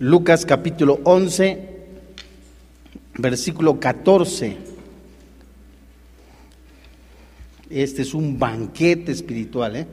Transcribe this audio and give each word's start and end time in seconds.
Lucas 0.00 0.46
capítulo 0.46 0.98
11, 1.04 1.58
versículo 3.18 3.78
14. 3.78 4.56
Este 7.68 8.00
es 8.00 8.14
un 8.14 8.38
banquete 8.38 9.12
espiritual. 9.12 9.76
¿eh? 9.76 9.86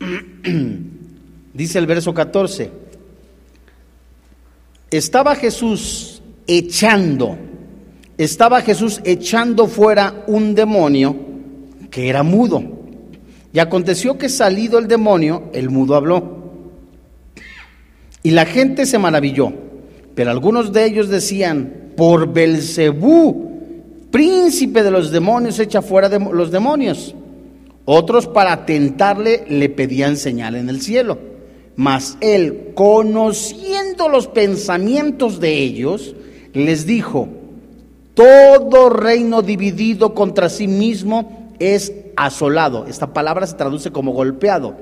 Dice 1.54 1.78
el 1.78 1.86
verso 1.86 2.12
14. 2.12 2.72
Estaba 4.90 5.36
Jesús 5.36 6.22
echando, 6.48 7.38
estaba 8.18 8.62
Jesús 8.62 9.00
echando 9.04 9.68
fuera 9.68 10.24
un 10.26 10.56
demonio 10.56 11.14
que 11.88 12.08
era 12.08 12.24
mudo. 12.24 12.64
Y 13.52 13.60
aconteció 13.60 14.18
que 14.18 14.28
salido 14.28 14.80
el 14.80 14.88
demonio, 14.88 15.50
el 15.52 15.70
mudo 15.70 15.94
habló. 15.94 16.41
Y 18.22 18.30
la 18.30 18.46
gente 18.46 18.86
se 18.86 18.98
maravilló. 18.98 19.52
Pero 20.14 20.30
algunos 20.30 20.72
de 20.72 20.84
ellos 20.84 21.08
decían, 21.08 21.92
por 21.96 22.32
Belcebú, 22.32 23.50
príncipe 24.10 24.82
de 24.82 24.90
los 24.90 25.10
demonios, 25.10 25.58
echa 25.58 25.82
fuera 25.82 26.08
de 26.08 26.18
los 26.18 26.50
demonios. 26.50 27.14
Otros 27.84 28.28
para 28.28 28.64
tentarle 28.64 29.44
le 29.48 29.68
pedían 29.68 30.16
señal 30.16 30.54
en 30.54 30.68
el 30.68 30.80
cielo. 30.80 31.18
Mas 31.74 32.18
él, 32.20 32.72
conociendo 32.74 34.08
los 34.08 34.28
pensamientos 34.28 35.40
de 35.40 35.54
ellos, 35.58 36.14
les 36.52 36.86
dijo, 36.86 37.28
todo 38.14 38.90
reino 38.90 39.42
dividido 39.42 40.14
contra 40.14 40.50
sí 40.50 40.68
mismo 40.68 41.50
es 41.58 41.92
asolado. 42.16 42.86
Esta 42.86 43.12
palabra 43.12 43.46
se 43.46 43.56
traduce 43.56 43.90
como 43.90 44.12
golpeado, 44.12 44.76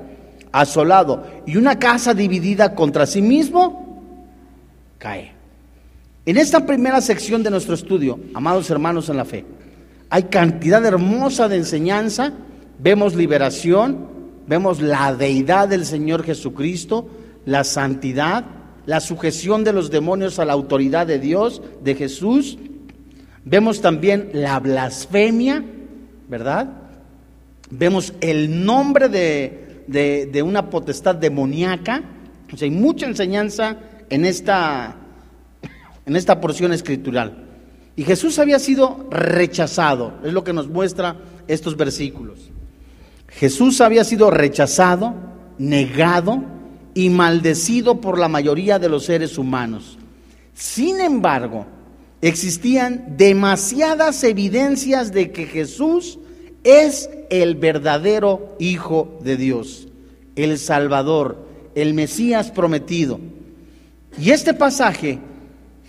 asolado. 0.52 1.26
Y 1.46 1.56
una 1.56 1.78
casa 1.78 2.14
dividida 2.14 2.74
contra 2.74 3.06
sí 3.06 3.22
mismo 3.22 4.02
cae. 4.98 5.32
En 6.26 6.36
esta 6.36 6.66
primera 6.66 7.00
sección 7.00 7.42
de 7.42 7.50
nuestro 7.50 7.74
estudio, 7.74 8.20
amados 8.34 8.70
hermanos 8.70 9.08
en 9.08 9.16
la 9.16 9.24
fe, 9.24 9.44
hay 10.10 10.24
cantidad 10.24 10.84
hermosa 10.84 11.48
de 11.48 11.56
enseñanza, 11.56 12.32
vemos 12.78 13.14
liberación, 13.14 14.08
vemos 14.46 14.82
la 14.82 15.14
deidad 15.14 15.68
del 15.68 15.86
Señor 15.86 16.24
Jesucristo, 16.24 17.08
la 17.46 17.64
santidad, 17.64 18.44
la 18.86 19.00
sujeción 19.00 19.64
de 19.64 19.72
los 19.72 19.90
demonios 19.90 20.38
a 20.38 20.44
la 20.44 20.52
autoridad 20.52 21.06
de 21.06 21.18
Dios, 21.18 21.62
de 21.82 21.94
Jesús. 21.94 22.58
Vemos 23.44 23.80
también 23.80 24.30
la 24.32 24.58
blasfemia, 24.60 25.64
¿verdad? 26.28 26.68
Vemos 27.70 28.12
el 28.20 28.64
nombre 28.64 29.08
de, 29.08 29.69
una 30.42 30.70
potestad 30.70 31.14
demoníaca. 31.14 32.02
O 32.52 32.56
sea, 32.56 32.66
hay 32.66 32.72
mucha 32.72 33.06
enseñanza 33.06 33.76
en 34.08 34.24
esta, 34.24 34.96
en 36.06 36.16
esta 36.16 36.40
porción 36.40 36.72
escritural. 36.72 37.46
Y 37.96 38.04
Jesús 38.04 38.38
había 38.38 38.58
sido 38.58 39.06
rechazado, 39.10 40.14
es 40.24 40.32
lo 40.32 40.44
que 40.44 40.52
nos 40.52 40.68
muestra 40.68 41.16
estos 41.48 41.76
versículos. 41.76 42.50
Jesús 43.28 43.80
había 43.80 44.04
sido 44.04 44.30
rechazado, 44.30 45.14
negado 45.58 46.42
y 46.94 47.10
maldecido 47.10 48.00
por 48.00 48.18
la 48.18 48.28
mayoría 48.28 48.78
de 48.78 48.88
los 48.88 49.04
seres 49.04 49.38
humanos. 49.38 49.98
Sin 50.54 51.00
embargo, 51.00 51.66
existían 52.20 53.16
demasiadas 53.16 54.24
evidencias 54.24 55.12
de 55.12 55.30
que 55.30 55.46
Jesús 55.46 56.18
es 56.64 57.10
el 57.30 57.54
verdadero 57.54 58.56
Hijo 58.58 59.18
de 59.22 59.36
Dios, 59.36 59.88
el 60.36 60.58
Salvador, 60.58 61.46
el 61.74 61.94
Mesías 61.94 62.50
prometido. 62.50 63.20
Y 64.18 64.30
este 64.30 64.54
pasaje, 64.54 65.18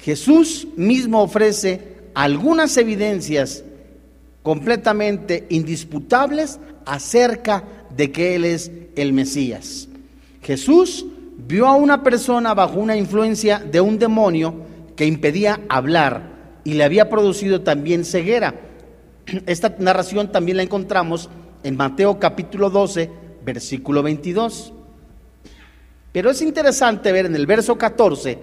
Jesús 0.01 0.67
mismo 0.75 1.21
ofrece 1.21 1.81
algunas 2.13 2.75
evidencias 2.77 3.63
completamente 4.43 5.45
indisputables 5.49 6.59
acerca 6.85 7.63
de 7.95 8.11
que 8.11 8.35
Él 8.35 8.45
es 8.45 8.71
el 8.95 9.13
Mesías. 9.13 9.87
Jesús 10.41 11.05
vio 11.47 11.67
a 11.67 11.75
una 11.75 12.03
persona 12.03 12.53
bajo 12.53 12.79
una 12.79 12.95
influencia 12.95 13.59
de 13.59 13.81
un 13.81 13.99
demonio 13.99 14.53
que 14.95 15.05
impedía 15.05 15.61
hablar 15.69 16.31
y 16.63 16.73
le 16.73 16.83
había 16.83 17.09
producido 17.09 17.61
también 17.61 18.05
ceguera. 18.05 18.55
Esta 19.45 19.75
narración 19.79 20.31
también 20.31 20.57
la 20.57 20.63
encontramos 20.63 21.29
en 21.63 21.77
Mateo 21.77 22.19
capítulo 22.19 22.69
12, 22.69 23.09
versículo 23.45 24.03
22. 24.03 24.73
Pero 26.11 26.29
es 26.29 26.41
interesante 26.41 27.11
ver 27.11 27.25
en 27.25 27.35
el 27.35 27.45
verso 27.45 27.77
14, 27.77 28.37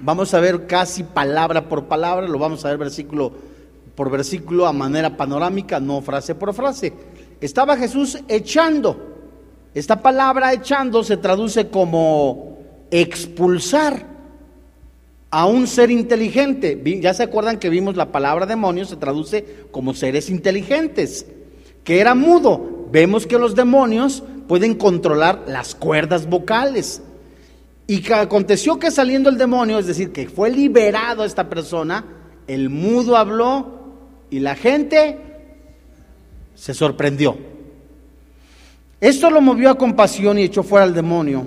vamos 0.00 0.34
a 0.34 0.40
ver 0.40 0.66
casi 0.66 1.04
palabra 1.04 1.68
por 1.68 1.84
palabra, 1.84 2.26
lo 2.26 2.38
vamos 2.38 2.64
a 2.64 2.68
ver 2.70 2.78
versículo 2.78 3.32
por 3.94 4.10
versículo 4.10 4.66
a 4.66 4.72
manera 4.72 5.16
panorámica, 5.16 5.78
no 5.78 6.00
frase 6.00 6.34
por 6.34 6.52
frase. 6.54 6.92
Estaba 7.40 7.76
Jesús 7.76 8.18
echando. 8.28 9.08
Esta 9.74 10.02
palabra 10.02 10.52
echando 10.52 11.04
se 11.04 11.16
traduce 11.16 11.68
como 11.68 12.58
expulsar 12.90 14.06
a 15.30 15.46
un 15.46 15.66
ser 15.66 15.90
inteligente. 15.90 16.80
Ya 17.00 17.14
se 17.14 17.22
acuerdan 17.22 17.58
que 17.58 17.70
vimos 17.70 17.96
la 17.96 18.12
palabra 18.12 18.46
demonio, 18.46 18.84
se 18.84 18.96
traduce 18.96 19.44
como 19.70 19.94
seres 19.94 20.28
inteligentes, 20.28 21.26
que 21.84 22.00
era 22.00 22.14
mudo. 22.14 22.88
Vemos 22.90 23.26
que 23.26 23.38
los 23.38 23.54
demonios 23.54 24.22
pueden 24.48 24.74
controlar 24.74 25.44
las 25.46 25.74
cuerdas 25.74 26.28
vocales. 26.28 27.02
Y 27.86 28.02
que 28.02 28.14
aconteció 28.14 28.78
que 28.78 28.90
saliendo 28.90 29.30
el 29.30 29.38
demonio, 29.38 29.78
es 29.78 29.86
decir, 29.86 30.12
que 30.12 30.28
fue 30.28 30.50
liberado 30.50 31.24
esta 31.24 31.48
persona, 31.48 32.04
el 32.46 32.68
mudo 32.68 33.16
habló 33.16 33.80
y 34.30 34.40
la 34.40 34.54
gente 34.54 35.18
se 36.54 36.74
sorprendió. 36.74 37.36
Esto 39.00 39.30
lo 39.30 39.40
movió 39.40 39.70
a 39.70 39.78
compasión 39.78 40.38
y 40.38 40.42
echó 40.42 40.62
fuera 40.62 40.84
al 40.84 40.94
demonio 40.94 41.46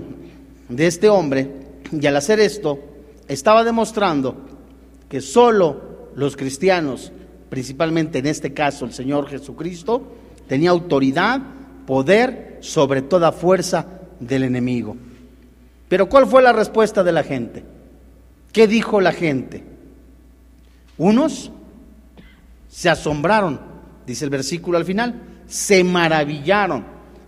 de 0.67 0.87
este 0.87 1.07
hombre. 1.07 1.49
Y 1.91 2.05
al 2.07 2.17
hacer 2.17 2.39
esto, 2.39 2.79
estaba 3.27 3.63
demostrando 3.63 4.35
que 5.09 5.21
solo 5.21 6.09
los 6.15 6.35
cristianos, 6.35 7.11
principalmente 7.49 8.19
en 8.19 8.27
este 8.27 8.53
caso 8.53 8.85
el 8.85 8.93
Señor 8.93 9.27
Jesucristo, 9.27 10.01
tenía 10.47 10.71
autoridad, 10.71 11.41
poder 11.85 12.57
sobre 12.61 13.01
toda 13.01 13.31
fuerza 13.31 13.85
del 14.19 14.43
enemigo. 14.43 14.95
Pero 15.87 16.09
¿cuál 16.09 16.25
fue 16.25 16.41
la 16.41 16.53
respuesta 16.53 17.03
de 17.03 17.11
la 17.11 17.23
gente? 17.23 17.63
¿Qué 18.51 18.67
dijo 18.67 19.01
la 19.01 19.11
gente? 19.11 19.63
Unos 20.97 21.51
se 22.69 22.89
asombraron, 22.89 23.59
dice 24.05 24.25
el 24.25 24.31
versículo 24.31 24.77
al 24.77 24.85
final, 24.85 25.21
se 25.47 25.83
maravillaron. 25.83 26.85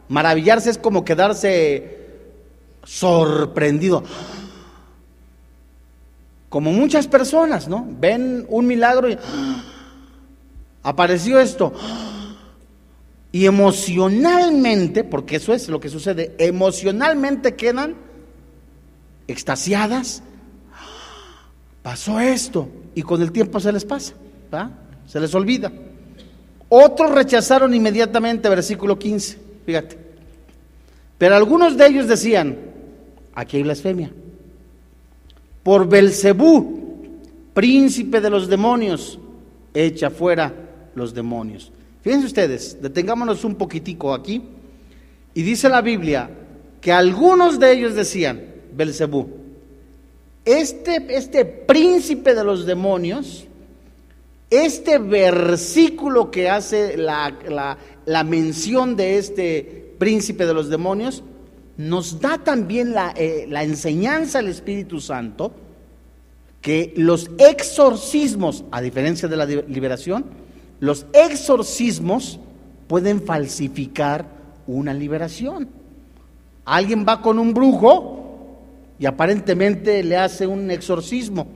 Maravillarse 0.09 0.69
es 0.69 0.77
como 0.77 1.05
quedarse 1.05 1.97
sorprendido. 2.83 4.03
Como 6.55 6.71
muchas 6.71 7.05
personas, 7.05 7.67
¿no? 7.67 7.85
Ven 7.99 8.45
un 8.47 8.65
milagro 8.65 9.09
y 9.09 9.17
apareció 10.83 11.37
esto. 11.37 11.73
Y 13.33 13.45
emocionalmente, 13.45 15.03
porque 15.03 15.35
eso 15.35 15.53
es 15.53 15.67
lo 15.67 15.81
que 15.81 15.89
sucede, 15.89 16.33
emocionalmente 16.37 17.57
quedan 17.57 17.95
extasiadas. 19.27 20.23
Pasó 21.81 22.21
esto 22.21 22.69
y 22.95 23.01
con 23.01 23.21
el 23.21 23.33
tiempo 23.33 23.59
se 23.59 23.73
les 23.73 23.83
pasa, 23.83 24.13
se 25.07 25.19
les 25.19 25.35
olvida. 25.35 25.73
Otros 26.69 27.11
rechazaron 27.11 27.73
inmediatamente, 27.73 28.47
versículo 28.47 28.97
15, 28.97 29.39
fíjate. 29.65 29.97
Pero 31.17 31.35
algunos 31.35 31.75
de 31.75 31.85
ellos 31.85 32.07
decían, 32.07 32.57
aquí 33.33 33.57
hay 33.57 33.63
blasfemia 33.63 34.13
por 35.65 35.89
Belcebú, 35.89 37.17
príncipe 37.55 38.21
de 38.21 38.29
los 38.29 38.47
demonios, 38.47 39.17
echa 39.73 40.11
fuera 40.11 40.53
los 40.93 41.11
demonios. 41.11 41.71
Fíjense 42.03 42.27
ustedes, 42.27 42.77
detengámonos 42.79 43.43
un 43.43 43.55
poquitico 43.55 44.13
aquí. 44.13 44.43
Y 45.33 45.41
dice 45.41 45.67
la 45.67 45.81
Biblia 45.81 46.29
que 46.79 46.91
algunos 46.91 47.59
de 47.59 47.71
ellos 47.71 47.95
decían, 47.95 48.45
Belcebú, 48.75 49.27
este, 50.45 51.03
este 51.09 51.45
príncipe 51.45 52.35
de 52.35 52.43
los 52.43 52.67
demonios, 52.67 53.47
este 54.51 54.99
versículo 54.99 56.29
que 56.29 56.47
hace 56.47 56.95
la, 56.95 57.79
la 58.05 58.23
mención 58.23 58.95
de 58.95 59.17
este 59.17 59.95
príncipe 59.97 60.45
de 60.45 60.53
los 60.53 60.69
demonios, 60.69 61.23
nos 61.77 62.19
da 62.19 62.37
también 62.37 62.93
eh, 63.15 63.45
la, 63.49 63.63
enseñanza 63.63 64.39
del 64.39 64.49
Espíritu 64.49 64.99
Santo 65.01 65.51
que 66.61 66.93
los 66.95 67.29
exorcismos, 67.37 68.63
a 68.71 68.81
diferencia 68.81 69.27
de 69.27 69.37
la 69.37 69.45
liberación, 69.45 70.25
los 70.79 71.05
exorcismos 71.13 72.39
pueden 72.87 73.21
falsificar 73.21 74.25
una 74.65 74.93
liberación. 74.93 75.69
Alguien 76.65 77.05
va 77.07 77.21
con 77.21 77.37
un 77.37 77.53
brujo 77.53 78.57
y 78.97 79.05
aparentemente 79.05 80.01
le 80.03 80.17
hace 80.17 80.47
un 80.47 80.71
exorcismo, 80.71 81.47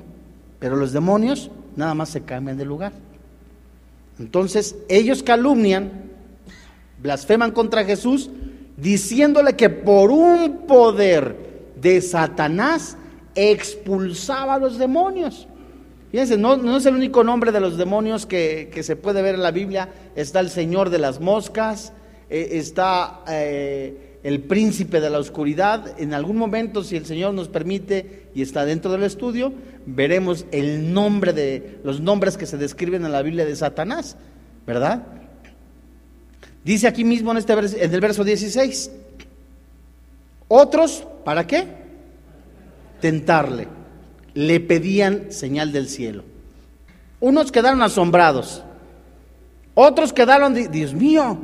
pero 0.59 0.75
los 0.75 0.91
demonios 0.91 1.49
nada 1.75 1.93
más 1.95 2.09
se 2.09 2.21
cambian 2.21 2.57
de 2.57 2.65
lugar. 2.65 2.91
Entonces 4.19 4.75
ellos 4.89 5.23
calumnian, 5.23 5.91
blasfeman 7.01 7.51
contra 7.51 7.85
Jesús, 7.85 8.29
diciéndole 8.81 9.55
que 9.55 9.69
por 9.69 10.11
un 10.11 10.65
poder 10.67 11.35
de 11.75 12.01
Satanás 12.01 12.97
expulsaba 13.35 14.55
a 14.55 14.59
los 14.59 14.77
demonios. 14.77 15.47
Fíjense, 16.11 16.37
no, 16.37 16.57
no, 16.57 16.77
es 16.77 16.85
el 16.85 16.95
único 16.95 17.23
nombre 17.23 17.51
de 17.51 17.59
los 17.59 17.77
demonios 17.77 18.25
que, 18.25 18.71
se 18.81 18.95
puede 18.95 19.21
ver 19.21 19.35
en 19.35 19.43
la 19.43 19.51
Biblia. 19.51 19.89
Está 20.15 20.39
el 20.39 20.49
Señor 20.49 20.89
de 20.89 20.97
las 20.97 21.19
moscas, 21.19 21.93
eh, 22.29 22.49
está 22.53 23.21
eh, 23.27 24.17
el 24.23 24.41
príncipe 24.41 25.01
de 25.01 25.09
la 25.11 25.19
oscuridad. 25.19 25.99
En 25.99 26.13
algún 26.15 26.37
momento, 26.37 26.83
si 26.83 26.97
el 26.97 27.05
Señor 27.05 27.35
nos 27.35 27.47
permite 27.47 28.29
y 28.33 28.41
está 28.41 28.65
dentro 28.65 28.91
del 28.91 29.03
estudio, 29.03 29.53
veremos 29.85 30.45
el 30.51 30.93
nombre 30.93 31.31
de 31.31 31.79
los 31.83 32.01
nombres 32.01 32.37
que 32.37 32.47
se 32.47 32.57
describen 32.57 33.05
en 33.05 33.11
la 33.11 33.21
Biblia 33.21 33.45
de 33.45 33.55
Satanás, 33.55 34.17
¿verdad? 34.65 35.18
Dice 36.69 36.87
aquí 36.87 37.03
mismo 37.03 37.31
en, 37.31 37.37
este 37.37 37.53
en 37.53 37.93
el 37.95 37.99
verso 37.99 38.23
16, 38.23 38.91
otros, 40.47 41.03
¿para 41.25 41.47
qué? 41.47 41.65
Tentarle. 43.01 43.67
Le 44.35 44.59
pedían 44.59 45.31
señal 45.31 45.71
del 45.71 45.89
cielo. 45.89 46.25
Unos 47.21 47.51
quedaron 47.51 47.81
asombrados, 47.81 48.61
otros 49.73 50.13
quedaron, 50.13 50.53
Dios 50.71 50.93
mío, 50.93 51.39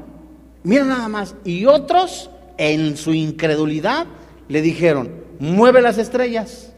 mira 0.61 0.85
nada 0.85 1.07
más, 1.07 1.33
y 1.43 1.65
otros 1.65 2.29
en 2.59 2.95
su 2.95 3.11
incredulidad 3.11 4.05
le 4.47 4.61
dijeron, 4.61 5.09
mueve 5.39 5.81
las 5.81 5.97
estrellas, 5.97 6.71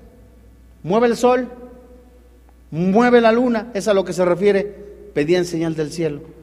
mueve 0.83 1.07
el 1.07 1.17
sol, 1.17 1.49
mueve 2.71 3.19
la 3.19 3.33
luna, 3.33 3.71
es 3.73 3.89
a 3.89 3.93
lo 3.93 4.05
que 4.05 4.13
se 4.13 4.23
refiere, 4.23 4.63
pedían 5.13 5.43
señal 5.43 5.75
del 5.75 5.91
cielo. 5.91 6.36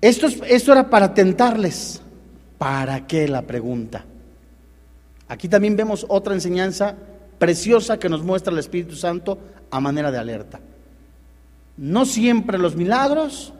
Esto, 0.00 0.28
esto 0.46 0.72
era 0.72 0.88
para 0.88 1.14
tentarles. 1.14 2.00
¿Para 2.58 3.06
qué 3.06 3.26
la 3.28 3.42
pregunta? 3.42 4.04
Aquí 5.28 5.48
también 5.48 5.76
vemos 5.76 6.04
otra 6.08 6.34
enseñanza 6.34 6.96
preciosa 7.38 7.98
que 7.98 8.08
nos 8.08 8.22
muestra 8.22 8.52
el 8.52 8.58
Espíritu 8.58 8.96
Santo 8.96 9.38
a 9.70 9.80
manera 9.80 10.10
de 10.10 10.18
alerta. 10.18 10.60
No 11.76 12.04
siempre 12.04 12.58
los 12.58 12.76
milagros 12.76 13.54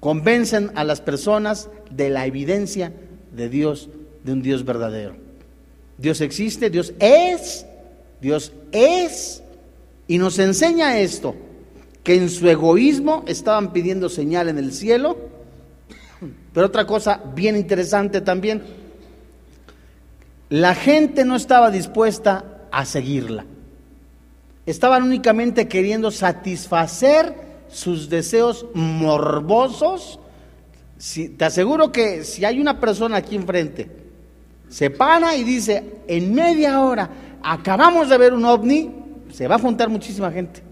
convencen 0.00 0.70
a 0.74 0.84
las 0.84 1.00
personas 1.00 1.70
de 1.90 2.10
la 2.10 2.26
evidencia 2.26 2.92
de 3.32 3.48
Dios, 3.48 3.88
de 4.24 4.32
un 4.32 4.42
Dios 4.42 4.64
verdadero. 4.64 5.16
Dios 5.96 6.20
existe, 6.20 6.68
Dios 6.68 6.92
es, 6.98 7.64
Dios 8.20 8.52
es, 8.72 9.42
y 10.06 10.18
nos 10.18 10.38
enseña 10.38 10.98
esto, 10.98 11.34
que 12.02 12.16
en 12.16 12.28
su 12.28 12.48
egoísmo 12.48 13.24
estaban 13.26 13.72
pidiendo 13.72 14.08
señal 14.08 14.48
en 14.48 14.58
el 14.58 14.72
cielo, 14.72 15.16
pero 16.56 16.68
otra 16.68 16.86
cosa 16.86 17.20
bien 17.34 17.54
interesante 17.54 18.22
también, 18.22 18.62
la 20.48 20.74
gente 20.74 21.22
no 21.26 21.36
estaba 21.36 21.70
dispuesta 21.70 22.62
a 22.72 22.86
seguirla, 22.86 23.44
estaban 24.64 25.02
únicamente 25.02 25.68
queriendo 25.68 26.10
satisfacer 26.10 27.34
sus 27.68 28.08
deseos 28.08 28.64
morbosos 28.72 30.18
te 31.36 31.44
aseguro 31.44 31.92
que 31.92 32.24
si 32.24 32.46
hay 32.46 32.58
una 32.58 32.80
persona 32.80 33.18
aquí 33.18 33.36
enfrente, 33.36 33.90
se 34.70 34.88
para 34.88 35.36
y 35.36 35.44
dice, 35.44 36.00
en 36.08 36.34
media 36.34 36.80
hora 36.80 37.10
acabamos 37.42 38.08
de 38.08 38.16
ver 38.16 38.32
un 38.32 38.46
ovni, 38.46 38.94
se 39.30 39.46
va 39.46 39.56
a 39.56 39.58
juntar 39.58 39.90
muchísima 39.90 40.32
gente. 40.32 40.62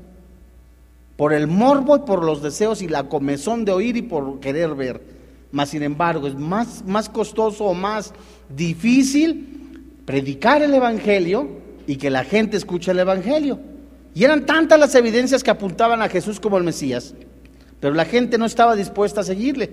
Por 1.19 1.34
el 1.34 1.46
morbo 1.46 1.94
y 1.96 2.00
por 2.00 2.25
los 2.25 2.40
deseos 2.40 2.81
y 2.81 2.88
la 2.88 3.06
comezón 3.10 3.66
de 3.66 3.72
oír 3.72 3.98
y 3.98 4.02
por 4.02 4.40
querer 4.40 4.75
ver. 4.75 5.13
Mas, 5.54 5.68
sin 5.68 5.84
embargo, 5.84 6.26
es 6.26 6.34
más, 6.34 6.84
más 6.84 7.08
costoso 7.08 7.66
o 7.66 7.74
más 7.74 8.12
difícil 8.48 9.92
predicar 10.04 10.62
el 10.62 10.74
Evangelio 10.74 11.48
y 11.86 11.94
que 11.94 12.10
la 12.10 12.24
gente 12.24 12.56
escuche 12.56 12.90
el 12.90 12.98
Evangelio. 12.98 13.60
Y 14.16 14.24
eran 14.24 14.46
tantas 14.46 14.80
las 14.80 14.96
evidencias 14.96 15.44
que 15.44 15.52
apuntaban 15.52 16.02
a 16.02 16.08
Jesús 16.08 16.40
como 16.40 16.58
el 16.58 16.64
Mesías, 16.64 17.14
pero 17.78 17.94
la 17.94 18.04
gente 18.04 18.36
no 18.36 18.46
estaba 18.46 18.74
dispuesta 18.74 19.20
a 19.20 19.24
seguirle. 19.24 19.70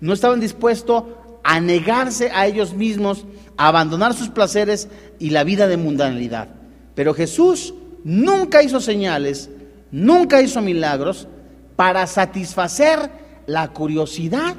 No 0.00 0.14
estaban 0.14 0.40
dispuestos 0.40 1.04
a 1.44 1.60
negarse 1.60 2.30
a 2.30 2.46
ellos 2.46 2.72
mismos, 2.72 3.26
a 3.58 3.68
abandonar 3.68 4.14
sus 4.14 4.30
placeres 4.30 4.88
y 5.18 5.28
la 5.28 5.44
vida 5.44 5.68
de 5.68 5.76
mundanalidad. 5.76 6.48
Pero 6.94 7.12
Jesús 7.12 7.74
nunca 8.02 8.62
hizo 8.62 8.80
señales, 8.80 9.50
nunca 9.90 10.40
hizo 10.40 10.62
milagros 10.62 11.28
para 11.76 12.06
satisfacer 12.06 13.10
la 13.46 13.74
curiosidad 13.74 14.56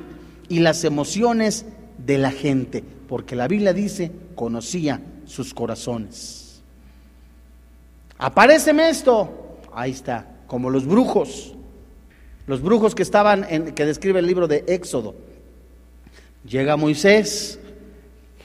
y 0.49 0.59
las 0.59 0.83
emociones 0.83 1.65
de 1.97 2.17
la 2.17 2.31
gente, 2.31 2.83
porque 3.07 3.35
la 3.35 3.47
Biblia 3.47 3.71
dice, 3.71 4.11
conocía 4.35 5.01
sus 5.25 5.53
corazones. 5.53 6.61
Apareceme 8.17 8.89
esto, 8.89 9.59
ahí 9.73 9.91
está, 9.91 10.27
como 10.47 10.69
los 10.69 10.85
brujos, 10.85 11.53
los 12.47 12.61
brujos 12.61 12.95
que 12.95 13.03
estaban 13.03 13.45
en, 13.49 13.73
que 13.73 13.85
describe 13.85 14.19
el 14.19 14.27
libro 14.27 14.47
de 14.47 14.65
Éxodo. 14.67 15.15
Llega 16.43 16.75
Moisés, 16.77 17.59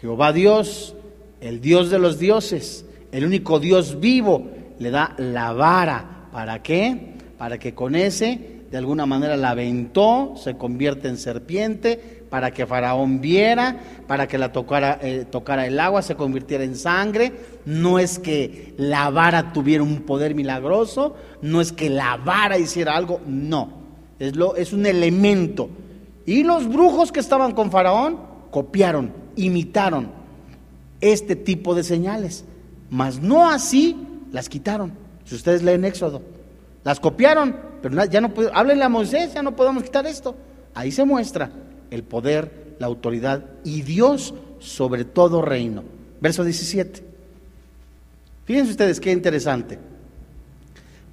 Jehová 0.00 0.32
Dios, 0.32 0.94
el 1.40 1.60
Dios 1.60 1.90
de 1.90 1.98
los 1.98 2.18
dioses, 2.18 2.84
el 3.12 3.24
único 3.24 3.60
Dios 3.60 3.98
vivo, 4.00 4.50
le 4.78 4.90
da 4.90 5.14
la 5.18 5.52
vara. 5.52 6.28
¿Para 6.32 6.62
qué? 6.62 7.14
Para 7.38 7.58
que 7.58 7.74
con 7.74 7.94
ese, 7.94 8.53
de 8.74 8.78
alguna 8.78 9.06
manera, 9.06 9.36
la 9.36 9.50
aventó, 9.50 10.34
se 10.36 10.56
convierte 10.56 11.06
en 11.06 11.16
serpiente, 11.16 12.26
para 12.28 12.50
que 12.50 12.66
Faraón 12.66 13.20
viera, 13.20 13.78
para 14.08 14.26
que 14.26 14.36
la 14.36 14.50
tocara, 14.50 14.98
eh, 15.00 15.24
tocara 15.30 15.64
el 15.68 15.78
agua, 15.78 16.02
se 16.02 16.16
convirtiera 16.16 16.64
en 16.64 16.74
sangre. 16.74 17.32
No 17.66 18.00
es 18.00 18.18
que 18.18 18.74
la 18.76 19.10
vara 19.10 19.52
tuviera 19.52 19.84
un 19.84 20.00
poder 20.00 20.34
milagroso, 20.34 21.14
no 21.40 21.60
es 21.60 21.70
que 21.70 21.88
la 21.88 22.16
vara 22.16 22.58
hiciera 22.58 22.96
algo, 22.96 23.20
no. 23.28 23.74
Es, 24.18 24.34
lo, 24.34 24.56
es 24.56 24.72
un 24.72 24.86
elemento 24.86 25.68
y 26.26 26.42
los 26.42 26.68
brujos 26.68 27.12
que 27.12 27.20
estaban 27.20 27.52
con 27.52 27.70
Faraón 27.70 28.18
copiaron, 28.50 29.12
imitaron 29.36 30.08
este 31.00 31.36
tipo 31.36 31.76
de 31.76 31.84
señales, 31.84 32.44
mas 32.90 33.20
no 33.20 33.48
así 33.48 33.96
las 34.32 34.48
quitaron. 34.48 34.94
Si 35.26 35.36
ustedes 35.36 35.62
leen 35.62 35.84
Éxodo, 35.84 36.33
las 36.84 37.00
copiaron, 37.00 37.56
pero 37.82 38.04
ya 38.04 38.20
no 38.20 38.32
háblenle 38.52 38.84
a 38.84 38.88
Moisés, 38.88 39.34
ya 39.34 39.42
no 39.42 39.56
podemos 39.56 39.82
quitar 39.82 40.06
esto. 40.06 40.36
Ahí 40.74 40.92
se 40.92 41.04
muestra 41.04 41.50
el 41.90 42.02
poder, 42.04 42.76
la 42.78 42.86
autoridad 42.86 43.44
y 43.64 43.82
Dios 43.82 44.34
sobre 44.58 45.04
todo 45.04 45.42
reino. 45.42 45.82
Verso 46.20 46.44
17. 46.44 47.02
Fíjense 48.44 48.70
ustedes 48.72 49.00
qué 49.00 49.12
interesante. 49.12 49.78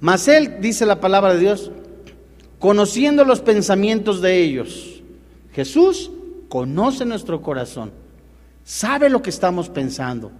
Mas 0.00 0.28
él, 0.28 0.56
dice 0.60 0.84
la 0.84 1.00
palabra 1.00 1.34
de 1.34 1.40
Dios, 1.40 1.70
conociendo 2.58 3.24
los 3.24 3.40
pensamientos 3.40 4.20
de 4.20 4.42
ellos, 4.42 5.02
Jesús 5.52 6.10
conoce 6.48 7.04
nuestro 7.04 7.40
corazón, 7.40 7.92
sabe 8.64 9.08
lo 9.08 9.22
que 9.22 9.30
estamos 9.30 9.68
pensando, 9.68 10.32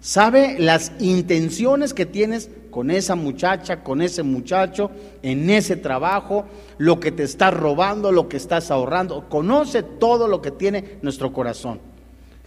sabe 0.00 0.58
las 0.58 0.92
intenciones 1.00 1.92
que 1.92 2.06
tienes 2.06 2.50
con 2.70 2.90
esa 2.90 3.14
muchacha, 3.14 3.82
con 3.82 4.02
ese 4.02 4.22
muchacho, 4.22 4.90
en 5.22 5.50
ese 5.50 5.76
trabajo, 5.76 6.46
lo 6.78 7.00
que 7.00 7.12
te 7.12 7.24
estás 7.24 7.52
robando, 7.52 8.12
lo 8.12 8.28
que 8.28 8.36
estás 8.36 8.70
ahorrando, 8.70 9.28
conoce 9.28 9.82
todo 9.82 10.28
lo 10.28 10.40
que 10.40 10.50
tiene 10.50 10.98
nuestro 11.02 11.32
corazón. 11.32 11.80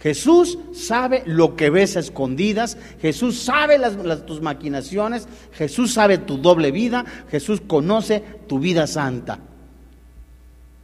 Jesús 0.00 0.58
sabe 0.74 1.22
lo 1.24 1.56
que 1.56 1.70
ves 1.70 1.96
a 1.96 2.00
escondidas, 2.00 2.76
Jesús 3.00 3.38
sabe 3.38 3.78
las, 3.78 3.96
tus 4.26 4.42
maquinaciones, 4.42 5.26
Jesús 5.52 5.94
sabe 5.94 6.18
tu 6.18 6.36
doble 6.36 6.72
vida, 6.72 7.04
Jesús 7.30 7.62
conoce 7.66 8.22
tu 8.46 8.58
vida 8.58 8.86
santa. 8.86 9.38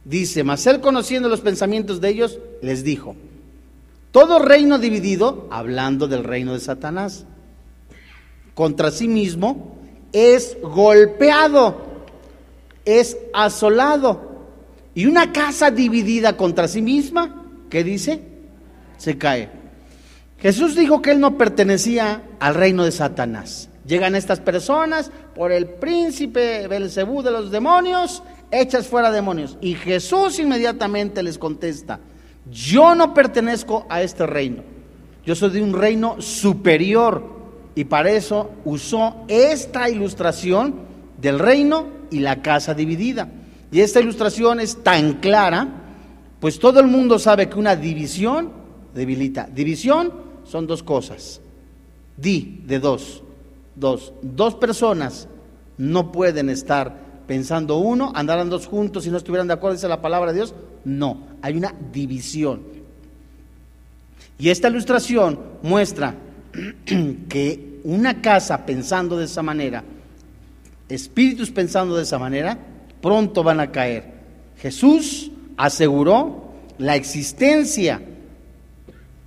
Dice, 0.05 0.43
mas 0.43 0.65
él 0.65 0.81
conociendo 0.81 1.29
los 1.29 1.41
pensamientos 1.41 2.01
de 2.01 2.09
ellos, 2.09 2.39
les 2.63 2.83
dijo, 2.83 3.15
todo 4.11 4.39
reino 4.39 4.79
dividido, 4.79 5.47
hablando 5.51 6.07
del 6.07 6.23
reino 6.23 6.53
de 6.53 6.59
Satanás, 6.59 7.25
contra 8.53 8.91
sí 8.91 9.07
mismo, 9.07 9.77
es 10.11 10.57
golpeado, 10.61 11.81
es 12.85 13.17
asolado. 13.33 14.31
Y 14.93 15.05
una 15.05 15.31
casa 15.31 15.71
dividida 15.71 16.35
contra 16.35 16.67
sí 16.67 16.81
misma, 16.81 17.45
¿qué 17.69 17.83
dice? 17.83 18.21
Se 18.97 19.17
cae. 19.17 19.49
Jesús 20.39 20.75
dijo 20.75 21.01
que 21.01 21.11
él 21.11 21.19
no 21.19 21.37
pertenecía 21.37 22.23
al 22.39 22.55
reino 22.55 22.83
de 22.83 22.91
Satanás. 22.91 23.69
Llegan 23.85 24.15
estas 24.15 24.39
personas 24.39 25.11
por 25.35 25.51
el 25.51 25.67
príncipe 25.67 26.67
Belcebú 26.67 27.23
de 27.23 27.31
los 27.31 27.51
demonios 27.51 28.21
echas 28.51 28.87
fuera 28.87 29.11
demonios. 29.11 29.57
Y 29.61 29.75
Jesús 29.75 30.39
inmediatamente 30.39 31.23
les 31.23 31.37
contesta, 31.37 31.99
yo 32.49 32.93
no 32.95 33.13
pertenezco 33.13 33.85
a 33.89 34.01
este 34.01 34.27
reino, 34.27 34.63
yo 35.25 35.35
soy 35.35 35.51
de 35.51 35.63
un 35.63 35.73
reino 35.73 36.21
superior, 36.21 37.40
y 37.75 37.85
para 37.85 38.11
eso 38.11 38.51
usó 38.65 39.25
esta 39.27 39.89
ilustración 39.89 40.75
del 41.21 41.39
reino 41.39 41.87
y 42.09 42.19
la 42.19 42.41
casa 42.41 42.73
dividida. 42.73 43.29
Y 43.71 43.79
esta 43.79 44.01
ilustración 44.01 44.59
es 44.59 44.83
tan 44.83 45.15
clara, 45.15 45.67
pues 46.39 46.59
todo 46.59 46.79
el 46.79 46.87
mundo 46.87 47.17
sabe 47.19 47.47
que 47.47 47.57
una 47.57 47.75
división 47.75 48.51
debilita. 48.93 49.47
División 49.53 50.11
son 50.43 50.67
dos 50.67 50.83
cosas. 50.83 51.39
Di 52.17 52.61
de 52.65 52.79
dos. 52.79 53.23
Dos. 53.75 54.13
Dos 54.21 54.55
personas 54.55 55.29
no 55.77 56.11
pueden 56.11 56.49
estar 56.49 57.11
pensando 57.27 57.77
uno, 57.77 58.11
andarán 58.13 58.49
dos 58.49 58.67
juntos 58.67 59.05
si 59.05 59.09
no 59.09 59.17
estuvieran 59.17 59.47
de 59.47 59.53
acuerdo, 59.53 59.75
dice 59.75 59.87
la 59.87 60.01
palabra 60.01 60.31
de 60.31 60.39
Dios. 60.39 60.53
No, 60.83 61.27
hay 61.41 61.55
una 61.55 61.73
división. 61.93 62.61
Y 64.37 64.49
esta 64.49 64.67
ilustración 64.67 65.39
muestra 65.61 66.15
que 67.29 67.79
una 67.83 68.21
casa 68.21 68.65
pensando 68.65 69.17
de 69.17 69.25
esa 69.25 69.41
manera, 69.41 69.83
espíritus 70.89 71.51
pensando 71.51 71.95
de 71.95 72.03
esa 72.03 72.19
manera, 72.19 72.57
pronto 73.01 73.43
van 73.43 73.59
a 73.59 73.71
caer. 73.71 74.03
Jesús 74.57 75.31
aseguró 75.57 76.51
la 76.77 76.95
existencia 76.95 78.01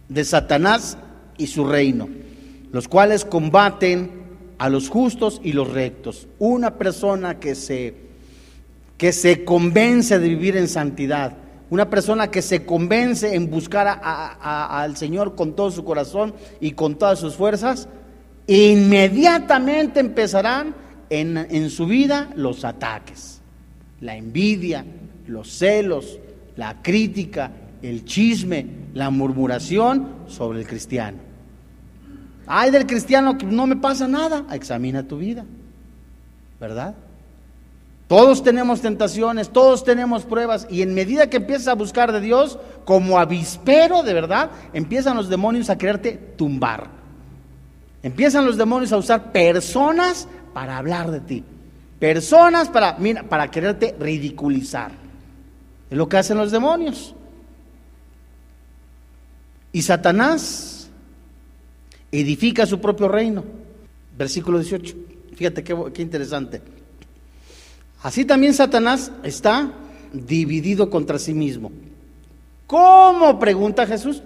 de 0.09 0.25
Satanás 0.25 0.97
y 1.39 1.47
su 1.47 1.65
reino, 1.65 2.09
los 2.73 2.89
cuales 2.89 3.25
combaten 3.25 4.11
a 4.59 4.69
los 4.69 4.89
justos 4.89 5.41
y 5.43 5.53
los 5.53 5.71
rectos. 5.71 6.29
Una 6.39 6.75
persona 6.75 7.41
que 7.41 7.55
se, 7.55 7.95
que 8.97 9.13
se 9.13 9.45
convence 9.45 10.19
de 10.19 10.29
vivir 10.29 10.57
en 10.57 10.69
santidad, 10.69 11.37
una 11.71 11.89
persona 11.91 12.31
que 12.31 12.43
se 12.43 12.65
convence 12.65 13.35
en 13.35 13.51
buscar 13.51 14.01
al 14.03 14.97
Señor 14.97 15.35
con 15.35 15.55
todo 15.55 15.71
su 15.71 15.85
corazón 15.85 16.35
y 16.61 16.73
con 16.73 16.97
todas 16.97 17.19
sus 17.19 17.35
fuerzas, 17.35 17.89
inmediatamente 18.47 20.01
empezarán 20.01 20.75
en, 21.11 21.37
en 21.37 21.71
su 21.71 21.87
vida 21.87 22.31
los 22.37 22.65
ataques, 22.65 23.41
la 24.01 24.17
envidia, 24.17 24.85
los 25.27 25.51
celos, 25.51 26.19
la 26.57 26.83
crítica, 26.83 27.51
el 27.83 28.05
chisme, 28.05 28.67
la 28.95 29.11
murmuración 29.11 30.09
sobre 30.27 30.61
el 30.61 30.67
cristiano. 30.67 31.19
Ay 32.47 32.71
del 32.71 32.87
cristiano 32.87 33.39
que 33.39 33.47
no 33.47 33.67
me 33.67 33.77
pasa 33.77 34.07
nada, 34.07 34.45
examina 34.53 35.03
tu 35.03 35.19
vida, 35.19 35.45
¿verdad? 36.61 36.95
Todos 38.07 38.43
tenemos 38.43 38.83
tentaciones, 38.83 39.49
todos 39.49 39.83
tenemos 39.83 40.25
pruebas 40.25 40.67
y 40.69 40.83
en 40.83 40.95
medida 40.95 41.31
que 41.31 41.39
empiezas 41.39 41.69
a 41.69 41.75
buscar 41.75 42.13
de 42.13 42.21
Dios, 42.21 42.59
como 42.85 43.19
avispero 43.19 44.03
de 44.03 44.13
verdad, 44.13 44.51
empiezan 44.75 45.17
los 45.17 45.31
demonios 45.31 45.71
a 45.71 45.79
quererte 45.79 46.13
tumbar. 46.13 46.89
Empiezan 48.03 48.45
los 48.45 48.59
demonios 48.59 48.93
a 48.93 48.99
usar 48.99 49.33
personas 49.33 50.29
para 50.53 50.77
hablar 50.77 51.11
de 51.11 51.21
ti. 51.21 51.45
Personas 51.99 52.69
para, 52.69 52.99
mira, 52.99 53.23
para 53.23 53.51
quererte 53.51 53.97
ridiculizar. 53.99 54.93
Es 55.89 55.97
lo 55.97 56.07
que 56.07 56.19
hacen 56.19 56.37
los 56.37 56.51
demonios. 56.51 57.15
Y 59.73 59.81
Satanás 59.81 60.91
edifica 62.13 62.67
su 62.67 62.79
propio 62.79 63.09
reino. 63.09 63.43
Versículo 64.19 64.59
18. 64.59 64.95
Fíjate 65.35 65.65
qué, 65.65 65.75
qué 65.95 66.03
interesante. 66.03 66.74
Así 68.05 68.27
también 68.27 68.53
Satanás 68.53 69.11
está 69.23 69.73
dividido 70.13 70.91
contra 70.91 71.19
sí 71.19 71.33
mismo. 71.33 71.73
¿Cómo? 72.67 73.39
pregunta 73.39 73.87
Jesús. 73.87 74.23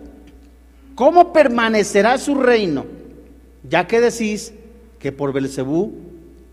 ¿Cómo 0.97 1.33
permanecerá 1.33 2.19
su 2.19 2.35
reino? 2.35 2.87
Ya 3.63 3.87
que 3.87 4.01
decís 4.01 4.53
que 4.99 5.13
por 5.13 5.33
Belcebú 5.33 5.95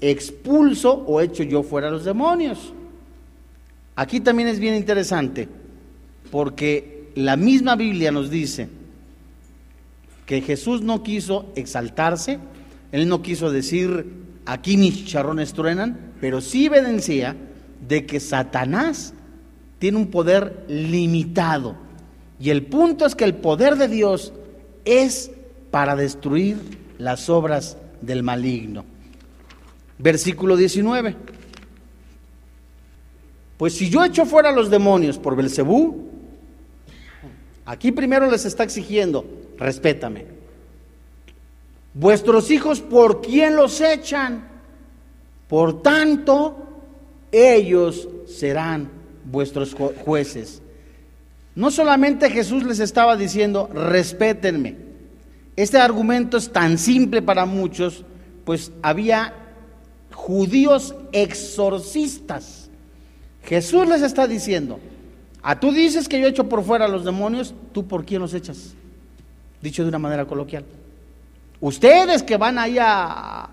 expulso 0.02 1.04
o 1.08 1.20
hecho 1.20 1.42
yo 1.42 1.64
fuera 1.64 1.88
a 1.88 1.92
los 1.92 2.06
demonios. 2.06 2.74
Aquí 3.96 4.20
también 4.20 4.48
es 4.48 4.60
bien 4.60 4.76
interesante, 4.76 5.50
porque 6.30 7.10
la 7.16 7.38
misma 7.38 7.76
Biblia 7.76 8.12
nos 8.12 8.30
dice 8.30 8.70
que 10.28 10.42
Jesús 10.42 10.84
no 10.84 11.02
quiso 11.02 11.52
exaltarse, 11.56 12.38
él 12.92 13.10
no 13.10 13.24
quiso 13.24 13.50
decir 13.50 14.06
aquí 14.46 14.78
mis 14.78 15.06
charrones 15.06 15.54
truenan, 15.54 16.14
pero 16.26 16.42
sí 16.42 16.66
evidencia 16.66 17.36
de 17.88 18.08
que 18.08 18.20
Satanás 18.20 19.14
tiene 19.78 20.00
un 20.00 20.08
poder 20.08 20.66
limitado. 20.68 21.76
Y 22.40 22.50
el 22.50 22.66
punto 22.66 23.06
es 23.06 23.14
que 23.14 23.26
el 23.26 23.36
poder 23.36 23.76
de 23.76 23.88
Dios 23.88 24.34
es 24.86 25.30
para 25.70 25.96
destruir 25.96 26.58
las 26.98 27.30
obras 27.30 27.78
del 28.02 28.24
maligno. 28.24 28.86
Versículo 30.00 30.58
19. 30.58 31.16
Pues 33.58 33.76
si 33.76 33.92
yo 33.92 34.04
echo 34.04 34.26
fuera 34.26 34.50
a 34.50 34.52
los 34.52 34.72
demonios 34.72 35.20
por 35.20 35.36
Belcebú, 35.36 36.10
aquí 37.68 37.92
primero 37.92 38.32
les 38.32 38.46
está 38.46 38.64
exigiendo, 38.64 39.28
respétame. 39.60 40.26
Vuestros 41.94 42.50
hijos, 42.50 42.82
¿por 42.82 43.22
quién 43.22 43.56
los 43.56 43.80
echan? 43.80 44.55
Por 45.48 45.82
tanto, 45.82 46.58
ellos 47.32 48.08
serán 48.28 48.90
vuestros 49.26 49.76
jueces. 50.04 50.62
No 51.56 51.72
solamente 51.72 52.30
Jesús 52.30 52.64
les 52.64 52.80
estaba 52.80 53.16
diciendo, 53.16 53.70
respétenme. 53.74 54.76
Este 55.56 55.78
argumento 55.78 56.38
es 56.38 56.52
tan 56.52 56.78
simple 56.78 57.22
para 57.22 57.46
muchos, 57.46 58.04
pues 58.44 58.72
había 58.82 59.34
judíos 60.12 60.96
exorcistas. 61.14 62.70
Jesús 63.44 63.88
les 63.88 64.02
está 64.02 64.28
diciendo, 64.28 64.80
a 65.42 65.52
ah, 65.52 65.60
tú 65.60 65.72
dices 65.72 66.10
que 66.10 66.20
yo 66.20 66.28
echo 66.28 66.50
por 66.50 66.64
fuera 66.64 66.86
a 66.86 66.90
los 66.90 67.06
demonios, 67.06 67.54
¿tú 67.72 67.88
por 67.88 68.04
quién 68.04 68.22
los 68.22 68.34
echas? 68.34 68.74
Dicho 69.62 69.84
de 69.84 69.90
una 69.90 70.00
manera 70.00 70.26
coloquial. 70.26 70.66
Ustedes 71.62 72.24
que 72.24 72.36
van 72.36 72.58
ahí 72.58 72.78
a, 72.80 73.50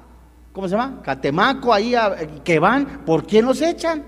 ¿cómo 0.52 0.68
se 0.68 0.76
llama? 0.76 1.00
Catemaco, 1.02 1.72
ahí 1.72 1.94
que 2.44 2.58
van, 2.58 3.04
¿por 3.04 3.26
quién 3.26 3.44
los 3.44 3.60
echan? 3.60 4.04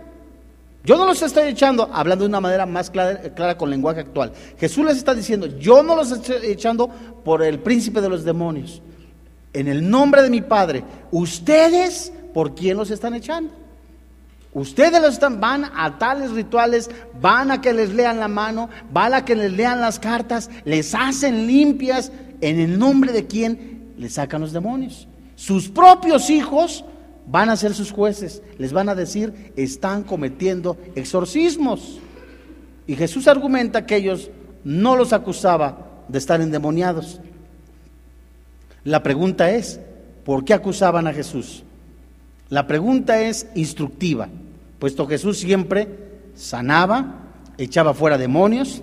Yo 0.85 0.99
no 0.99 1.07
los 1.07 1.23
estoy 1.23 1.49
echando, 1.49 1.89
hablando 1.93 2.25
de 2.25 2.29
una 2.29 2.41
manera 2.41 2.67
más 2.67 2.91
clara, 2.91 3.19
clara, 3.35 3.57
con 3.57 3.71
lenguaje 3.71 4.01
actual. 4.01 4.33
Jesús 4.59 4.85
les 4.85 4.99
está 4.99 5.15
diciendo, 5.15 5.47
yo 5.59 5.83
no 5.83 5.97
los 5.97 6.11
estoy 6.11 6.37
echando 6.45 6.89
por 7.25 7.43
el 7.43 7.59
príncipe 7.61 8.03
de 8.03 8.11
los 8.11 8.23
demonios. 8.23 8.83
En 9.55 9.69
el 9.69 9.89
nombre 9.89 10.21
de 10.23 10.29
mi 10.29 10.43
Padre, 10.43 10.85
ustedes, 11.11 12.13
¿por 12.35 12.55
quién 12.55 12.77
los 12.77 12.91
están 12.91 13.15
echando? 13.15 13.51
Ustedes 14.53 15.01
los 15.01 15.15
están, 15.15 15.41
van 15.41 15.65
a 15.65 15.99
tales 15.99 16.31
rituales, 16.33 16.91
van 17.21 17.51
a 17.51 17.61
que 17.61 17.73
les 17.73 17.95
lean 17.95 18.21
la 18.21 18.29
mano, 18.29 18.69
van 18.93 19.15
a 19.15 19.25
que 19.25 19.35
les 19.35 19.53
lean 19.53 19.81
las 19.81 19.99
cartas, 19.99 20.51
les 20.65 20.95
hacen 20.95 21.47
limpias, 21.47 22.13
en 22.41 22.61
el 22.61 22.79
nombre 22.79 23.13
de 23.13 23.27
quién 23.27 23.95
les 23.97 24.15
sacan 24.15 24.43
los 24.43 24.53
demonios. 24.53 25.09
Sus 25.37 25.69
propios 25.69 26.31
hijos 26.31 26.85
van 27.27 27.51
a 27.51 27.57
ser 27.57 27.75
sus 27.75 27.91
jueces, 27.91 28.43
les 28.59 28.73
van 28.73 28.89
a 28.89 28.95
decir, 28.95 29.53
están 29.57 30.03
cometiendo 30.03 30.77
exorcismos. 30.95 31.99
Y 32.87 32.97
Jesús 32.97 33.29
argumenta 33.29 33.87
que 33.87 33.97
ellos 33.97 34.31
no 34.63 34.97
los 34.97 35.13
acusaba 35.13 36.05
de 36.09 36.19
estar 36.19 36.41
endemoniados. 36.41 37.21
La 38.85 39.03
pregunta 39.03 39.51
es, 39.51 39.81
¿por 40.25 40.45
qué 40.45 40.55
acusaban 40.55 41.07
a 41.07 41.13
Jesús? 41.13 41.65
La 42.51 42.67
pregunta 42.67 43.21
es 43.23 43.47
instructiva, 43.55 44.29
puesto 44.79 45.07
Jesús 45.07 45.39
siempre 45.39 45.89
sanaba, 46.35 47.21
echaba 47.57 47.95
fuera 47.95 48.19
demonios, 48.19 48.83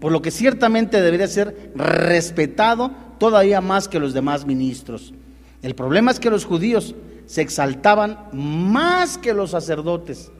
por 0.00 0.10
lo 0.10 0.22
que 0.22 0.30
ciertamente 0.30 1.00
debería 1.00 1.28
ser 1.28 1.72
respetado 1.76 2.90
todavía 3.18 3.60
más 3.60 3.86
que 3.86 4.00
los 4.00 4.12
demás 4.12 4.44
ministros. 4.44 5.12
El 5.62 5.74
problema 5.74 6.10
es 6.10 6.20
que 6.20 6.30
los 6.30 6.44
judíos 6.44 6.94
se 7.26 7.42
exaltaban 7.42 8.18
más 8.32 9.18
que 9.18 9.34
los 9.34 9.50
sacerdotes, 9.50 10.32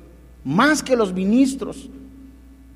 más 0.44 0.82
que 0.82 0.96
los 0.96 1.12
ministros. 1.12 1.90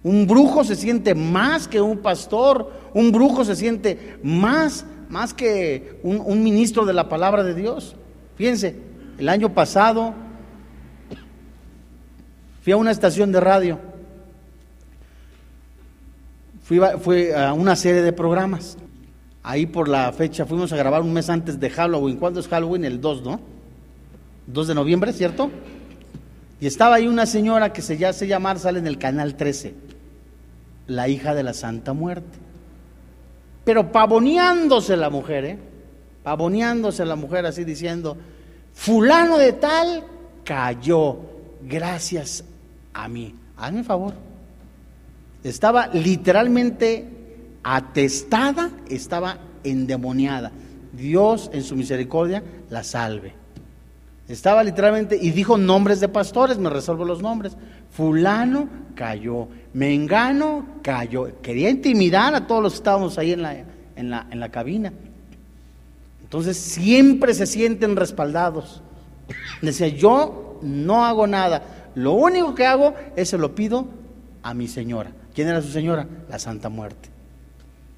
Un 0.02 0.26
brujo 0.26 0.64
se 0.64 0.76
siente 0.76 1.14
más 1.14 1.66
que 1.66 1.80
un 1.80 1.98
pastor, 1.98 2.70
un 2.92 3.10
brujo 3.10 3.44
se 3.44 3.56
siente 3.56 4.18
más, 4.22 4.84
más 5.08 5.32
que 5.32 5.98
un, 6.02 6.20
un 6.24 6.42
ministro 6.42 6.84
de 6.84 6.92
la 6.92 7.08
palabra 7.08 7.42
de 7.42 7.54
Dios. 7.54 7.96
Fíjense, 8.36 8.76
el 9.18 9.28
año 9.28 9.54
pasado 9.54 10.12
fui 12.62 12.72
a 12.72 12.76
una 12.76 12.90
estación 12.90 13.32
de 13.32 13.40
radio, 13.40 13.78
fui, 16.62 16.78
fui 17.00 17.30
a 17.30 17.52
una 17.52 17.74
serie 17.74 18.02
de 18.02 18.12
programas 18.12 18.76
ahí 19.44 19.66
por 19.66 19.88
la 19.88 20.10
fecha, 20.12 20.46
fuimos 20.46 20.72
a 20.72 20.76
grabar 20.76 21.02
un 21.02 21.12
mes 21.12 21.30
antes 21.30 21.60
de 21.60 21.70
Halloween. 21.70 22.16
¿Cuándo 22.16 22.40
es 22.40 22.48
Halloween? 22.48 22.84
El 22.84 23.00
2, 23.00 23.22
¿no? 23.22 23.40
2 24.46 24.68
de 24.68 24.74
noviembre, 24.74 25.12
¿cierto? 25.12 25.50
Y 26.60 26.66
estaba 26.66 26.96
ahí 26.96 27.06
una 27.06 27.26
señora 27.26 27.72
que 27.72 27.82
se 27.82 28.04
hace 28.04 28.26
llamar, 28.26 28.58
sale 28.58 28.78
en 28.78 28.86
el 28.86 28.98
canal 28.98 29.36
13, 29.36 29.74
la 30.86 31.08
hija 31.08 31.34
de 31.34 31.42
la 31.42 31.52
Santa 31.52 31.92
Muerte. 31.92 32.38
Pero 33.64 33.92
pavoneándose 33.92 34.96
la 34.96 35.10
mujer, 35.10 35.44
¿eh? 35.44 35.58
pavoneándose 36.22 37.04
la 37.04 37.16
mujer 37.16 37.44
así 37.44 37.64
diciendo, 37.64 38.16
fulano 38.72 39.36
de 39.36 39.52
tal 39.52 40.04
cayó 40.42 41.18
gracias 41.62 42.44
a 42.94 43.08
mí. 43.08 43.34
Hazme 43.58 43.84
favor. 43.84 44.14
Estaba 45.42 45.88
literalmente 45.88 47.06
atestada, 47.64 48.70
estaba 48.88 49.38
endemoniada. 49.64 50.52
Dios 50.92 51.50
en 51.52 51.62
su 51.62 51.74
misericordia 51.74 52.44
la 52.70 52.84
salve. 52.84 53.34
Estaba 54.28 54.62
literalmente, 54.62 55.18
y 55.20 55.30
dijo 55.30 55.58
nombres 55.58 56.00
de 56.00 56.08
pastores, 56.08 56.58
me 56.58 56.70
resuelvo 56.70 57.04
los 57.04 57.20
nombres. 57.20 57.56
Fulano 57.90 58.68
cayó, 58.94 59.48
Mengano 59.72 60.66
cayó. 60.82 61.40
Quería 61.42 61.68
intimidar 61.70 62.34
a 62.34 62.46
todos 62.46 62.62
los 62.62 62.72
que 62.72 62.78
estábamos 62.78 63.18
ahí 63.18 63.32
en 63.32 63.42
la, 63.42 63.56
en 63.96 64.10
la, 64.10 64.26
en 64.30 64.40
la 64.40 64.48
cabina. 64.50 64.92
Entonces 66.22 66.56
siempre 66.56 67.34
se 67.34 67.46
sienten 67.46 67.96
respaldados. 67.96 68.82
Decía, 69.62 69.88
yo 69.88 70.58
no 70.62 71.04
hago 71.04 71.26
nada. 71.26 71.90
Lo 71.94 72.12
único 72.12 72.54
que 72.54 72.66
hago 72.66 72.94
es 73.16 73.28
se 73.28 73.38
lo 73.38 73.54
pido 73.54 73.86
a 74.42 74.54
mi 74.54 74.68
señora. 74.68 75.10
¿Quién 75.34 75.48
era 75.48 75.60
su 75.60 75.68
señora? 75.68 76.06
La 76.30 76.38
Santa 76.38 76.68
Muerte. 76.68 77.13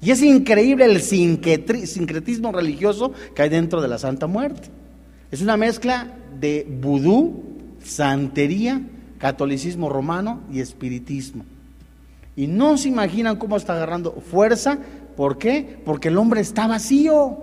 Y 0.01 0.11
es 0.11 0.21
increíble 0.21 0.85
el 0.85 1.01
sincretismo 1.01 2.51
religioso 2.51 3.13
que 3.35 3.41
hay 3.41 3.49
dentro 3.49 3.81
de 3.81 3.87
la 3.87 3.97
Santa 3.97 4.27
Muerte. 4.27 4.69
Es 5.31 5.41
una 5.41 5.57
mezcla 5.57 6.13
de 6.39 6.67
vudú, 6.69 7.43
santería, 7.83 8.81
catolicismo 9.17 9.89
romano 9.89 10.41
y 10.51 10.59
espiritismo. 10.59 11.45
Y 12.35 12.45
no 12.45 12.77
se 12.77 12.89
imaginan 12.89 13.37
cómo 13.37 13.57
está 13.57 13.73
agarrando 13.73 14.11
fuerza. 14.31 14.77
¿Por 15.15 15.39
qué? 15.39 15.81
Porque 15.83 16.09
el 16.09 16.17
hombre 16.17 16.41
está 16.41 16.67
vacío. 16.67 17.39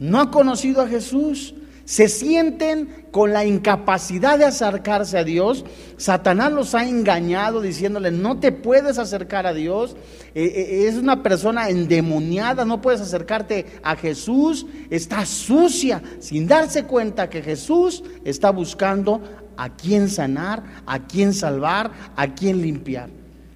No 0.00 0.20
ha 0.20 0.30
conocido 0.32 0.82
a 0.82 0.88
Jesús. 0.88 1.54
Se 1.88 2.08
sienten 2.08 3.06
con 3.10 3.32
la 3.32 3.46
incapacidad 3.46 4.36
de 4.36 4.44
acercarse 4.44 5.16
a 5.16 5.24
Dios. 5.24 5.64
Satanás 5.96 6.52
los 6.52 6.74
ha 6.74 6.86
engañado 6.86 7.62
diciéndole, 7.62 8.10
no 8.10 8.38
te 8.38 8.52
puedes 8.52 8.98
acercar 8.98 9.46
a 9.46 9.54
Dios. 9.54 9.96
Eh, 10.34 10.44
eh, 10.44 10.86
es 10.86 10.96
una 10.96 11.22
persona 11.22 11.70
endemoniada, 11.70 12.66
no 12.66 12.82
puedes 12.82 13.00
acercarte 13.00 13.64
a 13.82 13.96
Jesús. 13.96 14.66
Está 14.90 15.24
sucia, 15.24 16.02
sin 16.20 16.46
darse 16.46 16.84
cuenta 16.84 17.30
que 17.30 17.40
Jesús 17.40 18.04
está 18.22 18.50
buscando 18.50 19.22
a 19.56 19.74
quién 19.74 20.10
sanar, 20.10 20.62
a 20.84 21.06
quién 21.06 21.32
salvar, 21.32 21.90
a 22.16 22.34
quién 22.34 22.60
limpiar. 22.60 23.08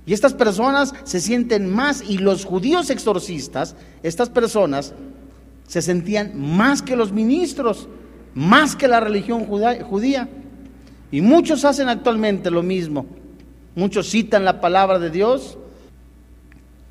Y 0.07 0.15
estas 0.15 0.33
personas 0.33 0.95
se 1.05 1.21
sienten 1.21 1.69
más, 1.69 2.01
y 2.01 2.17
los 2.17 2.47
judíos 2.47 2.89
exorcistas, 2.89 3.77
estas 4.03 4.31
personas 4.31 4.95
se 5.69 5.83
sentían 5.83 6.33
más 6.35 6.81
que 6.81 6.97
los 6.97 7.13
ministros, 7.13 7.89
más 8.35 8.77
que 8.77 8.89
la 8.89 9.01
religión 9.01 9.47
judía. 9.47 10.29
Y 11.11 11.21
muchos 11.21 11.65
hacen 11.65 11.89
actualmente 11.89 12.51
lo 12.51 12.63
mismo. 12.63 13.07
Muchos 13.75 14.11
citan 14.11 14.45
la 14.45 14.61
palabra 14.61 14.99
de 14.99 15.11
Dios, 15.11 15.59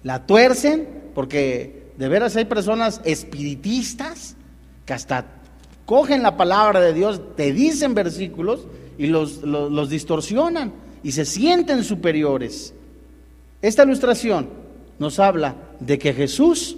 la 0.03 0.25
tuercen, 0.25 0.87
porque 1.13 1.91
de 1.97 2.07
veras 2.07 2.35
hay 2.35 2.45
personas 2.45 3.01
espiritistas 3.03 4.35
que 4.85 4.93
hasta 4.93 5.25
cogen 5.85 6.23
la 6.23 6.37
palabra 6.37 6.79
de 6.79 6.93
Dios, 6.93 7.21
te 7.35 7.51
dicen 7.51 7.93
versículos 7.93 8.65
y 8.97 9.07
los, 9.07 9.43
los, 9.43 9.89
distorsionan 9.89 10.71
y 11.03 11.11
se 11.11 11.25
sienten 11.25 11.83
superiores. 11.83 12.73
Esta 13.61 13.83
ilustración 13.83 14.49
nos 14.99 15.19
habla 15.19 15.55
de 15.79 15.99
que 15.99 16.13
Jesús 16.13 16.77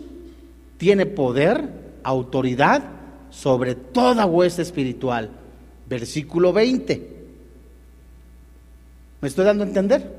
tiene 0.78 1.06
poder, 1.06 1.70
autoridad 2.04 2.84
sobre 3.34 3.76
toda 3.76 4.26
hueste 4.26 4.62
espiritual. 4.62 5.32
Versículo 5.90 6.54
20. 6.54 7.10
¿Me 9.22 9.28
estoy 9.28 9.46
dando 9.46 9.64
a 9.64 9.68
entender? 9.68 10.16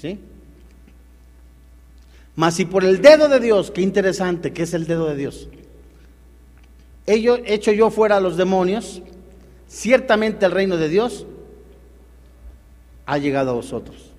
¿Sí? 0.00 0.18
Mas 2.34 2.54
si 2.54 2.66
por 2.66 2.84
el 2.84 3.00
dedo 3.00 3.28
de 3.28 3.40
Dios, 3.40 3.70
qué 3.70 3.80
interesante, 3.80 4.52
¿qué 4.52 4.64
es 4.64 4.74
el 4.74 4.86
dedo 4.86 5.08
de 5.08 5.16
Dios? 5.16 5.48
He 7.06 7.24
hecho 7.46 7.72
yo 7.72 7.90
fuera 7.90 8.16
a 8.16 8.20
los 8.20 8.36
demonios, 8.36 9.00
ciertamente 9.68 10.44
el 10.44 10.52
reino 10.52 10.76
de 10.76 10.88
Dios 10.88 11.26
ha 13.06 13.18
llegado 13.18 13.52
a 13.52 13.54
vosotros. 13.54 14.12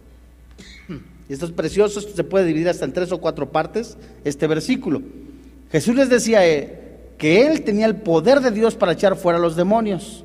Esto 1.29 1.45
es 1.45 1.51
precioso, 1.51 1.99
se 1.99 2.23
puede 2.23 2.45
dividir 2.45 2.69
hasta 2.69 2.85
en 2.85 2.93
tres 2.93 3.11
o 3.11 3.19
cuatro 3.19 3.51
partes, 3.51 3.97
este 4.23 4.47
versículo. 4.47 5.01
Jesús 5.69 5.95
les 5.95 6.09
decía 6.09 6.47
eh, 6.47 6.86
que 7.17 7.47
él 7.47 7.63
tenía 7.63 7.85
el 7.85 7.95
poder 7.95 8.41
de 8.41 8.51
Dios 8.51 8.75
para 8.75 8.91
echar 8.91 9.15
fuera 9.15 9.39
a 9.39 9.41
los 9.41 9.55
demonios. 9.55 10.23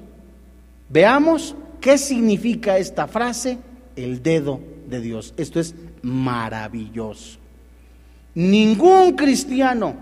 Veamos 0.88 1.54
qué 1.80 1.96
significa 1.96 2.76
esta 2.78 3.06
frase, 3.08 3.58
el 3.96 4.22
dedo 4.22 4.60
de 4.88 5.00
Dios. 5.00 5.32
Esto 5.36 5.58
es 5.58 5.74
maravilloso. 6.02 7.38
Ningún 8.34 9.12
cristiano, 9.12 9.94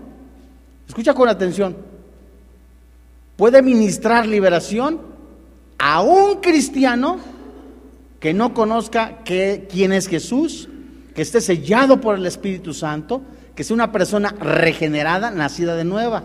escucha 0.87 1.13
con 1.13 1.29
atención, 1.29 1.75
puede 3.35 3.61
ministrar 3.61 4.27
liberación 4.27 5.01
a 5.77 6.01
un 6.01 6.41
cristiano 6.41 7.19
que 8.19 8.33
no 8.33 8.53
conozca 8.53 9.19
quién 9.25 9.93
es 9.93 10.07
Jesús, 10.07 10.69
que 11.15 11.23
esté 11.23 11.41
sellado 11.41 11.99
por 11.99 12.15
el 12.15 12.25
Espíritu 12.25 12.73
Santo, 12.73 13.21
que 13.55 13.63
sea 13.63 13.73
una 13.73 13.91
persona 13.91 14.29
regenerada, 14.39 15.31
nacida 15.31 15.75
de 15.75 15.83
nueva. 15.83 16.23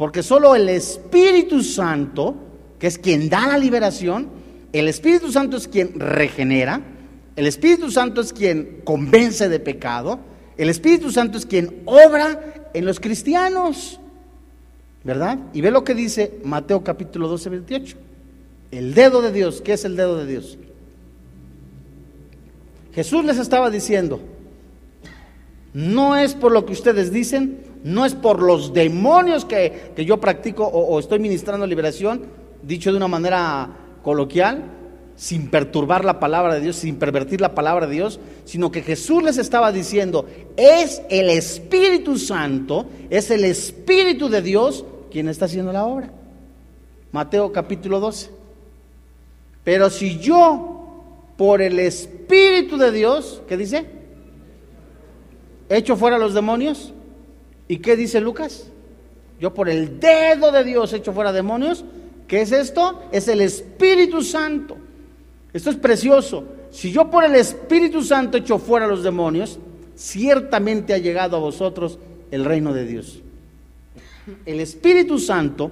Porque 0.00 0.22
solo 0.22 0.54
el 0.54 0.70
Espíritu 0.70 1.62
Santo, 1.62 2.34
que 2.78 2.86
es 2.86 2.96
quien 2.96 3.28
da 3.28 3.46
la 3.48 3.58
liberación, 3.58 4.30
el 4.72 4.88
Espíritu 4.88 5.30
Santo 5.30 5.58
es 5.58 5.68
quien 5.68 6.00
regenera, 6.00 6.80
el 7.36 7.46
Espíritu 7.46 7.90
Santo 7.90 8.22
es 8.22 8.32
quien 8.32 8.80
convence 8.82 9.50
de 9.50 9.60
pecado, 9.60 10.18
el 10.56 10.70
Espíritu 10.70 11.10
Santo 11.10 11.36
es 11.36 11.44
quien 11.44 11.82
obra 11.84 12.70
en 12.72 12.86
los 12.86 12.98
cristianos. 12.98 14.00
¿Verdad? 15.04 15.38
Y 15.52 15.60
ve 15.60 15.70
lo 15.70 15.84
que 15.84 15.94
dice 15.94 16.40
Mateo 16.44 16.82
capítulo 16.82 17.28
12, 17.28 17.50
28. 17.50 17.96
El 18.70 18.94
dedo 18.94 19.20
de 19.20 19.32
Dios, 19.32 19.60
¿qué 19.60 19.74
es 19.74 19.84
el 19.84 19.96
dedo 19.96 20.16
de 20.16 20.24
Dios? 20.24 20.56
Jesús 22.94 23.22
les 23.22 23.36
estaba 23.36 23.68
diciendo, 23.68 24.18
no 25.74 26.16
es 26.16 26.34
por 26.34 26.52
lo 26.52 26.64
que 26.64 26.72
ustedes 26.72 27.12
dicen, 27.12 27.68
no 27.84 28.04
es 28.04 28.14
por 28.14 28.42
los 28.42 28.72
demonios 28.72 29.44
que, 29.44 29.92
yo 29.96 30.18
practico 30.20 30.66
o, 30.66 30.98
estoy 30.98 31.18
ministrando 31.18 31.66
liberación, 31.66 32.22
dicho 32.62 32.90
de 32.90 32.96
una 32.96 33.08
manera 33.08 33.70
coloquial, 34.02 34.64
sin 35.16 35.48
perturbar 35.48 36.04
la 36.04 36.18
palabra 36.18 36.54
de 36.54 36.60
Dios, 36.60 36.76
sin 36.76 36.96
pervertir 36.96 37.40
la 37.40 37.54
palabra 37.54 37.86
de 37.86 37.94
Dios, 37.94 38.20
sino 38.44 38.70
que 38.70 38.82
Jesús 38.82 39.22
les 39.22 39.38
estaba 39.38 39.72
diciendo, 39.72 40.26
es 40.56 41.02
el 41.10 41.28
Espíritu 41.28 42.16
Santo, 42.16 42.86
es 43.10 43.30
el 43.30 43.44
Espíritu 43.44 44.28
de 44.28 44.40
Dios 44.40 44.84
quien 45.10 45.28
está 45.28 45.44
haciendo 45.44 45.72
la 45.72 45.84
obra. 45.84 46.10
Mateo 47.12 47.52
capítulo 47.52 48.00
12. 48.00 48.30
Pero 49.64 49.90
si 49.90 50.18
yo, 50.18 50.86
por 51.36 51.60
el 51.60 51.78
Espíritu 51.78 52.76
de 52.78 52.92
Dios, 52.92 53.42
¿qué 53.48 53.56
dice? 53.56 53.86
Echo 55.68 55.96
fuera 55.96 56.18
los 56.18 56.34
demonios. 56.34 56.94
¿Y 57.70 57.78
qué 57.78 57.94
dice 57.94 58.20
Lucas? 58.20 58.66
Yo 59.38 59.54
por 59.54 59.68
el 59.68 60.00
dedo 60.00 60.50
de 60.50 60.64
Dios 60.64 60.92
echo 60.92 61.12
fuera 61.12 61.30
demonios. 61.30 61.84
¿Qué 62.26 62.40
es 62.40 62.50
esto? 62.50 63.04
Es 63.12 63.28
el 63.28 63.40
Espíritu 63.40 64.22
Santo. 64.22 64.76
Esto 65.52 65.70
es 65.70 65.76
precioso. 65.76 66.44
Si 66.72 66.90
yo 66.90 67.08
por 67.08 67.22
el 67.22 67.36
Espíritu 67.36 68.02
Santo 68.02 68.38
echo 68.38 68.58
fuera 68.58 68.88
los 68.88 69.04
demonios, 69.04 69.60
ciertamente 69.94 70.94
ha 70.94 70.98
llegado 70.98 71.36
a 71.36 71.38
vosotros 71.38 72.00
el 72.32 72.44
reino 72.44 72.74
de 72.74 72.86
Dios. 72.86 73.20
El 74.46 74.58
Espíritu 74.58 75.20
Santo 75.20 75.70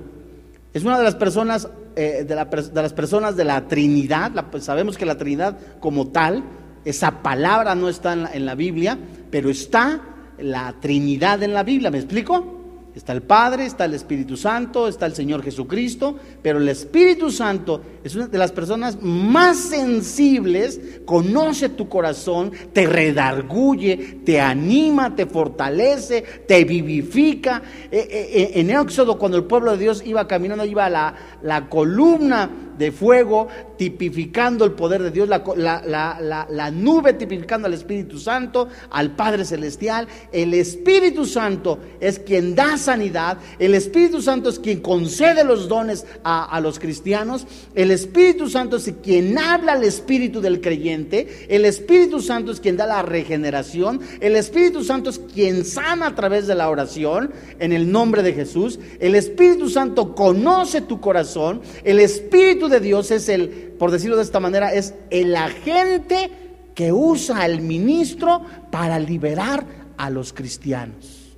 es 0.72 0.84
una 0.84 0.98
de 0.98 1.04
las 1.04 1.16
personas 1.16 1.68
eh, 1.96 2.24
de, 2.24 2.34
las 2.80 2.92
personas 2.92 3.34
de 3.34 3.42
la 3.42 3.66
Trinidad, 3.66 4.46
pues, 4.52 4.62
sabemos 4.62 4.96
que 4.96 5.04
la 5.04 5.18
Trinidad 5.18 5.58
como 5.80 6.06
tal, 6.06 6.44
esa 6.84 7.24
palabra 7.24 7.74
no 7.74 7.88
está 7.88 8.12
en 8.12 8.22
la, 8.22 8.32
en 8.34 8.46
la 8.46 8.54
Biblia, 8.54 8.96
pero 9.32 9.50
está 9.50 10.14
la 10.40 10.74
Trinidad 10.80 11.42
en 11.42 11.54
la 11.54 11.62
Biblia, 11.62 11.90
¿me 11.90 11.98
explico? 11.98 12.58
Está 12.98 13.12
el 13.12 13.22
Padre, 13.22 13.64
está 13.64 13.84
el 13.84 13.94
Espíritu 13.94 14.36
Santo, 14.36 14.88
está 14.88 15.06
el 15.06 15.14
Señor 15.14 15.44
Jesucristo, 15.44 16.16
pero 16.42 16.58
el 16.58 16.68
Espíritu 16.68 17.30
Santo 17.30 17.80
es 18.02 18.16
una 18.16 18.26
de 18.26 18.38
las 18.38 18.50
personas 18.50 18.98
más 19.00 19.56
sensibles, 19.56 21.00
conoce 21.04 21.68
tu 21.68 21.88
corazón, 21.88 22.50
te 22.72 22.88
redarguye, 22.88 24.22
te 24.24 24.40
anima, 24.40 25.14
te 25.14 25.26
fortalece, 25.26 26.22
te 26.48 26.64
vivifica. 26.64 27.62
Eh, 27.88 28.08
eh, 28.10 28.30
eh, 28.32 28.50
en 28.54 28.70
Éxodo, 28.70 29.16
cuando 29.16 29.36
el 29.36 29.44
pueblo 29.44 29.70
de 29.70 29.78
Dios 29.78 30.02
iba 30.04 30.26
caminando, 30.26 30.64
iba 30.64 30.90
la, 30.90 31.14
la 31.42 31.68
columna 31.68 32.67
de 32.78 32.92
fuego 32.92 33.48
tipificando 33.76 34.64
el 34.64 34.72
poder 34.72 35.02
de 35.02 35.10
Dios, 35.10 35.28
la, 35.28 35.42
la, 35.56 36.70
nube 36.70 37.12
tipificando 37.14 37.66
al 37.66 37.74
Espíritu 37.74 38.18
Santo, 38.18 38.68
al 38.90 39.14
Padre 39.14 39.44
Celestial. 39.44 40.06
El 40.32 40.54
Espíritu 40.54 41.26
Santo 41.26 41.78
es 42.00 42.18
quien 42.18 42.54
da 42.54 42.76
sanidad, 42.76 43.38
el 43.58 43.74
Espíritu 43.74 44.22
Santo 44.22 44.48
es 44.48 44.58
quien 44.58 44.80
concede 44.80 45.44
los 45.44 45.68
dones 45.68 46.06
a, 46.24 46.44
a 46.44 46.60
los 46.60 46.78
cristianos, 46.78 47.46
el 47.74 47.90
Espíritu 47.90 48.48
Santo 48.48 48.76
es 48.76 48.92
quien 49.02 49.38
habla 49.38 49.72
al 49.72 49.84
Espíritu 49.84 50.40
del 50.40 50.60
creyente, 50.60 51.46
el 51.48 51.64
Espíritu 51.64 52.20
Santo 52.20 52.52
es 52.52 52.60
quien 52.60 52.76
da 52.76 52.86
la 52.86 53.02
regeneración, 53.02 54.00
el 54.20 54.36
Espíritu 54.36 54.84
Santo 54.84 55.10
es 55.10 55.18
quien 55.18 55.64
sana 55.64 56.08
a 56.08 56.14
través 56.14 56.46
de 56.46 56.54
la 56.54 56.68
oración 56.68 57.32
en 57.58 57.72
el 57.72 57.90
nombre 57.90 58.22
de 58.22 58.32
Jesús, 58.32 58.78
el 59.00 59.14
Espíritu 59.14 59.68
Santo 59.68 60.14
conoce 60.14 60.80
tu 60.80 61.00
corazón, 61.00 61.60
el 61.84 61.98
Espíritu 61.98 62.67
de 62.68 62.80
Dios 62.80 63.10
es 63.10 63.28
el, 63.28 63.48
por 63.78 63.90
decirlo 63.90 64.16
de 64.16 64.22
esta 64.22 64.40
manera, 64.40 64.72
es 64.72 64.94
el 65.10 65.34
agente 65.36 66.30
que 66.74 66.92
usa 66.92 67.44
el 67.44 67.60
ministro 67.60 68.42
para 68.70 68.98
liberar 68.98 69.64
a 69.96 70.10
los 70.10 70.32
cristianos. 70.32 71.36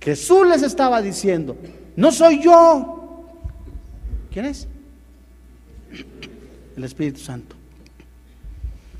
Jesús 0.00 0.46
les 0.46 0.62
estaba 0.62 1.02
diciendo, 1.02 1.56
no 1.96 2.12
soy 2.12 2.42
yo. 2.42 3.24
¿Quién 4.32 4.46
es? 4.46 4.68
El 6.76 6.84
Espíritu 6.84 7.20
Santo. 7.20 7.56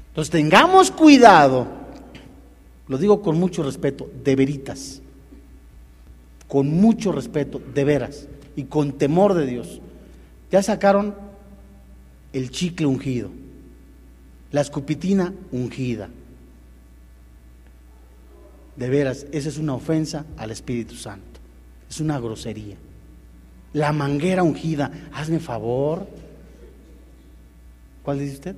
Entonces 0.08 0.30
tengamos 0.30 0.90
cuidado, 0.90 1.66
lo 2.88 2.98
digo 2.98 3.20
con 3.20 3.38
mucho 3.38 3.62
respeto, 3.62 4.10
de 4.24 4.34
veritas, 4.34 5.02
con 6.48 6.68
mucho 6.68 7.12
respeto, 7.12 7.60
de 7.74 7.84
veras, 7.84 8.26
y 8.56 8.64
con 8.64 8.92
temor 8.92 9.34
de 9.34 9.46
Dios. 9.46 9.80
Ya 10.50 10.62
sacaron 10.62 11.14
el 12.36 12.50
chicle 12.50 12.84
ungido, 12.84 13.30
la 14.52 14.60
escupitina 14.60 15.32
ungida. 15.52 16.10
De 18.76 18.90
veras, 18.90 19.26
esa 19.32 19.48
es 19.48 19.56
una 19.56 19.72
ofensa 19.72 20.26
al 20.36 20.50
Espíritu 20.50 20.96
Santo, 20.96 21.40
es 21.88 21.98
una 21.98 22.20
grosería. 22.20 22.76
La 23.72 23.90
manguera 23.92 24.42
ungida, 24.42 25.08
hazme 25.14 25.40
favor. 25.40 26.06
¿Cuál 28.02 28.18
dice 28.18 28.34
usted? 28.34 28.56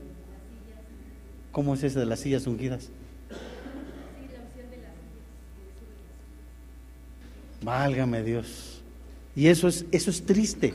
¿Cómo 1.52 1.74
es 1.74 1.84
ese 1.84 2.00
de 2.00 2.06
las 2.06 2.18
sillas 2.18 2.48
ungidas? 2.48 2.90
Válgame 7.62 8.24
Dios. 8.24 8.82
Y 9.36 9.46
eso 9.46 9.68
es, 9.68 9.84
eso 9.92 10.10
es 10.10 10.26
triste. 10.26 10.74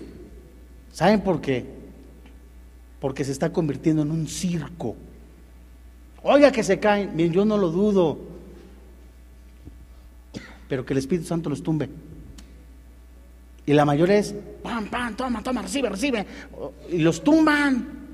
¿Saben 0.93 1.19
por 1.19 1.41
qué? 1.41 1.82
Porque 3.03 3.25
se 3.25 3.33
está 3.33 3.51
convirtiendo 3.51 4.01
en 4.01 4.11
un 4.11 4.29
circo. 4.29 4.95
Oiga 6.21 6.53
que 6.53 6.63
se 6.63 6.79
caen, 6.79 7.17
bien, 7.17 7.33
yo 7.33 7.43
no 7.43 7.57
lo 7.57 7.69
dudo, 7.69 8.17
pero 10.69 10.85
que 10.85 10.93
el 10.93 10.99
Espíritu 10.99 11.27
Santo 11.27 11.49
los 11.49 11.61
tumbe. 11.61 11.89
Y 13.65 13.73
la 13.73 13.83
mayoría 13.83 14.19
es, 14.19 14.33
pam, 14.63 14.89
pam, 14.89 15.17
toma, 15.17 15.43
toma, 15.43 15.63
recibe, 15.63 15.89
recibe. 15.89 16.25
Y 16.93 16.99
los 16.99 17.21
tumban. 17.21 18.07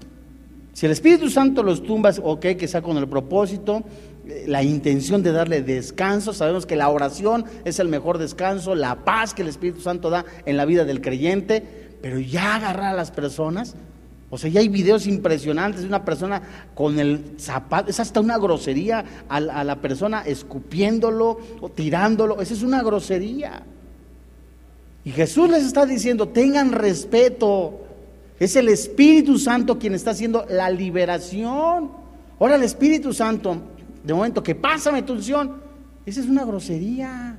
Si 0.74 0.88
el 0.88 0.92
Espíritu 0.92 1.30
Santo 1.30 1.62
los 1.62 1.84
tumba, 1.84 2.12
ok, 2.24 2.48
que 2.58 2.68
sea 2.68 2.82
con 2.82 2.98
el 2.98 3.08
propósito, 3.08 3.84
eh, 4.26 4.46
la 4.48 4.64
intención 4.64 5.22
de 5.22 5.32
darle 5.32 5.62
descanso. 5.62 6.34
Sabemos 6.34 6.66
que 6.66 6.76
la 6.76 6.90
oración 6.90 7.46
es 7.64 7.78
el 7.78 7.90
mejor 7.90 8.18
descanso, 8.18 8.74
la 8.74 9.06
paz 9.06 9.36
que 9.36 9.44
el 9.44 9.50
Espíritu 9.50 9.82
Santo 9.82 10.10
da 10.10 10.26
en 10.48 10.58
la 10.58 10.66
vida 10.66 10.84
del 10.84 11.00
creyente, 11.00 11.62
pero 12.02 12.20
ya 12.20 12.56
agarrar 12.56 12.94
a 12.94 12.98
las 12.98 13.12
personas. 13.12 13.76
O 14.32 14.38
sea, 14.38 14.50
ya 14.50 14.60
hay 14.60 14.68
videos 14.68 15.08
impresionantes 15.08 15.82
de 15.82 15.88
una 15.88 16.06
persona 16.06 16.42
con 16.76 17.00
el 17.00 17.36
zapato, 17.40 17.90
es 17.90 18.00
hasta 18.00 18.20
una 18.20 18.38
grosería 18.38 19.04
a, 19.28 19.38
a 19.38 19.64
la 19.64 19.76
persona 19.78 20.22
escupiéndolo 20.22 21.40
o 21.62 21.70
tirándolo, 21.70 22.40
esa 22.42 22.54
es 22.54 22.62
una 22.62 22.84
grosería. 22.84 23.64
Y 25.04 25.12
Jesús 25.12 25.50
les 25.50 25.64
está 25.64 25.86
diciendo, 25.86 26.28
tengan 26.28 26.72
respeto, 26.72 27.80
es 28.40 28.56
el 28.56 28.70
Espíritu 28.70 29.38
Santo 29.38 29.80
quien 29.80 29.96
está 29.96 30.12
haciendo 30.12 30.46
la 30.50 30.70
liberación. 30.70 31.92
Ahora 32.40 32.56
el 32.56 32.64
Espíritu 32.64 33.14
Santo, 33.14 33.58
de 34.04 34.14
momento 34.14 34.44
que 34.44 34.56
pásame 34.56 35.02
tu 35.02 35.14
unción, 35.14 35.58
esa 36.06 36.22
es 36.22 36.28
una 36.28 36.46
grosería. 36.46 37.38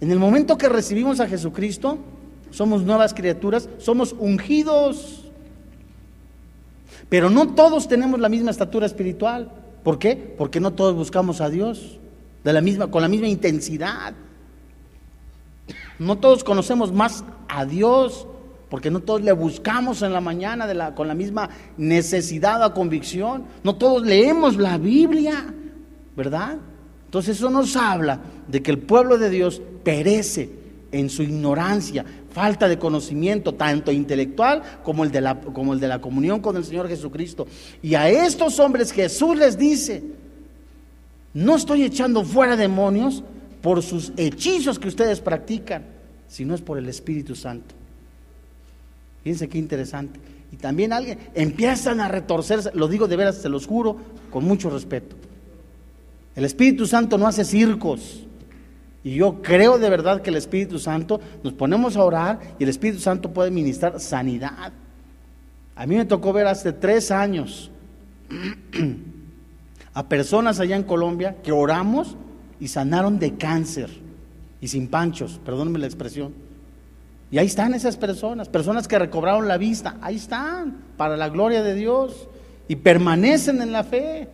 En 0.00 0.10
el 0.10 0.18
momento 0.18 0.58
que 0.58 0.68
recibimos 0.68 1.20
a 1.20 1.28
Jesucristo, 1.28 1.98
somos 2.50 2.82
nuevas 2.82 3.14
criaturas, 3.14 3.68
somos 3.78 4.14
ungidos. 4.18 5.21
Pero 7.12 7.28
no 7.28 7.48
todos 7.48 7.88
tenemos 7.88 8.18
la 8.20 8.30
misma 8.30 8.50
estatura 8.50 8.86
espiritual. 8.86 9.52
¿Por 9.84 9.98
qué? 9.98 10.16
Porque 10.16 10.60
no 10.60 10.72
todos 10.72 10.94
buscamos 10.94 11.42
a 11.42 11.50
Dios 11.50 11.98
de 12.42 12.54
la 12.54 12.62
misma, 12.62 12.90
con 12.90 13.02
la 13.02 13.08
misma 13.08 13.28
intensidad. 13.28 14.14
No 15.98 16.16
todos 16.16 16.42
conocemos 16.42 16.90
más 16.90 17.22
a 17.50 17.66
Dios 17.66 18.26
porque 18.70 18.90
no 18.90 19.00
todos 19.00 19.20
le 19.20 19.32
buscamos 19.32 20.00
en 20.00 20.14
la 20.14 20.22
mañana 20.22 20.94
con 20.94 21.06
la 21.06 21.12
misma 21.12 21.50
necesidad 21.76 22.64
o 22.64 22.72
convicción, 22.72 23.44
no 23.62 23.76
todos 23.76 24.06
leemos 24.06 24.56
la 24.56 24.78
Biblia, 24.78 25.52
¿verdad? 26.16 26.56
Entonces 27.04 27.36
eso 27.36 27.50
nos 27.50 27.76
habla 27.76 28.20
de 28.48 28.62
que 28.62 28.70
el 28.70 28.78
pueblo 28.78 29.18
de 29.18 29.28
Dios 29.28 29.60
perece 29.84 30.48
en 30.92 31.10
su 31.10 31.22
ignorancia, 31.22 32.06
falta 32.32 32.68
de 32.68 32.78
conocimiento, 32.78 33.54
tanto 33.54 33.92
intelectual 33.92 34.62
como 34.82 35.04
el, 35.04 35.12
de 35.12 35.20
la, 35.20 35.40
como 35.40 35.74
el 35.74 35.80
de 35.80 35.88
la 35.88 36.00
comunión 36.00 36.40
con 36.40 36.56
el 36.56 36.64
Señor 36.64 36.88
Jesucristo. 36.88 37.46
Y 37.82 37.94
a 37.94 38.08
estos 38.08 38.58
hombres 38.58 38.92
Jesús 38.92 39.36
les 39.36 39.58
dice, 39.58 40.02
no 41.34 41.56
estoy 41.56 41.84
echando 41.84 42.24
fuera 42.24 42.56
demonios 42.56 43.22
por 43.60 43.82
sus 43.82 44.12
hechizos 44.16 44.78
que 44.78 44.88
ustedes 44.88 45.20
practican, 45.20 45.84
sino 46.28 46.54
es 46.54 46.60
por 46.60 46.78
el 46.78 46.88
Espíritu 46.88 47.34
Santo. 47.34 47.74
Fíjense 49.22 49.48
qué 49.48 49.58
interesante. 49.58 50.18
Y 50.50 50.56
también 50.56 50.92
alguien 50.92 51.18
empiezan 51.34 52.00
a 52.00 52.08
retorcerse, 52.08 52.70
lo 52.74 52.88
digo 52.88 53.08
de 53.08 53.16
veras, 53.16 53.36
se 53.36 53.48
los 53.48 53.66
juro, 53.66 53.96
con 54.30 54.44
mucho 54.44 54.68
respeto. 54.68 55.16
El 56.34 56.44
Espíritu 56.44 56.86
Santo 56.86 57.18
no 57.18 57.26
hace 57.26 57.44
circos. 57.44 58.26
Y 59.04 59.16
yo 59.16 59.42
creo 59.42 59.78
de 59.78 59.90
verdad 59.90 60.22
que 60.22 60.30
el 60.30 60.36
Espíritu 60.36 60.78
Santo, 60.78 61.20
nos 61.42 61.52
ponemos 61.52 61.96
a 61.96 62.04
orar 62.04 62.38
y 62.58 62.62
el 62.62 62.68
Espíritu 62.68 63.00
Santo 63.00 63.32
puede 63.32 63.50
ministrar 63.50 63.98
sanidad. 64.00 64.72
A 65.74 65.86
mí 65.86 65.96
me 65.96 66.04
tocó 66.04 66.32
ver 66.32 66.46
hace 66.46 66.72
tres 66.72 67.10
años 67.10 67.70
a 69.94 70.08
personas 70.08 70.60
allá 70.60 70.76
en 70.76 70.84
Colombia 70.84 71.36
que 71.42 71.52
oramos 71.52 72.16
y 72.60 72.68
sanaron 72.68 73.18
de 73.18 73.36
cáncer 73.36 73.90
y 74.60 74.68
sin 74.68 74.86
panchos, 74.86 75.40
perdónenme 75.44 75.80
la 75.80 75.86
expresión. 75.86 76.32
Y 77.32 77.38
ahí 77.38 77.46
están 77.46 77.74
esas 77.74 77.96
personas, 77.96 78.48
personas 78.48 78.86
que 78.86 78.98
recobraron 78.98 79.48
la 79.48 79.56
vista, 79.56 79.96
ahí 80.02 80.16
están, 80.16 80.84
para 80.96 81.16
la 81.16 81.30
gloria 81.30 81.62
de 81.62 81.74
Dios, 81.74 82.28
y 82.68 82.76
permanecen 82.76 83.60
en 83.60 83.72
la 83.72 83.82
fe. 83.82 84.28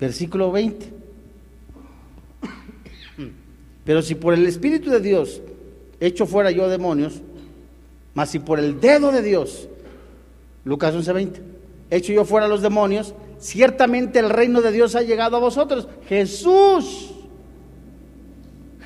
Versículo 0.00 0.50
20. 0.52 0.95
Pero 3.86 4.02
si 4.02 4.16
por 4.16 4.34
el 4.34 4.44
Espíritu 4.46 4.90
de 4.90 5.00
Dios 5.00 5.40
echo 6.00 6.26
fuera 6.26 6.50
yo 6.50 6.68
demonios, 6.68 7.22
mas 8.12 8.30
si 8.30 8.40
por 8.40 8.58
el 8.58 8.80
dedo 8.80 9.12
de 9.12 9.22
Dios, 9.22 9.68
Lucas 10.64 10.94
11:20, 10.94 11.40
echo 11.90 12.12
yo 12.12 12.24
fuera 12.24 12.48
los 12.48 12.60
demonios, 12.60 13.14
ciertamente 13.38 14.18
el 14.18 14.28
reino 14.28 14.60
de 14.60 14.72
Dios 14.72 14.96
ha 14.96 15.02
llegado 15.02 15.36
a 15.36 15.40
vosotros. 15.40 15.86
Jesús 16.08 17.12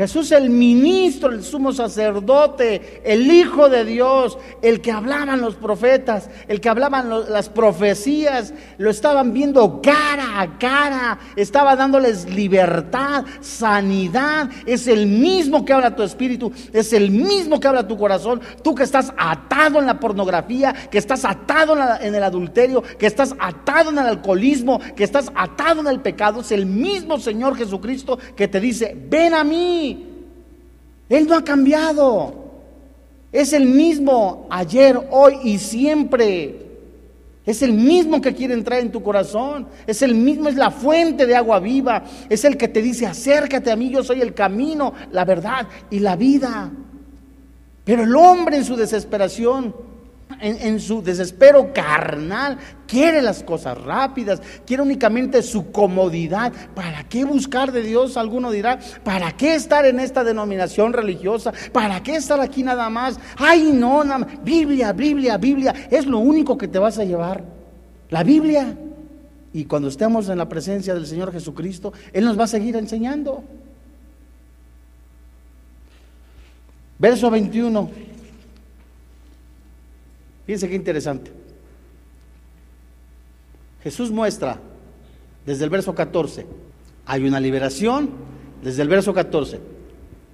Jesús 0.01 0.33
el 0.33 0.49
ministro, 0.49 1.29
el 1.29 1.45
sumo 1.45 1.75
sacerdote, 1.75 3.03
el 3.05 3.31
Hijo 3.31 3.69
de 3.69 3.85
Dios, 3.85 4.39
el 4.63 4.81
que 4.81 4.93
hablaban 4.93 5.43
los 5.43 5.57
profetas, 5.57 6.31
el 6.49 6.59
que 6.63 6.71
hablaban 6.71 7.11
las 7.31 7.51
profecías, 7.51 8.55
lo 8.79 8.89
estaban 8.89 9.35
viendo 9.35 9.83
cara 9.83 10.41
a 10.41 10.57
cara, 10.57 11.19
estaba 11.37 11.77
dándoles 11.77 12.25
libertad, 12.31 13.27
sanidad. 13.43 14.49
Es 14.65 14.87
el 14.87 15.07
mismo 15.07 15.67
que 15.67 15.75
habla 15.75 15.95
tu 15.95 16.03
espíritu, 16.03 16.51
es 16.73 16.95
el 16.95 17.11
mismo 17.11 17.61
que 17.61 17.69
habla 17.69 17.87
tu 17.87 17.99
corazón. 17.99 18.41
Tú 18.65 18.75
que 18.75 18.85
estás 18.85 19.13
atado 19.19 19.81
en 19.81 19.87
la 19.87 20.01
pornografía, 20.01 20.73
que 20.91 20.97
estás 20.97 21.27
atado 21.27 21.77
en, 22.01 22.15
el 22.15 22.25
adulterio, 22.25 22.83
que 22.99 23.05
estás 23.05 23.35
atado 23.39 23.91
en 23.91 23.99
el 23.99 24.07
alcoholismo, 24.07 24.81
que 24.97 25.05
estás 25.05 25.31
atado 25.35 25.83
en 25.83 25.89
el 25.89 26.01
pecado, 26.01 26.41
es 26.41 26.53
el 26.53 26.65
mismo 26.65 27.19
Señor 27.19 27.55
Jesucristo 27.55 28.19
que 28.35 28.49
te 28.49 28.61
dice, 28.61 28.97
ven 29.11 29.35
a 29.35 29.45
mí 29.45 29.90
él 31.11 31.27
no 31.27 31.35
ha 31.35 31.45
cambiado. 31.45 32.33
Es 33.33 33.53
el 33.53 33.67
mismo 33.67 34.47
ayer, 34.49 34.99
hoy 35.11 35.39
y 35.45 35.59
siempre. 35.59 36.67
Es 37.45 37.63
el 37.63 37.73
mismo 37.73 38.21
que 38.21 38.35
quiere 38.35 38.55
entrar 38.55 38.79
en 38.79 38.93
tu 38.93 39.03
corazón. 39.03 39.67
Es 39.87 40.03
el 40.03 40.15
mismo, 40.15 40.49
es 40.49 40.55
la 40.55 40.71
fuente 40.71 41.27
de 41.27 41.35
agua 41.35 41.59
viva. 41.59 42.05
Es 42.29 42.45
el 42.45 42.57
que 42.57 42.69
te 42.69 42.81
dice, 42.81 43.07
acércate 43.07 43.73
a 43.73 43.77
mí, 43.77 43.91
yo 43.91 44.05
soy 44.05 44.21
el 44.21 44.35
camino, 44.35 44.95
la 45.11 45.25
verdad 45.25 45.67
y 45.91 45.99
la 45.99 46.15
vida. 46.15 46.71
Pero 47.85 48.05
el 48.05 48.15
hombre 48.15 48.59
en 48.59 48.65
su 48.65 48.77
desesperación 48.77 49.75
en, 50.41 50.81
su 50.81 51.03
desespero 51.03 51.73
carnal, 51.73 52.59
quiere 52.87 53.23
las 53.23 53.43
cosas 53.43 53.77
rápidas, 53.79 54.41
quiere 54.67 54.83
únicamente 54.83 55.43
su 55.43 55.71
comodidad. 55.71 56.53
¿Para 56.75 57.05
qué 57.05 57.25
buscar 57.25 57.73
de 57.73 57.83
Dios? 57.83 58.17
Alguno 58.17 58.51
dirá, 58.51 58.79
¿para 59.05 59.33
qué 59.37 59.55
estar 59.55 59.85
en 59.87 60.01
esta 60.01 60.25
denominación 60.25 60.93
religiosa? 60.93 61.53
¿Para 61.73 62.03
qué 62.03 62.17
estar 62.17 62.41
aquí 62.41 62.63
nada 62.63 62.89
más? 62.89 63.19
Ay, 63.37 63.71
no, 63.73 64.05
nada 64.05 64.27
Biblia, 64.43 64.93
Biblia, 64.93 65.37
Biblia, 65.37 65.75
es 65.91 66.07
lo 66.07 66.19
único 66.19 66.57
que 66.57 66.69
te 66.69 66.79
vas 66.79 66.99
a 66.99 67.05
llevar. 67.05 67.43
La 68.11 68.23
Biblia. 68.23 68.77
Y 69.53 69.65
cuando 69.65 69.89
estemos 69.89 70.29
en 70.29 70.39
la 70.39 70.49
presencia 70.49 70.95
del 70.95 71.07
Señor 71.07 71.33
Jesucristo, 71.33 71.93
Él 72.13 72.25
nos 72.25 72.39
va 72.39 72.45
a 72.45 72.49
seguir 72.49 72.77
enseñando. 72.77 73.43
Verso 76.99 77.31
21. 77.31 78.10
Fíjense 80.47 80.69
qué 80.69 80.75
interesante. 80.75 81.33
Jesús 83.83 84.11
muestra 84.11 84.59
desde 85.47 85.65
el 85.65 85.71
verso 85.71 85.95
14, 85.95 86.47
hay 87.07 87.25
una 87.25 87.41
liberación, 87.41 88.11
desde 88.63 88.83
el 88.83 88.89
verso 88.89 89.15
14. 89.15 89.59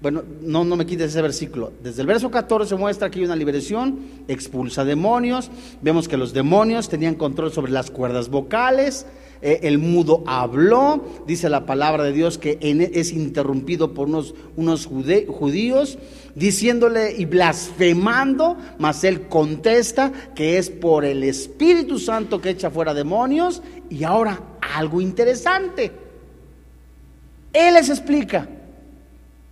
Bueno, 0.03 0.23
no, 0.43 0.65
no 0.65 0.77
me 0.77 0.85
quites 0.85 1.11
ese 1.11 1.23
versículo. 1.23 1.73
Desde 1.83 2.03
el 2.03 2.07
verso 2.07 2.31
14 2.31 2.75
muestra 2.77 3.11
que 3.11 3.21
hay 3.21 3.25
una 3.25 3.37
liberación, 3.37 4.01
expulsa 4.29 4.85
demonios. 4.85 5.51
Vemos 5.81 6.07
que 6.07 6.19
los 6.19 6.33
demonios 6.35 6.89
tenían 6.89 7.15
control 7.15 7.53
sobre 7.53 7.73
las 7.73 7.91
cuerdas 7.91 8.29
vocales. 8.29 9.07
Eh, 9.43 9.61
el 9.63 9.79
mudo 9.79 10.23
habló. 10.27 11.05
Dice 11.27 11.49
la 11.49 11.67
palabra 11.67 12.05
de 12.05 12.13
Dios 12.13 12.39
que 12.39 12.59
es 12.61 13.13
interrumpido 13.13 13.95
por 13.95 14.09
unos, 14.09 14.35
unos 14.57 14.87
judíos 14.87 15.99
diciéndole 16.35 17.17
y 17.17 17.25
blasfemando, 17.25 18.59
mas 18.79 19.05
él 19.05 19.27
contesta 19.27 20.13
que 20.35 20.59
es 20.59 20.69
por 20.69 21.05
el 21.05 21.25
Espíritu 21.25 21.99
Santo 21.99 22.41
que 22.41 22.51
echa 22.51 22.71
fuera 22.71 22.95
demonios. 22.95 23.63
Y 23.91 24.05
ahora 24.05 24.41
algo 24.75 25.01
interesante. 25.01 25.93
Él 27.53 27.75
les 27.75 27.89
explica. 27.89 28.49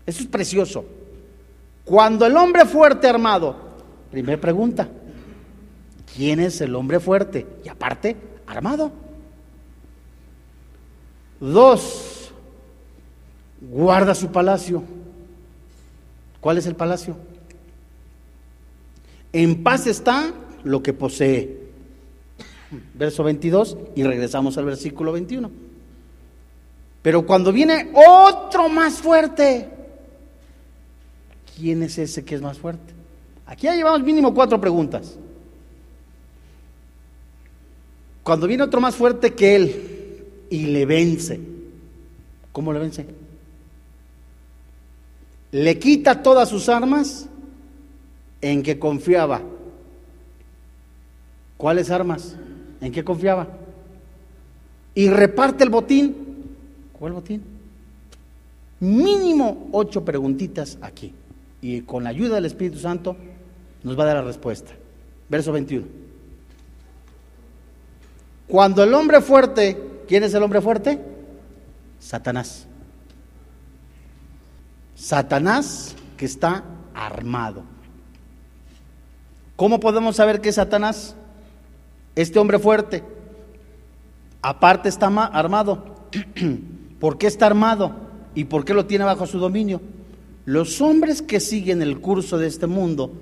Eso 0.06 0.22
es 0.22 0.28
precioso. 0.28 0.84
Cuando 1.84 2.26
el 2.26 2.36
hombre 2.36 2.64
fuerte 2.64 3.08
armado, 3.08 3.56
primera 4.10 4.40
pregunta, 4.40 4.88
¿quién 6.14 6.40
es 6.40 6.60
el 6.60 6.74
hombre 6.74 7.00
fuerte? 7.00 7.46
Y 7.64 7.68
aparte, 7.68 8.16
armado. 8.46 9.03
Dos, 11.52 12.30
guarda 13.60 14.14
su 14.14 14.32
palacio. 14.32 14.82
¿Cuál 16.40 16.56
es 16.56 16.64
el 16.64 16.74
palacio? 16.74 17.18
En 19.30 19.62
paz 19.62 19.86
está 19.86 20.32
lo 20.62 20.82
que 20.82 20.94
posee. 20.94 21.64
Verso 22.94 23.22
22 23.24 23.76
y 23.94 24.04
regresamos 24.04 24.56
al 24.56 24.64
versículo 24.64 25.12
21. 25.12 25.50
Pero 27.02 27.26
cuando 27.26 27.52
viene 27.52 27.92
otro 27.92 28.70
más 28.70 28.94
fuerte, 28.94 29.68
¿quién 31.54 31.82
es 31.82 31.98
ese 31.98 32.24
que 32.24 32.36
es 32.36 32.40
más 32.40 32.58
fuerte? 32.58 32.94
Aquí 33.44 33.66
ya 33.66 33.74
llevamos 33.74 34.02
mínimo 34.02 34.32
cuatro 34.32 34.58
preguntas. 34.58 35.18
Cuando 38.22 38.46
viene 38.46 38.62
otro 38.62 38.80
más 38.80 38.96
fuerte 38.96 39.34
que 39.34 39.56
él 39.56 39.93
y 40.50 40.66
le 40.66 40.86
vence, 40.86 41.40
¿cómo 42.52 42.72
le 42.72 42.80
vence? 42.80 43.06
le 45.54 45.78
quita 45.78 46.20
todas 46.20 46.48
sus 46.48 46.68
armas 46.68 47.28
en 48.40 48.64
que 48.64 48.76
confiaba. 48.76 49.40
¿Cuáles 51.56 51.92
armas? 51.92 52.34
¿En 52.80 52.90
qué 52.90 53.04
confiaba? 53.04 53.46
Y 54.96 55.08
reparte 55.08 55.62
el 55.62 55.70
botín. 55.70 56.16
¿Cuál 56.92 57.12
botín? 57.12 57.44
Mínimo 58.80 59.68
ocho 59.70 60.04
preguntitas 60.04 60.76
aquí. 60.82 61.14
Y 61.62 61.82
con 61.82 62.02
la 62.02 62.10
ayuda 62.10 62.34
del 62.34 62.46
Espíritu 62.46 62.78
Santo 62.80 63.16
nos 63.84 63.96
va 63.96 64.02
a 64.02 64.06
dar 64.06 64.16
la 64.16 64.22
respuesta. 64.22 64.72
Verso 65.28 65.52
21. 65.52 65.86
Cuando 68.48 68.82
el 68.82 68.92
hombre 68.92 69.20
fuerte, 69.20 69.80
¿quién 70.06 70.22
es 70.22 70.34
el 70.34 70.42
hombre 70.42 70.60
fuerte? 70.60 71.00
Satanás. 71.98 72.66
Satanás 74.94 75.96
que 76.16 76.26
está 76.26 76.64
armado. 76.94 77.62
¿Cómo 79.56 79.80
podemos 79.80 80.16
saber 80.16 80.40
que 80.40 80.48
es 80.48 80.56
Satanás? 80.56 81.14
Este 82.14 82.38
hombre 82.38 82.58
fuerte. 82.58 83.02
Aparte 84.42 84.88
está 84.88 85.06
armado. 85.06 85.84
¿Por 87.00 87.18
qué 87.18 87.26
está 87.26 87.46
armado? 87.46 87.94
¿Y 88.34 88.44
por 88.44 88.64
qué 88.64 88.74
lo 88.74 88.86
tiene 88.86 89.04
bajo 89.04 89.26
su 89.26 89.38
dominio? 89.38 89.80
Los 90.44 90.80
hombres 90.80 91.22
que 91.22 91.40
siguen 91.40 91.80
el 91.82 92.00
curso 92.00 92.36
de 92.36 92.48
este 92.48 92.66
mundo, 92.66 93.12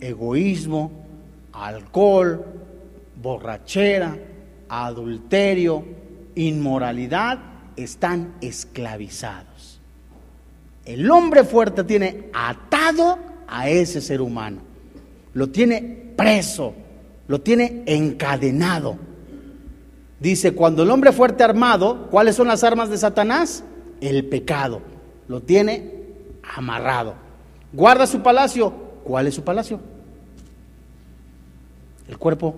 egoísmo, 0.00 0.90
alcohol, 1.52 2.44
borrachera, 3.20 4.16
adulterio, 4.68 5.84
inmoralidad, 6.34 7.38
están 7.76 8.34
esclavizados. 8.40 9.80
El 10.84 11.10
hombre 11.10 11.44
fuerte 11.44 11.84
tiene 11.84 12.30
atado 12.32 13.18
a 13.46 13.68
ese 13.68 14.00
ser 14.00 14.20
humano, 14.20 14.60
lo 15.34 15.48
tiene 15.48 15.80
preso, 16.16 16.74
lo 17.28 17.40
tiene 17.40 17.82
encadenado. 17.86 18.96
Dice, 20.18 20.52
cuando 20.52 20.82
el 20.82 20.90
hombre 20.90 21.12
fuerte 21.12 21.42
armado, 21.42 22.08
¿cuáles 22.10 22.36
son 22.36 22.48
las 22.48 22.62
armas 22.64 22.90
de 22.90 22.98
Satanás? 22.98 23.64
El 24.00 24.26
pecado, 24.26 24.82
lo 25.28 25.40
tiene 25.40 25.92
amarrado. 26.56 27.14
Guarda 27.72 28.06
su 28.06 28.20
palacio, 28.20 28.72
¿cuál 29.04 29.26
es 29.28 29.34
su 29.34 29.42
palacio? 29.42 29.80
El 32.08 32.18
cuerpo. 32.18 32.56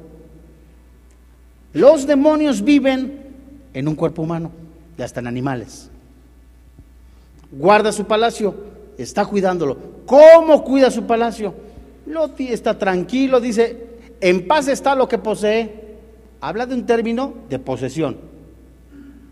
Los 1.72 2.06
demonios 2.06 2.62
viven 2.62 3.21
en 3.74 3.88
un 3.88 3.94
cuerpo 3.94 4.22
humano, 4.22 4.50
ya 4.96 5.04
están 5.04 5.26
animales 5.26 5.90
guarda 7.52 7.92
su 7.92 8.06
palacio, 8.06 8.54
está 8.98 9.24
cuidándolo. 9.26 9.76
¿Cómo 10.06 10.64
cuida 10.64 10.90
su 10.90 11.04
palacio? 11.04 11.54
Lo, 12.06 12.30
está 12.38 12.76
tranquilo, 12.78 13.40
dice, 13.40 13.86
en 14.20 14.46
paz 14.48 14.68
está 14.68 14.94
lo 14.94 15.06
que 15.06 15.18
posee. 15.18 15.82
Habla 16.40 16.66
de 16.66 16.74
un 16.74 16.86
término 16.86 17.34
de 17.48 17.58
posesión. 17.58 18.16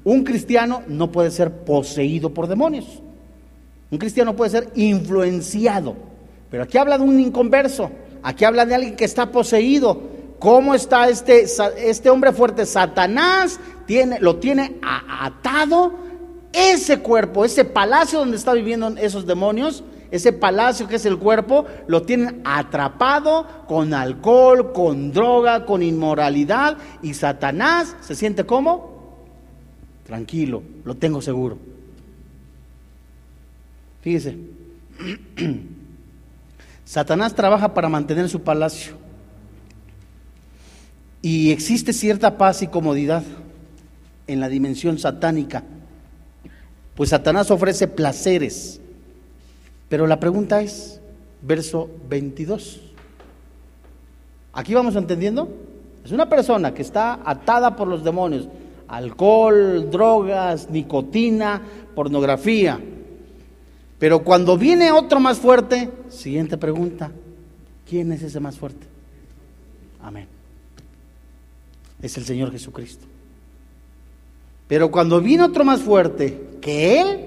Un 0.05 0.23
cristiano 0.23 0.83
no 0.87 1.11
puede 1.11 1.31
ser 1.31 1.65
poseído 1.65 2.33
por 2.33 2.47
demonios. 2.47 3.03
Un 3.91 3.99
cristiano 3.99 4.37
puede 4.37 4.51
ser 4.51 4.69
influenciado. 4.77 5.97
Pero 6.51 6.63
aquí 6.63 6.79
habla 6.79 6.99
de 6.99 7.05
un 7.05 7.19
inconverso. 7.19 7.91
Aquí 8.23 8.45
habla 8.45 8.65
de 8.65 8.77
alguien 8.77 8.97
que 8.97 9.05
está 9.05 9.33
poseído. 9.33 10.01
¿Cómo 10.39 10.75
está 10.75 11.09
este, 11.09 11.47
este 11.77 12.09
hombre 12.09 12.33
fuerte? 12.33 12.65
Satanás 12.65 13.59
lo 14.21 14.37
tiene 14.37 14.77
atado 14.83 15.95
ese 16.53 17.01
cuerpo, 17.01 17.45
ese 17.45 17.65
palacio 17.65 18.21
donde 18.21 18.37
están 18.37 18.55
viviendo 18.55 18.89
esos 18.97 19.27
demonios, 19.27 19.83
ese 20.11 20.33
palacio 20.33 20.89
que 20.89 20.97
es 20.97 21.07
el 21.07 21.19
cuerpo, 21.19 21.67
lo 21.87 22.03
tienen 22.03 22.41
atrapado 22.45 23.47
con 23.67 23.95
alcohol, 23.95 24.73
con 24.73 25.13
droga, 25.13 25.65
con 25.65 25.83
inmoralidad. 25.83 26.79
Y 27.03 27.15
Satanás 27.15 27.97
se 28.01 28.15
siente 28.15 28.45
como 28.45 28.91
tranquilo, 30.07 30.63
lo 30.85 30.97
tengo 30.97 31.23
seguro. 31.23 31.59
Fíjese, 34.03 34.37
Satanás 36.85 37.35
trabaja 37.35 37.75
para 37.75 37.89
mantener 37.89 38.29
su 38.29 38.43
palacio. 38.43 38.95
Y 41.23 41.51
existe 41.53 41.93
cierta 41.93 42.39
paz 42.39 42.63
y 42.63 42.67
comodidad 42.67 43.23
en 44.33 44.41
la 44.41 44.49
dimensión 44.49 44.99
satánica 44.99 45.65
pues 47.01 47.09
Satanás 47.09 47.51
ofrece 47.51 47.89
placeres. 47.89 48.79
Pero 49.89 50.07
la 50.07 50.21
pregunta 50.21 50.61
es, 50.61 51.01
verso 51.41 51.89
22. 52.11 52.79
Aquí 54.53 54.75
vamos 54.75 54.95
entendiendo. 54.97 55.49
Es 56.05 56.13
una 56.13 56.29
persona 56.29 56.75
que 56.75 56.83
está 56.83 57.21
atada 57.25 57.75
por 57.75 57.89
los 57.89 58.05
demonios. 58.05 58.49
Alcohol, 58.87 59.91
drogas, 59.91 60.69
nicotina, 60.69 61.63
pornografía. 61.95 62.79
Pero 63.99 64.23
cuando 64.23 64.59
viene 64.59 64.93
otro 64.93 65.21
más 65.21 65.39
fuerte, 65.39 65.91
siguiente 66.11 66.59
pregunta, 66.59 67.13
¿quién 67.89 68.13
es 68.13 68.23
ese 68.23 68.41
más 68.41 68.59
fuerte? 68.59 68.87
Amén. 70.03 70.27
Es 72.03 72.19
el 72.19 72.27
Señor 72.27 72.53
Jesucristo. 72.53 73.10
Pero 74.71 74.89
cuando 74.93 75.21
viene 75.21 75.43
otro 75.43 75.65
más 75.65 75.81
fuerte 75.81 76.59
que 76.61 77.01
él 77.01 77.27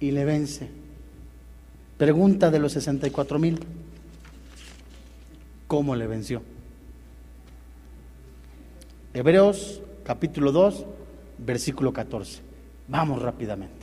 y 0.00 0.10
le 0.10 0.24
vence. 0.24 0.68
Pregunta 1.96 2.50
de 2.50 2.58
los 2.58 2.72
64 2.72 3.38
mil. 3.38 3.60
cómo 5.68 5.94
le 5.94 6.08
venció. 6.08 6.42
Hebreos 9.14 9.80
capítulo 10.02 10.50
2, 10.50 10.86
versículo 11.38 11.92
14. 11.92 12.40
Vamos 12.88 13.22
rápidamente. 13.22 13.79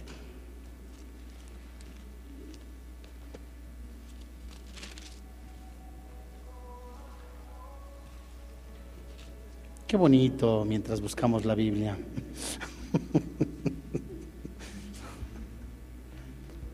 Qué 9.87 9.95
bonito 9.95 10.65
mientras 10.67 10.99
buscamos 10.99 11.45
la 11.45 11.55
Biblia. 11.55 11.97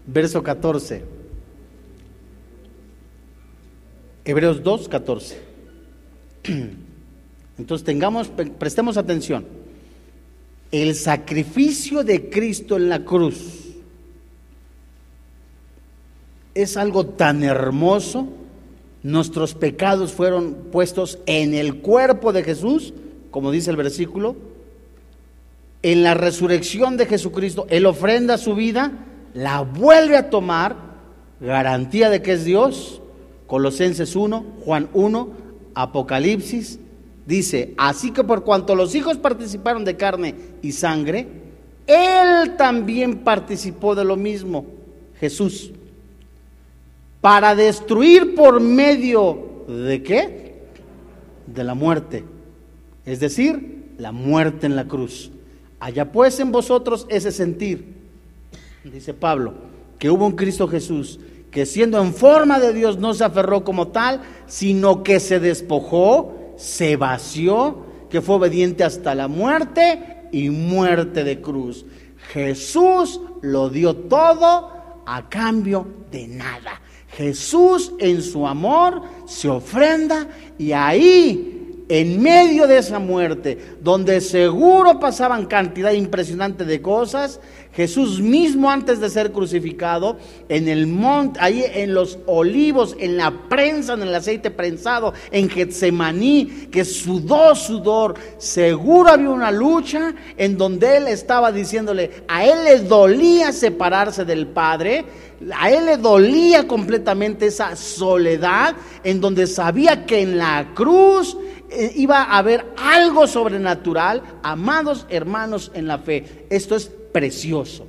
Verso 0.08 0.42
14. 0.42 1.04
Hebreos 4.26 4.64
2, 4.64 4.90
14. 4.90 5.38
Entonces 7.60 7.86
tengamos, 7.86 8.30
prestemos 8.58 8.98
atención. 8.98 9.46
El 10.72 10.96
sacrificio 10.96 12.04
de 12.04 12.32
Cristo 12.32 12.78
en 12.78 12.90
la 12.90 13.06
cruz 13.06 13.76
es 16.56 16.78
algo 16.78 17.06
tan 17.06 17.44
hermoso. 17.44 18.28
Nuestros 19.04 19.54
pecados 19.54 20.14
fueron 20.14 20.56
puestos 20.72 21.20
en 21.28 21.54
el 21.54 21.76
cuerpo 21.76 22.34
de 22.34 22.42
Jesús, 22.42 22.94
como 23.34 23.50
dice 23.50 23.72
el 23.72 23.78
versículo. 23.78 24.36
En 25.82 26.04
la 26.04 26.14
resurrección 26.14 26.98
de 26.98 27.08
Jesucristo, 27.08 27.66
Él 27.70 27.88
ofrenda 27.88 28.38
su 28.38 28.54
vida, 28.54 28.92
la 29.34 29.62
vuelve 29.62 30.16
a 30.16 30.30
tomar, 30.30 30.76
garantía 31.42 32.12
de 32.12 32.22
que 32.22 32.34
es 32.34 32.46
Dios. 32.46 33.02
Colosenses 33.48 34.16
1, 34.16 34.46
Juan 34.64 34.88
1, 34.94 35.30
Apocalipsis 35.74 36.80
Dice, 37.26 37.74
así 37.78 38.12
que 38.12 38.24
por 38.24 38.44
cuanto 38.44 38.76
los 38.76 38.96
hijos 38.96 39.18
participaron 39.18 39.86
de 39.86 39.96
carne 39.96 40.36
y 40.62 40.74
sangre, 40.74 41.26
Él 41.88 42.56
también 42.58 43.20
participó 43.20 43.96
de 43.96 44.04
lo 44.04 44.18
mismo, 44.18 44.66
Jesús, 45.20 45.72
para 47.22 47.56
destruir 47.56 48.36
por 48.36 48.60
medio 48.60 49.64
de 49.68 50.04
qué? 50.04 50.54
De 51.48 51.64
la 51.64 51.74
muerte, 51.74 52.26
es 53.06 53.20
decir, 53.20 53.94
la 53.98 54.12
muerte 54.12 54.66
en 54.66 54.76
la 54.76 54.88
cruz. 54.88 55.32
Allá 55.80 56.12
pues 56.12 56.40
en 56.40 56.52
vosotros 56.52 57.06
ese 57.10 57.32
sentir, 57.32 57.96
dice 58.84 59.14
Pablo, 59.14 59.54
que 60.00 60.10
hubo 60.10 60.26
un 60.26 60.36
Cristo 60.36 60.68
Jesús, 60.68 61.20
que 61.52 61.66
siendo 61.66 62.02
en 62.02 62.14
forma 62.14 62.60
de 62.60 62.74
Dios 62.74 62.98
no 62.98 63.14
se 63.14 63.24
aferró 63.24 63.64
como 63.64 63.90
tal, 63.90 64.22
sino 64.48 65.04
que 65.04 65.20
se 65.20 65.40
despojó 65.40 66.44
se 66.56 66.96
vació, 66.96 67.86
que 68.10 68.22
fue 68.22 68.36
obediente 68.36 68.84
hasta 68.84 69.16
la 69.16 69.28
muerte 69.28 70.28
y 70.32 70.50
muerte 70.50 71.24
de 71.24 71.42
cruz. 71.42 71.86
Jesús 72.32 73.20
lo 73.42 73.70
dio 73.70 73.96
todo 73.96 74.72
a 75.06 75.30
cambio 75.30 75.88
de 76.12 76.28
nada. 76.28 76.82
Jesús 77.10 77.94
en 78.00 78.22
su 78.22 78.48
amor 78.48 79.04
se 79.28 79.50
ofrenda 79.50 80.28
y 80.58 80.72
ahí, 80.72 81.63
en 81.90 82.22
medio 82.22 82.68
de 82.68 82.78
esa 82.78 83.00
muerte, 83.00 83.58
donde 83.82 84.22
seguro 84.22 85.00
pasaban 85.00 85.46
cantidad 85.46 85.92
impresionante 85.92 86.66
de 86.66 86.82
cosas, 86.82 87.40
Jesús 87.76 88.22
mismo 88.22 88.70
antes 88.70 89.00
de 89.00 89.10
ser 89.10 89.32
crucificado, 89.32 90.18
en 90.48 90.68
el 90.68 90.86
monte, 90.86 91.40
ahí 91.42 91.64
en 91.74 91.94
los 91.94 92.20
olivos, 92.28 92.96
en 93.00 93.18
la 93.18 93.32
prensa, 93.50 93.94
en 93.94 94.04
el 94.04 94.14
aceite 94.14 94.52
prensado, 94.52 95.14
en 95.32 95.50
Getsemaní, 95.50 96.68
que 96.72 96.86
sudó 96.86 97.56
sudor, 97.56 98.14
seguro 98.38 99.10
había 99.10 99.30
una 99.30 99.52
lucha 99.52 100.14
en 100.38 100.58
donde 100.58 100.98
él 100.98 101.08
estaba 101.08 101.52
diciéndole, 101.52 102.12
a 102.28 102.46
él 102.46 102.64
le 102.64 102.80
dolía 102.80 103.52
separarse 103.52 104.24
del 104.24 104.48
Padre, 104.48 105.06
a 105.58 105.72
él 105.72 105.86
le 105.86 105.98
dolía 105.98 106.68
completamente 106.68 107.48
esa 107.48 107.76
soledad, 107.76 108.76
en 109.04 109.20
donde 109.20 109.48
sabía 109.48 110.06
que 110.06 110.22
en 110.22 110.38
la 110.38 110.74
cruz 110.76 111.36
eh, 111.72 111.92
iba 111.96 112.22
a 112.22 112.38
haber 112.38 112.66
algo 112.78 113.26
sobrenatural, 113.26 114.22
amados 114.44 115.08
hermanos 115.10 115.72
en 115.74 115.88
la 115.88 115.98
fe. 115.98 116.46
Esto 116.50 116.76
es 116.76 116.92
precioso. 117.14 117.88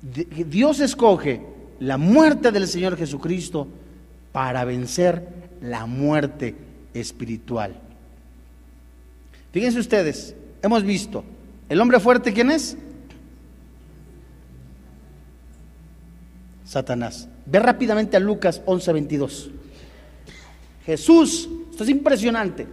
Dios 0.00 0.80
escoge 0.80 1.40
la 1.80 1.98
muerte 1.98 2.52
del 2.52 2.68
Señor 2.68 2.96
Jesucristo 2.96 3.66
para 4.30 4.64
vencer 4.64 5.26
la 5.60 5.86
muerte 5.86 6.54
espiritual. 6.94 7.74
Fíjense 9.52 9.80
ustedes, 9.80 10.34
hemos 10.62 10.84
visto, 10.84 11.24
el 11.68 11.80
hombre 11.80 11.98
fuerte, 11.98 12.32
¿quién 12.32 12.50
es? 12.50 12.76
Satanás. 16.64 17.28
Ve 17.44 17.58
rápidamente 17.58 18.16
a 18.16 18.20
Lucas 18.20 18.62
11:22. 18.64 19.50
Jesús, 20.86 21.48
esto 21.70 21.84
es 21.84 21.90
impresionante. 21.90 22.66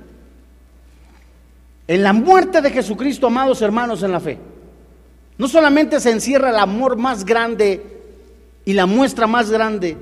En 1.88 2.04
la 2.04 2.14
muerte 2.14 2.62
de 2.62 2.70
Jesucristo, 2.70 3.28
amados 3.28 3.62
hermanos 3.62 4.04
en 4.04 4.12
la 4.12 4.20
fe, 4.20 4.38
no 5.40 5.48
solamente 5.48 6.00
se 6.02 6.12
encierra 6.12 6.50
el 6.50 6.58
amor 6.58 6.98
más 6.98 7.26
grande 7.26 7.82
y 8.66 8.74
la 8.74 8.86
muestra 8.86 9.26
más 9.26 9.50
grande 9.50 9.96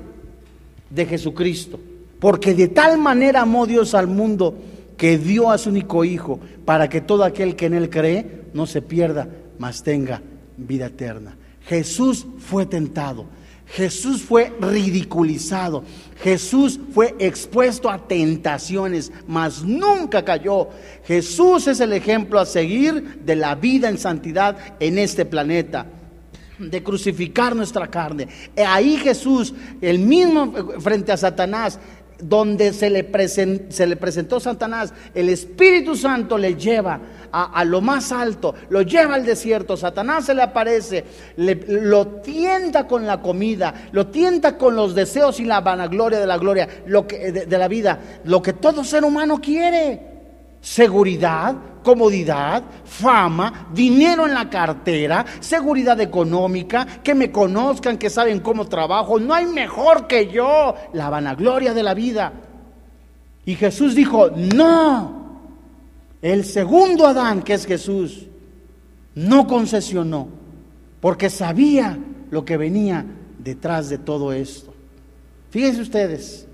de 0.90 1.06
Jesucristo, 1.06 1.78
porque 2.18 2.54
de 2.54 2.66
tal 2.68 2.98
manera 2.98 3.42
amó 3.42 3.66
Dios 3.66 3.94
al 3.94 4.08
mundo 4.08 4.54
que 4.96 5.16
dio 5.16 5.50
a 5.50 5.56
su 5.56 5.70
único 5.70 6.04
Hijo 6.04 6.40
para 6.64 6.88
que 6.88 7.00
todo 7.00 7.22
aquel 7.22 7.54
que 7.54 7.66
en 7.66 7.74
Él 7.74 7.88
cree 7.88 8.42
no 8.52 8.66
se 8.66 8.82
pierda, 8.82 9.28
mas 9.60 9.84
tenga 9.84 10.20
vida 10.56 10.86
eterna. 10.86 11.36
Jesús 11.66 12.26
fue 12.40 12.66
tentado, 12.66 13.26
Jesús 13.70 14.22
fue 14.22 14.52
ridiculizado, 14.60 15.84
Jesús 16.22 16.80
fue 16.92 17.14
expuesto 17.18 17.90
a 17.90 18.08
tentaciones, 18.08 19.12
mas 19.26 19.62
nunca 19.62 20.24
cayó. 20.24 20.68
Jesús 21.04 21.66
es 21.66 21.80
el 21.80 21.92
ejemplo 21.92 22.40
a 22.40 22.46
seguir 22.46 23.20
de 23.24 23.36
la 23.36 23.54
vida 23.54 23.88
en 23.88 23.98
santidad 23.98 24.56
en 24.80 24.98
este 24.98 25.24
planeta 25.24 25.86
de 26.58 26.82
crucificar 26.82 27.54
nuestra 27.54 27.86
carne. 27.86 28.28
Ahí 28.56 28.96
Jesús, 28.96 29.54
el 29.80 30.00
mismo 30.00 30.52
frente 30.80 31.12
a 31.12 31.16
Satanás, 31.16 31.78
donde 32.20 32.72
se 32.72 32.90
le, 32.90 33.28
se 33.70 33.86
le 33.86 33.96
presentó 33.96 34.40
Satanás, 34.40 34.92
el 35.14 35.28
Espíritu 35.28 35.94
Santo 35.94 36.36
le 36.36 36.56
lleva 36.56 37.00
a, 37.30 37.64
lo 37.64 37.80
más 37.80 38.10
alto, 38.10 38.54
lo 38.70 38.82
lleva 38.82 39.14
al 39.14 39.24
desierto, 39.24 39.76
Satanás 39.76 40.26
se 40.26 40.34
le 40.34 40.42
aparece, 40.42 41.04
lo 41.36 42.06
tienta 42.22 42.86
con 42.86 43.06
la 43.06 43.20
comida, 43.20 43.88
lo 43.92 44.08
tienta 44.08 44.56
con 44.56 44.74
los 44.74 44.94
deseos 44.94 45.38
y 45.40 45.44
la 45.44 45.60
vanagloria 45.60 46.18
de 46.18 46.26
la 46.26 46.38
gloria, 46.38 46.68
lo 46.86 47.06
que, 47.06 47.32
de 47.32 47.58
la 47.58 47.68
vida, 47.68 48.00
lo 48.24 48.42
que 48.42 48.54
todo 48.54 48.84
ser 48.84 49.04
humano 49.04 49.40
quiere. 49.40 50.16
Seguridad, 50.60 51.54
comodidad, 51.88 52.62
fama, 52.84 53.70
dinero 53.72 54.26
en 54.26 54.34
la 54.34 54.50
cartera, 54.50 55.24
seguridad 55.40 55.98
económica, 56.02 56.86
que 57.02 57.14
me 57.14 57.32
conozcan, 57.32 57.96
que 57.96 58.10
saben 58.10 58.40
cómo 58.40 58.68
trabajo, 58.68 59.18
no 59.18 59.32
hay 59.32 59.46
mejor 59.46 60.06
que 60.06 60.28
yo, 60.28 60.74
la 60.92 61.08
vanagloria 61.08 61.72
de 61.72 61.82
la 61.82 61.94
vida. 61.94 62.30
Y 63.46 63.54
Jesús 63.54 63.94
dijo, 63.94 64.28
no, 64.28 65.40
el 66.20 66.44
segundo 66.44 67.06
Adán, 67.06 67.40
que 67.40 67.54
es 67.54 67.64
Jesús, 67.64 68.26
no 69.14 69.46
concesionó, 69.46 70.28
porque 71.00 71.30
sabía 71.30 71.98
lo 72.30 72.44
que 72.44 72.58
venía 72.58 73.06
detrás 73.38 73.88
de 73.88 73.96
todo 73.96 74.34
esto. 74.34 74.74
Fíjense 75.48 75.80
ustedes, 75.80 76.46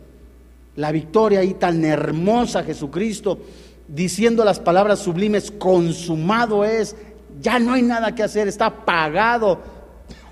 la 0.77 0.93
victoria 0.93 1.41
ahí 1.41 1.55
tan 1.55 1.85
hermosa, 1.85 2.63
Jesucristo, 2.63 3.41
diciendo 3.89 4.45
las 4.45 4.61
palabras 4.61 5.01
sublimes, 5.01 5.51
consumado 5.51 6.65
es, 6.65 6.97
ya 7.41 7.59
no 7.59 7.73
hay 7.73 7.83
nada 7.83 8.15
que 8.15 8.23
hacer, 8.23 8.49
está 8.49 8.85
pagado, 8.85 9.61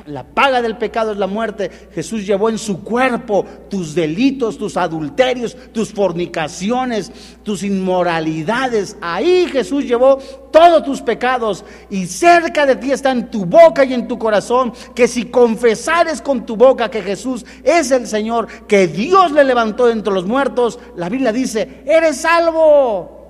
la 0.06 0.24
paga 0.24 0.60
del 0.60 0.76
pecado 0.76 1.12
es 1.12 1.18
la 1.18 1.26
muerte. 1.26 1.70
Jesús 1.94 2.26
llevó 2.26 2.48
en 2.48 2.58
su 2.58 2.82
cuerpo 2.82 3.44
tus 3.68 3.94
delitos, 3.94 4.58
tus 4.58 4.76
adulterios, 4.76 5.56
tus 5.72 5.92
fornicaciones, 5.92 7.12
tus 7.44 7.62
inmoralidades. 7.62 8.96
Ahí 9.00 9.46
Jesús 9.50 9.84
llevó 9.84 10.18
todos 10.50 10.82
tus 10.84 11.00
pecados 11.00 11.64
y 11.88 12.06
cerca 12.06 12.66
de 12.66 12.76
ti 12.76 12.90
está 12.90 13.12
en 13.12 13.30
tu 13.30 13.46
boca 13.46 13.84
y 13.84 13.94
en 13.94 14.08
tu 14.08 14.18
corazón 14.18 14.72
que 14.94 15.06
si 15.06 15.26
confesares 15.26 16.20
con 16.20 16.44
tu 16.44 16.56
boca 16.56 16.90
que 16.90 17.02
Jesús 17.02 17.46
es 17.62 17.90
el 17.92 18.06
Señor, 18.06 18.48
que 18.66 18.88
Dios 18.88 19.30
le 19.30 19.44
levantó 19.44 19.88
entre 19.88 20.12
los 20.12 20.26
muertos, 20.26 20.80
la 20.96 21.08
Biblia 21.08 21.32
dice, 21.32 21.84
eres 21.86 22.16
salvo. 22.16 23.21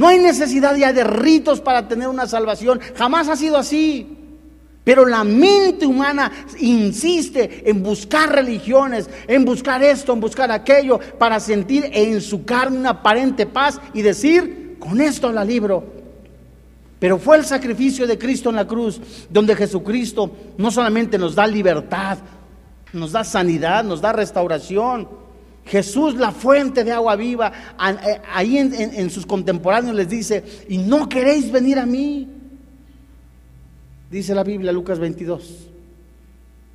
No 0.00 0.08
hay 0.08 0.18
necesidad 0.18 0.74
ya 0.76 0.94
de 0.94 1.04
ritos 1.04 1.60
para 1.60 1.86
tener 1.86 2.08
una 2.08 2.26
salvación. 2.26 2.80
Jamás 2.96 3.28
ha 3.28 3.36
sido 3.36 3.58
así. 3.58 4.16
Pero 4.82 5.04
la 5.04 5.24
mente 5.24 5.84
humana 5.84 6.32
insiste 6.58 7.68
en 7.68 7.82
buscar 7.82 8.32
religiones, 8.32 9.10
en 9.28 9.44
buscar 9.44 9.82
esto, 9.82 10.14
en 10.14 10.20
buscar 10.20 10.50
aquello, 10.50 10.98
para 11.18 11.38
sentir 11.38 11.90
en 11.92 12.22
su 12.22 12.46
carne 12.46 12.78
una 12.78 12.90
aparente 12.92 13.44
paz 13.44 13.78
y 13.92 14.00
decir, 14.00 14.78
con 14.80 15.02
esto 15.02 15.30
la 15.32 15.44
libro. 15.44 15.84
Pero 16.98 17.18
fue 17.18 17.36
el 17.36 17.44
sacrificio 17.44 18.06
de 18.06 18.16
Cristo 18.16 18.48
en 18.48 18.56
la 18.56 18.66
cruz, 18.66 19.02
donde 19.28 19.54
Jesucristo 19.54 20.34
no 20.56 20.70
solamente 20.70 21.18
nos 21.18 21.34
da 21.34 21.46
libertad, 21.46 22.16
nos 22.94 23.12
da 23.12 23.22
sanidad, 23.22 23.84
nos 23.84 24.00
da 24.00 24.14
restauración. 24.14 25.19
Jesús, 25.70 26.16
la 26.16 26.32
fuente 26.32 26.82
de 26.82 26.90
agua 26.90 27.14
viva, 27.14 27.52
eh, 27.80 28.20
ahí 28.32 28.58
en, 28.58 28.74
en 28.74 29.08
sus 29.08 29.24
contemporáneos 29.24 29.94
les 29.94 30.08
dice, 30.08 30.42
y 30.68 30.78
no 30.78 31.08
queréis 31.08 31.52
venir 31.52 31.78
a 31.78 31.86
mí. 31.86 32.28
Dice 34.10 34.34
la 34.34 34.42
Biblia, 34.42 34.72
Lucas 34.72 34.98
22. 34.98 35.68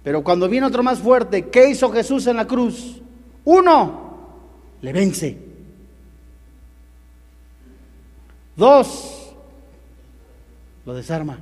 Pero 0.01 0.23
cuando 0.23 0.47
viene 0.47 0.65
otro 0.65 0.81
más 0.81 0.99
fuerte, 0.99 1.49
¿qué 1.49 1.71
hizo 1.71 1.91
Jesús 1.91 2.25
en 2.27 2.37
la 2.37 2.47
cruz? 2.47 3.01
Uno, 3.43 4.17
le 4.81 4.93
vence. 4.93 5.37
Dos, 8.55 9.33
lo 10.85 10.93
desarma. 10.93 11.37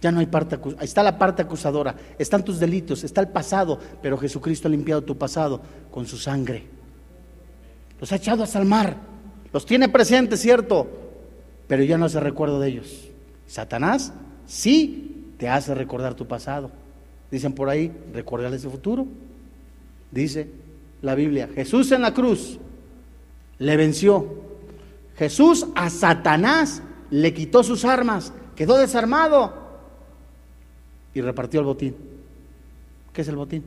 Ya 0.00 0.12
no 0.12 0.20
hay 0.20 0.26
parte 0.26 0.54
acusadora. 0.54 0.84
Está 0.84 1.02
la 1.02 1.18
parte 1.18 1.42
acusadora. 1.42 1.94
Están 2.18 2.44
tus 2.44 2.58
delitos, 2.60 3.02
está 3.02 3.20
el 3.20 3.28
pasado, 3.28 3.78
pero 4.00 4.16
Jesucristo 4.16 4.68
ha 4.68 4.70
limpiado 4.70 5.02
tu 5.02 5.16
pasado 5.18 5.60
con 5.90 6.06
su 6.06 6.16
sangre. 6.16 6.66
Los 8.00 8.12
ha 8.12 8.16
echado 8.16 8.44
hasta 8.44 8.60
el 8.60 8.64
mar. 8.64 8.96
Los 9.52 9.66
tiene 9.66 9.88
presentes, 9.88 10.40
cierto, 10.40 10.86
pero 11.66 11.82
ya 11.82 11.98
no 11.98 12.04
hace 12.06 12.20
recuerdo 12.20 12.60
de 12.60 12.68
ellos. 12.68 13.08
Satanás 13.46 14.12
sí 14.46 15.32
te 15.38 15.48
hace 15.48 15.74
recordar 15.74 16.14
tu 16.14 16.26
pasado. 16.26 16.70
Dicen 17.30 17.52
por 17.52 17.68
ahí, 17.68 17.92
recuerda 18.12 18.54
ese 18.54 18.68
futuro. 18.68 19.06
Dice 20.10 20.48
la 21.02 21.14
Biblia, 21.14 21.48
Jesús 21.54 21.90
en 21.92 22.02
la 22.02 22.14
cruz 22.14 22.58
le 23.58 23.76
venció. 23.76 24.46
Jesús 25.16 25.66
a 25.74 25.90
Satanás 25.90 26.82
le 27.10 27.34
quitó 27.34 27.64
sus 27.64 27.84
armas, 27.84 28.32
quedó 28.54 28.76
desarmado 28.76 29.67
y 31.14 31.20
repartió 31.20 31.60
el 31.60 31.66
botín. 31.66 31.94
¿Qué 33.12 33.22
es 33.22 33.28
el 33.28 33.36
botín? 33.36 33.64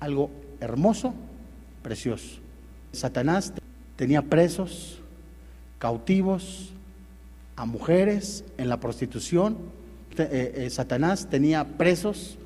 Algo 0.00 0.30
hermoso, 0.60 1.14
precioso. 1.82 2.40
Satanás 2.92 3.52
tenía 3.96 4.22
presos, 4.22 5.00
cautivos, 5.78 6.72
a 7.56 7.64
mujeres 7.64 8.44
en 8.58 8.68
la 8.68 8.80
prostitución. 8.80 9.56
Eh, 10.16 10.54
eh, 10.56 10.70
Satanás 10.70 11.28
tenía 11.28 11.64
presos 11.64 12.38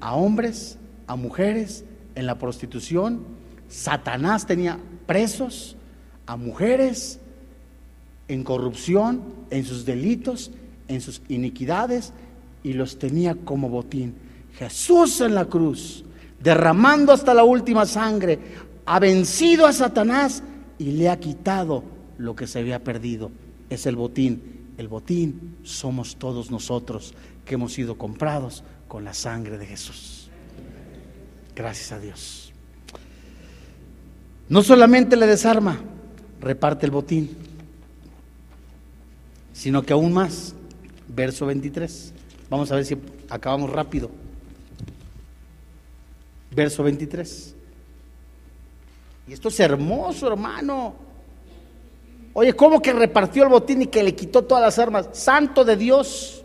a 0.00 0.14
hombres, 0.14 0.78
a 1.06 1.16
mujeres 1.16 1.84
en 2.14 2.26
la 2.26 2.38
prostitución. 2.38 3.24
Satanás 3.68 4.46
tenía 4.46 4.78
presos 5.06 5.76
a 6.26 6.36
mujeres 6.36 7.18
en 8.28 8.44
corrupción, 8.44 9.22
en 9.50 9.64
sus 9.64 9.84
delitos, 9.84 10.52
en 10.90 11.00
sus 11.00 11.22
iniquidades 11.28 12.12
y 12.62 12.72
los 12.72 12.98
tenía 12.98 13.34
como 13.34 13.68
botín. 13.68 14.14
Jesús 14.58 15.20
en 15.20 15.34
la 15.34 15.44
cruz, 15.46 16.04
derramando 16.40 17.12
hasta 17.12 17.32
la 17.32 17.44
última 17.44 17.86
sangre, 17.86 18.38
ha 18.84 18.98
vencido 18.98 19.66
a 19.66 19.72
Satanás 19.72 20.42
y 20.78 20.92
le 20.92 21.08
ha 21.08 21.18
quitado 21.18 21.84
lo 22.18 22.34
que 22.34 22.46
se 22.46 22.58
había 22.58 22.82
perdido. 22.82 23.30
Es 23.70 23.86
el 23.86 23.96
botín. 23.96 24.74
El 24.76 24.88
botín 24.88 25.56
somos 25.62 26.16
todos 26.16 26.50
nosotros 26.50 27.14
que 27.44 27.54
hemos 27.54 27.72
sido 27.72 27.96
comprados 27.96 28.64
con 28.88 29.04
la 29.04 29.14
sangre 29.14 29.58
de 29.58 29.66
Jesús. 29.66 30.28
Gracias 31.54 31.92
a 31.92 32.00
Dios. 32.00 32.52
No 34.48 34.62
solamente 34.62 35.16
le 35.16 35.26
desarma, 35.26 35.78
reparte 36.40 36.86
el 36.86 36.92
botín, 36.92 37.30
sino 39.52 39.82
que 39.82 39.92
aún 39.92 40.12
más 40.12 40.54
verso 41.14 41.46
23. 41.46 42.12
Vamos 42.48 42.70
a 42.72 42.76
ver 42.76 42.84
si 42.84 42.96
acabamos 43.28 43.70
rápido. 43.70 44.10
Verso 46.54 46.82
23. 46.82 47.54
Y 49.28 49.32
esto 49.32 49.48
es 49.48 49.60
hermoso, 49.60 50.26
hermano. 50.26 50.94
Oye, 52.32 52.52
¿cómo 52.54 52.80
que 52.80 52.92
repartió 52.92 53.42
el 53.42 53.48
botín 53.48 53.82
y 53.82 53.86
que 53.86 54.02
le 54.02 54.14
quitó 54.14 54.42
todas 54.44 54.62
las 54.62 54.78
armas? 54.78 55.08
Santo 55.12 55.64
de 55.64 55.76
Dios, 55.76 56.44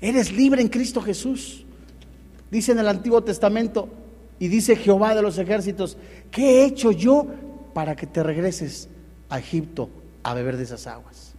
eres 0.00 0.32
libre 0.32 0.62
en 0.62 0.68
Cristo 0.68 1.00
Jesús. 1.00 1.64
Dice 2.50 2.72
en 2.72 2.78
el 2.78 2.88
Antiguo 2.88 3.22
Testamento 3.22 3.88
y 4.38 4.48
dice 4.48 4.76
Jehová 4.76 5.14
de 5.14 5.22
los 5.22 5.38
ejércitos, 5.38 5.96
¿qué 6.30 6.62
he 6.62 6.64
hecho 6.66 6.92
yo 6.92 7.26
para 7.72 7.96
que 7.96 8.06
te 8.06 8.22
regreses 8.22 8.88
a 9.28 9.38
Egipto 9.38 9.90
a 10.22 10.34
beber 10.34 10.56
de 10.56 10.64
esas 10.64 10.86
aguas? 10.86 11.33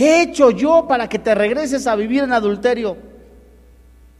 ¿Qué 0.00 0.16
he 0.16 0.22
hecho 0.22 0.50
yo 0.50 0.86
para 0.88 1.10
que 1.10 1.18
te 1.18 1.34
regreses 1.34 1.86
a 1.86 1.94
vivir 1.94 2.22
en 2.22 2.32
adulterio? 2.32 2.96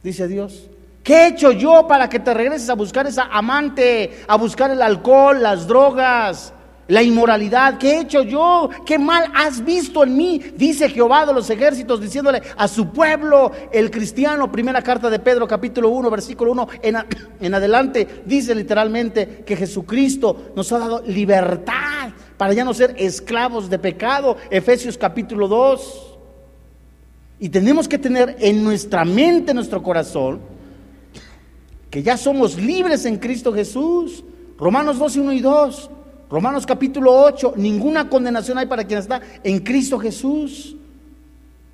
Dice 0.03 0.27
Dios. 0.27 0.69
¿Qué 1.03 1.15
he 1.15 1.27
hecho 1.29 1.51
yo 1.53 1.87
para 1.87 2.07
que 2.07 2.19
te 2.19 2.35
regreses 2.35 2.69
a 2.69 2.75
buscar 2.75 3.07
esa 3.07 3.23
amante, 3.31 4.21
a 4.27 4.35
buscar 4.35 4.69
el 4.69 4.83
alcohol, 4.83 5.41
las 5.41 5.65
drogas, 5.65 6.53
la 6.87 7.01
inmoralidad? 7.01 7.79
¿Qué 7.79 7.93
he 7.93 8.01
hecho 8.01 8.21
yo? 8.21 8.69
¿Qué 8.85 8.99
mal 8.99 9.31
has 9.33 9.65
visto 9.65 10.03
en 10.03 10.15
mí? 10.15 10.37
Dice 10.55 10.87
Jehová 10.87 11.25
de 11.25 11.33
los 11.33 11.49
ejércitos 11.49 11.99
diciéndole 11.99 12.43
a 12.55 12.67
su 12.67 12.89
pueblo, 12.89 13.51
el 13.71 13.89
cristiano, 13.89 14.51
primera 14.51 14.83
carta 14.83 15.09
de 15.09 15.17
Pedro 15.17 15.47
capítulo 15.47 15.89
1, 15.89 16.11
versículo 16.11 16.51
1 16.51 16.67
en, 16.83 16.97
en 17.39 17.55
adelante, 17.55 18.21
dice 18.27 18.53
literalmente 18.53 19.43
que 19.43 19.57
Jesucristo 19.57 20.51
nos 20.55 20.71
ha 20.73 20.77
dado 20.77 21.01
libertad 21.07 22.11
para 22.41 22.55
ya 22.55 22.63
no 22.63 22.73
ser 22.73 22.95
esclavos 22.97 23.69
de 23.69 23.77
pecado. 23.77 24.35
Efesios 24.49 24.97
capítulo 24.97 25.47
2. 25.47 26.17
Y 27.39 27.49
tenemos 27.49 27.87
que 27.87 27.99
tener 27.99 28.35
en 28.39 28.63
nuestra 28.63 29.05
mente, 29.05 29.51
en 29.51 29.57
nuestro 29.57 29.83
corazón, 29.83 30.39
que 31.91 32.01
ya 32.01 32.17
somos 32.17 32.57
libres 32.57 33.05
en 33.05 33.17
Cristo 33.17 33.53
Jesús. 33.53 34.23
Romanos 34.57 34.97
2, 34.97 35.17
1 35.17 35.33
y 35.33 35.39
2. 35.39 35.91
Romanos 36.31 36.65
capítulo 36.65 37.13
8. 37.25 37.53
Ninguna 37.57 38.09
condenación 38.09 38.57
hay 38.57 38.65
para 38.65 38.85
quien 38.85 38.97
está 38.97 39.21
en 39.43 39.59
Cristo 39.59 39.99
Jesús. 39.99 40.75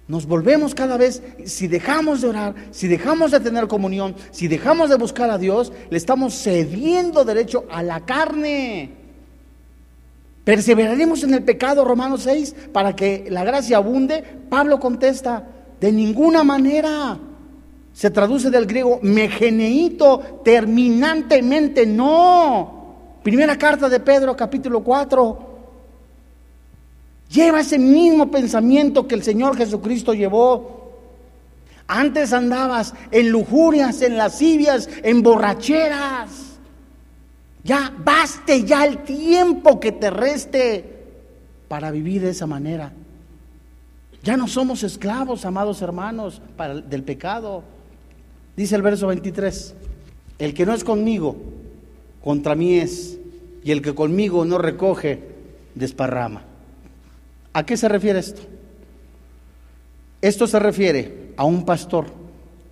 Nos 0.09 0.25
volvemos 0.25 0.75
cada 0.75 0.97
vez, 0.97 1.23
si 1.45 1.69
dejamos 1.69 2.19
de 2.19 2.27
orar, 2.27 2.55
si 2.71 2.89
dejamos 2.89 3.31
de 3.31 3.39
tener 3.39 3.69
comunión, 3.69 4.15
si 4.31 4.49
dejamos 4.49 4.89
de 4.89 4.97
buscar 4.97 5.29
a 5.29 5.37
Dios, 5.37 5.71
le 5.89 5.97
estamos 5.97 6.33
cediendo 6.33 7.23
derecho 7.23 7.63
a 7.69 7.81
la 7.83 8.05
carne. 8.05 9.06
¿Perseveraremos 10.47 11.23
en 11.23 11.33
el 11.33 11.43
pecado, 11.43 11.83
Romanos 11.83 12.21
6, 12.23 12.55
para 12.71 12.95
que 12.95 13.27
la 13.29 13.43
gracia 13.43 13.75
abunde? 13.75 14.23
Pablo 14.49 14.79
contesta, 14.79 15.45
de 15.81 15.91
ninguna 15.91 16.45
manera. 16.45 17.19
Se 17.91 18.09
traduce 18.11 18.49
del 18.49 18.65
griego 18.65 19.01
megeneito, 19.01 20.39
terminantemente 20.45 21.85
no. 21.85 23.19
Primera 23.23 23.57
carta 23.57 23.89
de 23.89 23.99
Pedro, 23.99 24.37
capítulo 24.37 24.81
4. 24.85 25.37
Lleva 27.29 27.59
ese 27.59 27.77
mismo 27.77 28.31
pensamiento 28.31 29.05
que 29.05 29.15
el 29.15 29.23
Señor 29.23 29.57
Jesucristo 29.57 30.13
llevó. 30.13 30.93
Antes 31.87 32.31
andabas 32.31 32.93
en 33.11 33.31
lujurias, 33.31 34.01
en 34.01 34.15
lascivias, 34.15 34.87
en 35.03 35.21
borracheras. 35.21 36.46
Ya 37.67 37.93
baste 37.97 38.63
ya 38.63 38.85
el 38.85 38.99
tiempo 38.99 39.77
que 39.77 39.91
te 39.91 40.09
reste 40.09 40.85
para 41.67 41.91
vivir 41.91 42.21
de 42.21 42.29
esa 42.29 42.47
manera. 42.47 42.93
Ya 44.23 44.37
no 44.37 44.47
somos 44.47 44.83
esclavos, 44.83 45.43
amados 45.43 45.81
hermanos, 45.81 46.41
del 46.89 47.03
pecado. 47.03 47.65
Dice 48.55 48.73
el 48.77 48.81
verso 48.81 49.07
23, 49.07 49.75
el 50.39 50.53
que 50.53 50.65
no 50.65 50.73
es 50.73 50.85
conmigo, 50.85 51.35
contra 52.23 52.55
mí 52.55 52.75
es, 52.75 53.19
y 53.65 53.71
el 53.71 53.81
que 53.81 53.93
conmigo 53.93 54.45
no 54.45 54.57
recoge, 54.59 55.19
desparrama. 55.75 56.43
¿A 57.51 57.65
qué 57.65 57.75
se 57.75 57.89
refiere 57.89 58.19
esto? 58.19 58.43
Esto 60.21 60.47
se 60.47 60.59
refiere 60.59 61.33
a 61.35 61.43
un 61.43 61.65
pastor, 61.65 62.05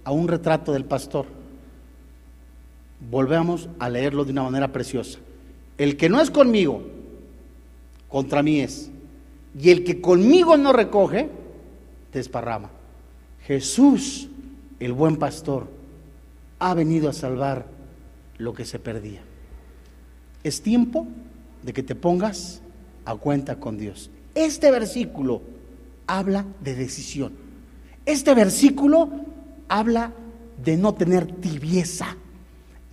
a 0.06 0.14
un 0.14 0.30
retrato 0.30 0.72
del 0.72 0.86
pastor 0.86 1.26
volvemos 3.10 3.70
a 3.80 3.90
leerlo 3.90 4.26
de 4.26 4.32
una 4.32 4.44
manera 4.44 4.72
preciosa. 4.72 5.20
El 5.78 5.98
que 5.98 6.10
no 6.10 6.22
es 6.22 6.32
conmigo, 6.32 6.84
contra 8.08 8.42
mí 8.42 8.62
es. 8.62 8.90
Y 9.60 9.70
el 9.70 9.84
que 9.84 10.02
conmigo 10.02 10.58
no 10.58 10.74
recoge, 10.74 11.30
desparrama. 12.12 12.70
Jesús, 13.46 14.30
el 14.80 14.94
buen 14.94 15.18
pastor, 15.18 15.68
ha 16.60 16.74
venido 16.74 17.10
a 17.10 17.14
salvar 17.14 17.66
lo 18.38 18.54
que 18.54 18.66
se 18.66 18.80
perdía. 18.80 19.22
Es 20.44 20.62
tiempo 20.62 21.08
de 21.64 21.74
que 21.74 21.84
te 21.84 21.96
pongas 21.96 22.62
a 23.06 23.16
cuenta 23.16 23.60
con 23.60 23.78
Dios. 23.78 24.10
Este 24.34 24.72
versículo 24.72 25.42
habla 26.08 26.46
de 26.62 26.76
decisión. 26.76 27.34
Este 28.06 28.34
versículo 28.34 29.10
habla 29.68 30.14
de 30.64 30.78
no 30.78 30.94
tener 30.94 31.26
tibieza. 31.26 32.18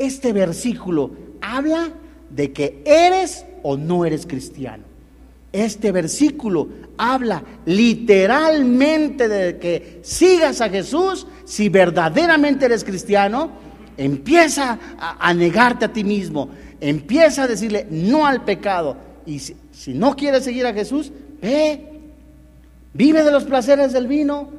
Este 0.03 0.33
versículo 0.33 1.13
habla 1.41 1.91
de 2.29 2.53
que 2.53 2.83
eres 2.85 3.47
o 3.63 3.77
no 3.77 4.05
eres 4.05 4.27
cristiano. 4.27 4.83
Este 5.53 5.93
versículo 5.93 6.67
habla 6.99 7.45
literalmente 7.67 9.29
de 9.29 9.59
que 9.59 10.01
sigas 10.03 10.61
a 10.61 10.69
Jesús 10.69 11.29
si 11.45 11.69
verdaderamente 11.69 12.65
eres 12.65 12.83
cristiano. 12.83 13.53
Empieza 13.97 14.77
a, 14.99 15.33
negarte 15.35 15.85
a 15.85 15.93
ti 15.93 16.03
mismo. 16.03 16.49
Empieza 16.81 17.45
a 17.45 17.47
decirle 17.47 17.87
no 17.89 18.27
al 18.27 18.43
pecado. 18.43 18.97
Y 19.25 19.39
si, 19.39 19.55
si 19.71 19.95
no 19.95 20.17
quieres 20.17 20.43
seguir 20.43 20.67
a 20.67 20.75
Jesús, 20.75 21.13
ve. 21.41 21.91
Vive 22.93 23.23
de 23.23 23.31
los 23.31 23.45
placeres 23.45 23.93
del 23.93 24.09
vino. 24.09 24.51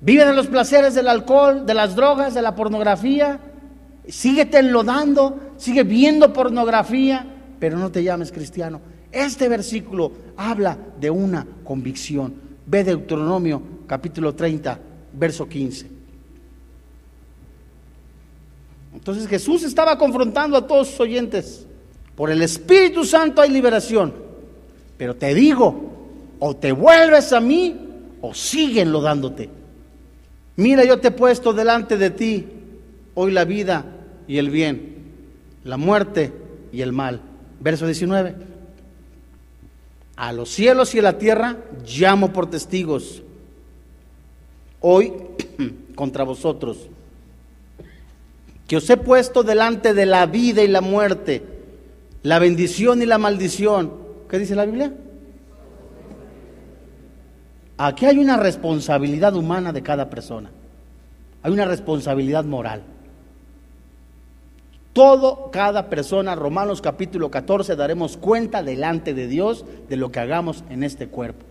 Vive 0.00 0.24
de 0.24 0.32
los 0.32 0.46
placeres 0.46 0.94
del 0.94 1.08
alcohol, 1.08 1.66
de 1.66 1.74
las 1.74 1.94
drogas, 1.94 2.32
de 2.32 2.40
la 2.40 2.54
pornografía. 2.54 3.40
Síguete 4.10 4.58
enlodando, 4.58 5.54
sigue 5.56 5.84
viendo 5.84 6.32
pornografía, 6.32 7.26
pero 7.58 7.78
no 7.78 7.90
te 7.90 8.02
llames 8.02 8.32
cristiano. 8.32 8.80
Este 9.12 9.48
versículo 9.48 10.12
habla 10.36 10.78
de 10.98 11.10
una 11.10 11.46
convicción. 11.64 12.34
Ve 12.66 12.84
Deuteronomio 12.84 13.62
capítulo 13.86 14.34
30, 14.34 14.78
verso 15.12 15.48
15. 15.48 15.86
Entonces 18.94 19.28
Jesús 19.28 19.62
estaba 19.62 19.96
confrontando 19.96 20.56
a 20.56 20.66
todos 20.66 20.88
sus 20.88 21.00
oyentes. 21.00 21.66
Por 22.16 22.30
el 22.30 22.42
Espíritu 22.42 23.04
Santo 23.04 23.40
hay 23.40 23.50
liberación. 23.50 24.12
Pero 24.96 25.16
te 25.16 25.34
digo, 25.34 25.90
o 26.38 26.56
te 26.56 26.72
vuelves 26.72 27.32
a 27.32 27.40
mí 27.40 27.76
o 28.20 28.34
siguen 28.34 28.92
dándote. 28.92 29.48
Mira, 30.56 30.84
yo 30.84 30.98
te 30.98 31.08
he 31.08 31.12
puesto 31.12 31.52
delante 31.52 31.96
de 31.96 32.10
ti 32.10 32.46
hoy 33.14 33.32
la 33.32 33.44
vida 33.44 33.84
y 34.30 34.38
el 34.38 34.48
bien, 34.48 34.94
la 35.64 35.76
muerte 35.76 36.32
y 36.70 36.82
el 36.82 36.92
mal. 36.92 37.20
Verso 37.58 37.84
19. 37.84 38.36
A 40.14 40.32
los 40.32 40.50
cielos 40.50 40.94
y 40.94 41.00
a 41.00 41.02
la 41.02 41.18
tierra 41.18 41.56
llamo 41.84 42.32
por 42.32 42.48
testigos 42.48 43.24
hoy 44.78 45.12
contra 45.96 46.22
vosotros, 46.22 46.88
que 48.68 48.76
os 48.76 48.88
he 48.88 48.96
puesto 48.96 49.42
delante 49.42 49.94
de 49.94 50.06
la 50.06 50.26
vida 50.26 50.62
y 50.62 50.68
la 50.68 50.80
muerte, 50.80 51.42
la 52.22 52.38
bendición 52.38 53.02
y 53.02 53.06
la 53.06 53.18
maldición. 53.18 53.92
¿Qué 54.28 54.38
dice 54.38 54.54
la 54.54 54.64
Biblia? 54.64 54.94
Aquí 57.78 58.06
hay 58.06 58.18
una 58.18 58.36
responsabilidad 58.36 59.34
humana 59.34 59.72
de 59.72 59.82
cada 59.82 60.08
persona. 60.08 60.52
Hay 61.42 61.50
una 61.50 61.64
responsabilidad 61.64 62.44
moral. 62.44 62.84
Todo, 64.92 65.50
cada 65.52 65.88
persona, 65.88 66.34
Romanos 66.34 66.82
capítulo 66.82 67.30
14, 67.30 67.76
daremos 67.76 68.16
cuenta 68.16 68.62
delante 68.62 69.14
de 69.14 69.28
Dios 69.28 69.64
de 69.88 69.96
lo 69.96 70.10
que 70.10 70.18
hagamos 70.18 70.64
en 70.68 70.82
este 70.82 71.06
cuerpo. 71.06 71.46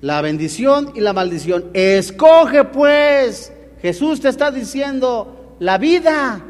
La 0.00 0.22
bendición 0.22 0.92
y 0.94 1.00
la 1.00 1.12
maldición. 1.12 1.66
Escoge 1.74 2.64
pues. 2.64 3.52
Jesús 3.82 4.20
te 4.20 4.28
está 4.28 4.50
diciendo 4.50 5.56
la 5.58 5.78
vida. 5.78 6.40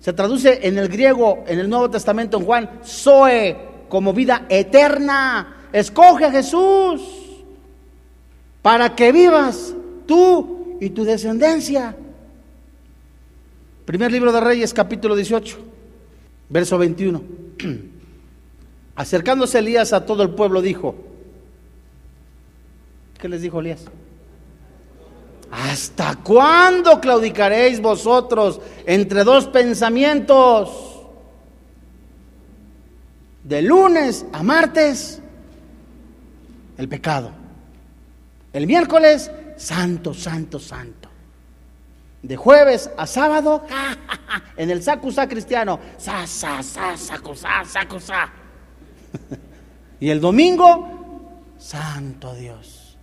Se 0.00 0.12
traduce 0.12 0.66
en 0.66 0.78
el 0.78 0.88
griego, 0.88 1.44
en 1.46 1.60
el 1.60 1.68
Nuevo 1.68 1.90
Testamento, 1.90 2.38
en 2.38 2.44
Juan, 2.44 2.70
Zoe, 2.84 3.56
como 3.88 4.12
vida 4.12 4.46
eterna. 4.48 5.68
Escoge 5.72 6.24
a 6.24 6.30
Jesús 6.32 7.02
para 8.62 8.96
que 8.96 9.12
vivas 9.12 9.74
tú 10.06 10.78
y 10.80 10.90
tu 10.90 11.04
descendencia. 11.04 11.94
Primer 13.92 14.10
libro 14.10 14.32
de 14.32 14.40
Reyes, 14.40 14.72
capítulo 14.72 15.14
18, 15.14 15.58
verso 16.48 16.78
21. 16.78 17.22
Acercándose 18.96 19.58
Elías 19.58 19.92
a 19.92 20.06
todo 20.06 20.22
el 20.22 20.30
pueblo, 20.30 20.62
dijo, 20.62 20.94
¿qué 23.20 23.28
les 23.28 23.42
dijo 23.42 23.60
Elías? 23.60 23.84
¿Hasta 25.50 26.14
cuándo 26.14 27.02
claudicaréis 27.02 27.82
vosotros 27.82 28.62
entre 28.86 29.24
dos 29.24 29.48
pensamientos? 29.48 30.70
De 33.44 33.60
lunes 33.60 34.24
a 34.32 34.42
martes 34.42 35.20
el 36.78 36.88
pecado. 36.88 37.30
El 38.54 38.66
miércoles, 38.66 39.30
santo, 39.58 40.14
santo, 40.14 40.58
santo. 40.58 41.01
De 42.22 42.36
jueves 42.36 42.90
a 42.96 43.06
sábado, 43.06 43.64
en 44.56 44.70
el 44.70 44.82
sacusá 44.82 45.28
cristiano, 45.28 45.80
sa, 45.98 46.26
sa, 46.26 46.62
sa, 46.62 46.96
sacusá, 46.96 47.64
sacusá. 47.66 48.32
y 50.00 50.08
el 50.08 50.20
domingo, 50.20 51.54
santo 51.58 52.34
Dios. 52.34 52.96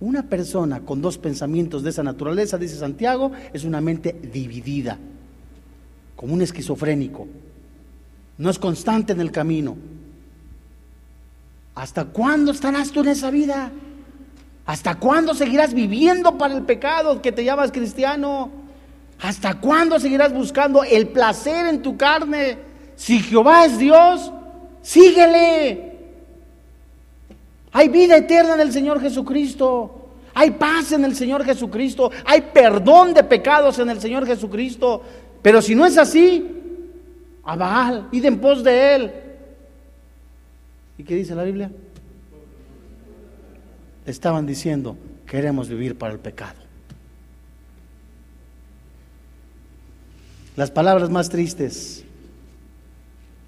Una 0.00 0.22
persona 0.22 0.80
con 0.80 1.02
dos 1.02 1.18
pensamientos 1.18 1.82
de 1.82 1.90
esa 1.90 2.02
naturaleza, 2.02 2.56
dice 2.56 2.76
Santiago, 2.76 3.32
es 3.52 3.64
una 3.64 3.82
mente 3.82 4.18
dividida, 4.32 4.96
como 6.16 6.32
un 6.32 6.40
esquizofrénico. 6.40 7.28
No 8.38 8.48
es 8.48 8.58
constante 8.58 9.12
en 9.12 9.20
el 9.20 9.30
camino. 9.30 9.76
¿Hasta 11.74 12.06
cuándo 12.06 12.52
estarás 12.52 12.90
tú 12.90 13.00
en 13.00 13.08
esa 13.08 13.30
vida? 13.30 13.70
¿Hasta 14.70 14.94
cuándo 14.94 15.34
seguirás 15.34 15.74
viviendo 15.74 16.38
para 16.38 16.54
el 16.54 16.62
pecado 16.62 17.20
que 17.20 17.32
te 17.32 17.42
llamas 17.42 17.72
cristiano? 17.72 18.52
¿Hasta 19.20 19.54
cuándo 19.54 19.98
seguirás 19.98 20.32
buscando 20.32 20.84
el 20.84 21.08
placer 21.08 21.66
en 21.66 21.82
tu 21.82 21.96
carne? 21.96 22.56
Si 22.94 23.18
Jehová 23.18 23.64
es 23.64 23.78
Dios, 23.78 24.30
síguele. 24.80 25.98
Hay 27.72 27.88
vida 27.88 28.16
eterna 28.16 28.54
en 28.54 28.60
el 28.60 28.70
Señor 28.70 29.00
Jesucristo. 29.00 30.06
Hay 30.34 30.52
paz 30.52 30.92
en 30.92 31.04
el 31.04 31.16
Señor 31.16 31.44
Jesucristo. 31.44 32.12
Hay 32.24 32.40
perdón 32.40 33.12
de 33.12 33.24
pecados 33.24 33.80
en 33.80 33.90
el 33.90 34.00
Señor 34.00 34.24
Jesucristo. 34.24 35.02
Pero 35.42 35.60
si 35.60 35.74
no 35.74 35.84
es 35.84 35.98
así, 35.98 36.46
a 37.44 38.02
id 38.12 38.24
en 38.24 38.38
pos 38.38 38.62
de 38.62 38.94
Él. 38.94 39.12
¿Y 40.96 41.02
qué 41.02 41.16
dice 41.16 41.34
la 41.34 41.42
Biblia? 41.42 41.72
Estaban 44.10 44.44
diciendo, 44.44 44.96
queremos 45.24 45.68
vivir 45.68 45.96
para 45.96 46.12
el 46.12 46.18
pecado. 46.18 46.58
Las 50.56 50.72
palabras 50.72 51.10
más 51.10 51.28
tristes 51.28 52.04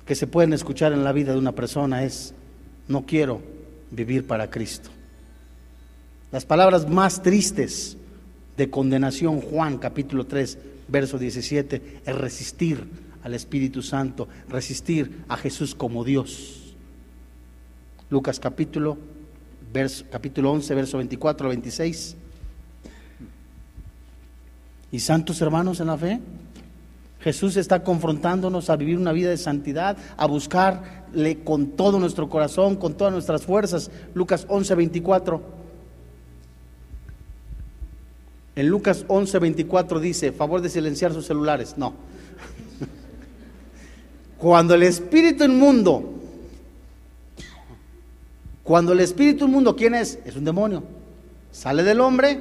que 0.06 0.14
se 0.14 0.28
pueden 0.28 0.52
escuchar 0.52 0.92
en 0.92 1.02
la 1.02 1.10
vida 1.10 1.32
de 1.32 1.38
una 1.38 1.50
persona 1.52 2.04
es, 2.04 2.32
no 2.86 3.04
quiero 3.04 3.42
vivir 3.90 4.24
para 4.24 4.50
Cristo. 4.50 4.90
Las 6.30 6.46
palabras 6.46 6.88
más 6.88 7.22
tristes 7.22 7.96
de 8.56 8.70
condenación, 8.70 9.40
Juan 9.40 9.78
capítulo 9.78 10.26
3, 10.26 10.58
verso 10.86 11.18
17, 11.18 12.02
es 12.06 12.14
resistir 12.14 12.84
al 13.24 13.34
Espíritu 13.34 13.82
Santo, 13.82 14.28
resistir 14.48 15.24
a 15.28 15.36
Jesús 15.36 15.74
como 15.74 16.04
Dios. 16.04 16.76
Lucas 18.10 18.38
capítulo, 18.38 18.96
verso, 19.72 20.04
capítulo 20.10 20.52
11, 20.52 20.74
verso 20.74 20.98
24 20.98 21.46
al 21.46 21.50
26. 21.54 22.16
Y 24.92 25.00
santos 25.00 25.40
hermanos 25.40 25.80
en 25.80 25.86
la 25.86 25.96
fe, 25.96 26.20
Jesús 27.20 27.56
está 27.56 27.82
confrontándonos 27.82 28.68
a 28.68 28.76
vivir 28.76 28.98
una 28.98 29.12
vida 29.12 29.30
de 29.30 29.38
santidad, 29.38 29.96
a 30.16 30.26
buscarle 30.26 31.42
con 31.44 31.68
todo 31.68 31.98
nuestro 31.98 32.28
corazón, 32.28 32.76
con 32.76 32.94
todas 32.94 33.12
nuestras 33.12 33.42
fuerzas. 33.42 33.90
Lucas 34.12 34.44
11, 34.48 34.74
24. 34.74 35.62
En 38.54 38.68
Lucas 38.68 39.04
11, 39.08 39.38
24 39.38 40.00
dice, 40.00 40.32
favor 40.32 40.60
de 40.60 40.68
silenciar 40.68 41.14
sus 41.14 41.26
celulares. 41.26 41.74
No. 41.78 41.94
Cuando 44.36 44.74
el 44.74 44.82
espíritu 44.82 45.44
inmundo 45.44 46.11
cuando 48.62 48.92
el 48.92 49.00
espíritu 49.00 49.46
inmundo, 49.46 49.74
¿quién 49.74 49.94
es? 49.94 50.18
Es 50.24 50.36
un 50.36 50.44
demonio. 50.44 50.84
Sale 51.50 51.82
del 51.82 52.00
hombre, 52.00 52.40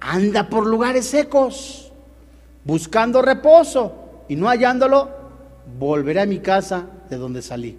anda 0.00 0.48
por 0.48 0.66
lugares 0.66 1.06
secos, 1.06 1.92
buscando 2.64 3.22
reposo 3.22 4.24
y 4.28 4.36
no 4.36 4.48
hallándolo, 4.48 5.10
volveré 5.78 6.20
a 6.20 6.26
mi 6.26 6.40
casa 6.40 6.86
de 7.08 7.16
donde 7.16 7.42
salí. 7.42 7.78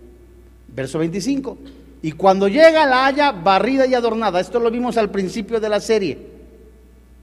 Verso 0.67 0.99
25. 0.99 1.57
Y 2.01 2.11
cuando 2.13 2.47
llega 2.47 2.85
la 2.85 3.05
haya 3.05 3.31
barrida 3.31 3.85
y 3.85 3.93
adornada, 3.93 4.39
esto 4.39 4.59
lo 4.59 4.71
vimos 4.71 4.97
al 4.97 5.09
principio 5.09 5.59
de 5.59 5.69
la 5.69 5.79
serie. 5.79 6.33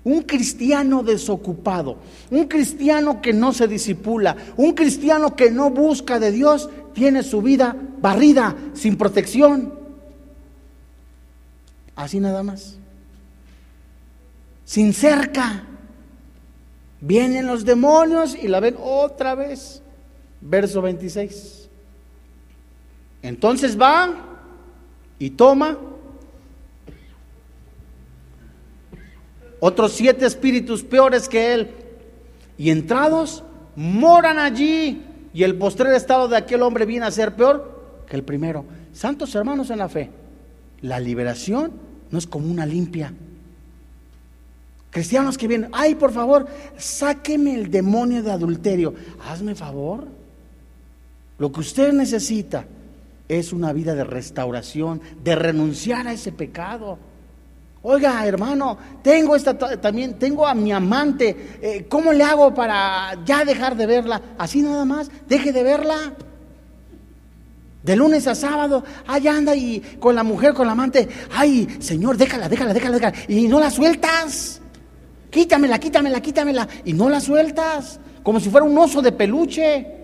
Un 0.04 0.22
cristiano 0.22 1.02
desocupado, 1.02 1.98
un 2.30 2.46
cristiano 2.46 3.20
que 3.20 3.34
no 3.34 3.52
se 3.52 3.68
disipula, 3.68 4.34
un 4.56 4.72
cristiano 4.72 5.36
que 5.36 5.50
no 5.50 5.68
busca 5.68 6.18
de 6.18 6.32
Dios, 6.32 6.70
tiene 6.94 7.22
su 7.22 7.42
vida 7.42 7.76
barrida, 8.00 8.56
sin 8.72 8.96
protección. 8.96 9.79
Así 11.96 12.20
nada 12.20 12.42
más. 12.42 12.78
Sin 14.64 14.92
cerca. 14.92 15.64
Vienen 17.00 17.46
los 17.46 17.64
demonios 17.64 18.34
y 18.34 18.48
la 18.48 18.60
ven 18.60 18.76
otra 18.78 19.34
vez. 19.34 19.82
Verso 20.40 20.82
26. 20.82 21.68
Entonces 23.22 23.78
va 23.78 24.14
y 25.18 25.30
toma 25.30 25.76
otros 29.60 29.92
siete 29.92 30.24
espíritus 30.24 30.82
peores 30.82 31.28
que 31.28 31.52
él. 31.52 31.70
Y 32.56 32.70
entrados, 32.70 33.44
moran 33.76 34.38
allí. 34.38 35.04
Y 35.32 35.44
el 35.44 35.56
postrer 35.56 35.94
estado 35.94 36.28
de 36.28 36.36
aquel 36.36 36.62
hombre 36.62 36.86
viene 36.86 37.06
a 37.06 37.10
ser 37.10 37.36
peor 37.36 38.02
que 38.06 38.16
el 38.16 38.24
primero. 38.24 38.64
Santos 38.92 39.34
hermanos 39.34 39.70
en 39.70 39.78
la 39.78 39.88
fe, 39.88 40.10
la 40.82 41.00
liberación 41.00 41.72
no 42.10 42.18
es 42.18 42.26
como 42.26 42.50
una 42.50 42.66
limpia. 42.66 43.12
Cristianos 44.90 45.38
que 45.38 45.46
vienen, 45.46 45.70
ay, 45.72 45.94
por 45.94 46.12
favor, 46.12 46.46
sáqueme 46.76 47.54
el 47.54 47.70
demonio 47.70 48.22
de 48.22 48.32
adulterio. 48.32 48.94
Hazme 49.28 49.54
favor. 49.54 50.08
Lo 51.38 51.52
que 51.52 51.60
usted 51.60 51.92
necesita 51.92 52.64
es 53.28 53.52
una 53.52 53.72
vida 53.72 53.94
de 53.94 54.04
restauración, 54.04 55.00
de 55.22 55.36
renunciar 55.36 56.08
a 56.08 56.12
ese 56.12 56.32
pecado. 56.32 56.98
Oiga, 57.82 58.26
hermano, 58.26 58.76
tengo 59.02 59.36
esta 59.36 59.56
también, 59.56 60.18
tengo 60.18 60.46
a 60.46 60.54
mi 60.54 60.72
amante. 60.72 61.58
Eh, 61.62 61.86
¿Cómo 61.88 62.12
le 62.12 62.24
hago 62.24 62.52
para 62.52 63.24
ya 63.24 63.44
dejar 63.44 63.76
de 63.76 63.86
verla? 63.86 64.20
Así 64.36 64.60
nada 64.60 64.84
más, 64.84 65.10
deje 65.28 65.52
de 65.52 65.62
verla. 65.62 66.14
De 67.82 67.96
lunes 67.96 68.26
a 68.26 68.34
sábado, 68.34 68.84
allá 69.06 69.34
anda 69.34 69.56
y 69.56 69.80
con 69.98 70.14
la 70.14 70.22
mujer, 70.22 70.52
con 70.52 70.66
la 70.66 70.72
amante, 70.72 71.08
ay, 71.32 71.66
Señor, 71.80 72.18
déjala, 72.18 72.48
déjala, 72.48 72.74
déjala, 72.74 72.98
déjala. 72.98 73.16
Y 73.28 73.48
no 73.48 73.58
la 73.58 73.70
sueltas. 73.70 74.60
Quítamela, 75.30 75.78
quítamela, 75.78 76.20
quítamela. 76.20 76.68
Y 76.84 76.92
no 76.92 77.08
la 77.08 77.20
sueltas. 77.20 77.98
Como 78.22 78.38
si 78.38 78.50
fuera 78.50 78.66
un 78.66 78.76
oso 78.76 79.00
de 79.00 79.12
peluche. 79.12 80.00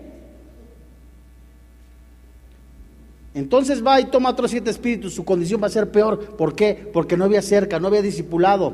Entonces 3.35 3.85
va 3.85 4.01
y 4.01 4.05
toma 4.05 4.31
otros 4.31 4.49
siete 4.49 4.71
espíritus, 4.71 5.13
su 5.13 5.23
condición 5.23 5.61
va 5.61 5.67
a 5.67 5.69
ser 5.69 5.91
peor. 5.91 6.35
¿Por 6.35 6.55
qué? 6.55 6.89
Porque 6.91 7.15
no 7.15 7.25
había 7.25 7.43
cerca, 7.43 7.79
no 7.79 7.87
había 7.87 8.01
discipulado, 8.01 8.73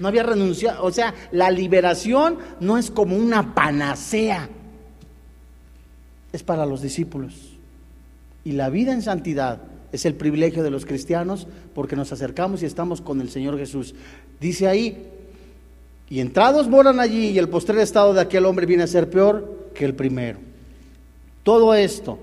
no 0.00 0.08
había 0.08 0.24
renunciado. 0.24 0.84
O 0.84 0.90
sea, 0.90 1.14
la 1.30 1.52
liberación 1.52 2.38
no 2.58 2.78
es 2.78 2.90
como 2.90 3.14
una 3.14 3.54
panacea, 3.54 4.48
es 6.32 6.42
para 6.42 6.66
los 6.66 6.82
discípulos. 6.82 7.59
Y 8.44 8.52
la 8.52 8.70
vida 8.70 8.92
en 8.92 9.02
santidad 9.02 9.62
es 9.92 10.04
el 10.04 10.14
privilegio 10.14 10.62
de 10.62 10.70
los 10.70 10.86
cristianos 10.86 11.46
porque 11.74 11.96
nos 11.96 12.12
acercamos 12.12 12.62
y 12.62 12.66
estamos 12.66 13.00
con 13.00 13.20
el 13.20 13.30
Señor 13.30 13.58
Jesús. 13.58 13.94
Dice 14.40 14.68
ahí, 14.68 15.06
y 16.08 16.20
entrados 16.20 16.68
moran 16.68 17.00
allí 17.00 17.28
y 17.28 17.38
el 17.38 17.48
postrer 17.48 17.78
estado 17.78 18.14
de 18.14 18.20
aquel 18.20 18.46
hombre 18.46 18.66
viene 18.66 18.82
a 18.82 18.88
ser 18.88 19.10
peor 19.10 19.70
que 19.74 19.84
el 19.84 19.94
primero. 19.94 20.38
Todo 21.42 21.74
esto 21.74 22.18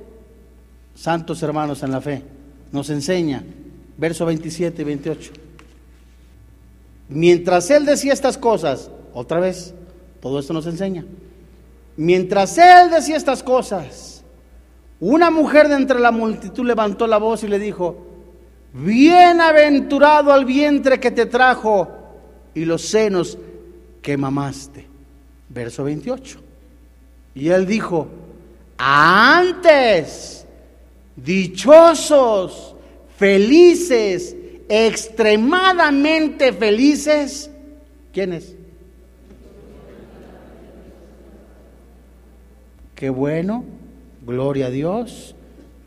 santos 0.97 1.43
hermanos 1.43 1.83
en 1.83 1.91
la 1.91 2.01
fe, 2.01 2.23
nos 2.71 2.89
enseña, 2.89 3.43
verso 3.97 4.25
27 4.25 4.81
y 4.81 4.85
28. 4.85 5.31
Mientras 7.09 7.69
él 7.69 7.85
decía 7.85 8.11
estas 8.11 8.37
cosas, 8.37 8.89
otra 9.13 9.39
vez, 9.39 9.73
todo 10.19 10.39
esto 10.39 10.53
nos 10.53 10.65
enseña. 10.65 11.05
Mientras 11.95 12.57
él 12.57 12.89
decía 12.91 13.15
estas 13.15 13.43
cosas, 13.43 14.16
una 14.99 15.29
mujer 15.29 15.67
de 15.67 15.75
entre 15.75 15.99
la 15.99 16.11
multitud 16.11 16.65
levantó 16.65 17.05
la 17.05 17.17
voz 17.17 17.43
y 17.43 17.47
le 17.47 17.59
dijo, 17.59 18.07
bienaventurado 18.73 20.31
al 20.31 20.45
vientre 20.45 20.99
que 20.99 21.11
te 21.11 21.25
trajo 21.25 21.87
y 22.53 22.65
los 22.65 22.81
senos 22.81 23.37
que 24.01 24.17
mamaste. 24.17 24.87
Verso 25.49 25.83
28. 25.83 26.39
Y 27.35 27.49
él 27.49 27.65
dijo, 27.65 28.07
antes 28.77 30.45
dichosos, 31.15 32.75
felices, 33.17 34.35
extremadamente 34.69 36.53
felices. 36.53 37.49
¿Quiénes? 38.13 38.55
Qué 42.95 43.09
bueno, 43.11 43.63
gloria 44.27 44.67
a 44.67 44.69
Dios, 44.69 45.35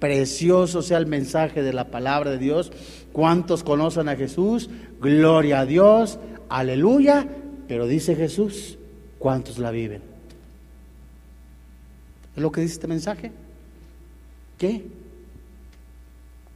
precioso 0.00 0.82
sea 0.82 0.98
el 0.98 1.06
mensaje 1.06 1.62
de 1.62 1.72
la 1.72 1.88
palabra 1.88 2.32
de 2.32 2.38
Dios. 2.38 2.72
¿Cuántos 3.12 3.62
conocen 3.62 4.08
a 4.08 4.16
Jesús? 4.16 4.68
Gloria 5.00 5.60
a 5.60 5.66
Dios, 5.66 6.18
aleluya. 6.48 7.28
Pero 7.68 7.86
dice 7.86 8.16
Jesús, 8.16 8.78
¿cuántos 9.18 9.58
la 9.58 9.70
viven? 9.70 10.02
¿Es 12.34 12.42
lo 12.42 12.50
que 12.50 12.62
dice 12.62 12.74
este 12.74 12.88
mensaje? 12.88 13.30
¿Qué? 14.58 14.84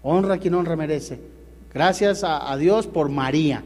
Honra 0.03 0.39
quien 0.39 0.55
honra 0.55 0.75
merece. 0.75 1.21
Gracias 1.73 2.23
a, 2.25 2.57
Dios 2.57 2.87
por 2.87 3.09
María 3.09 3.65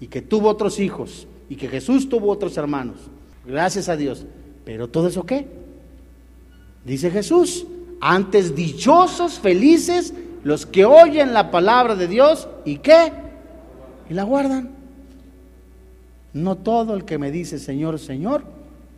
y 0.00 0.08
que 0.08 0.22
tuvo 0.22 0.48
otros 0.48 0.80
hijos 0.80 1.28
y 1.48 1.56
que 1.56 1.68
Jesús 1.68 2.08
tuvo 2.08 2.30
otros 2.30 2.56
hermanos. 2.56 2.96
Gracias 3.46 3.88
a 3.88 3.96
Dios. 3.96 4.26
Pero 4.64 4.88
todo 4.88 5.08
eso 5.08 5.24
qué? 5.24 5.46
Dice 6.84 7.10
Jesús, 7.10 7.66
antes 8.00 8.54
dichosos, 8.54 9.38
felices 9.38 10.14
los 10.42 10.66
que 10.66 10.84
oyen 10.84 11.32
la 11.32 11.50
palabra 11.50 11.96
de 11.96 12.06
Dios 12.06 12.48
y 12.64 12.78
qué? 12.78 13.12
Y 14.10 14.14
la 14.14 14.24
guardan. 14.24 14.70
No 16.32 16.56
todo 16.56 16.94
el 16.94 17.04
que 17.04 17.18
me 17.18 17.30
dice 17.30 17.58
Señor, 17.58 17.98
Señor, 17.98 18.44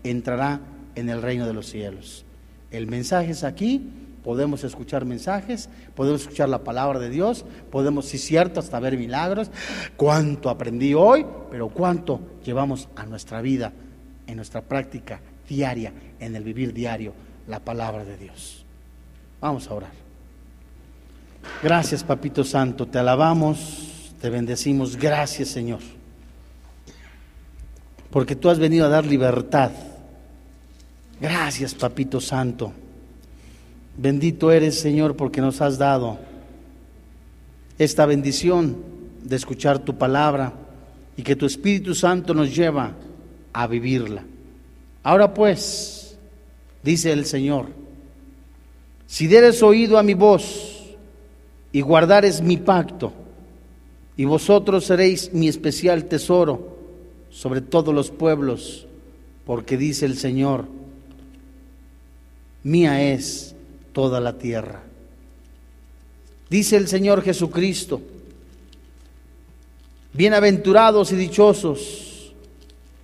entrará 0.02 0.60
en 0.94 1.08
el 1.08 1.22
reino 1.22 1.46
de 1.46 1.52
los 1.52 1.66
cielos. 1.66 2.24
El 2.70 2.86
mensaje 2.86 3.32
es 3.32 3.44
aquí 3.44 3.90
podemos 4.26 4.64
escuchar 4.64 5.04
mensajes, 5.04 5.68
podemos 5.94 6.22
escuchar 6.22 6.48
la 6.48 6.64
palabra 6.64 6.98
de 6.98 7.10
Dios, 7.10 7.44
podemos, 7.70 8.06
si 8.06 8.18
cierto, 8.18 8.58
hasta 8.58 8.80
ver 8.80 8.98
milagros. 8.98 9.52
Cuánto 9.96 10.50
aprendí 10.50 10.94
hoy, 10.94 11.24
pero 11.48 11.68
cuánto 11.68 12.18
llevamos 12.44 12.88
a 12.96 13.06
nuestra 13.06 13.40
vida, 13.40 13.72
en 14.26 14.34
nuestra 14.34 14.62
práctica 14.62 15.20
diaria, 15.48 15.92
en 16.18 16.34
el 16.34 16.42
vivir 16.42 16.74
diario, 16.74 17.12
la 17.48 17.60
palabra 17.60 18.04
de 18.04 18.16
Dios. 18.16 18.64
Vamos 19.40 19.68
a 19.68 19.74
orar. 19.74 19.92
Gracias, 21.62 22.02
Papito 22.02 22.42
Santo, 22.44 22.86
te 22.86 22.98
alabamos, 22.98 24.12
te 24.20 24.30
bendecimos. 24.30 24.96
Gracias, 24.96 25.48
Señor, 25.48 25.80
porque 28.10 28.34
tú 28.36 28.50
has 28.50 28.58
venido 28.58 28.86
a 28.86 28.88
dar 28.88 29.04
libertad. 29.04 29.70
Gracias, 31.20 31.74
Papito 31.74 32.20
Santo 32.20 32.72
Bendito 33.96 34.52
eres, 34.52 34.78
Señor, 34.78 35.16
porque 35.16 35.40
nos 35.40 35.62
has 35.62 35.78
dado 35.78 36.18
esta 37.78 38.04
bendición 38.04 38.76
de 39.22 39.36
escuchar 39.36 39.78
tu 39.78 39.96
palabra 39.96 40.52
y 41.16 41.22
que 41.22 41.34
tu 41.34 41.46
Espíritu 41.46 41.94
Santo 41.94 42.34
nos 42.34 42.54
lleva 42.54 42.92
a 43.54 43.66
vivirla. 43.66 44.22
Ahora 45.02 45.32
pues, 45.32 45.95
dice 46.86 47.10
el 47.10 47.26
Señor, 47.26 47.66
si 49.08 49.26
dieres 49.26 49.60
oído 49.64 49.98
a 49.98 50.04
mi 50.04 50.14
voz 50.14 50.84
y 51.72 51.80
guardares 51.80 52.40
mi 52.40 52.58
pacto, 52.58 53.12
y 54.16 54.24
vosotros 54.24 54.84
seréis 54.84 55.32
mi 55.32 55.48
especial 55.48 56.04
tesoro 56.04 56.76
sobre 57.28 57.60
todos 57.60 57.92
los 57.92 58.12
pueblos, 58.12 58.86
porque 59.44 59.76
dice 59.76 60.06
el 60.06 60.16
Señor, 60.16 60.66
mía 62.62 63.12
es 63.12 63.56
toda 63.92 64.20
la 64.20 64.38
tierra. 64.38 64.82
Dice 66.48 66.76
el 66.76 66.86
Señor 66.86 67.22
Jesucristo, 67.22 68.00
bienaventurados 70.12 71.10
y 71.10 71.16
dichosos 71.16 72.32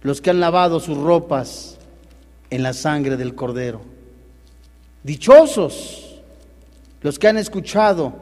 los 0.03 0.21
que 0.21 0.31
han 0.31 0.39
lavado 0.39 0.79
sus 0.79 0.97
ropas 0.97 1.72
en 2.53 2.63
la 2.63 2.75
sangre 2.75 3.17
del 3.17 3.35
Cordero. 3.35 3.81
Dichosos 5.03 6.21
los 7.01 7.19
que 7.19 7.27
han 7.27 7.39
escuchado 7.39 8.13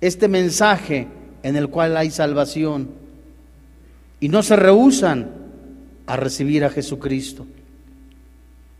este 0.00 0.28
mensaje 0.28 1.08
en 1.42 1.56
el 1.56 1.68
cual 1.68 1.96
hay 1.96 2.12
salvación 2.12 2.90
y 4.20 4.28
no 4.28 4.44
se 4.44 4.54
rehusan 4.54 5.32
a 6.06 6.16
recibir 6.16 6.64
a 6.64 6.70
Jesucristo. 6.70 7.44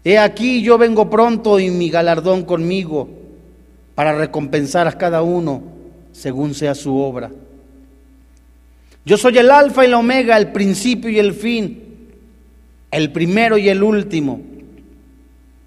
He 0.04 0.18
aquí 0.18 0.62
yo 0.62 0.78
vengo 0.78 1.10
pronto 1.10 1.58
y 1.58 1.68
mi 1.68 1.90
galardón 1.90 2.44
conmigo 2.44 3.08
para 3.96 4.16
recompensar 4.16 4.86
a 4.86 4.92
cada 4.92 5.22
uno 5.22 5.64
según 6.12 6.54
sea 6.54 6.76
su 6.76 6.96
obra. 6.96 7.32
Yo 9.04 9.18
soy 9.18 9.36
el 9.36 9.50
alfa 9.50 9.84
y 9.84 9.88
la 9.88 9.98
omega, 9.98 10.36
el 10.36 10.52
principio 10.52 11.10
y 11.10 11.18
el 11.18 11.34
fin, 11.34 11.82
el 12.92 13.10
primero 13.10 13.58
y 13.58 13.68
el 13.68 13.82
último. 13.82 14.49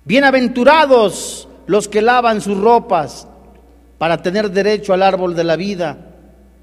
Bienaventurados 0.06 1.47
los 1.66 1.88
que 1.88 2.01
lavan 2.01 2.41
sus 2.41 2.58
ropas 2.58 3.28
para 3.97 4.22
tener 4.22 4.51
derecho 4.51 4.93
al 4.93 5.01
árbol 5.01 5.34
de 5.34 5.45
la 5.45 5.56
vida 5.56 5.97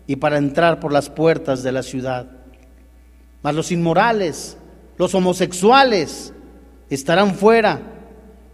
y 0.07 0.17
para 0.17 0.37
entrar 0.37 0.79
por 0.79 0.93
las 0.93 1.09
puertas 1.09 1.63
de 1.63 1.73
la 1.73 1.83
ciudad. 1.83 2.27
Mas 3.43 3.55
los 3.55 3.73
inmorales, 3.73 4.59
los 4.99 5.15
homosexuales, 5.15 6.35
estarán 6.91 7.35
fuera, 7.35 7.81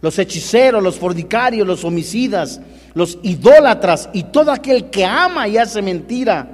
los 0.01 0.17
hechiceros, 0.19 0.81
los 0.81 0.97
fornicarios, 0.97 1.67
los 1.67 1.83
homicidas, 1.83 2.61
los 2.93 3.19
idólatras 3.23 4.09
y 4.13 4.23
todo 4.23 4.51
aquel 4.51 4.89
que 4.89 5.03
ama 5.03 5.49
y 5.49 5.57
hace 5.57 5.81
mentira. 5.81 6.47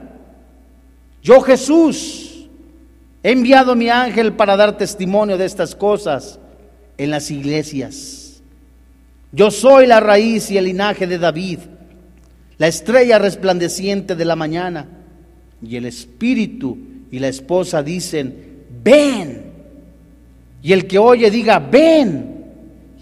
Yo 1.21 1.39
Jesús 1.41 2.49
he 3.21 3.31
enviado 3.31 3.75
mi 3.75 3.89
ángel 3.89 4.33
para 4.33 4.57
dar 4.57 4.75
testimonio 4.75 5.37
de 5.37 5.45
estas 5.45 5.75
cosas 5.75 6.39
en 6.97 7.11
las 7.11 7.29
iglesias. 7.29 8.22
Yo 9.33 9.51
soy 9.51 9.87
la 9.87 9.99
raíz 9.99 10.49
y 10.51 10.57
el 10.57 10.65
linaje 10.65 11.07
de 11.07 11.17
David 11.17 11.59
la 12.57 12.67
estrella 12.67 13.19
resplandeciente 13.19 14.15
de 14.15 14.25
la 14.25 14.35
mañana. 14.35 14.87
Y 15.61 15.75
el 15.75 15.85
espíritu 15.85 16.77
y 17.11 17.19
la 17.19 17.27
esposa 17.27 17.81
dicen, 17.83 18.63
ven. 18.83 19.51
Y 20.61 20.71
el 20.71 20.87
que 20.87 20.97
oye 20.97 21.29
diga, 21.29 21.59
ven. 21.59 22.45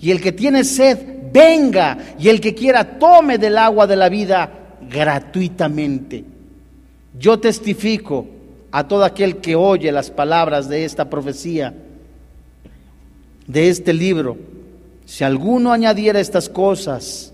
Y 0.01 0.11
el 0.11 0.21
que 0.21 0.31
tiene 0.31 0.63
sed, 0.63 0.97
venga. 1.31 1.97
Y 2.17 2.29
el 2.29 2.39
que 2.39 2.55
quiera, 2.55 2.97
tome 2.97 3.37
del 3.37 3.57
agua 3.57 3.87
de 3.87 3.95
la 3.95 4.09
vida 4.09 4.49
gratuitamente. 4.89 6.23
Yo 7.19 7.39
testifico 7.39 8.25
a 8.71 8.87
todo 8.87 9.03
aquel 9.03 9.37
que 9.37 9.55
oye 9.55 9.91
las 9.91 10.09
palabras 10.09 10.69
de 10.69 10.85
esta 10.85 11.09
profecía, 11.09 11.73
de 13.45 13.69
este 13.69 13.93
libro, 13.93 14.37
si 15.05 15.23
alguno 15.23 15.71
añadiera 15.71 16.19
estas 16.19 16.49
cosas, 16.49 17.33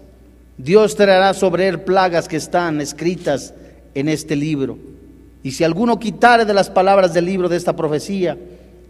Dios 0.57 0.95
traerá 0.95 1.34
sobre 1.34 1.68
él 1.68 1.82
plagas 1.82 2.28
que 2.28 2.38
están 2.38 2.82
escritas 2.82 3.53
en 3.93 4.09
este 4.09 4.36
libro. 4.36 4.78
Y 5.43 5.51
si 5.51 5.63
alguno 5.63 5.99
quitare 5.99 6.45
de 6.45 6.53
las 6.53 6.70
palabras 6.70 7.13
del 7.13 7.26
libro 7.26 7.47
de 7.47 7.57
esta 7.57 7.76
profecía, 7.76 8.38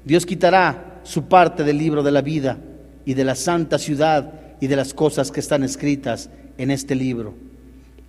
Dios 0.05 0.25
quitará 0.25 1.01
su 1.03 1.23
parte 1.23 1.63
del 1.63 1.77
libro 1.77 2.03
de 2.03 2.11
la 2.11 2.21
vida 2.21 2.57
y 3.05 3.13
de 3.13 3.23
la 3.23 3.35
santa 3.35 3.77
ciudad 3.77 4.33
y 4.59 4.67
de 4.67 4.75
las 4.75 4.93
cosas 4.93 5.31
que 5.31 5.39
están 5.39 5.63
escritas 5.63 6.29
en 6.57 6.71
este 6.71 6.95
libro. 6.95 7.33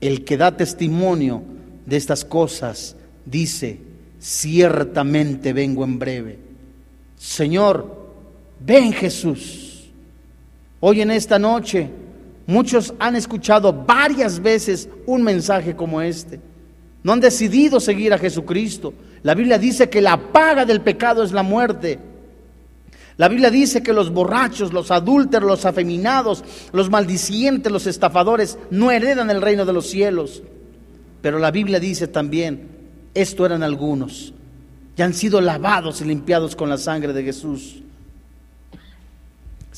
El 0.00 0.24
que 0.24 0.36
da 0.36 0.56
testimonio 0.56 1.42
de 1.86 1.96
estas 1.96 2.24
cosas 2.24 2.96
dice, 3.26 3.80
ciertamente 4.20 5.52
vengo 5.52 5.84
en 5.84 5.98
breve. 5.98 6.38
Señor, 7.16 8.12
ven 8.60 8.92
Jesús. 8.92 9.67
Hoy 10.80 11.00
en 11.00 11.10
esta 11.10 11.38
noche 11.38 11.90
Muchos 12.48 12.94
han 12.98 13.14
escuchado 13.14 13.74
varias 13.74 14.40
veces 14.40 14.88
un 15.04 15.22
mensaje 15.22 15.76
como 15.76 16.00
este. 16.00 16.40
No 17.02 17.12
han 17.12 17.20
decidido 17.20 17.78
seguir 17.78 18.14
a 18.14 18.18
Jesucristo. 18.18 18.94
La 19.22 19.34
Biblia 19.34 19.58
dice 19.58 19.90
que 19.90 20.00
la 20.00 20.16
paga 20.16 20.64
del 20.64 20.80
pecado 20.80 21.22
es 21.22 21.32
la 21.32 21.42
muerte. 21.42 21.98
La 23.18 23.28
Biblia 23.28 23.50
dice 23.50 23.82
que 23.82 23.92
los 23.92 24.10
borrachos, 24.10 24.72
los 24.72 24.90
adúlteros, 24.90 25.46
los 25.46 25.66
afeminados, 25.66 26.42
los 26.72 26.88
maldicientes, 26.88 27.70
los 27.70 27.86
estafadores 27.86 28.56
no 28.70 28.90
heredan 28.90 29.28
el 29.28 29.42
reino 29.42 29.66
de 29.66 29.74
los 29.74 29.86
cielos. 29.90 30.42
Pero 31.20 31.38
la 31.38 31.50
Biblia 31.50 31.78
dice 31.78 32.08
también, 32.08 32.66
esto 33.12 33.44
eran 33.44 33.62
algunos, 33.62 34.32
ya 34.96 35.04
han 35.04 35.12
sido 35.12 35.42
lavados 35.42 36.00
y 36.00 36.06
limpiados 36.06 36.56
con 36.56 36.70
la 36.70 36.78
sangre 36.78 37.12
de 37.12 37.24
Jesús. 37.24 37.82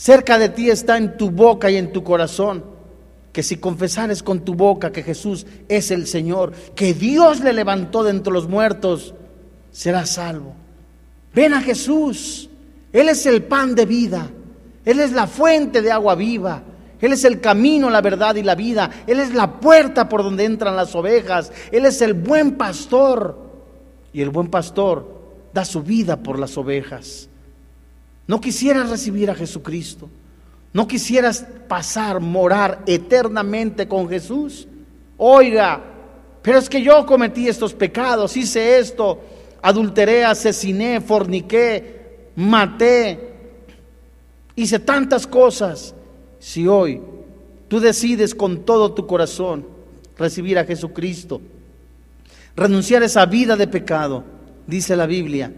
Cerca 0.00 0.38
de 0.38 0.48
ti 0.48 0.70
está 0.70 0.96
en 0.96 1.18
tu 1.18 1.30
boca 1.30 1.70
y 1.70 1.76
en 1.76 1.92
tu 1.92 2.02
corazón 2.02 2.64
que 3.34 3.42
si 3.42 3.58
confesares 3.58 4.22
con 4.22 4.40
tu 4.40 4.54
boca 4.54 4.92
que 4.92 5.02
Jesús 5.02 5.46
es 5.68 5.90
el 5.90 6.06
Señor, 6.06 6.52
que 6.74 6.94
Dios 6.94 7.40
le 7.40 7.52
levantó 7.52 8.02
de 8.02 8.12
entre 8.12 8.32
los 8.32 8.48
muertos, 8.48 9.14
serás 9.70 10.08
salvo. 10.08 10.54
Ven 11.34 11.52
a 11.52 11.60
Jesús. 11.60 12.48
Él 12.94 13.10
es 13.10 13.26
el 13.26 13.42
pan 13.42 13.74
de 13.74 13.84
vida. 13.84 14.30
Él 14.86 15.00
es 15.00 15.12
la 15.12 15.26
fuente 15.26 15.82
de 15.82 15.92
agua 15.92 16.14
viva. 16.14 16.62
Él 16.98 17.12
es 17.12 17.24
el 17.24 17.38
camino, 17.42 17.90
la 17.90 18.00
verdad 18.00 18.36
y 18.36 18.42
la 18.42 18.54
vida. 18.54 18.90
Él 19.06 19.20
es 19.20 19.34
la 19.34 19.60
puerta 19.60 20.08
por 20.08 20.22
donde 20.22 20.46
entran 20.46 20.76
las 20.76 20.94
ovejas. 20.94 21.52
Él 21.70 21.84
es 21.84 22.00
el 22.00 22.14
buen 22.14 22.56
pastor. 22.56 23.36
Y 24.14 24.22
el 24.22 24.30
buen 24.30 24.48
pastor 24.48 25.20
da 25.52 25.66
su 25.66 25.82
vida 25.82 26.16
por 26.16 26.38
las 26.38 26.56
ovejas. 26.56 27.29
No 28.30 28.40
quisieras 28.40 28.88
recibir 28.88 29.28
a 29.28 29.34
Jesucristo. 29.34 30.08
No 30.72 30.86
quisieras 30.86 31.44
pasar, 31.66 32.20
morar 32.20 32.84
eternamente 32.86 33.88
con 33.88 34.08
Jesús. 34.08 34.68
Oiga, 35.16 35.82
pero 36.40 36.60
es 36.60 36.68
que 36.68 36.80
yo 36.80 37.04
cometí 37.06 37.48
estos 37.48 37.74
pecados, 37.74 38.36
hice 38.36 38.78
esto, 38.78 39.20
adulteré, 39.60 40.24
asesiné, 40.24 41.00
forniqué, 41.00 42.28
maté, 42.36 43.32
hice 44.54 44.78
tantas 44.78 45.26
cosas. 45.26 45.92
Si 46.38 46.68
hoy 46.68 47.00
tú 47.66 47.80
decides 47.80 48.32
con 48.32 48.64
todo 48.64 48.92
tu 48.92 49.08
corazón 49.08 49.66
recibir 50.16 50.56
a 50.56 50.64
Jesucristo, 50.64 51.40
renunciar 52.54 53.02
a 53.02 53.06
esa 53.06 53.26
vida 53.26 53.56
de 53.56 53.66
pecado, 53.66 54.22
dice 54.68 54.94
la 54.94 55.06
Biblia, 55.06 55.52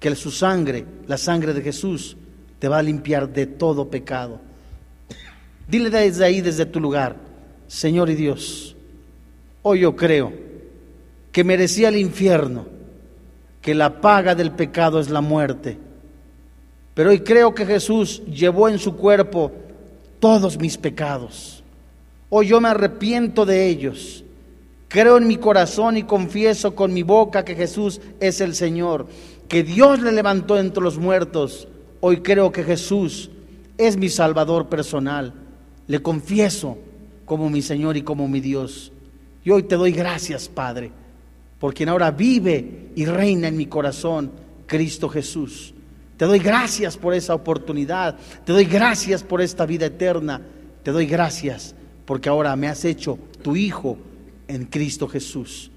que 0.00 0.14
su 0.14 0.30
sangre, 0.30 0.84
la 1.06 1.18
sangre 1.18 1.52
de 1.52 1.62
Jesús, 1.62 2.16
te 2.58 2.68
va 2.68 2.78
a 2.78 2.82
limpiar 2.82 3.28
de 3.28 3.46
todo 3.46 3.88
pecado. 3.88 4.40
Dile 5.68 5.90
desde 5.90 6.24
ahí, 6.24 6.40
desde 6.40 6.66
tu 6.66 6.80
lugar, 6.80 7.16
Señor 7.66 8.08
y 8.10 8.14
Dios, 8.14 8.76
hoy 9.62 9.80
yo 9.80 9.96
creo 9.96 10.32
que 11.32 11.44
merecía 11.44 11.88
el 11.88 11.96
infierno, 11.96 12.66
que 13.60 13.74
la 13.74 14.00
paga 14.00 14.34
del 14.34 14.52
pecado 14.52 15.00
es 15.00 15.10
la 15.10 15.20
muerte. 15.20 15.76
Pero 16.94 17.10
hoy 17.10 17.20
creo 17.20 17.54
que 17.54 17.66
Jesús 17.66 18.22
llevó 18.26 18.68
en 18.68 18.78
su 18.78 18.96
cuerpo 18.96 19.52
todos 20.20 20.58
mis 20.58 20.78
pecados. 20.78 21.62
Hoy 22.30 22.48
yo 22.48 22.60
me 22.60 22.68
arrepiento 22.68 23.44
de 23.44 23.66
ellos. 23.66 24.24
Creo 24.88 25.18
en 25.18 25.26
mi 25.26 25.36
corazón 25.36 25.96
y 25.96 26.04
confieso 26.04 26.74
con 26.74 26.94
mi 26.94 27.02
boca 27.02 27.44
que 27.44 27.56
Jesús 27.56 28.00
es 28.20 28.40
el 28.40 28.54
Señor 28.54 29.06
que 29.48 29.62
Dios 29.62 30.00
le 30.00 30.12
levantó 30.12 30.58
entre 30.58 30.82
los 30.82 30.98
muertos, 30.98 31.68
hoy 32.00 32.18
creo 32.18 32.52
que 32.52 32.64
Jesús 32.64 33.30
es 33.78 33.96
mi 33.96 34.08
Salvador 34.08 34.68
personal. 34.68 35.34
Le 35.86 36.02
confieso 36.02 36.78
como 37.24 37.50
mi 37.50 37.62
Señor 37.62 37.96
y 37.96 38.02
como 38.02 38.28
mi 38.28 38.40
Dios. 38.40 38.92
Y 39.44 39.50
hoy 39.50 39.62
te 39.64 39.76
doy 39.76 39.92
gracias, 39.92 40.48
Padre, 40.48 40.90
por 41.60 41.74
quien 41.74 41.88
ahora 41.88 42.10
vive 42.10 42.90
y 42.96 43.04
reina 43.04 43.48
en 43.48 43.56
mi 43.56 43.66
corazón, 43.66 44.32
Cristo 44.66 45.08
Jesús. 45.08 45.72
Te 46.16 46.24
doy 46.24 46.38
gracias 46.38 46.96
por 46.96 47.14
esa 47.14 47.34
oportunidad. 47.34 48.16
Te 48.44 48.52
doy 48.52 48.64
gracias 48.64 49.22
por 49.22 49.40
esta 49.40 49.66
vida 49.66 49.86
eterna. 49.86 50.40
Te 50.82 50.90
doy 50.90 51.06
gracias 51.06 51.74
porque 52.04 52.28
ahora 52.28 52.56
me 52.56 52.68
has 52.68 52.84
hecho 52.84 53.18
tu 53.42 53.54
Hijo 53.54 53.98
en 54.48 54.64
Cristo 54.64 55.06
Jesús. 55.06 55.70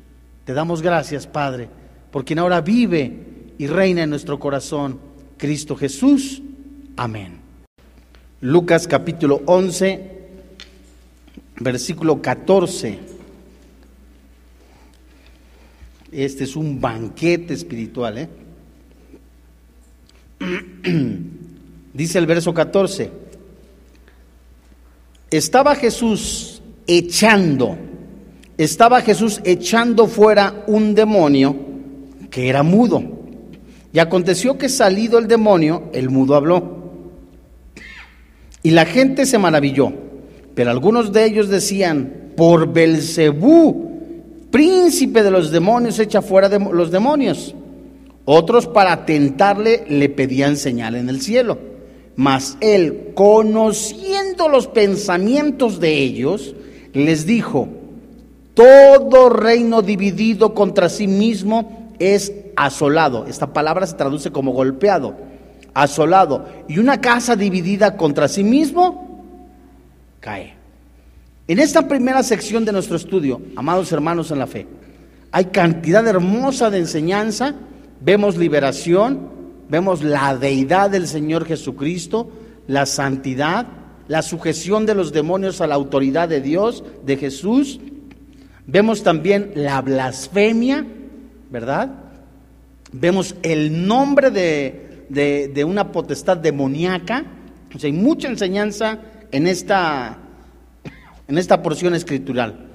Te 0.46 0.54
damos 0.54 0.82
gracias, 0.82 1.28
Padre, 1.28 1.70
por 2.12 2.24
quien 2.24 2.40
ahora 2.40 2.62
vive 2.62 3.29
y 3.60 3.68
reina 3.68 4.03
en 4.03 4.10
nuestro 4.10 4.39
corazón, 4.39 4.99
Cristo 5.38 5.76
Jesús. 5.76 6.41
Amén. 6.95 7.39
Lucas 8.39 8.88
capítulo 8.88 9.41
11, 9.45 10.12
versículo 11.60 12.22
14. 12.22 12.99
Este 16.14 16.43
es 16.45 16.55
un 16.55 16.80
banquete 16.80 17.53
espiritual. 17.53 18.18
¿eh? 18.18 18.30
Dice 21.93 22.18
el 22.18 22.26
verso 22.28 22.53
14. 22.53 23.12
Estaba 25.30 25.76
Jesús 25.76 26.62
echando, 26.88 27.78
estaba 28.57 29.01
Jesús 29.01 29.41
echando 29.43 30.07
fuera 30.07 30.64
un 30.66 30.95
demonio 30.95 31.57
que 32.32 32.47
era 32.47 32.64
mudo. 32.64 33.19
Y 33.92 34.00
aconteció 34.00 34.58
que 34.58 34.70
salido 34.70 35.18
el 35.18 35.28
demonio, 35.28 35.84
el 35.94 36.10
mudo 36.10 36.36
habló. 36.36 36.80
Y 38.62 38.72
la 38.72 38.86
gente 38.86 39.26
se 39.26 39.38
maravilló. 39.38 39.92
Pero 40.54 40.72
algunos 40.72 41.12
de 41.12 41.26
ellos 41.26 41.50
decían, 41.50 42.32
por 42.36 42.72
Belcebú, 42.72 43.90
príncipe 44.52 45.24
de 45.24 45.32
los 45.32 45.52
demonios, 45.52 46.00
echa 46.00 46.22
fuera 46.22 46.50
de 46.50 46.60
los 46.60 46.92
demonios. 46.92 47.56
Otros 48.26 48.68
para 48.68 49.06
tentarle 49.06 49.86
le 49.88 50.10
pedían 50.10 50.58
señal 50.58 50.96
en 50.96 51.10
el 51.10 51.22
cielo. 51.22 51.58
Mas 52.16 52.58
él, 52.60 53.12
conociendo 53.16 54.50
los 54.50 54.68
pensamientos 54.68 55.80
de 55.80 55.94
ellos, 55.94 56.54
les 56.94 57.26
dijo, 57.26 57.70
todo 58.54 59.30
reino 59.30 59.82
dividido 59.82 60.54
contra 60.54 60.90
sí 60.90 61.08
mismo 61.08 61.79
es 62.00 62.34
asolado. 62.56 63.26
Esta 63.28 63.54
palabra 63.54 63.86
se 63.86 63.95
traduce 63.95 64.32
como 64.32 64.52
golpeado, 64.52 65.16
asolado. 65.74 66.45
Y 66.68 66.80
una 66.80 67.02
casa 67.02 67.36
dividida 67.36 67.97
contra 67.97 68.28
sí 68.28 68.43
mismo 68.43 69.26
cae. 70.20 70.56
En 71.47 71.60
esta 71.60 71.88
primera 71.88 72.24
sección 72.24 72.66
de 72.66 72.72
nuestro 72.72 72.95
estudio, 72.95 73.41
amados 73.56 73.91
hermanos 73.91 74.32
en 74.32 74.39
la 74.39 74.47
fe, 74.47 74.68
Hay 75.32 75.45
cantidad 75.45 76.08
hermosa 76.08 76.72
de 76.72 76.80
enseñanza, 76.80 77.54
vemos 78.02 78.36
liberación, 78.36 79.30
vemos 79.70 80.04
la 80.04 80.36
deidad 80.36 80.89
del 80.89 81.08
Señor 81.08 81.45
Jesucristo, 81.45 82.32
la 82.68 82.86
santidad, 82.88 83.68
la 84.08 84.24
sujeción 84.24 84.88
de 84.88 84.95
los 84.95 85.12
demonios 85.12 85.62
a 85.62 85.68
la 85.68 85.76
autoridad 85.76 86.28
de 86.30 86.41
Dios, 86.41 86.84
de 87.06 87.18
Jesús. 87.18 87.80
Vemos 88.66 89.04
también 89.04 89.52
la 89.56 89.82
blasfemia, 89.82 90.86
¿verdad? 91.50 91.89
Vemos 92.91 93.36
el 93.43 93.88
nombre 93.88 94.32
de, 94.32 95.06
de, 95.10 95.64
una 95.64 95.91
potestad 95.91 96.38
demoníaca. 96.38 97.26
O 97.74 97.80
sea, 97.80 97.88
hay 97.88 97.93
mucha 97.95 98.28
enseñanza 98.28 99.00
en 99.32 99.47
esta, 99.47 100.18
en 101.28 101.38
esta 101.38 101.62
porción 101.62 101.95
escritural. 101.95 102.68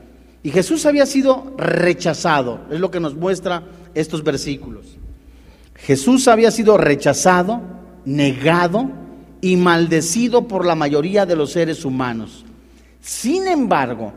Y 0.43 0.51
Jesús 0.51 0.87
había 0.87 1.07
sido 1.07 1.55
rechazado, 1.57 2.61
es 2.71 2.79
lo 2.79 2.91
que 2.91 3.01
nos 3.01 3.15
muestra 3.15 3.63
estos 3.95 4.23
versículos. 4.23 4.99
Jesús 5.75 6.29
había 6.29 6.51
sido 6.51 6.77
rechazado, 6.77 7.63
negado, 8.05 8.91
y 9.45 9.57
maldecido 9.57 10.49
por 10.49 10.65
la 10.65 10.75
mayoría 10.75 11.27
de 11.27 11.37
los 11.37 11.53
seres 11.53 11.85
humanos. 11.85 12.47
Sin 13.03 13.47
embargo, 13.47 14.15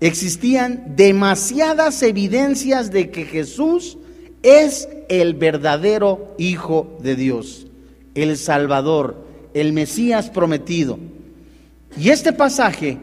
existían 0.00 0.94
demasiadas 0.96 2.02
evidencias 2.02 2.90
de 2.90 3.10
que 3.10 3.24
Jesús 3.24 3.98
es 4.42 4.88
el 5.08 5.34
verdadero 5.34 6.34
Hijo 6.38 6.98
de 7.00 7.16
Dios, 7.16 7.66
el 8.14 8.36
Salvador, 8.36 9.24
el 9.54 9.72
Mesías 9.72 10.30
prometido. 10.30 10.98
Y 11.98 12.10
este 12.10 12.32
pasaje, 12.32 12.98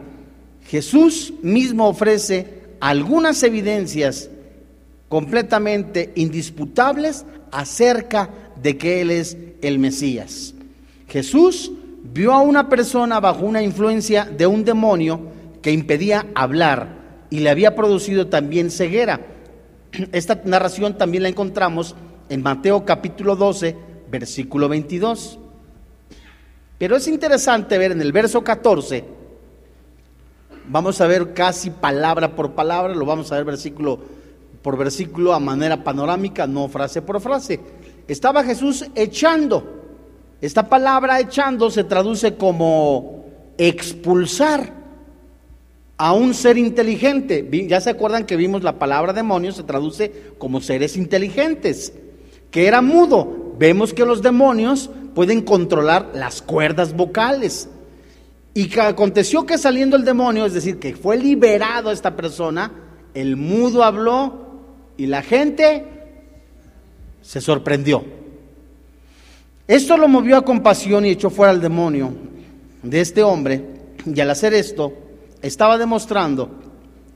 Jesús 0.68 1.34
mismo 1.42 1.88
ofrece 1.88 2.62
algunas 2.80 3.42
evidencias 3.42 4.30
completamente 5.08 6.12
indisputables 6.14 7.24
acerca 7.50 8.30
de 8.62 8.76
que 8.76 9.00
Él 9.00 9.10
es 9.10 9.36
el 9.62 9.78
Mesías. 9.78 10.54
Jesús 11.08 11.72
vio 12.02 12.32
a 12.32 12.42
una 12.42 12.68
persona 12.68 13.20
bajo 13.20 13.44
una 13.44 13.62
influencia 13.62 14.24
de 14.24 14.46
un 14.46 14.64
demonio 14.64 15.33
que 15.64 15.72
impedía 15.72 16.26
hablar 16.34 17.26
y 17.30 17.40
le 17.40 17.48
había 17.48 17.74
producido 17.74 18.26
también 18.26 18.70
ceguera. 18.70 19.22
Esta 20.12 20.42
narración 20.44 20.98
también 20.98 21.22
la 21.22 21.30
encontramos 21.30 21.96
en 22.28 22.42
Mateo 22.42 22.84
capítulo 22.84 23.34
12, 23.34 23.74
versículo 24.10 24.68
22. 24.68 25.38
Pero 26.76 26.96
es 26.96 27.08
interesante 27.08 27.78
ver 27.78 27.92
en 27.92 28.02
el 28.02 28.12
verso 28.12 28.44
14, 28.44 29.04
vamos 30.68 31.00
a 31.00 31.06
ver 31.06 31.32
casi 31.32 31.70
palabra 31.70 32.36
por 32.36 32.52
palabra, 32.52 32.94
lo 32.94 33.06
vamos 33.06 33.32
a 33.32 33.36
ver 33.36 33.46
versículo 33.46 33.98
por 34.60 34.76
versículo 34.76 35.32
a 35.32 35.40
manera 35.40 35.82
panorámica, 35.82 36.46
no 36.46 36.68
frase 36.68 37.00
por 37.00 37.22
frase. 37.22 37.58
Estaba 38.06 38.44
Jesús 38.44 38.84
echando 38.94 39.82
esta 40.42 40.68
palabra 40.68 41.20
echando 41.20 41.70
se 41.70 41.84
traduce 41.84 42.34
como 42.34 43.24
expulsar 43.56 44.83
a 45.96 46.12
un 46.12 46.34
ser 46.34 46.58
inteligente. 46.58 47.48
Ya 47.68 47.80
se 47.80 47.90
acuerdan 47.90 48.26
que 48.26 48.36
vimos 48.36 48.62
la 48.62 48.78
palabra 48.78 49.12
demonio 49.12 49.52
se 49.52 49.62
traduce 49.62 50.12
como 50.38 50.60
seres 50.60 50.96
inteligentes, 50.96 51.92
que 52.50 52.66
era 52.66 52.82
mudo. 52.82 53.54
Vemos 53.58 53.94
que 53.94 54.04
los 54.04 54.22
demonios 54.22 54.90
pueden 55.14 55.42
controlar 55.42 56.10
las 56.14 56.42
cuerdas 56.42 56.94
vocales. 56.94 57.68
Y 58.52 58.68
que 58.68 58.80
aconteció 58.80 59.46
que 59.46 59.58
saliendo 59.58 59.96
el 59.96 60.04
demonio, 60.04 60.46
es 60.46 60.54
decir, 60.54 60.78
que 60.78 60.94
fue 60.94 61.16
liberado 61.16 61.90
esta 61.90 62.14
persona, 62.14 62.70
el 63.12 63.36
mudo 63.36 63.82
habló 63.82 64.44
y 64.96 65.06
la 65.06 65.22
gente 65.22 65.84
se 67.20 67.40
sorprendió. 67.40 68.04
Esto 69.66 69.96
lo 69.96 70.08
movió 70.08 70.36
a 70.36 70.44
compasión 70.44 71.06
y 71.06 71.10
echó 71.10 71.30
fuera 71.30 71.50
al 71.50 71.60
demonio 71.60 72.12
de 72.82 73.00
este 73.00 73.22
hombre. 73.22 73.64
Y 74.04 74.20
al 74.20 74.30
hacer 74.30 74.52
esto, 74.54 74.92
estaba 75.46 75.78
demostrando 75.78 76.50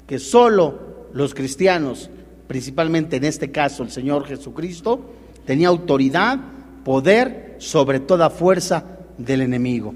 que 0.07 0.18
solo 0.18 1.09
los 1.12 1.35
cristianos, 1.35 2.11
principalmente 2.47 3.16
en 3.16 3.24
este 3.24 3.51
caso 3.51 3.83
el 3.83 3.91
Señor 3.91 4.26
Jesucristo, 4.26 5.01
tenía 5.45 5.68
autoridad, 5.68 6.39
poder 6.85 7.57
sobre 7.59 8.01
toda 8.01 8.31
fuerza 8.31 8.85
del 9.18 9.43
enemigo. 9.43 9.95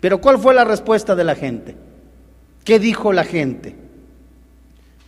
Pero 0.00 0.20
¿cuál 0.20 0.38
fue 0.38 0.54
la 0.54 0.64
respuesta 0.64 1.14
de 1.14 1.24
la 1.24 1.34
gente? 1.34 1.76
¿Qué 2.64 2.78
dijo 2.78 3.12
la 3.12 3.24
gente? 3.24 3.76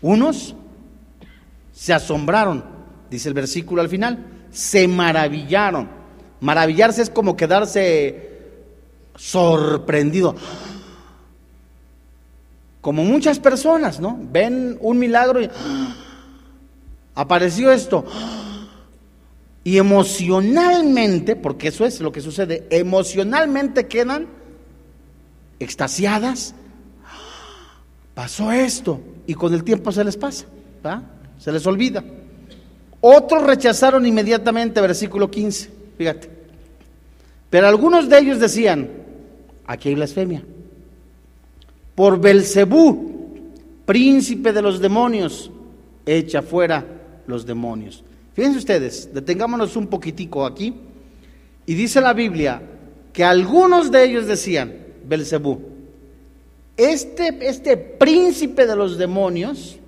Unos 0.02 0.54
se 1.72 1.92
asombraron, 1.92 2.64
dice 3.10 3.28
el 3.28 3.34
versículo 3.34 3.80
al 3.80 3.88
final, 3.88 4.26
se 4.50 4.86
maravillaron 4.86 6.04
Maravillarse 6.44 7.00
es 7.00 7.08
como 7.08 7.38
quedarse 7.38 8.28
sorprendido. 9.16 10.36
Como 12.84 13.02
muchas 13.02 13.38
personas, 13.38 13.98
¿no? 13.98 14.20
Ven 14.30 14.76
un 14.82 14.98
milagro 14.98 15.40
y 15.40 15.48
apareció 17.14 17.72
esto. 17.72 18.04
Y 19.66 19.78
emocionalmente, 19.78 21.36
porque 21.36 21.68
eso 21.68 21.86
es 21.86 21.98
lo 22.02 22.12
que 22.12 22.20
sucede, 22.20 22.66
emocionalmente 22.68 23.86
quedan 23.86 24.26
extasiadas. 25.58 26.54
Pasó 28.14 28.52
esto 28.52 29.00
y 29.26 29.32
con 29.32 29.54
el 29.54 29.64
tiempo 29.64 29.90
se 29.90 30.04
les 30.04 30.18
pasa, 30.18 30.44
se 31.38 31.50
les 31.50 31.66
olvida. 31.66 32.04
Otros 33.00 33.44
rechazaron 33.44 34.04
inmediatamente, 34.04 34.82
versículo 34.82 35.30
15, 35.30 35.70
fíjate. 35.96 36.28
Pero 37.48 37.66
algunos 37.66 38.10
de 38.10 38.18
ellos 38.18 38.38
decían, 38.38 38.90
aquí 39.66 39.88
hay 39.88 39.94
blasfemia. 39.94 40.42
Por 41.94 42.20
Belcebú, 42.20 43.42
príncipe 43.86 44.52
de 44.52 44.62
los 44.62 44.80
demonios, 44.80 45.50
echa 46.04 46.42
fuera 46.42 46.84
los 47.26 47.46
demonios. 47.46 48.02
Fíjense 48.34 48.58
ustedes, 48.58 49.14
detengámonos 49.14 49.76
un 49.76 49.86
poquitico 49.86 50.44
aquí. 50.44 50.74
Y 51.66 51.74
dice 51.74 52.00
la 52.00 52.12
Biblia 52.12 52.62
que 53.12 53.24
algunos 53.24 53.90
de 53.90 54.04
ellos 54.04 54.26
decían, 54.26 54.74
Belcebú, 55.06 55.60
este, 56.76 57.38
este 57.48 57.76
príncipe 57.76 58.66
de 58.66 58.74
los 58.74 58.98
demonios, 58.98 59.78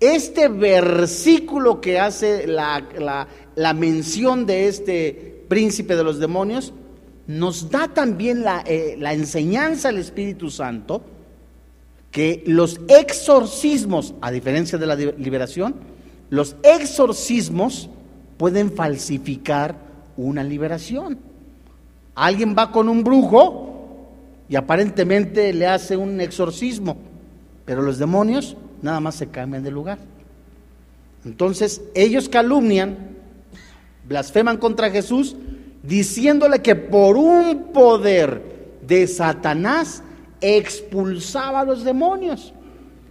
este 0.00 0.48
versículo 0.48 1.80
que 1.80 2.00
hace 2.00 2.46
la, 2.46 2.88
la, 2.98 3.28
la 3.54 3.74
mención 3.74 4.46
de 4.46 4.66
este 4.66 5.44
príncipe 5.48 5.94
de 5.94 6.04
los 6.04 6.18
demonios, 6.18 6.72
nos 7.26 7.70
da 7.70 7.88
también 7.88 8.42
la, 8.42 8.62
eh, 8.66 8.96
la 8.98 9.12
enseñanza 9.12 9.88
del 9.88 9.98
Espíritu 9.98 10.50
Santo 10.50 11.02
que 12.10 12.42
los 12.46 12.80
exorcismos, 12.88 14.14
a 14.20 14.30
diferencia 14.30 14.78
de 14.78 14.86
la 14.86 14.96
liberación, 14.96 15.76
los 16.30 16.56
exorcismos 16.62 17.88
pueden 18.36 18.72
falsificar 18.72 19.76
una 20.16 20.44
liberación. 20.44 21.18
Alguien 22.14 22.54
va 22.56 22.70
con 22.70 22.88
un 22.88 23.02
brujo 23.02 24.08
y 24.48 24.56
aparentemente 24.56 25.52
le 25.54 25.66
hace 25.66 25.96
un 25.96 26.20
exorcismo, 26.20 26.98
pero 27.64 27.80
los 27.80 27.98
demonios 27.98 28.56
nada 28.82 29.00
más 29.00 29.14
se 29.14 29.28
cambian 29.28 29.62
de 29.62 29.70
lugar. 29.70 29.98
Entonces 31.24 31.82
ellos 31.94 32.28
calumnian 32.28 32.96
blasfeman 34.06 34.58
contra 34.58 34.90
Jesús 34.90 35.36
diciéndole 35.82 36.60
que 36.60 36.76
por 36.76 37.16
un 37.16 37.72
poder 37.72 38.42
de 38.86 39.06
Satanás 39.06 40.02
expulsaba 40.40 41.60
a 41.60 41.64
los 41.64 41.84
demonios. 41.84 42.52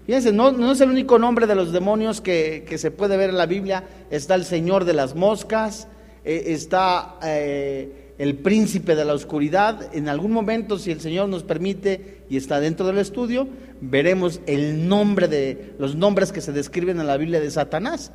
Fíjense, 0.05 0.31
no, 0.31 0.51
no, 0.51 0.71
es 0.71 0.81
el 0.81 0.89
único 0.89 1.19
nombre 1.19 1.47
de 1.47 1.55
los 1.55 1.71
demonios 1.71 2.21
que, 2.21 2.65
se 2.77 2.91
puede 2.91 3.17
ver 3.17 3.29
en 3.29 3.37
la 3.37 3.45
Biblia. 3.45 3.83
Está 4.09 4.35
el 4.35 4.45
Señor 4.45 4.85
de 4.85 4.93
las 4.93 5.15
moscas, 5.15 5.87
eh, 6.25 6.45
está 6.47 7.17
eh, 7.23 8.13
el 8.17 8.35
príncipe 8.35 8.95
de 8.95 9.05
la 9.05 9.13
oscuridad. 9.13 9.95
En 9.95 10.09
algún 10.09 10.31
momento, 10.31 10.79
si 10.79 10.91
el 10.91 11.01
Señor 11.01 11.29
nos 11.29 11.43
permite 11.43 12.23
y 12.29 12.37
está 12.37 12.59
dentro 12.59 12.87
del 12.87 12.97
estudio, 12.97 13.47
veremos 13.79 14.41
el 14.47 14.87
nombre 14.87 15.27
de 15.27 15.75
los 15.77 15.95
nombres 15.95 16.31
que 16.31 16.41
se 16.41 16.51
describen 16.51 16.99
en 16.99 17.07
la 17.07 17.17
Biblia 17.17 17.39
de 17.39 17.51
Satanás, 17.51 18.11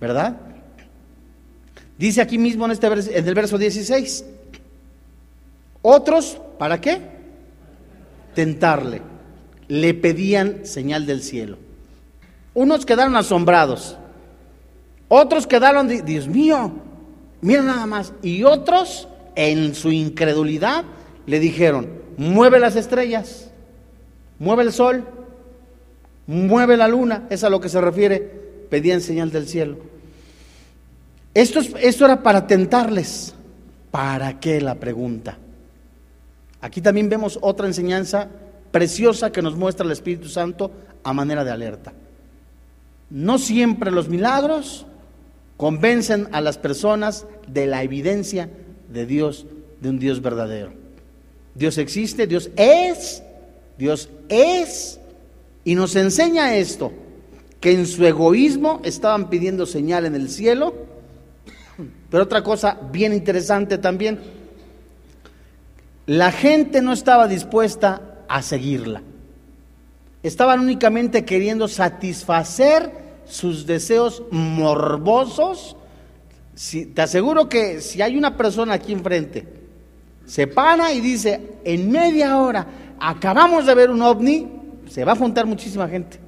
¿verdad? 0.00 0.40
Dice 2.00 2.22
aquí 2.22 2.38
mismo 2.38 2.64
en, 2.64 2.70
este 2.70 2.86
en 2.86 3.28
el 3.28 3.34
verso 3.34 3.58
16, 3.58 4.24
otros, 5.82 6.40
¿para 6.58 6.80
qué? 6.80 6.98
Tentarle. 8.34 9.02
Le 9.68 9.92
pedían 9.92 10.64
señal 10.64 11.04
del 11.04 11.22
cielo. 11.22 11.58
Unos 12.54 12.86
quedaron 12.86 13.16
asombrados, 13.16 13.98
otros 15.08 15.46
quedaron, 15.46 15.88
Dios 16.06 16.26
mío, 16.26 16.72
mira 17.42 17.62
nada 17.62 17.84
más. 17.84 18.14
Y 18.22 18.44
otros, 18.44 19.06
en 19.34 19.74
su 19.74 19.92
incredulidad, 19.92 20.86
le 21.26 21.38
dijeron, 21.38 21.86
mueve 22.16 22.60
las 22.60 22.76
estrellas, 22.76 23.50
mueve 24.38 24.62
el 24.62 24.72
sol, 24.72 25.04
mueve 26.26 26.78
la 26.78 26.88
luna, 26.88 27.26
es 27.28 27.44
a 27.44 27.50
lo 27.50 27.60
que 27.60 27.68
se 27.68 27.78
refiere 27.78 28.40
pedían 28.70 29.02
señal 29.02 29.30
del 29.30 29.46
cielo. 29.46 29.99
Esto, 31.34 31.60
esto 31.78 32.04
era 32.04 32.22
para 32.22 32.46
tentarles. 32.46 33.34
¿Para 33.90 34.38
qué 34.38 34.60
la 34.60 34.76
pregunta? 34.76 35.38
Aquí 36.60 36.80
también 36.80 37.08
vemos 37.08 37.38
otra 37.40 37.66
enseñanza 37.66 38.28
preciosa 38.70 39.32
que 39.32 39.42
nos 39.42 39.56
muestra 39.56 39.84
el 39.84 39.92
Espíritu 39.92 40.28
Santo 40.28 40.70
a 41.02 41.12
manera 41.12 41.44
de 41.44 41.50
alerta. 41.50 41.92
No 43.08 43.38
siempre 43.38 43.90
los 43.90 44.08
milagros 44.08 44.86
convencen 45.56 46.28
a 46.32 46.40
las 46.40 46.58
personas 46.58 47.26
de 47.48 47.66
la 47.66 47.82
evidencia 47.82 48.48
de 48.88 49.06
Dios, 49.06 49.46
de 49.80 49.90
un 49.90 49.98
Dios 49.98 50.22
verdadero. 50.22 50.72
Dios 51.54 51.78
existe, 51.78 52.26
Dios 52.26 52.50
es, 52.56 53.22
Dios 53.76 54.08
es, 54.28 55.00
y 55.64 55.74
nos 55.74 55.96
enseña 55.96 56.54
esto, 56.54 56.92
que 57.60 57.72
en 57.72 57.86
su 57.86 58.06
egoísmo 58.06 58.80
estaban 58.84 59.28
pidiendo 59.28 59.66
señal 59.66 60.06
en 60.06 60.14
el 60.14 60.30
cielo, 60.30 60.74
pero 62.10 62.24
otra 62.24 62.42
cosa 62.42 62.76
bien 62.90 63.12
interesante 63.12 63.78
también, 63.78 64.18
la 66.06 66.32
gente 66.32 66.82
no 66.82 66.92
estaba 66.92 67.28
dispuesta 67.28 68.02
a 68.28 68.42
seguirla. 68.42 69.02
Estaban 70.22 70.60
únicamente 70.60 71.24
queriendo 71.24 71.68
satisfacer 71.68 72.90
sus 73.26 73.64
deseos 73.64 74.22
morbosos. 74.30 75.76
Te 76.94 77.00
aseguro 77.00 77.48
que 77.48 77.80
si 77.80 78.02
hay 78.02 78.16
una 78.16 78.36
persona 78.36 78.74
aquí 78.74 78.92
enfrente, 78.92 79.46
se 80.26 80.46
para 80.46 80.92
y 80.92 81.00
dice, 81.00 81.58
en 81.64 81.90
media 81.90 82.38
hora 82.38 82.66
acabamos 82.98 83.66
de 83.66 83.74
ver 83.74 83.90
un 83.90 84.02
ovni, 84.02 84.48
se 84.88 85.04
va 85.04 85.12
a 85.12 85.16
juntar 85.16 85.46
muchísima 85.46 85.88
gente. 85.88 86.18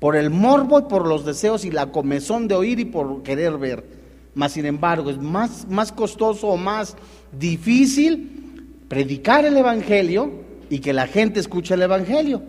Por 0.00 0.16
el 0.16 0.30
morbo 0.30 0.80
y 0.80 0.82
por 0.82 1.06
los 1.06 1.24
deseos 1.24 1.64
y 1.64 1.70
la 1.70 1.92
comezón 1.92 2.48
de 2.48 2.54
oír 2.54 2.80
y 2.80 2.84
por 2.86 3.22
querer 3.22 3.56
ver. 3.58 4.03
Mas, 4.34 4.52
sin 4.52 4.66
embargo, 4.66 5.10
es 5.10 5.18
más, 5.18 5.66
más 5.68 5.92
costoso 5.92 6.48
o 6.48 6.56
más 6.56 6.96
difícil 7.38 8.74
predicar 8.88 9.44
el 9.44 9.56
Evangelio 9.56 10.30
y 10.68 10.80
que 10.80 10.92
la 10.92 11.06
gente 11.06 11.40
escuche 11.40 11.74
el 11.74 11.82
Evangelio. 11.82 12.42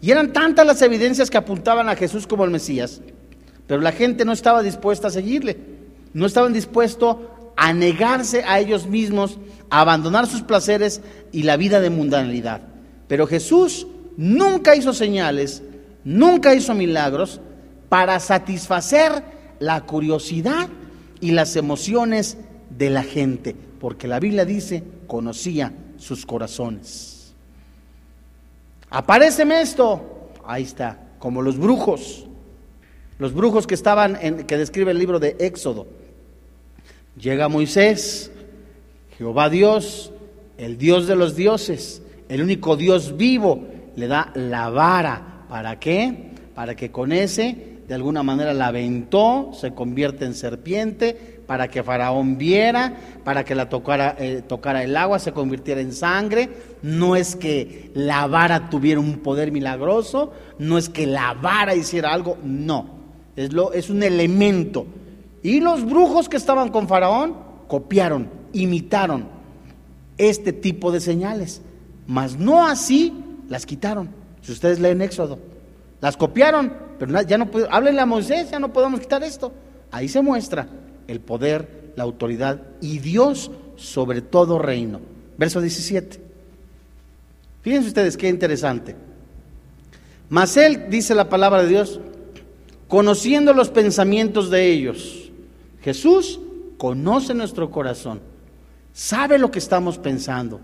Y 0.00 0.10
eran 0.10 0.32
tantas 0.32 0.66
las 0.66 0.82
evidencias 0.82 1.30
que 1.30 1.38
apuntaban 1.38 1.88
a 1.88 1.96
Jesús 1.96 2.26
como 2.26 2.44
el 2.44 2.50
Mesías, 2.50 3.00
pero 3.66 3.80
la 3.80 3.92
gente 3.92 4.24
no 4.24 4.32
estaba 4.32 4.62
dispuesta 4.62 5.08
a 5.08 5.10
seguirle, 5.10 5.58
no 6.12 6.26
estaban 6.26 6.52
dispuestos 6.52 7.16
a 7.56 7.72
negarse 7.72 8.44
a 8.44 8.60
ellos 8.60 8.86
mismos, 8.86 9.38
a 9.70 9.80
abandonar 9.80 10.26
sus 10.26 10.42
placeres 10.42 11.00
y 11.32 11.42
la 11.42 11.56
vida 11.56 11.80
de 11.80 11.90
mundanalidad. 11.90 12.62
Pero 13.08 13.26
Jesús 13.26 13.86
nunca 14.16 14.76
hizo 14.76 14.92
señales, 14.92 15.62
nunca 16.04 16.54
hizo 16.54 16.74
milagros 16.74 17.40
para 17.88 18.20
satisfacer 18.20 19.24
la 19.58 19.80
curiosidad 19.80 20.68
y 21.20 21.32
las 21.32 21.56
emociones 21.56 22.38
de 22.70 22.90
la 22.90 23.02
gente, 23.02 23.54
porque 23.80 24.08
la 24.08 24.20
Biblia 24.20 24.44
dice, 24.44 24.82
conocía 25.06 25.72
sus 25.96 26.24
corazones. 26.26 27.34
Apareceme 28.90 29.60
esto. 29.60 30.30
Ahí 30.44 30.62
está, 30.62 30.98
como 31.18 31.42
los 31.42 31.58
brujos. 31.58 32.26
Los 33.18 33.34
brujos 33.34 33.66
que 33.66 33.74
estaban 33.74 34.16
en, 34.20 34.44
que 34.44 34.56
describe 34.56 34.92
el 34.92 34.98
libro 34.98 35.18
de 35.18 35.36
Éxodo. 35.40 35.86
Llega 37.20 37.48
Moisés, 37.48 38.30
Jehová 39.18 39.50
Dios, 39.50 40.12
el 40.56 40.78
Dios 40.78 41.06
de 41.08 41.16
los 41.16 41.34
dioses, 41.34 42.02
el 42.28 42.42
único 42.42 42.76
Dios 42.76 43.16
vivo, 43.16 43.66
le 43.96 44.06
da 44.06 44.30
la 44.34 44.70
vara. 44.70 45.44
¿Para 45.48 45.80
qué? 45.80 46.32
Para 46.54 46.76
que 46.76 46.90
con 46.90 47.12
ese, 47.12 47.77
de 47.88 47.94
alguna 47.94 48.22
manera, 48.22 48.52
la 48.52 48.66
aventó, 48.66 49.50
se 49.54 49.72
convierte 49.72 50.26
en 50.26 50.34
serpiente, 50.34 51.38
para 51.46 51.68
que 51.68 51.82
Faraón 51.82 52.36
viera, 52.36 52.94
para 53.24 53.42
que 53.42 53.54
la 53.54 53.70
tocara, 53.70 54.14
eh, 54.18 54.42
tocara 54.46 54.84
el 54.84 54.94
agua, 54.94 55.18
se 55.18 55.32
convirtiera 55.32 55.80
en 55.80 55.94
sangre. 55.94 56.50
No 56.82 57.16
es 57.16 57.34
que 57.34 57.90
la 57.94 58.26
vara 58.26 58.68
tuviera 58.68 59.00
un 59.00 59.20
poder 59.20 59.50
milagroso, 59.50 60.32
no 60.58 60.76
es 60.76 60.90
que 60.90 61.06
la 61.06 61.32
vara 61.32 61.74
hiciera 61.74 62.12
algo, 62.12 62.36
no. 62.44 62.90
Es, 63.34 63.54
lo, 63.54 63.72
es 63.72 63.88
un 63.88 64.02
elemento. 64.02 64.86
Y 65.42 65.60
los 65.60 65.86
brujos 65.86 66.28
que 66.28 66.36
estaban 66.36 66.68
con 66.68 66.88
Faraón 66.88 67.36
copiaron, 67.68 68.28
imitaron 68.52 69.28
este 70.18 70.52
tipo 70.52 70.92
de 70.92 71.00
señales, 71.00 71.62
mas 72.06 72.38
no 72.38 72.66
así 72.66 73.14
las 73.48 73.64
quitaron. 73.64 74.10
Si 74.42 74.52
ustedes 74.52 74.78
leen 74.78 75.00
Éxodo, 75.00 75.38
las 76.02 76.18
copiaron, 76.18 76.87
pero 76.98 77.20
ya 77.22 77.38
no 77.38 77.48
háblenle 77.70 78.00
a 78.00 78.06
Moisés, 78.06 78.50
ya 78.50 78.58
no 78.58 78.72
podemos 78.72 79.00
quitar 79.00 79.22
esto. 79.22 79.52
Ahí 79.90 80.08
se 80.08 80.20
muestra 80.20 80.68
el 81.06 81.20
poder, 81.20 81.92
la 81.96 82.04
autoridad 82.04 82.60
y 82.80 82.98
Dios 82.98 83.50
sobre 83.76 84.20
todo 84.20 84.58
reino. 84.58 85.00
Verso 85.36 85.60
17. 85.60 86.20
Fíjense 87.62 87.88
ustedes 87.88 88.16
qué 88.16 88.28
interesante. 88.28 88.96
Mas 90.28 90.56
él, 90.56 90.86
dice 90.90 91.14
la 91.14 91.28
palabra 91.28 91.62
de 91.62 91.68
Dios, 91.68 92.00
conociendo 92.86 93.52
los 93.52 93.70
pensamientos 93.70 94.50
de 94.50 94.70
ellos. 94.70 95.30
Jesús 95.82 96.40
conoce 96.76 97.34
nuestro 97.34 97.70
corazón, 97.70 98.20
sabe 98.92 99.38
lo 99.38 99.50
que 99.50 99.58
estamos 99.58 99.98
pensando, 99.98 100.60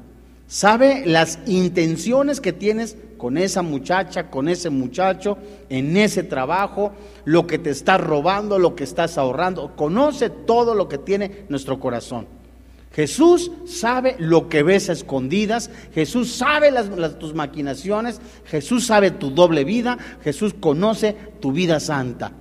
sabe 0.46 1.04
las 1.06 1.38
intenciones 1.46 2.40
que 2.40 2.52
tienes 2.52 2.96
con 3.24 3.38
esa 3.38 3.62
muchacha, 3.62 4.28
con 4.28 4.50
ese 4.50 4.68
muchacho, 4.68 5.38
en 5.70 5.96
ese 5.96 6.24
trabajo, 6.24 6.92
lo 7.24 7.46
que 7.46 7.58
te 7.58 7.70
estás 7.70 7.98
robando, 7.98 8.58
lo 8.58 8.76
que 8.76 8.84
estás 8.84 9.16
ahorrando. 9.16 9.74
Conoce 9.76 10.28
todo 10.28 10.74
lo 10.74 10.90
que 10.90 10.98
tiene 10.98 11.46
nuestro 11.48 11.80
corazón. 11.80 12.26
Jesús 12.92 13.50
sabe 13.64 14.16
lo 14.18 14.50
que 14.50 14.62
ves 14.62 14.90
a 14.90 14.92
escondidas, 14.92 15.70
Jesús 15.94 16.34
sabe 16.34 16.70
tus 17.18 17.32
maquinaciones, 17.32 18.20
Jesús 18.44 18.84
sabe 18.84 19.10
tu 19.10 19.30
doble 19.30 19.64
vida, 19.64 19.96
Jesús 20.22 20.54
conoce 20.60 21.16
tu 21.40 21.50
vida 21.50 21.80
santa. 21.80 22.32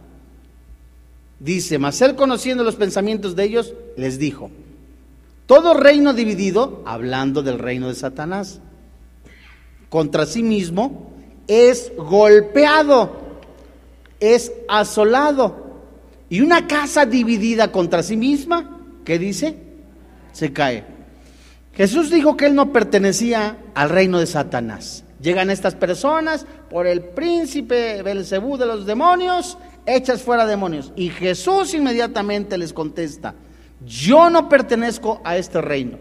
Dice, 1.40 1.80
mas 1.80 2.02
él 2.02 2.16
conociendo 2.16 2.66
los 2.66 2.76
pensamientos 2.76 3.38
de 3.38 3.46
ellos, 3.46 3.74
les 3.96 4.20
dijo, 4.20 4.52
todo 5.46 5.76
reino 5.76 6.14
dividido, 6.14 6.84
hablando 6.86 7.42
del 7.42 7.58
reino 7.58 7.88
de 7.88 7.96
Satanás, 7.96 8.60
contra 9.94 10.26
sí 10.26 10.42
mismo, 10.42 11.12
es 11.46 11.92
golpeado, 11.96 13.12
es 14.20 14.52
asolado. 14.68 15.84
Y 16.30 16.42
una 16.42 16.66
casa 16.66 17.06
dividida 17.06 17.72
contra 17.72 18.02
sí 18.02 18.18
misma, 18.18 18.80
¿qué 19.06 19.20
dice? 19.20 19.56
Se 20.32 20.52
cae. 20.52 20.84
Jesús 21.74 22.10
dijo 22.10 22.36
que 22.36 22.48
él 22.48 22.56
no 22.56 22.74
pertenecía 22.74 23.58
al 23.76 23.92
reino 23.92 24.20
de 24.20 24.26
Satanás. 24.26 25.04
Llegan 25.22 25.52
estas 25.52 25.76
personas 25.76 26.48
por 26.72 26.88
el 26.88 27.02
príncipe 27.02 28.02
Belcebú 28.02 28.58
de 28.58 28.66
los 28.66 28.88
demonios, 28.88 29.60
hechas 29.86 30.24
fuera 30.24 30.48
demonios. 30.48 30.92
Y 30.96 31.10
Jesús 31.10 31.76
inmediatamente 31.76 32.58
les 32.58 32.74
contesta: 32.74 33.36
Yo 33.86 34.32
no 34.32 34.50
pertenezco 34.50 35.22
a 35.24 35.38
este 35.38 35.62
reino. 35.62 36.00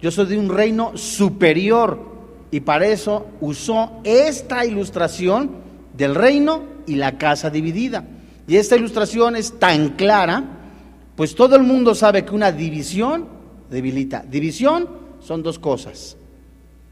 Yo 0.00 0.12
soy 0.12 0.26
de 0.26 0.38
un 0.38 0.50
reino 0.50 0.96
superior 0.96 2.13
y 2.54 2.60
para 2.60 2.86
eso 2.86 3.26
usó 3.40 3.94
esta 4.04 4.64
ilustración 4.64 5.50
del 5.92 6.14
reino 6.14 6.62
y 6.86 6.94
la 6.94 7.18
casa 7.18 7.50
dividida. 7.50 8.04
Y 8.46 8.58
esta 8.58 8.76
ilustración 8.76 9.34
es 9.34 9.58
tan 9.58 9.96
clara, 9.96 10.44
pues 11.16 11.34
todo 11.34 11.56
el 11.56 11.64
mundo 11.64 11.96
sabe 11.96 12.24
que 12.24 12.32
una 12.32 12.52
división 12.52 13.26
debilita. 13.68 14.22
División 14.22 14.88
son 15.18 15.42
dos 15.42 15.58
cosas. 15.58 16.16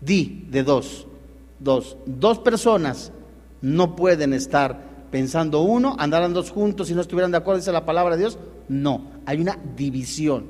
Di 0.00 0.46
de 0.50 0.64
dos. 0.64 1.06
Dos. 1.60 1.96
Dos 2.06 2.40
personas 2.40 3.12
no 3.60 3.94
pueden 3.94 4.32
estar 4.32 4.80
pensando 5.12 5.60
uno, 5.60 5.94
andaran 5.96 6.34
dos 6.34 6.50
juntos 6.50 6.88
si 6.88 6.94
no 6.94 7.02
estuvieran 7.02 7.30
de 7.30 7.36
acuerdo, 7.36 7.60
dice 7.60 7.70
la 7.70 7.86
palabra 7.86 8.16
de 8.16 8.22
Dios. 8.22 8.36
No, 8.68 9.12
hay 9.26 9.40
una 9.40 9.56
división. 9.76 10.44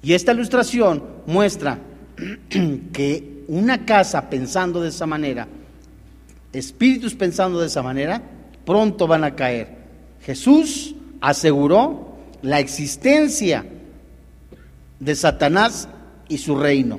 Y 0.00 0.12
esta 0.12 0.30
ilustración 0.30 1.02
muestra 1.26 1.80
que 2.92 3.31
una 3.48 3.84
casa 3.84 4.28
pensando 4.30 4.80
de 4.80 4.88
esa 4.88 5.06
manera, 5.06 5.48
espíritus 6.52 7.14
pensando 7.14 7.60
de 7.60 7.66
esa 7.66 7.82
manera, 7.82 8.22
pronto 8.64 9.06
van 9.06 9.24
a 9.24 9.34
caer. 9.34 9.68
Jesús 10.22 10.94
aseguró 11.20 12.16
la 12.42 12.60
existencia 12.60 13.64
de 15.00 15.14
Satanás 15.14 15.88
y 16.28 16.38
su 16.38 16.56
reino, 16.56 16.98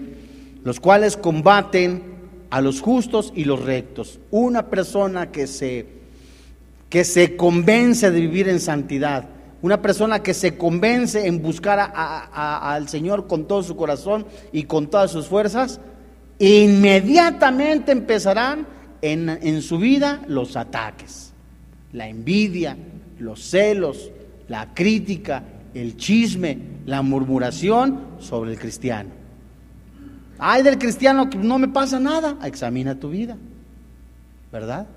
los 0.63 0.79
cuales 0.79 1.17
combaten 1.17 2.13
a 2.49 2.61
los 2.61 2.81
justos 2.81 3.33
y 3.35 3.45
los 3.45 3.63
rectos. 3.63 4.19
Una 4.31 4.69
persona 4.69 5.31
que 5.31 5.47
se, 5.47 5.87
que 6.89 7.03
se 7.03 7.35
convence 7.35 8.11
de 8.11 8.19
vivir 8.19 8.47
en 8.49 8.59
santidad, 8.59 9.25
una 9.61 9.81
persona 9.81 10.21
que 10.21 10.33
se 10.33 10.57
convence 10.57 11.25
en 11.25 11.41
buscar 11.41 11.93
al 12.33 12.89
Señor 12.89 13.27
con 13.27 13.47
todo 13.47 13.63
su 13.63 13.77
corazón 13.77 14.25
y 14.51 14.63
con 14.63 14.87
todas 14.87 15.09
sus 15.09 15.27
fuerzas, 15.27 15.79
inmediatamente 16.43 17.91
empezarán 17.91 18.67
en, 19.01 19.61
su 19.61 19.77
vida 19.77 20.21
los 20.27 20.55
ataques. 20.55 21.31
la 21.91 22.07
envidia, 22.07 22.75
los 23.19 23.41
celos, 23.41 24.09
la 24.47 24.73
crítica, 24.73 25.43
el 25.73 25.95
chisme, 25.95 26.57
la 26.85 27.01
murmuración 27.01 27.99
sobre 28.19 28.51
el 28.51 28.59
cristiano. 28.59 29.09
Ay 30.39 30.63
del 30.63 30.77
cristiano 30.77 31.29
que 31.29 31.37
no 31.37 31.59
me 31.59 31.67
pasa 31.67 31.99
nada, 31.99 32.37
examina 32.43 32.99
tu 32.99 33.09
vida, 33.09 33.37
¿verdad? 34.51 34.87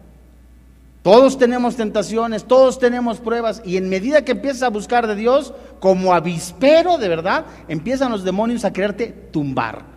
Todos 1.03 1.39
tenemos 1.39 1.77
tentaciones, 1.77 2.45
todos 2.45 2.81
tenemos 2.81 3.21
pruebas 3.21 3.63
y 3.65 3.77
en 3.77 3.89
medida 3.89 4.25
que 4.25 4.33
empiezas 4.33 4.63
a 4.63 4.71
buscar 4.71 5.07
de 5.07 5.15
Dios, 5.15 5.55
como 5.79 6.15
avispero 6.15 6.99
de 6.99 7.09
verdad, 7.09 7.45
empiezan 7.69 8.11
los 8.11 8.25
demonios 8.25 8.65
a 8.65 8.73
quererte 8.73 9.07
tumbar. 9.31 9.96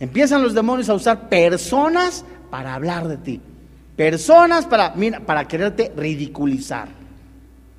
Empiezan 0.00 0.42
los 0.42 0.54
demonios 0.54 0.88
a 0.88 0.94
usar 0.94 1.28
personas 1.28 2.24
para 2.50 2.74
hablar 2.74 3.08
de 3.08 3.16
ti. 3.16 3.40
Personas 3.96 4.66
para, 4.66 4.94
mira, 4.94 5.20
para 5.20 5.46
quererte 5.48 5.92
ridiculizar. 5.96 6.88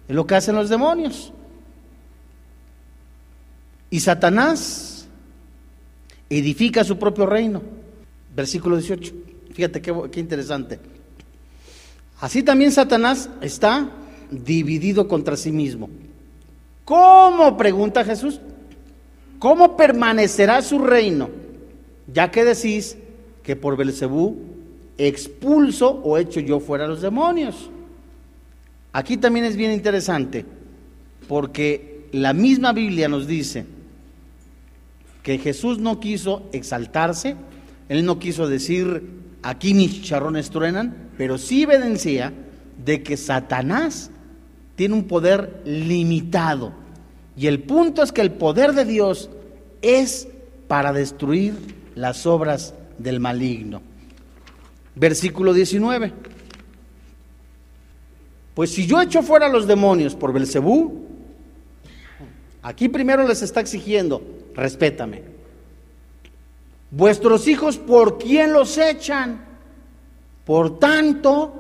Es 0.08 0.16
lo 0.16 0.28
que 0.28 0.36
hacen 0.36 0.56
los 0.56 0.70
demonios. 0.70 1.32
Y 3.90 4.02
Satanás 4.02 5.08
edifica 6.30 6.84
su 6.84 7.00
propio 7.00 7.26
reino. 7.26 7.62
Versículo 8.36 8.76
18. 8.76 9.14
Fíjate 9.54 9.82
qué, 9.82 9.94
qué 10.12 10.20
interesante. 10.20 10.80
Así 12.20 12.44
también 12.44 12.72
Satanás 12.72 13.30
está 13.42 13.90
dividido 14.30 15.08
contra 15.08 15.38
sí 15.38 15.52
mismo. 15.52 15.90
¿Cómo? 16.84 17.56
pregunta 17.56 18.04
Jesús. 18.04 18.42
¿Cómo 19.40 19.78
permanecerá 19.78 20.62
su 20.62 20.80
reino? 20.80 21.30
Ya 22.14 22.32
que 22.32 22.44
decís 22.44 22.98
que 23.44 23.56
por 23.56 23.78
Belcebú 23.78 24.38
expulso 25.00 25.90
o 26.04 26.18
hecho 26.18 26.40
yo 26.40 26.60
fuera 26.60 26.86
a 26.86 26.88
los 26.88 27.02
demonios. 27.02 27.70
Aquí 28.92 29.18
también 29.18 29.46
es 29.46 29.56
bien 29.56 29.72
interesante, 29.72 30.46
porque 31.28 32.08
la 32.12 32.34
misma 32.34 32.74
Biblia 32.74 33.08
nos 33.08 33.28
dice 33.28 33.66
que 35.24 35.38
Jesús 35.38 35.80
no 35.80 36.00
quiso 36.00 36.50
exaltarse, 36.52 37.36
él 37.88 38.06
no 38.06 38.20
quiso 38.20 38.48
decir, 38.48 39.04
aquí 39.42 39.74
mis 39.74 39.94
chicharrones 39.94 40.50
truenan, 40.50 41.12
pero 41.18 41.38
sí 41.38 41.64
evidencia 41.64 42.34
de 42.84 43.04
que 43.04 43.16
Satanás 43.16 44.12
tiene 44.76 44.96
un 44.96 45.06
poder 45.06 45.62
limitado. 45.66 46.74
Y 47.38 47.48
el 47.48 47.62
punto 47.62 48.02
es 48.04 48.12
que 48.12 48.22
el 48.22 48.32
poder 48.32 48.74
de 48.74 48.86
Dios 48.86 49.30
es 49.82 50.28
para 50.68 50.92
destruir 50.92 51.79
las 52.00 52.26
obras 52.26 52.74
del 52.98 53.20
maligno. 53.20 53.82
Versículo 54.96 55.54
19. 55.54 56.14
Pues 58.54 58.72
si 58.72 58.88
yo 58.88 59.02
echo 59.02 59.22
fuera 59.22 59.48
a 59.48 59.50
los 59.50 59.68
demonios 59.68 60.16
por 60.16 60.32
Belcebú, 60.32 61.06
aquí 62.62 62.88
primero 62.88 63.28
les 63.28 63.42
está 63.42 63.60
exigiendo, 63.60 64.22
respétame. 64.56 65.24
Vuestros 66.92 67.48
hijos, 67.48 67.78
¿por 67.78 68.18
quién 68.18 68.54
los 68.54 68.78
echan? 68.78 69.46
Por 70.46 70.80
tanto, 70.80 71.54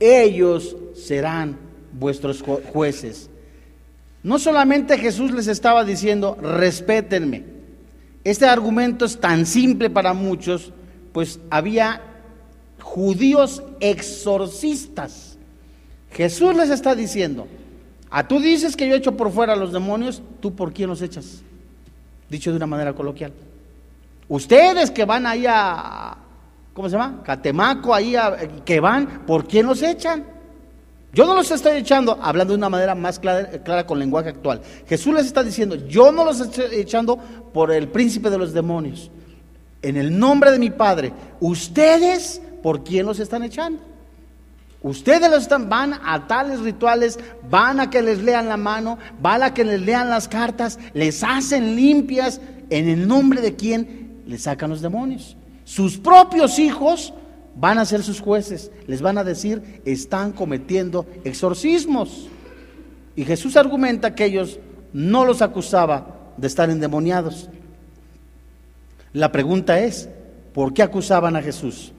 ellos 0.00 0.76
serán 0.94 1.56
vuestros 1.92 2.42
jueces. 2.42 3.30
No 4.22 4.38
solamente 4.38 4.98
Jesús 4.98 5.30
les 5.30 5.46
estaba 5.46 5.84
diciendo, 5.84 6.36
respétenme. 6.40 7.59
Este 8.30 8.46
argumento 8.46 9.06
es 9.06 9.18
tan 9.18 9.44
simple 9.44 9.90
para 9.90 10.12
muchos, 10.12 10.72
pues 11.12 11.40
había 11.50 12.00
judíos 12.80 13.60
exorcistas. 13.80 15.36
Jesús 16.12 16.54
les 16.54 16.70
está 16.70 16.94
diciendo, 16.94 17.48
a 18.08 18.28
tú 18.28 18.38
dices 18.38 18.76
que 18.76 18.88
yo 18.88 18.94
echo 18.94 19.16
por 19.16 19.32
fuera 19.32 19.54
a 19.54 19.56
los 19.56 19.72
demonios, 19.72 20.22
¿tú 20.38 20.54
por 20.54 20.72
quién 20.72 20.88
los 20.88 21.02
echas? 21.02 21.42
Dicho 22.28 22.52
de 22.52 22.58
una 22.58 22.68
manera 22.68 22.92
coloquial. 22.92 23.32
Ustedes 24.28 24.92
que 24.92 25.04
van 25.04 25.26
ahí 25.26 25.46
a, 25.48 26.16
¿cómo 26.72 26.88
se 26.88 26.96
llama? 26.96 27.24
Catemaco, 27.24 27.92
ahí 27.92 28.14
que 28.64 28.78
van, 28.78 29.26
¿por 29.26 29.48
quién 29.48 29.66
los 29.66 29.82
echan? 29.82 30.24
Yo 31.12 31.26
no 31.26 31.34
los 31.34 31.50
estoy 31.50 31.78
echando, 31.78 32.18
hablando 32.22 32.52
de 32.52 32.58
una 32.58 32.68
manera 32.68 32.94
más 32.94 33.18
clara, 33.18 33.50
clara, 33.62 33.86
con 33.86 33.98
lenguaje 33.98 34.28
actual. 34.28 34.60
Jesús 34.86 35.12
les 35.12 35.26
está 35.26 35.42
diciendo, 35.42 35.74
yo 35.74 36.12
no 36.12 36.24
los 36.24 36.40
estoy 36.40 36.66
echando 36.72 37.16
por 37.52 37.72
el 37.72 37.88
príncipe 37.88 38.30
de 38.30 38.38
los 38.38 38.52
demonios. 38.52 39.10
En 39.82 39.96
el 39.96 40.16
nombre 40.16 40.52
de 40.52 40.58
mi 40.58 40.70
Padre, 40.70 41.12
ustedes, 41.40 42.40
¿por 42.62 42.84
quién 42.84 43.06
los 43.06 43.18
están 43.18 43.42
echando? 43.42 43.82
Ustedes 44.82 45.30
los 45.30 45.42
están, 45.42 45.68
van 45.68 45.94
a 46.04 46.26
tales 46.26 46.60
rituales, 46.60 47.18
van 47.50 47.80
a 47.80 47.90
que 47.90 48.00
les 48.00 48.22
lean 48.22 48.48
la 48.48 48.56
mano, 48.56 48.98
van 49.20 49.42
a 49.42 49.52
que 49.52 49.64
les 49.64 49.80
lean 49.80 50.08
las 50.08 50.28
cartas, 50.28 50.78
les 50.94 51.22
hacen 51.24 51.76
limpias, 51.76 52.40
en 52.70 52.88
el 52.88 53.06
nombre 53.06 53.40
de 53.40 53.56
quién 53.56 54.22
le 54.26 54.38
sacan 54.38 54.70
los 54.70 54.80
demonios. 54.80 55.36
Sus 55.64 55.98
propios 55.98 56.58
hijos 56.58 57.12
van 57.54 57.78
a 57.78 57.84
ser 57.84 58.02
sus 58.02 58.20
jueces, 58.20 58.70
les 58.86 59.02
van 59.02 59.18
a 59.18 59.24
decir, 59.24 59.82
están 59.84 60.32
cometiendo 60.32 61.06
exorcismos. 61.24 62.28
Y 63.16 63.24
Jesús 63.24 63.56
argumenta 63.56 64.14
que 64.14 64.24
ellos 64.24 64.58
no 64.92 65.24
los 65.24 65.42
acusaba 65.42 66.32
de 66.36 66.46
estar 66.46 66.70
endemoniados. 66.70 67.48
La 69.12 69.32
pregunta 69.32 69.80
es, 69.80 70.08
¿por 70.52 70.72
qué 70.72 70.82
acusaban 70.82 71.36
a 71.36 71.42
Jesús? 71.42 71.92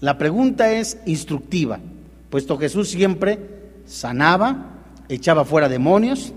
La 0.00 0.18
pregunta 0.18 0.72
es 0.72 0.98
instructiva, 1.06 1.78
puesto 2.30 2.58
Jesús 2.58 2.88
siempre 2.88 3.38
sanaba, 3.86 4.80
echaba 5.08 5.44
fuera 5.44 5.68
demonios, 5.68 6.32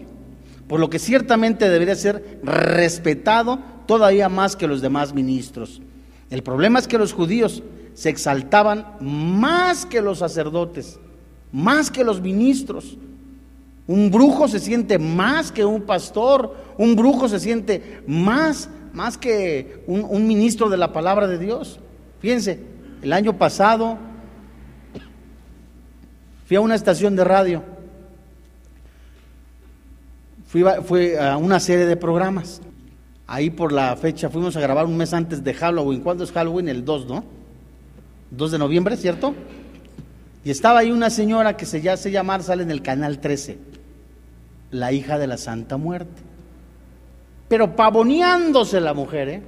por 0.68 0.80
lo 0.80 0.90
que 0.90 1.00
ciertamente 1.00 1.70
debería 1.70 1.96
ser 1.96 2.40
respetado 2.44 3.60
todavía 3.86 4.30
más 4.30 4.56
que 4.56 4.68
los 4.68 4.82
demás 4.82 5.14
ministros. 5.14 5.82
El 6.30 6.44
problema 6.44 6.80
es 6.80 6.88
que 6.88 6.98
los 6.98 7.14
judíos 7.14 7.64
se 7.96 8.10
exaltaban 8.10 8.86
más 9.00 9.86
que 9.86 10.02
los 10.02 10.20
sacerdotes, 10.20 11.00
más 11.52 11.90
que 11.90 12.04
los 12.04 12.22
ministros. 12.22 12.98
Un 13.88 14.12
brujo 14.12 14.50
se 14.50 14.60
siente 14.60 15.00
más 15.00 15.52
que 15.52 15.64
un 15.64 15.82
pastor, 15.82 16.56
un 16.78 16.96
brujo 16.98 17.30
se 17.30 17.40
siente 17.40 18.02
más, 18.06 18.70
más 18.94 19.18
que 19.18 19.84
un, 19.88 20.28
ministro 20.28 20.70
de 20.70 20.76
la 20.76 20.92
palabra 20.92 21.26
de 21.28 21.40
Dios. 21.40 21.80
Fíjense, 22.20 22.60
el 23.02 23.14
año 23.14 23.38
pasado 23.38 23.98
fui 26.46 26.58
a 26.58 26.62
una 26.62 26.76
estación 26.76 27.16
de 27.16 27.24
radio, 27.24 27.64
fui, 30.48 30.64
fui 30.84 31.16
a 31.16 31.38
una 31.38 31.62
serie 31.62 31.86
de 31.86 31.96
programas 31.96 32.62
ahí 33.26 33.50
por 33.50 33.72
la 33.72 33.96
fecha, 33.96 34.30
fuimos 34.30 34.58
a 34.58 34.60
grabar 34.60 34.86
un 34.86 34.98
mes 34.98 35.14
antes 35.14 35.42
de 35.42 35.54
Halloween. 35.54 36.02
¿Cuándo 36.02 36.26
es 36.26 36.32
Halloween? 36.34 36.68
El 36.68 36.84
2, 36.84 37.08
¿no? 37.08 37.35
2 38.32 38.52
de 38.52 38.58
noviembre, 38.58 38.98
¿cierto? 38.98 39.34
Y 40.44 40.52
estaba 40.52 40.80
ahí 40.80 40.92
una 40.92 41.10
señora 41.10 41.58
que 41.58 41.66
se 41.66 41.82
ya 41.82 41.98
se 41.98 42.12
llamar, 42.12 42.44
sale 42.44 42.64
en 42.64 42.72
el 42.72 42.82
canal 42.82 43.20
13, 43.20 43.58
la 44.72 44.92
hija 44.92 45.18
de 45.18 45.28
la 45.28 45.38
Santa 45.38 45.78
Muerte. 45.78 46.22
Pero 47.48 47.76
pavoneándose 47.76 48.80
la 48.80 48.94
mujer, 48.94 49.30
¿eh? 49.30 49.42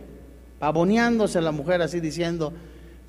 Pavoneándose 0.59 1.41
la 1.41 1.51
mujer 1.51 1.81
así 1.81 1.99
diciendo, 1.99 2.53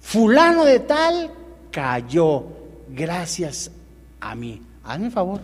fulano 0.01 0.65
de 0.65 0.81
tal 0.81 1.31
cayó 1.71 2.45
gracias 2.89 3.71
a 4.21 4.35
mí. 4.35 4.63
Hazme 4.85 5.11
favor. 5.11 5.41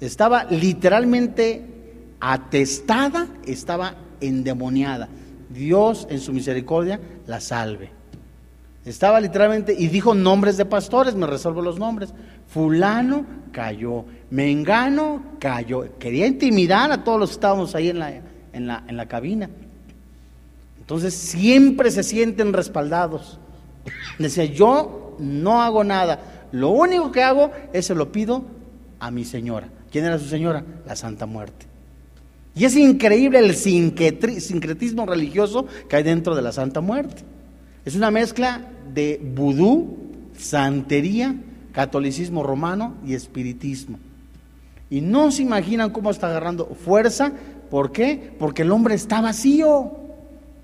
Estaba 0.00 0.44
literalmente 0.44 1.64
atestada, 2.20 3.26
estaba 3.44 3.94
endemoniada. 4.20 5.08
Dios 5.48 6.06
en 6.10 6.20
su 6.20 6.32
misericordia 6.32 7.00
la 7.26 7.40
salve. 7.40 7.97
Estaba 8.88 9.20
literalmente, 9.20 9.74
y 9.78 9.88
dijo 9.88 10.14
nombres 10.14 10.56
de 10.56 10.64
pastores, 10.64 11.14
me 11.14 11.26
resuelvo 11.26 11.62
los 11.62 11.78
nombres. 11.78 12.14
Fulano 12.48 13.26
cayó, 13.52 14.04
Mengano 14.30 15.22
cayó. 15.38 15.98
Quería 15.98 16.26
intimidar 16.26 16.90
a 16.90 17.04
todos 17.04 17.20
los 17.20 17.30
que 17.30 17.34
estábamos 17.34 17.74
ahí 17.74 17.90
en 17.90 17.98
la, 17.98 18.12
en 18.52 18.66
la, 18.66 18.84
en 18.86 18.96
la 18.96 19.06
cabina. 19.06 19.50
Entonces 20.80 21.12
siempre 21.12 21.90
se 21.90 22.02
sienten 22.02 22.52
respaldados. 22.52 23.38
Decía, 24.18 24.46
yo 24.46 25.16
no 25.18 25.60
hago 25.60 25.84
nada. 25.84 26.46
Lo 26.52 26.70
único 26.70 27.12
que 27.12 27.22
hago 27.22 27.50
es 27.72 27.86
se 27.86 27.94
lo 27.94 28.10
pido 28.10 28.44
a 29.00 29.10
mi 29.10 29.24
señora. 29.24 29.68
¿Quién 29.90 30.04
era 30.04 30.18
su 30.18 30.26
señora? 30.26 30.64
La 30.86 30.96
Santa 30.96 31.26
Muerte. 31.26 31.66
Y 32.54 32.64
es 32.64 32.76
increíble 32.76 33.38
el 33.38 33.54
sincretismo 33.54 35.06
religioso 35.06 35.66
que 35.88 35.96
hay 35.96 36.02
dentro 36.02 36.34
de 36.34 36.42
la 36.42 36.52
Santa 36.52 36.80
Muerte. 36.80 37.22
Es 37.84 37.94
una 37.94 38.10
mezcla 38.10 38.62
de 38.92 39.20
vudú, 39.34 39.96
santería, 40.36 41.34
catolicismo 41.72 42.42
romano 42.42 42.94
y 43.06 43.14
espiritismo. 43.14 43.98
Y 44.90 45.00
no 45.00 45.30
se 45.30 45.42
imaginan 45.42 45.90
cómo 45.90 46.10
está 46.10 46.28
agarrando 46.28 46.66
fuerza. 46.66 47.32
¿Por 47.70 47.92
qué? 47.92 48.34
Porque 48.38 48.62
el 48.62 48.72
hombre 48.72 48.94
está 48.94 49.20
vacío. 49.20 49.92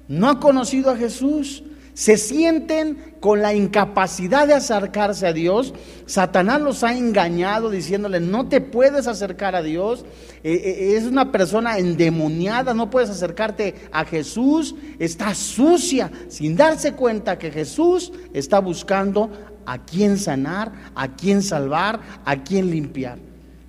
No 0.09 0.29
ha 0.29 0.41
conocido 0.41 0.91
a 0.91 0.97
Jesús. 0.97 1.63
Se 1.95 2.19
sienten 2.19 3.15
con 3.21 3.41
la 3.41 3.55
incapacidad 3.55 4.49
de 4.49 4.55
acercarse 4.55 5.29
a 5.29 5.33
Dios. 5.33 5.73
Satanás 6.07 6.61
los 6.61 6.83
ha 6.83 6.97
engañado 6.97 7.71
diciéndole, 7.71 8.21
no 8.21 8.49
te 8.49 8.61
puedes 8.61 9.07
acercar 9.07 9.55
a 9.55 9.63
Dios. 9.63 10.05
Eh, 10.43 10.53
eh, 10.53 10.97
es 10.97 11.05
una 11.05 11.31
persona 11.31 11.79
endemoniada, 11.79 12.75
no 12.75 12.91
puedes 12.91 13.11
acercarte 13.11 13.77
a 13.93 14.05
Jesús. 14.05 14.75
Está 14.99 15.35
sucia, 15.35 16.11
sin 16.29 16.57
darse 16.57 16.95
cuenta 16.95 17.39
que 17.39 17.53
Jesús 17.53 18.13
está 18.33 18.59
buscando 18.59 19.31
a 19.65 19.79
quién 19.79 20.19
sanar, 20.19 20.73
a 20.97 21.15
quién 21.15 21.43
salvar, 21.43 22.01
a 22.25 22.43
quién 22.43 22.71
limpiar. 22.71 23.19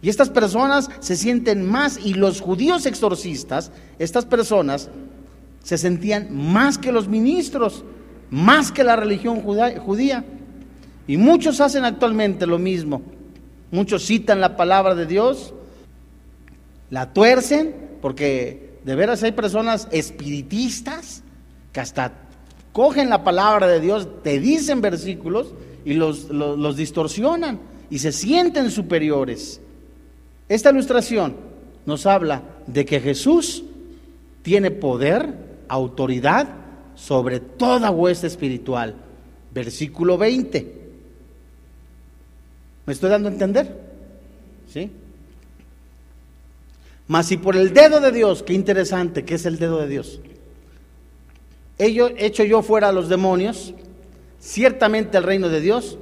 Y 0.02 0.10
estas 0.10 0.30
personas 0.30 0.90
se 1.00 1.16
sienten 1.16 1.66
más, 1.66 2.00
y 2.04 2.16
los 2.16 2.42
judíos 2.42 2.86
exorcistas, 2.86 3.72
estas 4.00 4.26
personas 4.26 4.90
se 5.64 5.78
sentían 5.78 6.28
más 6.32 6.78
que 6.78 6.92
los 6.92 7.08
ministros 7.08 7.84
más 8.30 8.72
que 8.72 8.84
la 8.84 8.96
religión 8.96 9.42
judía. 9.42 10.26
Y 11.08 11.18
muchos 11.18 11.62
hacen 11.62 11.86
actualmente 11.86 12.48
lo 12.48 12.58
mismo. 12.58 13.02
Muchos 13.72 14.06
citan 14.06 14.42
la 14.42 14.56
palabra 14.56 14.96
de 14.96 15.06
Dios, 15.06 15.54
la 16.90 17.14
tuercen, 17.14 17.76
porque 18.02 18.78
de 18.84 18.96
veras 18.96 19.24
hay 19.24 19.32
personas 19.32 19.88
espiritistas 19.92 21.24
que 21.74 21.80
hasta 21.80 22.14
cogen 22.72 23.10
la 23.10 23.24
palabra 23.24 23.68
de 23.68 23.80
Dios, 23.80 24.08
te 24.24 24.40
dicen 24.40 24.82
versículos 24.82 25.54
y 25.84 25.94
los, 25.94 26.30
los 26.30 26.76
distorsionan 26.76 27.60
y 27.90 28.00
se 28.00 28.12
sienten 28.12 28.72
superiores. 28.72 29.62
Esta 30.50 30.72
ilustración 30.72 31.36
nos 31.86 32.06
habla 32.06 32.44
de 32.68 32.86
que 32.86 33.00
Jesús 33.00 33.64
tiene 34.42 34.72
poder, 34.72 35.34
autoridad 35.68 36.65
sobre 36.96 37.40
toda 37.40 37.92
hueste 37.92 38.28
espiritual. 38.28 38.96
Versículo 39.54 40.18
20. 40.18 40.86
¿Me 42.86 42.94
estoy 42.94 43.10
dando 43.10 43.30
a 43.30 43.32
entender? 43.32 43.80
¿Sí? 44.68 44.92
Mas 47.08 47.28
si 47.28 47.38
por 47.38 47.56
el 47.56 47.74
dedo 47.74 48.00
de 48.02 48.12
Dios, 48.12 48.44
qué 48.44 48.54
interesante, 48.54 49.24
¿qué 49.26 49.36
es 49.36 49.46
el 49.46 49.60
dedo 49.60 49.80
de 49.80 49.88
Dios? 49.88 50.20
He 51.78 52.26
hecho 52.26 52.44
yo 52.44 52.62
fuera 52.64 52.90
a 52.90 52.92
los 52.92 53.10
demonios, 53.10 53.74
ciertamente 54.40 55.18
el 55.18 55.24
reino 55.24 55.50
de 55.50 55.62
Dios 55.62 55.98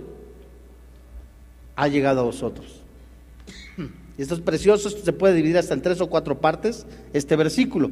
ha 1.76 1.88
llegado 1.88 2.22
a 2.22 2.24
vosotros. 2.24 2.82
Esto 4.18 4.36
es 4.36 4.42
precioso, 4.42 4.90
se 4.90 5.14
puede 5.14 5.34
dividir 5.34 5.58
hasta 5.58 5.74
en 5.74 5.82
tres 5.82 6.00
o 6.00 6.08
cuatro 6.08 6.40
partes, 6.40 6.86
este 7.14 7.36
versículo. 7.36 7.90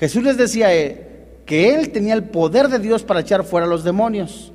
Jesús 0.00 0.22
les 0.22 0.38
decía, 0.38 0.74
eh, 0.74 1.11
que 1.46 1.74
él 1.74 1.90
tenía 1.90 2.14
el 2.14 2.24
poder 2.24 2.68
de 2.68 2.78
Dios 2.78 3.02
para 3.02 3.20
echar 3.20 3.44
fuera 3.44 3.66
a 3.66 3.68
los 3.68 3.84
demonios. 3.84 4.52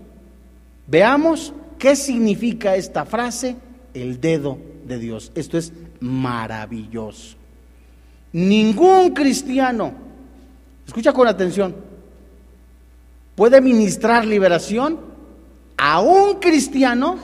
Veamos 0.88 1.54
qué 1.78 1.96
significa 1.96 2.76
esta 2.76 3.06
frase, 3.06 3.56
el 3.94 4.20
dedo 4.22 4.58
de 4.86 4.98
Dios. 4.98 5.32
Esto 5.36 5.58
es 5.58 5.74
maravilloso. 6.00 7.36
Ningún 8.32 9.12
cristiano, 9.12 9.94
escucha 10.86 11.14
con 11.14 11.28
atención, 11.28 11.76
puede 13.36 13.62
ministrar 13.62 14.26
liberación 14.26 15.00
a 15.78 16.02
un 16.02 16.36
cristiano 16.40 17.18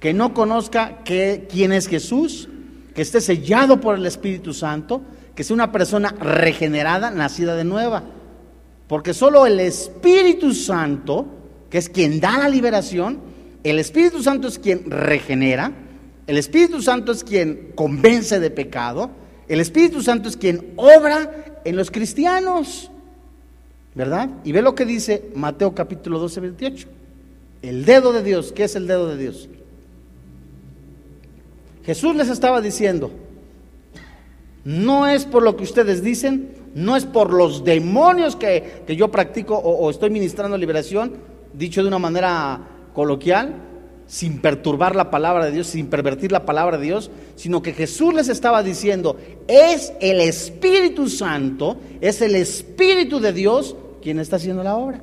que 0.00 0.12
no 0.14 0.32
conozca 0.32 0.98
quién 1.04 1.72
es 1.72 1.88
Jesús, 1.88 2.48
que 2.94 3.02
esté 3.02 3.20
sellado 3.20 3.80
por 3.80 3.96
el 3.96 4.06
Espíritu 4.06 4.52
Santo, 4.52 5.02
que 5.34 5.44
sea 5.44 5.54
una 5.54 5.72
persona 5.72 6.14
regenerada, 6.20 7.10
nacida 7.10 7.56
de 7.56 7.64
nueva. 7.64 8.04
Porque 8.88 9.12
solo 9.12 9.46
el 9.46 9.60
Espíritu 9.60 10.54
Santo, 10.54 11.26
que 11.70 11.78
es 11.78 11.88
quien 11.88 12.20
da 12.20 12.38
la 12.38 12.48
liberación, 12.48 13.20
el 13.62 13.78
Espíritu 13.78 14.22
Santo 14.22 14.48
es 14.48 14.58
quien 14.58 14.90
regenera, 14.90 15.72
el 16.26 16.38
Espíritu 16.38 16.80
Santo 16.80 17.12
es 17.12 17.22
quien 17.22 17.72
convence 17.74 18.40
de 18.40 18.50
pecado, 18.50 19.10
el 19.46 19.60
Espíritu 19.60 20.02
Santo 20.02 20.28
es 20.28 20.36
quien 20.36 20.72
obra 20.76 21.60
en 21.64 21.76
los 21.76 21.90
cristianos. 21.90 22.90
¿Verdad? 23.94 24.30
Y 24.44 24.52
ve 24.52 24.62
lo 24.62 24.74
que 24.74 24.84
dice 24.84 25.30
Mateo 25.34 25.74
capítulo 25.74 26.18
12, 26.18 26.40
28. 26.40 26.88
El 27.62 27.84
dedo 27.84 28.12
de 28.12 28.22
Dios, 28.22 28.52
¿qué 28.52 28.64
es 28.64 28.76
el 28.76 28.86
dedo 28.86 29.08
de 29.08 29.16
Dios? 29.16 29.48
Jesús 31.84 32.14
les 32.14 32.28
estaba 32.28 32.60
diciendo, 32.60 33.10
no 34.64 35.06
es 35.06 35.24
por 35.24 35.42
lo 35.42 35.56
que 35.56 35.64
ustedes 35.64 36.02
dicen, 36.02 36.57
no 36.78 36.96
es 36.96 37.04
por 37.04 37.32
los 37.32 37.64
demonios 37.64 38.36
que, 38.36 38.84
yo 38.86 39.08
practico 39.10 39.56
o, 39.56 39.90
estoy 39.90 40.10
ministrando 40.10 40.56
liberación, 40.56 41.14
dicho 41.52 41.82
de 41.82 41.88
una 41.88 41.98
manera 41.98 42.60
coloquial, 42.94 43.56
sin 44.06 44.40
perturbar 44.40 44.94
la 44.94 45.10
palabra 45.10 45.46
de 45.46 45.50
Dios, 45.50 45.66
sin 45.66 45.88
pervertir 45.88 46.30
la 46.30 46.46
palabra 46.46 46.78
de 46.78 46.84
Dios, 46.84 47.10
sino 47.34 47.62
que 47.62 47.72
Jesús 47.72 48.14
les 48.14 48.28
estaba 48.28 48.62
diciendo, 48.62 49.16
es 49.48 49.92
el 50.00 50.20
Espíritu 50.20 51.08
Santo, 51.08 51.76
es 52.00 52.22
el 52.22 52.36
Espíritu 52.36 53.18
de 53.18 53.32
Dios 53.32 53.76
quien 54.00 54.20
está 54.20 54.36
haciendo 54.36 54.62
la 54.62 54.76
obra. 54.76 55.02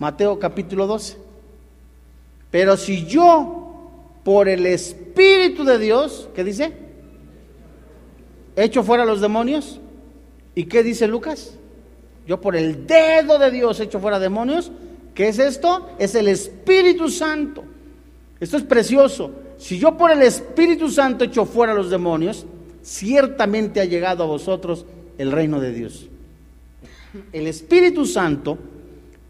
Mateo 0.00 0.40
capítulo 0.40 0.88
12. 0.88 1.16
Pero 2.50 2.76
si 2.76 3.06
yo, 3.06 4.18
por 4.24 4.48
el 4.48 4.66
Espíritu 4.66 5.64
de 5.64 5.78
Dios, 5.78 6.28
¿qué 6.34 6.42
dice? 6.42 6.72
Echo 8.56 8.82
fuera 8.82 9.04
los 9.04 9.20
demonios, 9.20 9.80
¿Y 10.54 10.64
qué 10.64 10.82
dice 10.82 11.06
Lucas? 11.08 11.54
Yo 12.26 12.40
por 12.40 12.56
el 12.56 12.86
dedo 12.86 13.38
de 13.38 13.50
Dios 13.50 13.80
he 13.80 13.84
hecho 13.84 14.00
fuera 14.00 14.18
demonios. 14.18 14.70
¿Qué 15.14 15.28
es 15.28 15.38
esto? 15.38 15.90
Es 15.98 16.14
el 16.14 16.28
Espíritu 16.28 17.08
Santo. 17.08 17.64
Esto 18.40 18.56
es 18.56 18.62
precioso. 18.62 19.30
Si 19.58 19.78
yo 19.78 19.96
por 19.96 20.10
el 20.10 20.22
Espíritu 20.22 20.90
Santo 20.90 21.24
echo 21.24 21.44
fuera 21.44 21.74
los 21.74 21.90
demonios, 21.90 22.46
ciertamente 22.82 23.80
ha 23.80 23.84
llegado 23.84 24.24
a 24.24 24.26
vosotros 24.26 24.86
el 25.18 25.32
reino 25.32 25.60
de 25.60 25.72
Dios. 25.72 26.08
El 27.32 27.46
Espíritu 27.46 28.06
Santo 28.06 28.58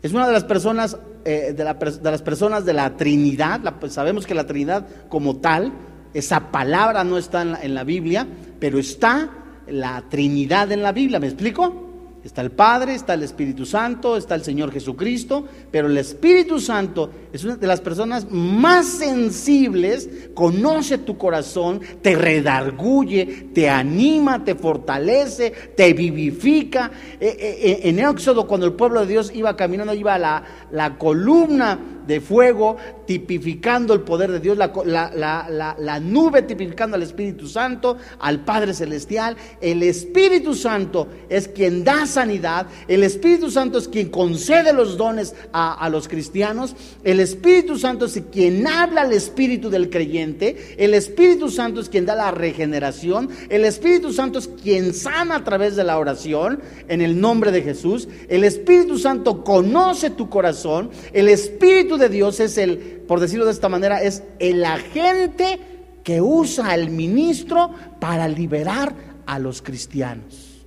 es 0.03 0.13
una 0.13 0.27
de 0.27 0.33
las 0.33 0.45
personas, 0.45 0.97
eh, 1.25 1.55
de, 1.55 1.65
las 1.65 2.23
personas 2.23 2.65
de 2.65 2.73
la 2.73 2.97
Trinidad. 2.97 3.61
Pues 3.79 3.93
sabemos 3.93 4.27
que 4.27 4.35
la 4.35 4.47
Trinidad 4.47 4.87
como 5.09 5.37
tal, 5.37 5.73
esa 6.15 6.51
palabra 6.51 7.05
no 7.05 7.19
está 7.19 7.43
en 7.43 7.53
la, 7.53 7.63
en 7.63 7.75
la 7.75 7.85
Biblia, 7.85 8.27
pero 8.59 8.79
está 8.79 9.44
la 9.69 10.03
Trinidad 10.09 10.71
en 10.73 10.83
la 10.83 10.93
Biblia, 10.93 11.21
¿me 11.21 11.27
explico? 11.27 11.85
Está 12.25 12.41
el 12.41 12.53
Padre, 12.53 12.95
está 12.95 13.15
el 13.15 13.23
Espíritu 13.23 13.67
Santo, 13.67 14.17
está 14.17 14.35
el 14.35 14.43
Señor 14.43 14.73
Jesucristo, 14.73 15.47
pero 15.71 15.89
el 15.89 15.99
Espíritu 15.99 16.59
Santo 16.59 17.11
es 17.35 17.43
una 17.43 17.57
de 17.57 17.67
las 17.67 17.81
personas 17.81 18.29
más 18.31 18.87
sensibles, 18.87 20.09
conoce 20.35 20.99
tu 20.99 21.19
corazón, 21.19 21.81
te 22.01 22.15
redarguye, 22.15 23.49
te 23.53 23.69
anima, 23.69 24.45
te 24.45 24.55
fortalece, 24.55 25.53
te 25.77 25.93
vivifica. 25.95 26.93
Eh, 27.19 27.37
eh, 27.37 27.59
eh, 27.61 27.81
en 27.89 27.99
Éxodo, 27.99 28.47
cuando 28.47 28.67
el 28.67 28.75
pueblo 28.75 29.01
de 29.01 29.09
Dios 29.09 29.33
iba 29.35 29.57
caminando, 29.57 29.93
iba 29.95 30.17
la, 30.17 30.45
la 30.71 30.97
columna 30.97 31.77
de 32.07 32.21
fuego 32.21 32.77
tipificando 33.07 33.95
el 33.95 34.01
poder 34.01 34.31
de 34.31 34.41
Dios, 34.41 34.57
la, 34.57 36.01
nube 36.01 36.43
tipificando 36.43 36.97
al 36.97 37.03
Espíritu 37.03 37.49
Santo, 37.49 37.97
al 38.19 38.41
Padre 38.45 38.75
Celestial. 38.75 39.37
El 39.61 39.83
Espíritu 39.83 40.55
Santo 40.55 41.09
es 41.29 41.49
quien 41.49 41.85
da 41.85 42.07
sanidad, 42.07 42.67
el 42.89 43.03
Espíritu 43.03 43.51
Santo 43.51 43.79
es 43.79 43.89
quien 43.89 44.11
concede 44.11 44.73
los 44.73 44.97
dones 44.97 45.35
a, 45.53 45.75
a 45.75 45.89
los 45.89 46.09
cristianos, 46.09 46.75
el 47.03 47.21
Espíritu 47.25 47.77
Santo 47.77 48.05
es 48.05 48.23
quien 48.31 48.67
habla 48.67 49.01
al 49.01 49.13
Espíritu 49.13 49.69
del 49.69 49.91
creyente, 49.91 50.77
el 50.79 50.95
Espíritu 50.95 51.51
Santo 51.51 51.81
es 51.81 51.89
quien 51.89 52.07
da 52.07 52.15
la 52.15 52.31
regeneración, 52.31 53.29
el 53.49 53.65
Espíritu 53.65 54.13
Santo 54.13 54.39
es 54.39 54.49
quien 54.49 54.95
sana 54.95 55.37
a 55.37 55.45
través 55.45 55.75
de 55.75 55.83
la 55.83 55.99
oración 55.99 56.61
en 56.87 57.01
el 57.01 57.21
nombre 57.21 57.51
de 57.51 57.63
Jesús, 57.63 58.09
el 58.29 58.45
Espíritu 58.45 58.99
Santo 58.99 59.43
conoce 59.43 60.11
tu 60.11 60.29
corazón, 60.29 60.91
el 61.13 61.29
Espíritu 61.29 61.97
de 61.97 62.09
Dios 62.09 62.39
es 62.39 62.57
el, 62.57 62.79
por 63.09 63.19
decirlo 63.19 63.45
de 63.45 63.53
esta 63.53 63.69
manera, 63.69 64.01
es 64.01 64.23
el 64.39 64.65
agente 64.65 65.59
que 66.05 66.21
usa 66.21 66.71
al 66.71 66.91
ministro 66.91 67.71
para 67.99 68.29
liberar 68.29 68.95
a 69.27 69.39
los 69.39 69.63
cristianos. 69.63 70.65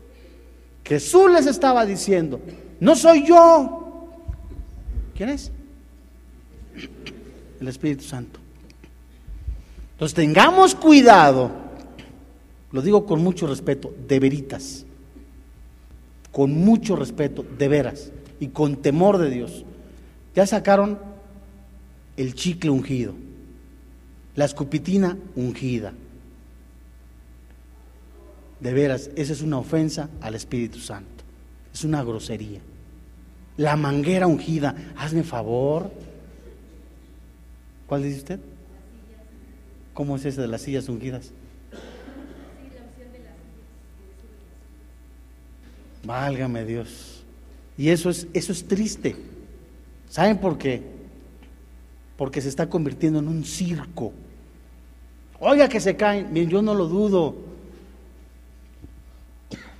Jesús 0.83 1.31
les 1.31 1.45
estaba 1.45 1.85
diciendo, 1.85 2.41
no 2.79 2.95
soy 2.95 3.25
yo. 3.25 4.09
¿Quién 5.15 5.29
es? 5.29 5.51
El 7.59 7.67
Espíritu 7.67 8.03
Santo. 8.03 8.39
Entonces 9.93 10.15
tengamos 10.15 10.75
cuidado, 10.75 11.51
lo 12.71 12.81
digo 12.81 13.05
con 13.05 13.23
mucho 13.23 13.47
respeto, 13.47 13.93
de 14.07 14.19
veritas, 14.19 14.85
con 16.31 16.51
mucho 16.51 16.95
respeto, 16.95 17.43
de 17.57 17.67
veras, 17.67 18.11
y 18.39 18.49
con 18.49 18.77
temor 18.77 19.17
de 19.17 19.31
Dios. 19.31 19.65
Ya 20.35 20.45
sacaron 20.45 20.99
el 22.15 22.35
chicle 22.35 22.69
ungido, 22.69 23.13
la 24.35 24.45
escupitina 24.45 25.17
ungida. 25.35 25.93
De 28.59 28.73
veras, 28.73 29.09
esa 29.15 29.33
es 29.33 29.41
una 29.41 29.57
ofensa 29.57 30.09
al 30.21 30.35
Espíritu 30.35 30.79
Santo, 30.79 31.23
es 31.73 31.83
una 31.83 32.03
grosería. 32.03 32.59
La 33.57 33.75
manguera 33.75 34.27
ungida. 34.27 34.75
Hazme 34.95 35.23
favor. 35.23 35.91
¿Cuál 37.87 38.03
dice 38.03 38.17
usted? 38.17 38.39
¿Cómo 39.93 40.17
es 40.17 40.25
ese 40.25 40.41
de 40.41 40.47
las 40.47 40.61
sillas 40.61 40.89
ungidas? 40.89 41.31
Válgame 46.03 46.65
Dios. 46.65 47.23
Y 47.77 47.89
eso 47.89 48.09
es, 48.09 48.27
eso 48.33 48.51
es 48.51 48.67
triste. 48.67 49.15
¿Saben 50.09 50.37
por 50.37 50.57
qué? 50.57 50.81
Porque 52.15 52.41
se 52.41 52.49
está 52.49 52.69
convirtiendo 52.69 53.19
en 53.19 53.27
un 53.27 53.43
circo. 53.43 54.13
Oiga 55.39 55.67
que 55.67 55.79
se 55.79 55.95
caen. 55.95 56.33
Bien, 56.33 56.49
yo 56.49 56.61
no 56.61 56.73
lo 56.73 56.87
dudo. 56.87 57.35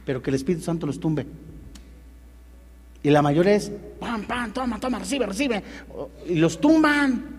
Pero 0.05 0.21
que 0.21 0.29
el 0.29 0.35
Espíritu 0.35 0.63
Santo 0.63 0.85
los 0.85 0.99
tumbe. 0.99 1.25
Y 3.03 3.09
la 3.09 3.21
mayoría 3.21 3.55
es, 3.55 3.71
pam, 3.99 4.25
pam, 4.25 4.53
toma, 4.53 4.79
toma, 4.79 4.99
recibe, 4.99 5.25
recibe. 5.25 5.63
Y 6.27 6.35
los 6.35 6.59
tumban. 6.59 7.36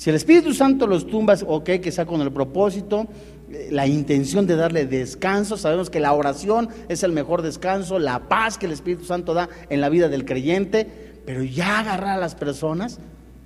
Si 0.00 0.08
el 0.08 0.16
Espíritu 0.16 0.54
Santo 0.54 0.86
los 0.86 1.06
tumba, 1.06 1.36
ok, 1.46 1.72
que 1.82 1.92
sea 1.92 2.06
con 2.06 2.22
el 2.22 2.32
propósito, 2.32 3.06
eh, 3.50 3.68
la 3.70 3.86
intención 3.86 4.46
de 4.46 4.56
darle 4.56 4.86
descanso. 4.86 5.58
Sabemos 5.58 5.90
que 5.90 6.00
la 6.00 6.14
oración 6.14 6.70
es 6.88 7.02
el 7.02 7.12
mejor 7.12 7.42
descanso, 7.42 7.98
la 7.98 8.20
paz 8.20 8.56
que 8.56 8.64
el 8.64 8.72
Espíritu 8.72 9.04
Santo 9.04 9.34
da 9.34 9.50
en 9.68 9.82
la 9.82 9.90
vida 9.90 10.08
del 10.08 10.24
creyente, 10.24 10.86
pero 11.26 11.42
ya 11.42 11.80
agarrar 11.80 12.16
a 12.16 12.16
las 12.16 12.34
personas. 12.34 12.98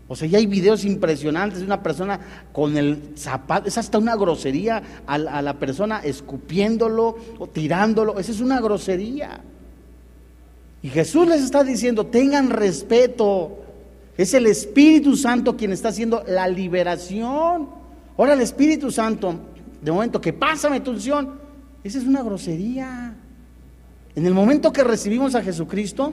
O 0.06 0.14
sea, 0.14 0.28
ya 0.28 0.38
hay 0.38 0.46
videos 0.46 0.84
impresionantes 0.84 1.58
de 1.58 1.66
una 1.66 1.82
persona 1.82 2.20
con 2.52 2.76
el 2.76 3.02
zapato, 3.16 3.66
es 3.66 3.76
hasta 3.76 3.98
una 3.98 4.14
grosería 4.14 4.80
a, 5.08 5.14
a 5.14 5.42
la 5.42 5.58
persona 5.58 6.02
escupiéndolo 6.04 7.16
o 7.36 7.48
tirándolo, 7.48 8.20
esa 8.20 8.30
es 8.30 8.38
una 8.38 8.60
grosería. 8.60 9.40
Y 10.82 10.88
Jesús 10.88 11.26
les 11.26 11.42
está 11.42 11.64
diciendo, 11.64 12.06
tengan 12.06 12.50
respeto, 12.50 13.63
es 14.16 14.34
el 14.34 14.46
Espíritu 14.46 15.16
Santo 15.16 15.56
quien 15.56 15.72
está 15.72 15.88
haciendo 15.88 16.22
la 16.26 16.48
liberación. 16.48 17.68
Ahora 18.16 18.34
el 18.34 18.40
Espíritu 18.40 18.90
Santo, 18.90 19.34
de 19.82 19.90
momento 19.90 20.20
que 20.20 20.32
pásame 20.32 20.80
tu 20.80 20.92
unción, 20.92 21.34
esa 21.82 21.98
es 21.98 22.04
una 22.04 22.22
grosería. 22.22 23.16
En 24.14 24.26
el 24.26 24.34
momento 24.34 24.72
que 24.72 24.84
recibimos 24.84 25.34
a 25.34 25.42
Jesucristo, 25.42 26.12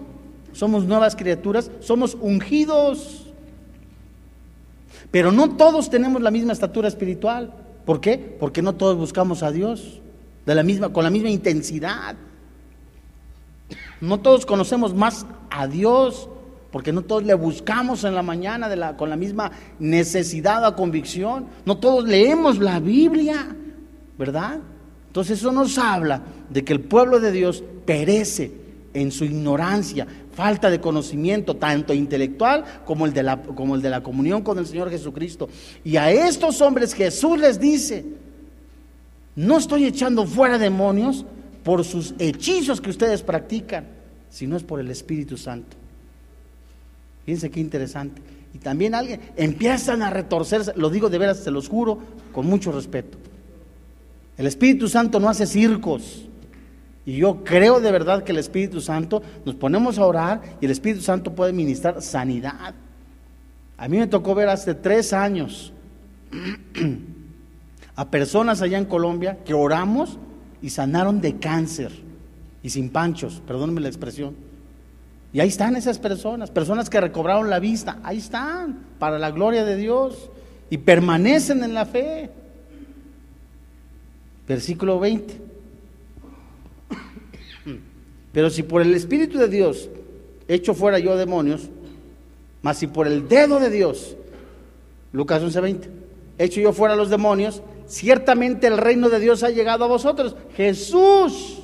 somos 0.53 0.85
nuevas 0.85 1.15
criaturas, 1.15 1.69
somos 1.79 2.17
ungidos. 2.19 3.27
Pero 5.11 5.31
no 5.31 5.55
todos 5.55 5.89
tenemos 5.89 6.21
la 6.21 6.31
misma 6.31 6.53
estatura 6.53 6.87
espiritual. 6.87 7.53
¿Por 7.85 8.01
qué? 8.01 8.17
Porque 8.17 8.61
no 8.61 8.73
todos 8.73 8.97
buscamos 8.97 9.43
a 9.43 9.51
Dios 9.51 10.01
de 10.45 10.55
la 10.55 10.63
misma, 10.63 10.91
con 10.91 11.03
la 11.03 11.09
misma 11.09 11.29
intensidad. 11.29 12.15
No 13.99 14.19
todos 14.19 14.45
conocemos 14.45 14.95
más 14.95 15.27
a 15.49 15.67
Dios 15.67 16.27
porque 16.71 16.93
no 16.93 17.01
todos 17.01 17.23
le 17.23 17.33
buscamos 17.33 18.03
en 18.03 18.15
la 18.15 18.23
mañana 18.23 18.95
con 18.95 19.09
la 19.09 19.17
misma 19.17 19.51
necesidad 19.79 20.65
o 20.65 20.75
convicción, 20.75 21.47
no 21.65 21.77
todos 21.77 22.05
leemos 22.05 22.59
la 22.59 22.79
Biblia, 22.79 23.55
¿verdad? 24.17 24.59
Entonces 25.07 25.39
eso 25.39 25.51
nos 25.51 25.77
habla 25.77 26.21
de 26.49 26.63
que 26.63 26.71
el 26.73 26.79
pueblo 26.79 27.19
de 27.19 27.31
Dios 27.31 27.63
perece 27.85 28.53
en 28.93 29.11
su 29.11 29.25
ignorancia, 29.25 30.07
falta 30.33 30.69
de 30.69 30.79
conocimiento, 30.79 31.57
tanto 31.57 31.93
intelectual 31.93 32.63
como 32.85 33.05
el, 33.05 33.13
de 33.13 33.23
la, 33.23 33.41
como 33.41 33.75
el 33.75 33.81
de 33.81 33.89
la 33.89 34.01
comunión 34.01 34.41
con 34.41 34.57
el 34.57 34.65
Señor 34.65 34.89
Jesucristo. 34.89 35.49
Y 35.83 35.97
a 35.97 36.09
estos 36.11 36.61
hombres 36.61 36.93
Jesús 36.93 37.37
les 37.39 37.59
dice, 37.59 38.05
no 39.35 39.57
estoy 39.57 39.85
echando 39.85 40.25
fuera 40.25 40.57
demonios 40.57 41.25
por 41.63 41.83
sus 41.83 42.13
hechizos 42.17 42.79
que 42.79 42.89
ustedes 42.89 43.21
practican, 43.21 43.85
sino 44.29 44.55
es 44.55 44.63
por 44.63 44.79
el 44.79 44.89
Espíritu 44.89 45.35
Santo. 45.35 45.80
Fíjense 47.25 47.49
qué 47.49 47.59
interesante. 47.59 48.21
Y 48.53 48.57
también 48.57 48.95
alguien 48.95 49.21
empiezan 49.37 50.01
a 50.01 50.09
retorcerse, 50.09 50.73
lo 50.75 50.89
digo 50.89 51.09
de 51.09 51.17
veras, 51.17 51.39
se 51.39 51.51
los 51.51 51.69
juro, 51.69 51.99
con 52.33 52.47
mucho 52.47 52.71
respeto. 52.71 53.17
El 54.37 54.47
Espíritu 54.47 54.87
Santo 54.87 55.19
no 55.19 55.29
hace 55.29 55.45
circos. 55.45 56.27
Y 57.05 57.17
yo 57.17 57.43
creo 57.43 57.79
de 57.79 57.91
verdad 57.91 58.23
que 58.23 58.31
el 58.31 58.37
Espíritu 58.37 58.81
Santo, 58.81 59.21
nos 59.45 59.55
ponemos 59.55 59.97
a 59.97 60.05
orar 60.05 60.41
y 60.61 60.65
el 60.65 60.71
Espíritu 60.71 61.01
Santo 61.01 61.33
puede 61.33 61.53
ministrar 61.53 62.01
sanidad. 62.01 62.75
A 63.77 63.87
mí 63.87 63.97
me 63.97 64.07
tocó 64.07 64.35
ver 64.35 64.49
hace 64.49 64.75
tres 64.75 65.11
años 65.11 65.73
a 67.95 68.09
personas 68.11 68.61
allá 68.61 68.77
en 68.77 68.85
Colombia 68.85 69.39
que 69.43 69.53
oramos 69.53 70.19
y 70.61 70.69
sanaron 70.69 71.21
de 71.21 71.37
cáncer 71.37 71.91
y 72.61 72.69
sin 72.69 72.89
panchos, 72.89 73.41
perdónenme 73.47 73.81
la 73.81 73.87
expresión. 73.87 74.35
Y 75.33 75.39
ahí 75.39 75.47
están 75.47 75.75
esas 75.75 75.97
personas, 75.97 76.51
personas 76.51 76.89
que 76.89 76.99
recobraron 76.99 77.49
la 77.49 77.59
vista, 77.59 77.99
ahí 78.03 78.17
están, 78.17 78.85
para 78.99 79.17
la 79.17 79.31
gloria 79.31 79.63
de 79.63 79.77
Dios, 79.77 80.29
y 80.69 80.77
permanecen 80.77 81.63
en 81.63 81.73
la 81.73 81.85
fe. 81.85 82.29
Versículo 84.47 84.99
20. 84.99 85.33
Pero 88.33 88.49
si 88.49 88.63
por 88.63 88.81
el 88.81 88.93
Espíritu 88.93 89.37
de 89.37 89.47
Dios 89.47 89.89
hecho 90.49 90.73
fuera 90.73 90.99
yo 90.99 91.15
demonios, 91.15 91.69
mas 92.61 92.77
si 92.77 92.87
por 92.87 93.07
el 93.07 93.29
dedo 93.29 93.59
de 93.59 93.69
Dios, 93.69 94.17
Lucas 95.13 95.41
11:20, 95.41 95.89
hecho 96.37 96.59
yo 96.59 96.73
fuera 96.73 96.95
los 96.95 97.09
demonios, 97.09 97.61
ciertamente 97.87 98.67
el 98.67 98.77
reino 98.77 99.09
de 99.09 99.21
Dios 99.21 99.43
ha 99.43 99.49
llegado 99.49 99.85
a 99.85 99.87
vosotros. 99.87 100.35
Jesús 100.55 101.60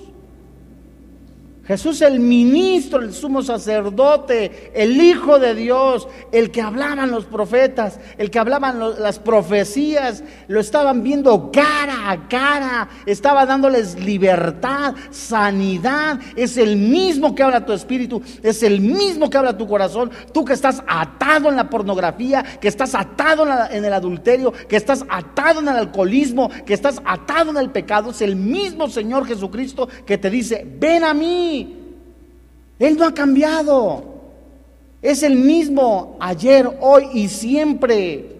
Jesús 1.68 2.02
el 2.02 2.22
ministro, 2.22 3.02
el 3.02 3.14
sumo 3.14 3.44
sacerdote, 3.44 4.72
el 4.74 5.02
Hijo 5.02 5.38
de 5.38 5.54
Dios, 5.54 6.08
el 6.32 6.50
que 6.50 6.62
hablaban 6.62 7.12
los 7.12 7.26
profetas, 7.26 8.00
el 8.18 8.32
que 8.32 8.40
hablaban 8.40 8.80
las 9.00 9.20
profecías, 9.20 10.24
lo 10.48 10.62
estaban 10.62 11.04
viendo 11.04 11.52
cara 11.52 12.10
a 12.10 12.30
cara, 12.30 12.90
estaba 13.06 13.46
dándoles 13.46 14.00
libertad, 14.00 14.96
sanidad. 15.12 16.22
Es 16.38 16.56
el 16.56 16.78
mismo 16.78 17.36
que 17.36 17.44
habla 17.44 17.66
tu 17.66 17.74
espíritu, 17.74 18.22
es 18.44 18.64
el 18.64 18.80
mismo 18.80 19.30
que 19.30 19.38
habla 19.38 19.58
tu 19.58 19.68
corazón. 19.68 20.10
Tú 20.34 20.46
que 20.46 20.54
estás 20.54 20.82
atado 20.88 21.50
en 21.50 21.58
la 21.58 21.70
pornografía, 21.70 22.44
que 22.62 22.70
estás 22.70 22.96
atado 22.96 23.46
en, 23.46 23.76
en 23.76 23.84
el 23.84 23.94
adulterio, 23.94 24.54
que 24.70 24.78
estás 24.78 25.04
atado 25.10 25.60
en 25.60 25.68
el 25.68 25.76
alcoholismo, 25.76 26.50
que 26.66 26.74
estás 26.74 27.02
atado 27.04 27.52
en 27.52 27.58
el 27.58 27.72
pecado, 27.72 28.12
es 28.12 28.22
el 28.22 28.38
mismo 28.38 28.88
Señor 28.88 29.28
Jesucristo 29.28 29.90
que 30.06 30.18
te 30.18 30.30
dice, 30.30 30.66
ven 30.80 31.04
a 31.04 31.14
mí 31.14 31.57
él 32.80 32.98
no 32.98 33.06
ha 33.06 33.14
cambiado. 33.14 34.04
Es 35.02 35.24
el 35.24 35.36
mismo 35.36 36.18
ayer, 36.20 36.70
hoy 36.82 37.08
y 37.14 37.28
siempre. 37.28 38.38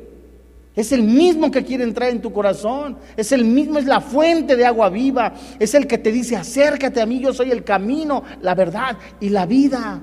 Es 0.76 0.92
el 0.92 1.02
mismo 1.04 1.50
que 1.50 1.64
quiere 1.64 1.84
entrar 1.84 2.10
en 2.10 2.22
tu 2.22 2.32
corazón. 2.32 2.98
Es 3.16 3.32
el 3.32 3.46
mismo, 3.46 3.80
es 3.80 3.86
la 3.86 4.02
fuente 4.02 4.56
de 4.56 4.66
agua 4.66 4.90
viva. 4.90 5.34
Es 5.60 5.74
el 5.74 5.88
que 5.88 5.98
te 5.98 6.12
dice, 6.12 6.36
acércate 6.36 7.02
a 7.02 7.06
mí, 7.06 7.20
yo 7.20 7.34
soy 7.34 7.52
el 7.52 7.64
camino, 7.64 8.24
la 8.42 8.54
verdad 8.54 8.98
y 9.20 9.30
la 9.30 9.46
vida. 9.46 10.00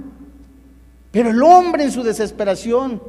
Pero 1.12 1.30
el 1.30 1.42
hombre 1.42 1.84
en 1.84 1.92
su 1.92 2.02
desesperación 2.02 3.00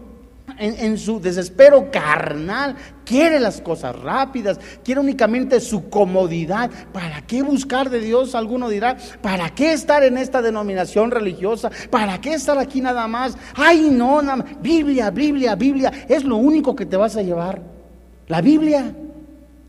en, 0.57 0.97
su 0.97 1.19
desespero 1.19 1.89
carnal, 1.91 2.75
quiere 3.03 3.39
las 3.39 3.61
cosas 3.61 3.95
rápidas, 3.95 4.59
quiere 4.83 5.01
únicamente 5.01 5.59
su 5.59 5.89
comodidad. 5.89 6.69
¿Para 6.93 7.21
qué 7.21 7.41
buscar 7.41 7.89
de 7.89 7.99
Dios? 7.99 8.35
Alguno 8.35 8.69
dirá, 8.69 8.97
¿para 9.21 9.49
qué 9.49 9.73
estar 9.73 10.03
en 10.03 10.17
esta 10.17 10.41
denominación 10.41 11.11
religiosa? 11.11 11.71
¿Para 11.89 12.21
qué 12.21 12.33
estar 12.33 12.57
aquí 12.57 12.81
nada 12.81 13.07
más? 13.07 13.37
Ay, 13.55 13.89
no, 13.91 14.21
nada 14.21 14.45
Biblia, 14.61 15.11
Biblia, 15.11 15.55
Biblia, 15.55 15.91
es 16.07 16.23
lo 16.23 16.37
único 16.37 16.75
que 16.75 16.85
te 16.85 16.97
vas 16.97 17.15
a 17.17 17.21
llevar. 17.21 17.61
La 18.27 18.41
Biblia. 18.41 18.95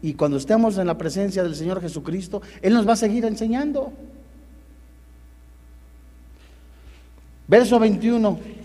Y 0.03 0.15
cuando 0.15 0.37
estemos 0.37 0.79
en 0.79 0.87
la 0.87 0.97
presencia 0.97 1.43
del 1.43 1.57
Señor 1.57 1.81
Jesucristo, 1.81 2.43
Él 2.63 2.75
nos 2.75 2.87
va 2.87 2.93
a 2.93 2.97
seguir 2.97 3.25
enseñando. 3.25 3.93
Verso 7.49 7.79
21. 7.79 8.56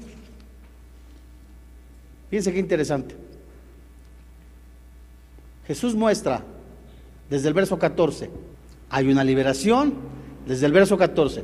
Fíjense 2.31 2.53
qué 2.53 2.59
interesante. 2.59 3.13
Jesús 5.67 5.93
muestra 5.95 6.41
desde 7.29 7.49
el 7.49 7.53
verso 7.53 7.77
14, 7.77 8.29
hay 8.89 9.11
una 9.11 9.25
liberación, 9.25 9.93
desde 10.47 10.65
el 10.65 10.71
verso 10.71 10.97
14. 10.97 11.43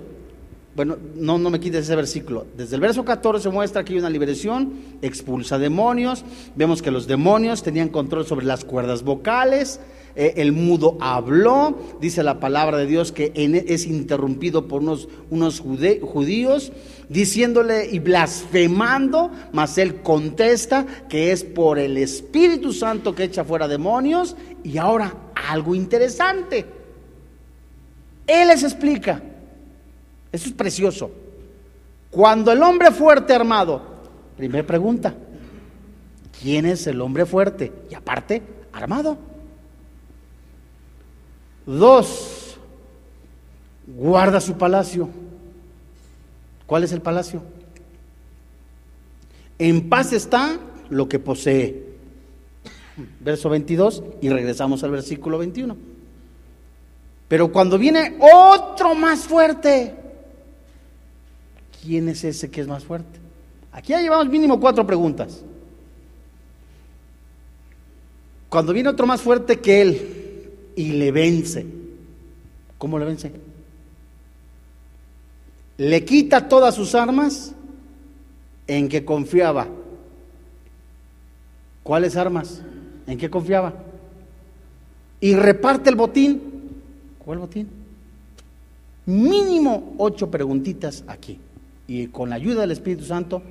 Bueno, 0.77 0.95
no, 1.15 1.38
no 1.38 1.49
me 1.49 1.59
quites 1.59 1.84
ese 1.84 1.95
versículo. 1.95 2.47
Desde 2.55 2.76
el 2.76 2.81
verso 2.81 3.03
14 3.03 3.49
muestra 3.49 3.84
que 3.84 3.93
hay 3.93 3.99
una 3.99 4.09
liberación, 4.09 4.76
expulsa 5.01 5.59
demonios. 5.59 6.23
Vemos 6.55 6.81
que 6.81 6.91
los 6.91 7.05
demonios 7.05 7.64
tenían 7.64 7.89
control 7.89 8.26
sobre 8.26 8.45
las 8.45 8.64
cuerdas 8.64 9.03
vocales. 9.03 9.81
Eh, 10.19 10.34
el 10.38 10.52
mudo 10.52 10.98
habló. 10.99 11.77
Dice 12.02 12.23
la 12.23 12.39
palabra 12.39 12.77
de 12.77 12.88
Dios 12.88 13.11
que 13.11 13.31
e, 13.35 13.65
es 13.68 13.85
interrumpido 13.85 14.68
por 14.68 14.81
unos, 14.81 15.07
unos 15.30 15.60
judíos 15.60 16.72
diciéndole 17.07 17.88
y 17.89 17.99
blasfemando, 17.99 19.31
mas 19.53 19.77
él 19.77 20.02
contesta 20.02 20.85
que 21.07 21.31
es 21.31 21.44
por 21.44 21.77
el 21.77 21.98
Espíritu 21.98 22.73
Santo 22.73 23.14
que 23.14 23.26
echa 23.26 23.44
fuera 23.44 23.68
demonios. 23.68 24.35
Y 24.64 24.80
ahora 24.80 25.14
algo 25.49 25.76
interesante. 25.76 26.65
Él 28.26 28.48
les 28.48 28.64
explica. 28.64 29.22
Eso 30.31 30.48
es 30.48 30.53
precioso. 30.53 31.11
Cuando 32.10 32.52
el 32.52 32.64
hombre 32.64 32.89
fuerte 32.89 33.35
armado, 33.35 33.84
primera 34.35 34.65
pregunta, 34.65 35.14
¿quién 36.41 36.65
es 36.65 36.88
el 36.88 36.99
hombre 37.02 37.27
fuerte? 37.27 37.72
Y 37.91 37.94
aparte, 37.94 38.41
armado. 38.73 39.36
Dos, 41.68 42.57
guarda 43.85 44.39
su 44.39 44.57
palacio. 44.57 45.10
¿Cuál 46.65 46.85
es 46.85 46.94
el 46.94 47.02
palacio? 47.02 47.44
En 49.60 49.89
paz 49.89 50.14
está 50.14 50.60
lo 50.89 51.10
que 51.10 51.19
posee. 51.19 51.85
Verso 53.19 53.49
22 53.49 54.02
y 54.22 54.30
regresamos 54.30 54.81
al 54.85 54.91
versículo 54.91 55.38
21. 55.39 55.76
Pero 57.27 57.52
cuando 57.52 57.77
viene 57.77 58.18
otro 58.22 58.95
más 58.95 59.26
fuerte, 59.26 59.94
¿quién 61.84 62.07
es 62.07 62.23
ese 62.23 62.49
que 62.49 62.61
es 62.61 62.68
más 62.68 62.85
fuerte? 62.85 63.19
Aquí 63.73 63.91
ya 63.91 64.02
llevamos 64.02 64.30
mínimo 64.30 64.57
cuatro 64.57 64.88
preguntas. 64.88 65.44
Cuando 68.48 68.72
viene 68.72 68.88
otro 68.88 69.06
más 69.06 69.22
fuerte 69.22 69.60
que 69.60 69.81
él 69.81 70.26
y 70.77 70.91
le 70.91 71.11
vence, 71.11 71.65
¿cómo 72.77 72.99
le 72.99 73.05
vence? 73.05 73.31
Le 75.77 76.05
quita 76.05 76.47
todas 76.47 76.75
sus 76.75 76.93
armas 76.93 77.55
en 78.67 78.87
que 78.87 79.03
confiaba. 79.03 79.67
¿Cuáles 81.81 82.15
armas? 82.15 82.61
¿En 83.07 83.17
qué 83.17 83.27
confiaba? 83.27 83.73
Y 85.19 85.33
reparte 85.35 85.89
el 85.89 85.95
botín. 85.95 86.41
¿Cuál 87.25 87.39
botín? 87.39 87.69
Mínimo 89.07 89.95
ocho 89.97 90.29
preguntitas 90.29 91.03
aquí. 91.07 91.39
Y 91.87 92.07
con 92.07 92.29
la 92.29 92.35
ayuda 92.35 92.61
del 92.61 92.71
Espíritu 92.71 93.03
Santo 93.03 93.41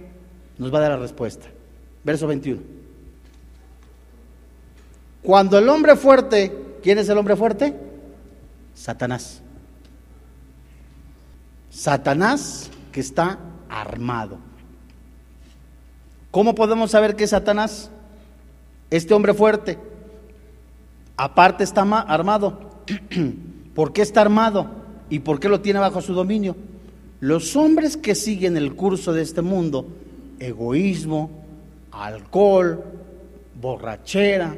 nos 0.59 0.73
va 0.73 0.79
a 0.79 0.83
dar 0.83 0.91
la 0.93 0.99
respuesta. 0.99 1.49
Verso 2.05 2.29
21. 2.29 2.61
Cuando 5.25 5.59
el 5.59 5.69
hombre 5.69 5.97
fuerte, 5.97 6.66
¿quién 6.83 6.99
es 6.99 7.09
el 7.09 7.19
hombre 7.19 7.37
fuerte? 7.37 7.75
Satanás. 8.75 9.43
Satanás 11.71 12.71
que 12.93 13.01
está 13.01 13.39
armado. 13.69 14.39
¿Cómo 16.31 16.55
podemos 16.55 16.91
saber 16.91 17.17
que 17.17 17.25
es 17.25 17.31
Satanás? 17.31 17.91
Este 18.91 19.15
hombre 19.15 19.35
fuerte, 19.35 19.79
aparte 21.17 21.65
está 21.65 21.83
armado. 21.83 22.83
¿Por 23.75 23.93
qué 23.93 24.03
está 24.03 24.21
armado? 24.21 24.71
¿Y 25.11 25.21
por 25.21 25.41
qué 25.41 25.49
lo 25.49 25.61
tiene 25.61 25.81
bajo 25.81 26.01
su 26.01 26.15
dominio? 26.15 26.57
Los 27.21 27.57
hombres 27.57 27.97
que 27.97 28.15
siguen 28.15 28.57
el 28.57 28.75
curso 28.75 29.13
de 29.13 29.23
este 29.23 29.43
mundo, 29.43 29.87
egoísmo, 30.39 31.31
alcohol, 31.91 32.85
borrachera, 33.61 34.57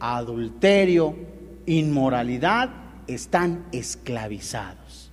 adulterio, 0.00 1.14
inmoralidad, 1.68 2.70
están 3.06 3.66
esclavizados. 3.72 5.10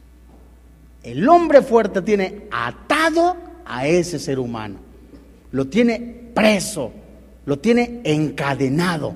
El 1.03 1.27
hombre 1.29 1.61
fuerte 1.61 2.01
tiene 2.01 2.47
atado 2.51 3.37
a 3.65 3.87
ese 3.87 4.19
ser 4.19 4.39
humano 4.39 4.85
lo 5.55 5.67
tiene 5.67 5.99
preso, 6.33 6.91
lo 7.45 7.59
tiene 7.59 8.01
encadenado. 8.03 9.15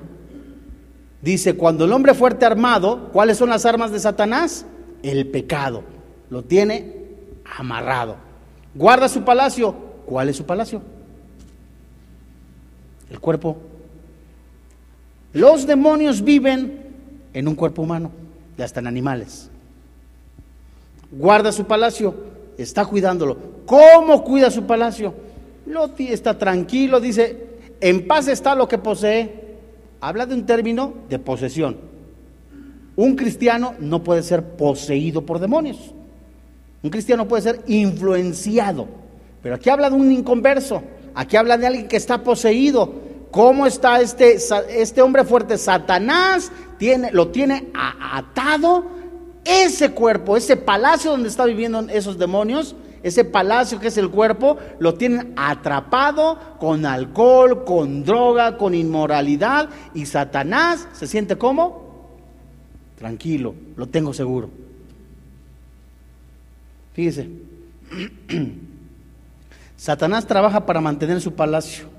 Dice, 1.22 1.56
cuando 1.56 1.84
el 1.84 1.92
hombre 1.92 2.14
fuerte 2.14 2.46
armado, 2.46 3.10
¿cuáles 3.12 3.38
son 3.38 3.50
las 3.50 3.66
armas 3.66 3.92
de 3.92 4.00
Satanás? 4.00 4.66
El 5.04 5.28
pecado. 5.28 5.84
Lo 6.30 6.46
tiene 6.46 6.96
amarrado. 7.58 8.16
Guarda 8.74 9.10
su 9.10 9.26
palacio. 9.26 9.76
¿Cuál 10.06 10.30
es 10.30 10.38
su 10.38 10.46
palacio? 10.46 10.82
El 13.10 13.20
cuerpo. 13.20 13.58
Los 15.34 15.68
demonios 15.68 16.24
viven 16.24 16.79
en 17.40 17.48
un 17.48 17.56
cuerpo 17.56 17.82
humano, 17.82 18.12
ya 18.58 18.66
están 18.66 18.86
animales. 18.86 19.50
Guarda 21.12 21.52
su 21.52 21.66
palacio, 21.66 22.14
está 22.58 22.86
cuidándolo. 22.86 23.38
¿Cómo 23.66 24.24
cuida 24.24 24.52
su 24.52 24.64
palacio? 24.64 25.14
Loti 25.66 26.08
está 26.08 26.38
tranquilo, 26.38 27.00
dice, 27.00 27.48
en 27.80 28.06
paz 28.08 28.28
está 28.28 28.56
lo 28.56 28.68
que 28.68 28.78
posee. 28.78 29.48
Habla 30.02 30.26
de 30.26 30.36
un 30.36 30.46
término 30.46 30.94
de 31.10 31.20
posesión. 31.20 31.78
Un 32.96 33.16
cristiano 33.16 33.76
no 33.80 34.04
puede 34.04 34.24
ser 34.24 34.44
poseído 34.44 35.26
por 35.26 35.40
demonios. 35.40 35.94
Un 36.84 36.90
cristiano 36.90 37.28
puede 37.28 37.44
ser 37.44 37.62
influenciado. 37.68 38.88
Pero 39.42 39.56
aquí 39.56 39.70
habla 39.70 39.90
de 39.90 39.96
un 39.96 40.12
inconverso. 40.12 40.82
Aquí 41.16 41.38
habla 41.38 41.58
de 41.58 41.68
alguien 41.68 41.88
que 41.88 41.98
está 41.98 42.24
poseído. 42.24 42.94
¿Cómo 43.32 43.68
está 43.68 44.02
este, 44.02 44.38
este 44.70 45.02
hombre 45.02 45.24
fuerte? 45.24 45.58
Satanás 45.58 46.52
tiene, 46.78 47.12
lo 47.12 47.30
tiene 47.30 47.72
atado. 47.74 48.98
Ese 49.46 49.92
cuerpo, 49.92 50.36
ese 50.36 50.58
palacio 50.58 51.12
donde 51.12 51.30
está 51.30 51.46
viviendo 51.46 51.80
esos 51.90 52.18
demonios, 52.18 52.76
ese 53.02 53.24
palacio 53.24 53.80
que 53.80 53.88
es 53.88 53.98
el 53.98 54.10
cuerpo, 54.10 54.58
lo 54.80 54.94
tienen 54.96 55.34
atrapado 55.38 56.38
con 56.60 56.86
alcohol, 56.86 57.64
con 57.64 58.04
droga, 58.04 58.58
con 58.58 58.76
inmoralidad. 58.76 59.70
Y 59.94 60.06
Satanás 60.06 60.88
se 60.94 61.08
siente 61.08 61.38
como 61.38 61.90
tranquilo, 62.98 63.56
lo 63.78 63.88
tengo 63.88 64.14
seguro. 64.14 64.50
Fíjese, 66.94 67.30
Satanás 69.78 70.28
trabaja 70.28 70.66
para 70.66 70.82
mantener 70.82 71.22
su 71.22 71.34
palacio. 71.34 71.99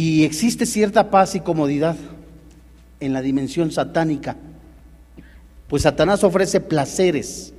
Y 0.00 0.24
existe 0.24 0.64
cierta 0.64 1.10
paz 1.10 1.34
y 1.34 1.40
comodidad 1.40 1.96
en 3.00 3.12
la 3.12 3.20
dimensión 3.20 3.70
satánica. 3.70 4.36
Pues 5.68 5.82
Satanás 5.82 6.24
ofrece 6.24 6.60
placeres 6.60 7.52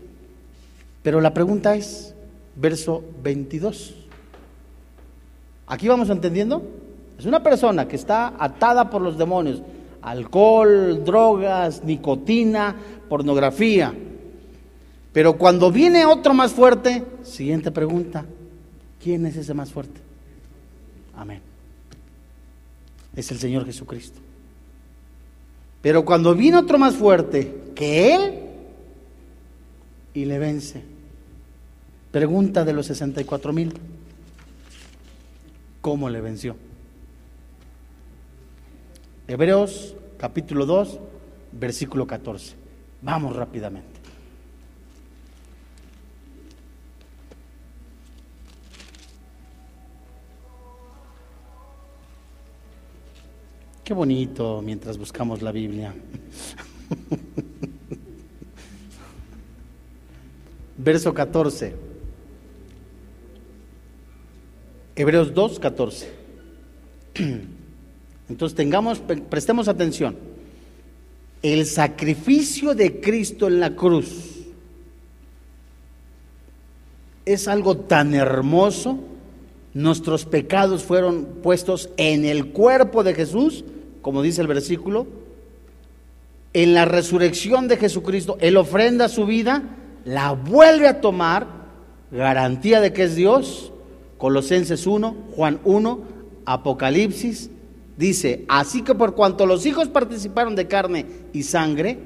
pero 1.04 1.20
la 1.20 1.34
pregunta 1.34 1.76
es, 1.76 2.14
verso 2.56 3.04
22. 3.24 3.96
Aquí 5.68 5.88
vamos 5.88 6.10
entendiendo. 6.10 6.64
Es 7.18 7.26
una 7.26 7.42
persona 7.42 7.88
que 7.88 7.96
está 7.96 8.34
atada 8.38 8.90
por 8.90 9.02
los 9.02 9.18
demonios. 9.18 9.62
Alcohol, 10.02 11.04
drogas, 11.04 11.84
nicotina, 11.84 12.76
pornografía. 13.10 13.94
Pero 15.14 15.38
cuando 15.38 15.72
viene 15.72 16.06
otro 16.06 16.34
más 16.34 16.52
fuerte, 16.54 17.04
siguiente 17.24 17.72
pregunta, 17.72 18.26
¿quién 19.04 19.26
es 19.26 19.36
ese 19.36 19.54
más 19.54 19.72
fuerte? 19.72 20.00
Amén. 21.16 21.51
Es 23.16 23.32
el 23.32 23.40
Señor 23.40 23.66
Jesucristo. 23.66 24.20
Pero 25.82 26.06
cuando 26.06 26.36
viene 26.36 26.58
otro 26.58 26.78
más 26.78 26.96
fuerte 26.96 27.72
que 27.76 28.16
Él 28.16 28.40
y 30.14 30.26
le 30.26 30.40
vence, 30.40 30.84
Pregunta 32.12 32.66
de 32.66 32.74
los 32.74 32.88
64 32.88 33.54
mil. 33.54 33.74
¿Cómo 35.80 36.10
le 36.10 36.20
venció? 36.20 36.58
Hebreos 39.28 39.96
capítulo 40.18 40.66
2, 40.66 41.00
versículo 41.54 42.06
14. 42.06 42.56
Vamos 43.02 43.36
rápidamente. 43.36 43.91
Qué 53.92 53.96
bonito 53.96 54.62
mientras 54.62 54.98
buscamos 54.98 55.42
la 55.42 55.52
Biblia. 55.52 55.94
Verso 60.78 61.14
14. 61.14 61.76
Hebreos 64.96 65.34
2, 65.34 65.60
14. 65.60 66.10
Entonces 68.30 68.56
tengamos, 68.56 69.00
prestemos 69.30 69.68
atención. 69.68 70.16
El 71.42 71.66
sacrificio 71.66 72.74
de 72.74 73.02
Cristo 73.02 73.50
en 73.50 73.60
la 73.60 73.76
cruz 73.76 74.46
es 77.26 77.46
algo 77.50 77.76
tan 77.76 78.14
hermoso. 78.14 79.00
Nuestros 79.74 80.24
pecados 80.24 80.82
fueron 80.84 81.26
puestos 81.44 81.90
en 81.98 82.24
el 82.24 82.54
cuerpo 82.54 83.04
de 83.04 83.16
Jesús, 83.16 83.66
como 84.02 84.22
dice 84.22 84.42
el 84.42 84.48
versículo. 84.48 85.08
En 86.54 86.74
la 86.74 86.86
resurrección 86.86 87.68
de 87.68 87.78
Jesucristo, 87.78 88.38
Él 88.42 88.58
ofrenda 88.58 89.08
su 89.08 89.26
vida, 89.26 89.64
la 90.04 90.34
vuelve 90.34 90.88
a 90.88 91.00
tomar, 91.00 91.48
garantía 92.12 92.82
de 92.82 92.92
que 92.92 93.04
es 93.04 93.16
Dios, 93.16 93.72
Colosenses 94.18 94.86
1, 94.86 95.16
Juan 95.36 95.60
1, 95.64 96.00
Apocalipsis, 96.46 97.50
dice, 97.96 98.46
así 98.50 98.82
que 98.82 98.96
por 98.96 99.16
cuanto 99.16 99.46
los 99.46 99.66
hijos 99.66 99.88
participaron 99.88 100.56
de 100.56 100.68
carne 100.68 101.06
y 101.32 101.44
sangre, 101.44 101.98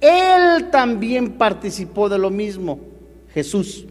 Él 0.00 0.70
también 0.70 1.32
participó 1.32 2.08
de 2.08 2.18
lo 2.18 2.30
mismo, 2.30 2.80
Jesús, 3.32 3.84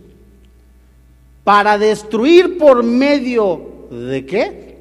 para 1.43 1.77
destruir 1.77 2.57
por 2.57 2.83
medio 2.83 3.87
de 3.89 4.25
qué? 4.25 4.77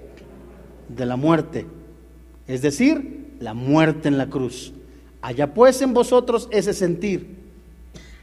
De 0.89 1.07
la 1.07 1.17
muerte. 1.17 1.67
Es 2.53 2.61
decir, 2.61 3.33
la 3.41 3.55
muerte 3.55 4.09
en 4.09 4.19
la 4.19 4.29
cruz. 4.29 4.75
Allá 5.23 5.55
pues 5.55 5.81
en 5.81 5.95
vosotros 5.95 6.49
ese 6.51 6.75
sentir, 6.75 7.39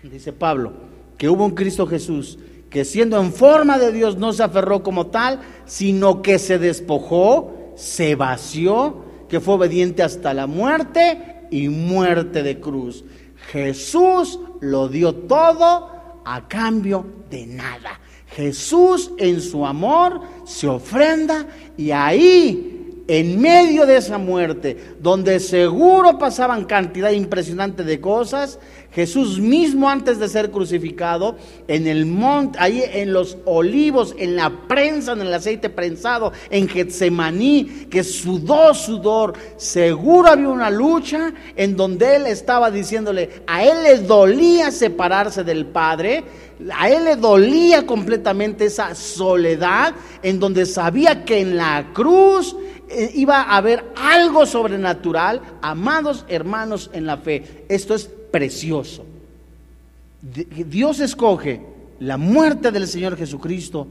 dice 0.04 0.32
Pablo, 0.34 0.74
que 1.18 1.30
hubo 1.30 1.44
un 1.44 1.56
Cristo 1.56 1.88
Jesús, 1.88 2.38
que 2.70 2.86
siendo 2.86 3.20
en 3.20 3.34
forma 3.34 3.80
de 3.80 3.92
Dios 3.92 4.18
no 4.18 4.32
se 4.32 4.44
aferró 4.44 4.84
como 4.84 5.08
tal, 5.08 5.40
sino 5.66 6.22
que 6.22 6.38
se 6.38 6.60
despojó, 6.60 7.74
se 7.76 8.14
vació, 8.14 9.04
que 9.30 9.40
fue 9.40 9.56
obediente 9.56 10.04
hasta 10.04 10.36
la 10.36 10.46
muerte 10.46 11.48
y 11.50 11.68
muerte 11.70 12.44
de 12.44 12.60
cruz. 12.60 13.04
Jesús 13.52 14.40
lo 14.62 14.90
dio 14.90 15.16
todo 15.16 15.90
a 16.24 16.48
cambio 16.48 17.04
de 17.32 17.48
nada. 17.48 18.00
Jesús 18.28 19.10
en 19.18 19.42
su 19.42 19.66
amor 19.66 20.22
se 20.46 20.68
ofrenda 20.68 21.48
y 21.76 21.90
ahí 21.90 22.79
en 23.10 23.42
medio 23.42 23.88
de 23.88 23.98
esa 23.98 24.20
muerte, 24.20 24.78
donde 25.02 25.40
seguro 25.40 26.20
pasaban 26.20 26.66
cantidad 26.66 27.10
impresionante 27.10 27.84
de 27.84 28.00
cosas, 28.00 28.60
Jesús 28.92 29.40
mismo 29.40 29.88
antes 29.88 30.18
de 30.20 30.28
ser 30.28 30.50
crucificado, 30.50 31.36
en 31.68 31.86
el 31.86 32.08
monte, 32.08 32.58
ahí 32.60 32.84
en 32.92 33.14
los 33.14 33.38
olivos, 33.46 34.16
en 34.18 34.36
la 34.36 34.68
prensa, 34.68 35.12
en 35.12 35.22
el 35.22 35.34
aceite 35.34 35.70
prensado, 35.70 36.34
en 36.50 36.68
Getsemaní, 36.68 37.88
que 37.90 38.04
sudó 38.04 38.74
sudor, 38.74 39.34
seguro 39.58 40.30
había 40.30 40.50
una 40.50 40.72
lucha 40.72 41.34
en 41.56 41.76
donde 41.76 42.16
él 42.16 42.26
estaba 42.26 42.72
diciéndole, 42.72 43.44
a 43.46 43.64
él 43.64 43.84
le 43.84 43.98
dolía 44.00 44.72
separarse 44.72 45.44
del 45.44 45.68
Padre, 45.68 46.24
a 46.76 46.90
él 46.90 47.06
le 47.06 47.16
dolía 47.16 47.86
completamente 47.86 48.66
esa 48.66 48.96
soledad, 48.96 49.94
en 50.24 50.40
donde 50.40 50.66
sabía 50.66 51.24
que 51.24 51.40
en 51.40 51.58
la 51.58 51.92
cruz 51.94 52.56
eh, 52.90 53.12
iba 53.14 53.42
a 53.44 53.58
haber 53.58 53.86
algo 53.96 54.48
sobrenatural, 54.48 55.42
amados 55.62 56.26
hermanos 56.28 56.90
en 56.92 57.06
la 57.06 57.18
fe. 57.18 57.66
Esto 57.70 57.94
es 57.94 58.10
precioso. 58.32 59.06
Dios 60.22 61.00
escoge 61.00 61.62
la 62.00 62.18
muerte 62.18 62.72
del 62.72 62.88
Señor 62.88 63.18
Jesucristo 63.18 63.88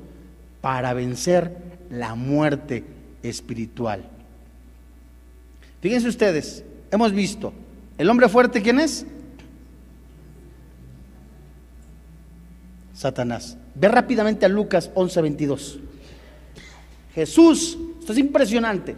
para 0.60 0.92
vencer 0.94 1.56
la 1.90 2.14
muerte 2.14 2.84
espiritual. 3.22 4.04
Fíjense 5.80 6.08
ustedes, 6.08 6.64
hemos 6.90 7.12
visto, 7.12 7.52
el 7.96 8.10
hombre 8.10 8.28
fuerte, 8.28 8.62
¿quién 8.62 8.80
es? 8.80 9.06
Satanás. 12.94 13.56
Ve 13.74 13.88
rápidamente 13.88 14.44
a 14.44 14.48
Lucas 14.48 14.90
11:22. 14.94 15.78
Jesús 17.14 17.78
esto 18.08 18.14
es 18.14 18.20
impresionante. 18.20 18.96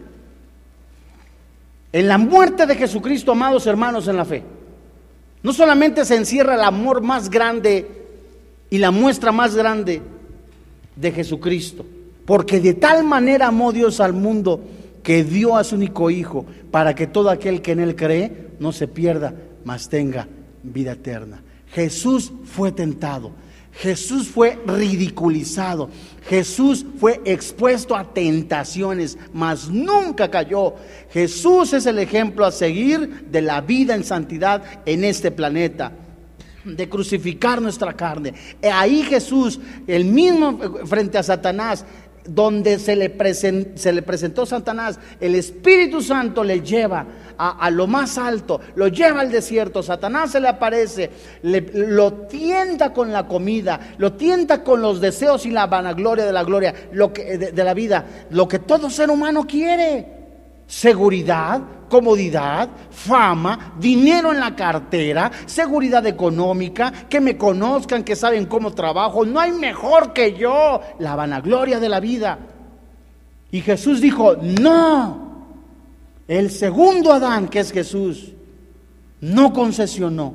En 1.91 2.07
la 2.07 2.17
muerte 2.17 2.65
de 2.65 2.77
Jesucristo, 2.77 3.33
amados 3.33 3.67
hermanos 3.67 4.07
en 4.07 4.15
la 4.15 4.23
fe, 4.23 4.41
no 5.43 5.53
solamente 5.53 6.05
se 6.05 6.15
encierra 6.15 6.55
el 6.55 6.61
amor 6.61 7.01
más 7.01 7.29
grande 7.29 7.87
y 8.69 8.77
la 8.77 8.91
muestra 8.91 9.31
más 9.31 9.55
grande 9.55 10.01
de 10.95 11.11
Jesucristo, 11.11 11.85
porque 12.25 12.59
de 12.59 12.73
tal 12.73 13.03
manera 13.03 13.47
amó 13.47 13.71
Dios 13.71 13.99
al 13.99 14.13
mundo 14.13 14.61
que 15.03 15.23
dio 15.23 15.57
a 15.57 15.63
su 15.63 15.75
único 15.75 16.09
Hijo 16.09 16.45
para 16.69 16.95
que 16.95 17.07
todo 17.07 17.29
aquel 17.29 17.61
que 17.61 17.71
en 17.71 17.79
Él 17.79 17.95
cree 17.95 18.49
no 18.59 18.71
se 18.71 18.87
pierda, 18.87 19.33
mas 19.65 19.89
tenga 19.89 20.27
vida 20.63 20.93
eterna. 20.93 21.41
Jesús 21.73 22.31
fue 22.45 22.71
tentado. 22.71 23.31
Jesús 23.73 24.27
fue 24.27 24.59
ridiculizado, 24.65 25.89
Jesús 26.27 26.85
fue 26.99 27.21
expuesto 27.25 27.95
a 27.95 28.13
tentaciones, 28.13 29.17
mas 29.33 29.69
nunca 29.69 30.29
cayó. 30.29 30.75
Jesús 31.11 31.73
es 31.73 31.85
el 31.85 31.99
ejemplo 31.99 32.45
a 32.45 32.51
seguir 32.51 33.27
de 33.31 33.41
la 33.41 33.61
vida 33.61 33.95
en 33.95 34.03
santidad 34.03 34.61
en 34.85 35.03
este 35.03 35.31
planeta 35.31 35.93
de 36.63 36.87
crucificar 36.87 37.61
nuestra 37.61 37.93
carne. 37.93 38.33
Ahí 38.61 39.03
Jesús, 39.03 39.59
el 39.87 40.05
mismo 40.05 40.59
frente 40.85 41.17
a 41.17 41.23
Satanás, 41.23 41.85
donde 42.25 42.79
se 42.79 42.95
le, 42.95 43.33
se 43.33 43.93
le 43.93 44.01
presentó 44.01 44.45
Satanás, 44.45 44.99
el 45.19 45.35
Espíritu 45.35 46.01
Santo 46.01 46.43
le 46.43 46.61
lleva 46.61 47.05
a, 47.37 47.71
lo 47.71 47.87
más 47.87 48.19
alto, 48.19 48.61
lo 48.75 48.87
lleva 48.87 49.21
al 49.21 49.31
desierto, 49.31 49.81
Satanás 49.81 50.31
se 50.31 50.39
le 50.39 50.47
aparece, 50.47 51.09
lo 51.41 52.13
tienta 52.27 52.93
con 52.93 53.11
la 53.11 53.27
comida, 53.27 53.95
lo 53.97 54.13
tienta 54.13 54.63
con 54.63 54.81
los 54.81 55.01
deseos 55.01 55.45
y 55.47 55.49
la 55.49 55.65
vanagloria 55.65 56.25
de 56.25 56.33
la 56.33 56.43
gloria, 56.43 56.73
lo 56.91 57.11
que, 57.11 57.37
de 57.37 57.63
la 57.63 57.73
vida, 57.73 58.05
lo 58.29 58.47
que 58.47 58.59
todo 58.59 58.89
ser 58.89 59.09
humano 59.09 59.45
quiere. 59.47 60.19
Seguridad, 60.67 61.61
comodidad, 61.91 62.69
fama, 62.89 63.73
dinero 63.77 64.31
en 64.31 64.39
la 64.39 64.55
cartera, 64.55 65.29
seguridad 65.45 66.07
económica, 66.07 66.91
que 67.09 67.19
me 67.19 67.37
conozcan, 67.37 68.05
que 68.05 68.15
saben 68.15 68.45
cómo 68.45 68.73
trabajo. 68.73 69.25
No 69.25 69.39
hay 69.39 69.51
mejor 69.51 70.13
que 70.13 70.33
yo. 70.33 70.79
La 70.99 71.15
vanagloria 71.15 71.79
de 71.79 71.89
la 71.89 71.99
vida. 71.99 72.39
Y 73.51 73.59
Jesús 73.59 73.99
dijo, 73.99 74.37
no. 74.37 75.45
El 76.27 76.49
segundo 76.49 77.11
Adán, 77.11 77.49
que 77.49 77.59
es 77.59 77.73
Jesús, 77.73 78.31
no 79.19 79.51
concesionó, 79.51 80.33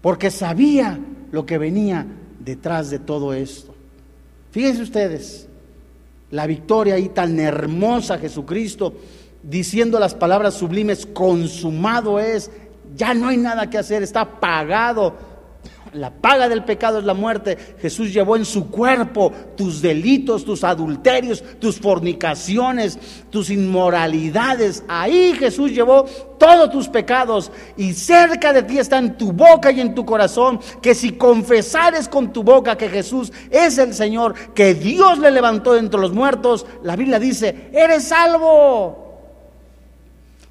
porque 0.00 0.30
sabía 0.30 1.00
lo 1.32 1.44
que 1.44 1.58
venía 1.58 2.06
detrás 2.38 2.90
de 2.90 3.00
todo 3.00 3.34
esto. 3.34 3.74
Fíjense 4.52 4.82
ustedes, 4.82 5.48
la 6.30 6.46
victoria 6.46 6.94
ahí 6.94 7.08
tan 7.08 7.40
hermosa 7.40 8.18
Jesucristo 8.18 8.94
diciendo 9.48 10.00
las 10.00 10.14
palabras 10.14 10.54
sublimes, 10.54 11.06
consumado 11.06 12.18
es, 12.18 12.50
ya 12.96 13.14
no 13.14 13.28
hay 13.28 13.36
nada 13.36 13.70
que 13.70 13.78
hacer, 13.78 14.02
está 14.02 14.40
pagado. 14.40 15.36
La 15.92 16.10
paga 16.10 16.48
del 16.48 16.64
pecado 16.64 16.98
es 16.98 17.04
la 17.04 17.14
muerte. 17.14 17.56
Jesús 17.80 18.12
llevó 18.12 18.36
en 18.36 18.44
su 18.44 18.70
cuerpo 18.70 19.32
tus 19.56 19.80
delitos, 19.80 20.44
tus 20.44 20.62
adulterios, 20.62 21.42
tus 21.58 21.80
fornicaciones, 21.80 22.98
tus 23.30 23.48
inmoralidades. 23.48 24.84
Ahí 24.88 25.32
Jesús 25.38 25.70
llevó 25.70 26.04
todos 26.38 26.70
tus 26.70 26.88
pecados 26.88 27.50
y 27.78 27.94
cerca 27.94 28.52
de 28.52 28.64
ti 28.64 28.78
está 28.78 28.98
en 28.98 29.16
tu 29.16 29.32
boca 29.32 29.70
y 29.70 29.80
en 29.80 29.94
tu 29.94 30.04
corazón 30.04 30.60
que 30.82 30.94
si 30.94 31.12
confesares 31.12 32.08
con 32.08 32.30
tu 32.30 32.42
boca 32.42 32.76
que 32.76 32.90
Jesús 32.90 33.32
es 33.50 33.78
el 33.78 33.94
Señor, 33.94 34.34
que 34.52 34.74
Dios 34.74 35.18
le 35.18 35.30
levantó 35.30 35.76
entre 35.76 36.00
los 36.00 36.12
muertos, 36.12 36.66
la 36.82 36.96
Biblia 36.96 37.18
dice, 37.18 37.70
eres 37.72 38.08
salvo. 38.08 39.05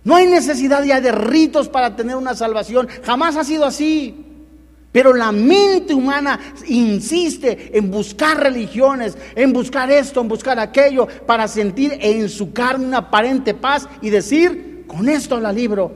No 0.06 0.16
hay 0.16 0.28
necesidad 0.28 0.84
ya 0.84 1.02
de 1.02 1.12
ritos 1.12 1.68
para 1.68 1.96
tener 1.96 2.16
una 2.16 2.36
salvación. 2.36 2.88
Jamás 3.04 3.36
ha 3.36 3.44
sido 3.44 3.66
así. 3.66 4.22
Pero 4.92 5.14
la 5.14 5.34
mente 5.34 5.94
humana 5.94 6.40
insiste 6.68 7.78
en 7.78 7.92
buscar 7.92 8.40
religiones, 8.40 9.18
en 9.36 9.52
buscar 9.52 9.92
esto, 9.92 10.22
en 10.22 10.30
buscar 10.30 10.58
aquello, 10.58 11.06
para 11.26 11.50
sentir 11.50 11.98
en 12.00 12.30
su 12.30 12.54
carne 12.54 12.86
una 12.86 13.00
aparente 13.00 13.54
paz 13.56 13.90
y 14.02 14.10
decir, 14.10 14.86
con 14.88 15.10
esto 15.10 15.38
la 15.40 15.52
libro. 15.52 15.92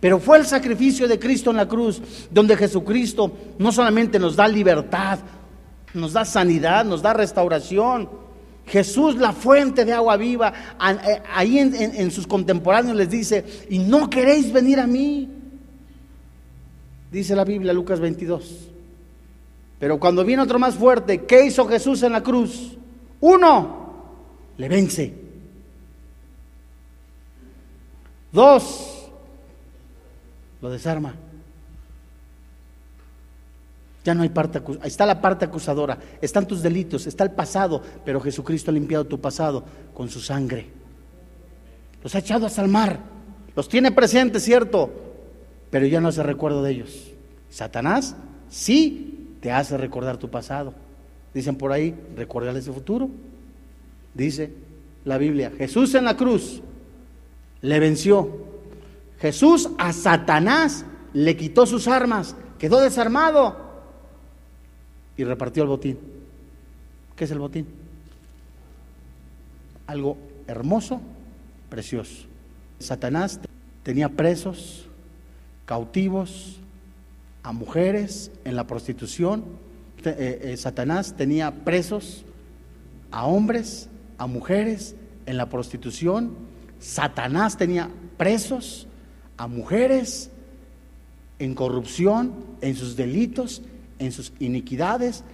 Pero 0.00 0.18
fue 0.18 0.38
el 0.38 0.44
sacrificio 0.44 1.08
de 1.08 1.18
Cristo 1.18 1.50
en 1.50 1.56
la 1.56 1.68
cruz, 1.68 2.02
donde 2.30 2.56
Jesucristo 2.56 3.32
no 3.58 3.72
solamente 3.72 4.18
nos 4.18 4.36
da 4.36 4.46
libertad, 4.46 5.20
nos 5.94 6.12
da 6.12 6.24
sanidad, 6.24 6.84
nos 6.84 7.00
da 7.00 7.14
restauración, 7.14 8.08
Jesús, 8.68 9.16
la 9.16 9.32
fuente 9.32 9.84
de 9.84 9.92
agua 9.92 10.16
viva, 10.16 10.52
eh, 10.52 11.22
ahí 11.34 11.58
en, 11.58 12.10
sus 12.10 12.26
contemporáneos 12.26 12.96
les 12.96 13.10
dice, 13.10 13.44
y 13.70 13.78
no 13.78 14.08
queréis 14.10 14.52
venir 14.52 14.78
a 14.78 14.86
mí. 14.86 15.28
Dice 17.10 17.34
la 17.34 17.44
Biblia, 17.44 17.72
Lucas 17.72 17.98
22. 17.98 18.68
Pero 19.78 19.98
cuando 19.98 20.24
viene 20.24 20.42
otro 20.42 20.58
más 20.58 20.74
fuerte, 20.74 21.24
¿qué 21.24 21.46
hizo 21.46 21.66
Jesús 21.66 22.02
en 22.02 22.12
la 22.12 22.22
cruz? 22.22 22.76
Uno, 23.20 23.94
le 24.56 24.68
vence. 24.68 25.14
Dos, 28.30 29.10
lo 30.60 30.70
desarma. 30.70 31.14
Ya 34.08 34.14
no 34.14 34.22
hay 34.22 34.30
parte 34.30 34.62
está 34.84 35.04
la 35.04 35.20
parte 35.20 35.44
acusadora, 35.44 35.98
están 36.22 36.46
tus 36.46 36.62
delitos, 36.62 37.06
está 37.06 37.24
el 37.24 37.32
pasado, 37.32 37.82
pero 38.06 38.22
Jesucristo 38.22 38.70
ha 38.70 38.74
limpiado 38.74 39.04
tu 39.04 39.20
pasado 39.20 39.62
con 39.92 40.08
su 40.08 40.18
sangre. 40.18 40.70
Los 42.02 42.14
ha 42.14 42.20
echado 42.20 42.46
hasta 42.46 42.62
el 42.62 42.68
mar, 42.68 43.00
los 43.54 43.68
tiene 43.68 43.92
presentes, 43.92 44.42
cierto, 44.42 44.90
pero 45.68 45.84
ya 45.84 46.00
no 46.00 46.08
hace 46.08 46.22
recuerdo 46.22 46.62
de 46.62 46.70
ellos. 46.70 47.12
Satanás 47.50 48.16
sí 48.48 49.34
te 49.42 49.52
hace 49.52 49.76
recordar 49.76 50.16
tu 50.16 50.30
pasado. 50.30 50.72
Dicen 51.34 51.56
por 51.56 51.70
ahí, 51.70 51.94
recuérdale 52.16 52.60
ese 52.60 52.72
futuro. 52.72 53.10
Dice 54.14 54.54
la 55.04 55.18
Biblia, 55.18 55.52
Jesús 55.58 55.94
en 55.94 56.06
la 56.06 56.16
cruz 56.16 56.62
le 57.60 57.78
venció. 57.78 58.38
Jesús 59.18 59.68
a 59.76 59.92
Satanás 59.92 60.86
le 61.12 61.36
quitó 61.36 61.66
sus 61.66 61.86
armas, 61.88 62.36
quedó 62.58 62.80
desarmado 62.80 63.67
y 65.18 65.24
repartió 65.24 65.64
el 65.64 65.68
botín. 65.68 65.98
¿Qué 67.14 67.24
es 67.24 67.30
el 67.30 67.40
botín? 67.40 67.66
Algo 69.86 70.16
hermoso, 70.46 71.02
precioso. 71.68 72.26
Satanás 72.78 73.40
tenía 73.82 74.08
presos, 74.08 74.86
cautivos, 75.66 76.60
a 77.42 77.52
mujeres 77.52 78.30
en 78.44 78.54
la 78.54 78.66
prostitución. 78.66 79.44
Eh, 80.04 80.40
eh, 80.42 80.56
Satanás 80.56 81.14
tenía 81.16 81.64
presos 81.64 82.24
a 83.10 83.26
hombres, 83.26 83.88
a 84.18 84.28
mujeres 84.28 84.94
en 85.26 85.36
la 85.36 85.48
prostitución. 85.48 86.34
Satanás 86.78 87.56
tenía 87.56 87.90
presos 88.16 88.86
a 89.36 89.48
mujeres 89.48 90.30
en 91.40 91.54
corrupción, 91.54 92.34
en 92.60 92.76
sus 92.76 92.94
delitos, 92.94 93.62
en 93.98 94.12
sus 94.12 94.32
iniquidades, 94.38 95.24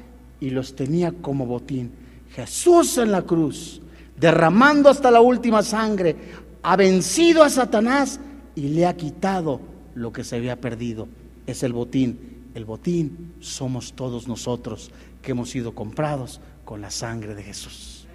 y 0.41 0.51
los 0.51 0.77
tenía 0.77 1.13
como 1.13 1.47
botín. 1.47 1.93
Jesús 2.35 2.99
en 2.99 3.13
la 3.13 3.23
cruz, 3.23 3.81
derramando 4.19 4.89
hasta 4.89 5.11
la 5.11 5.21
última 5.21 5.63
sangre, 5.63 6.17
ha 6.63 6.77
vencido 6.77 7.43
a 7.43 7.51
Satanás 7.51 8.21
y 8.55 8.69
le 8.69 8.87
ha 8.87 8.97
quitado 8.97 9.61
lo 9.95 10.13
que 10.13 10.25
se 10.25 10.37
había 10.37 10.61
perdido. 10.61 11.09
Es 11.47 11.63
el 11.63 11.73
botín. 11.73 12.35
El 12.55 12.65
botín 12.65 13.35
somos 13.41 13.95
todos 13.95 14.29
nosotros 14.29 14.91
que 15.23 15.33
hemos 15.33 15.51
sido 15.51 15.75
comprados 15.75 16.41
con 16.65 16.81
la 16.81 16.91
sangre 16.91 17.35
de 17.35 17.43
Jesús. 17.43 18.07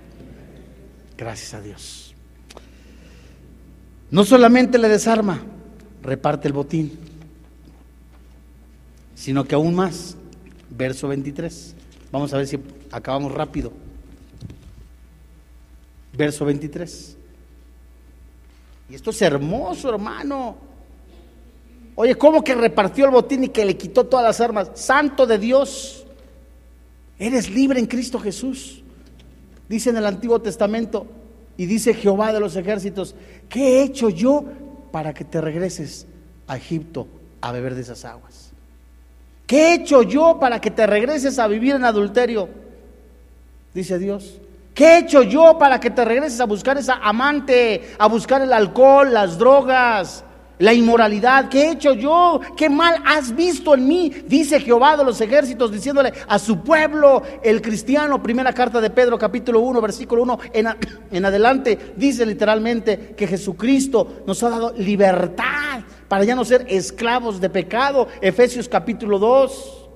Gracias 1.18 1.54
a 1.54 1.62
Dios. 1.62 2.16
No 4.12 4.24
solamente 4.24 4.78
le 4.78 4.88
desarma, 4.88 5.42
reparte 6.02 6.48
el 6.48 6.54
botín, 6.54 6.98
sino 9.14 9.44
que 9.44 9.56
aún 9.56 9.76
más, 9.76 10.16
verso 10.80 11.10
23. 11.10 11.76
Vamos 12.12 12.34
a 12.34 12.38
ver 12.38 12.48
si 12.48 12.58
acabamos 12.92 13.34
rápido. 13.34 13.72
Verso 16.18 16.46
23. 16.46 17.18
Y 18.90 18.96
esto 18.96 19.12
es 19.12 19.22
hermoso, 19.22 19.90
hermano. 19.90 20.58
Oye, 21.96 22.16
¿cómo 22.16 22.44
que 22.44 22.56
repartió 22.56 23.06
el 23.06 23.12
botín 23.12 23.44
y 23.44 23.50
que 23.50 23.66
le 23.66 23.76
quitó 23.76 24.06
todas 24.06 24.26
las 24.26 24.40
armas? 24.40 24.72
Santo 24.74 25.28
de 25.28 25.38
Dios. 25.38 26.06
Eres 27.20 27.50
libre 27.50 27.80
en 27.80 27.86
Cristo 27.86 28.18
Jesús. 28.18 28.82
Dice 29.68 29.90
en 29.90 29.98
el 29.98 30.06
Antiguo 30.06 30.42
Testamento 30.42 31.06
y 31.58 31.66
dice 31.66 31.94
Jehová 31.94 32.32
de 32.32 32.40
los 32.40 32.56
ejércitos, 32.56 33.16
¿qué 33.50 33.82
he 33.82 33.84
hecho 33.84 34.10
yo 34.10 34.46
para 34.94 35.14
que 35.14 35.26
te 35.26 35.42
regreses 35.42 36.08
a 36.48 36.56
Egipto 36.56 37.08
a 37.42 37.52
beber 37.52 37.76
de 37.76 37.82
esas 37.82 38.06
aguas? 38.06 38.49
¿Qué 39.50 39.70
he 39.70 39.74
hecho 39.74 40.04
yo 40.04 40.38
para 40.40 40.62
que 40.62 40.70
te 40.70 40.86
regreses 40.86 41.40
a 41.40 41.48
vivir 41.48 41.74
en 41.74 41.84
adulterio? 41.84 42.50
Dice 43.74 43.98
Dios. 43.98 44.40
¿Qué 44.76 44.86
he 44.86 44.98
hecho 45.00 45.24
yo 45.24 45.58
para 45.58 45.80
que 45.80 45.90
te 45.90 46.06
regreses 46.06 46.40
a 46.40 46.46
buscar 46.46 46.78
esa 46.78 47.00
amante, 47.02 47.96
a 47.98 48.08
buscar 48.08 48.44
el 48.44 48.54
alcohol, 48.54 49.12
las 49.12 49.40
drogas, 49.40 50.24
la 50.60 50.72
inmoralidad, 50.72 51.50
¿qué 51.50 51.64
he 51.64 51.72
hecho 51.72 51.94
yo? 51.94 52.40
¿Qué 52.56 52.70
mal 52.70 53.02
has 53.04 53.36
visto 53.36 53.74
en 53.74 53.88
mí? 53.88 54.14
Dice 54.28 54.60
Jehová 54.60 54.96
de 54.96 55.04
los 55.04 55.20
ejércitos 55.20 55.72
diciéndole 55.72 56.14
a 56.28 56.38
su 56.38 56.60
pueblo, 56.62 57.24
el 57.42 57.60
cristiano, 57.60 58.22
primera 58.22 58.54
carta 58.54 58.80
de 58.80 58.92
Pedro 58.92 59.18
capítulo 59.18 59.62
1, 59.62 59.82
versículo 59.82 60.22
1 60.22 60.40
en, 60.54 60.68
en 61.12 61.26
adelante, 61.26 61.94
dice 61.96 62.24
literalmente 62.24 63.16
que 63.18 63.26
Jesucristo 63.26 64.22
nos 64.28 64.44
ha 64.44 64.50
dado 64.50 64.74
libertad 64.78 65.82
para 66.10 66.26
ya 66.26 66.36
no 66.36 66.44
ser 66.44 66.66
esclavos 66.68 67.40
de 67.40 67.50
pecado, 67.50 68.08
Efesios 68.20 68.68
capítulo 68.68 69.20
2. 69.20 69.88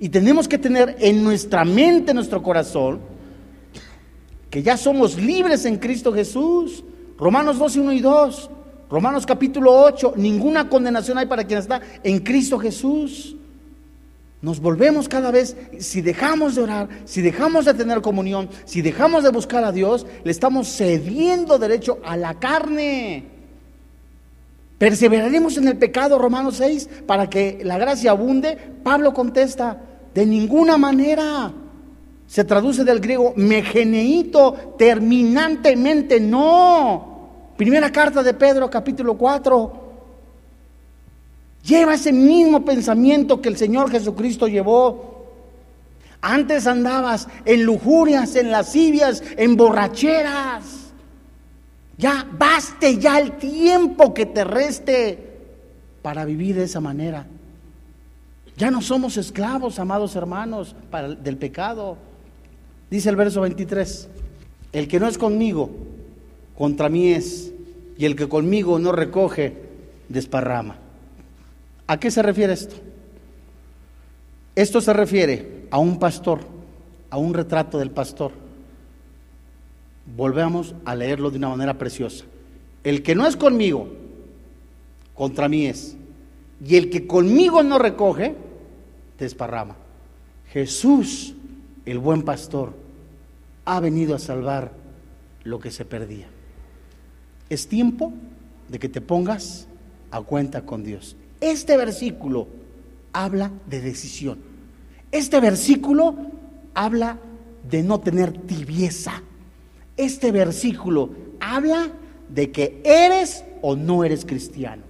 Y 0.00 0.08
tenemos 0.08 0.46
que 0.46 0.58
tener 0.58 0.96
en 0.98 1.24
nuestra 1.24 1.64
mente, 1.64 2.10
en 2.10 2.16
nuestro 2.16 2.42
corazón, 2.42 3.00
que 4.50 4.62
ya 4.62 4.76
somos 4.76 5.16
libres 5.16 5.64
en 5.64 5.78
Cristo 5.78 6.12
Jesús. 6.12 6.84
Romanos 7.16 7.58
12, 7.58 7.80
1 7.80 7.92
y 7.92 8.00
2. 8.00 8.50
Romanos 8.90 9.26
capítulo 9.26 9.72
8, 9.82 10.14
ninguna 10.16 10.68
condenación 10.68 11.18
hay 11.18 11.26
para 11.26 11.44
quien 11.44 11.60
está 11.60 11.80
en 12.02 12.20
Cristo 12.20 12.58
Jesús. 12.58 13.36
Nos 14.40 14.60
volvemos 14.60 15.08
cada 15.08 15.30
vez, 15.30 15.56
si 15.78 16.00
dejamos 16.00 16.54
de 16.54 16.62
orar, 16.62 16.88
si 17.04 17.20
dejamos 17.20 17.66
de 17.66 17.74
tener 17.74 18.00
comunión, 18.00 18.48
si 18.64 18.82
dejamos 18.82 19.24
de 19.24 19.30
buscar 19.30 19.62
a 19.64 19.72
Dios, 19.72 20.06
le 20.24 20.30
estamos 20.30 20.68
cediendo 20.68 21.58
derecho 21.58 21.98
a 22.04 22.16
la 22.16 22.34
carne. 22.34 23.37
Perseveraremos 24.78 25.56
en 25.56 25.66
el 25.66 25.76
pecado, 25.76 26.18
Romanos 26.18 26.56
6, 26.56 26.88
para 27.06 27.28
que 27.28 27.60
la 27.64 27.78
gracia 27.78 28.12
abunde. 28.12 28.56
Pablo 28.84 29.12
contesta, 29.12 29.80
de 30.14 30.24
ninguna 30.24 30.78
manera. 30.78 31.52
Se 32.28 32.44
traduce 32.44 32.84
del 32.84 33.00
griego 33.00 33.32
megeneito, 33.36 34.74
terminantemente 34.78 36.20
no. 36.20 37.18
Primera 37.56 37.90
carta 37.90 38.22
de 38.22 38.34
Pedro, 38.34 38.70
capítulo 38.70 39.18
4. 39.18 39.88
Lleva 41.64 41.94
ese 41.94 42.12
mismo 42.12 42.64
pensamiento 42.64 43.40
que 43.40 43.48
el 43.48 43.56
Señor 43.56 43.90
Jesucristo 43.90 44.46
llevó. 44.46 45.26
Antes 46.20 46.68
andabas 46.68 47.26
en 47.44 47.64
lujurias, 47.64 48.36
en 48.36 48.52
lascivias, 48.52 49.22
en 49.36 49.56
borracheras. 49.56 50.77
Ya 51.98 52.24
baste 52.38 52.98
ya 52.98 53.18
el 53.18 53.32
tiempo 53.38 54.14
que 54.14 54.24
te 54.24 54.44
reste 54.44 55.18
para 56.00 56.24
vivir 56.24 56.54
de 56.54 56.64
esa 56.64 56.80
manera. 56.80 57.26
Ya 58.56 58.70
no 58.70 58.80
somos 58.80 59.16
esclavos, 59.16 59.80
amados 59.80 60.14
hermanos, 60.14 60.76
para, 60.90 61.08
del 61.08 61.36
pecado. 61.36 61.96
Dice 62.88 63.10
el 63.10 63.16
verso 63.16 63.40
23, 63.40 64.08
el 64.72 64.88
que 64.88 65.00
no 65.00 65.08
es 65.08 65.18
conmigo, 65.18 65.70
contra 66.56 66.88
mí 66.88 67.08
es, 67.12 67.52
y 67.96 68.04
el 68.04 68.14
que 68.14 68.28
conmigo 68.28 68.78
no 68.78 68.92
recoge, 68.92 69.56
desparrama. 70.08 70.76
¿A 71.88 71.98
qué 71.98 72.10
se 72.10 72.22
refiere 72.22 72.52
esto? 72.52 72.76
Esto 74.54 74.80
se 74.80 74.92
refiere 74.92 75.66
a 75.70 75.78
un 75.78 75.98
pastor, 75.98 76.40
a 77.10 77.18
un 77.18 77.34
retrato 77.34 77.78
del 77.78 77.90
pastor. 77.90 78.32
Volvemos 80.16 80.74
a 80.84 80.94
leerlo 80.94 81.30
de 81.30 81.38
una 81.38 81.50
manera 81.50 81.78
preciosa. 81.78 82.24
El 82.84 83.02
que 83.02 83.14
no 83.14 83.26
es 83.26 83.36
conmigo, 83.36 83.88
contra 85.14 85.48
mí 85.48 85.66
es. 85.66 85.96
Y 86.64 86.76
el 86.76 86.90
que 86.90 87.06
conmigo 87.06 87.62
no 87.62 87.78
recoge, 87.78 88.34
desparrama. 89.18 89.76
Jesús, 90.50 91.34
el 91.84 91.98
buen 91.98 92.22
pastor, 92.22 92.72
ha 93.64 93.80
venido 93.80 94.14
a 94.14 94.18
salvar 94.18 94.72
lo 95.44 95.60
que 95.60 95.70
se 95.70 95.84
perdía. 95.84 96.26
Es 97.50 97.68
tiempo 97.68 98.12
de 98.68 98.78
que 98.78 98.88
te 98.88 99.00
pongas 99.00 99.66
a 100.10 100.20
cuenta 100.22 100.62
con 100.62 100.84
Dios. 100.84 101.16
Este 101.40 101.76
versículo 101.76 102.48
habla 103.12 103.50
de 103.66 103.80
decisión. 103.80 104.38
Este 105.12 105.40
versículo 105.40 106.16
habla 106.74 107.18
de 107.68 107.82
no 107.82 108.00
tener 108.00 108.32
tibieza. 108.32 109.22
Este 109.98 110.32
versículo 110.32 111.10
habla 111.40 111.88
de 112.28 112.50
que 112.50 112.80
eres 112.84 113.44
o 113.60 113.76
no 113.76 114.04
eres 114.04 114.24
cristiano. 114.24 114.82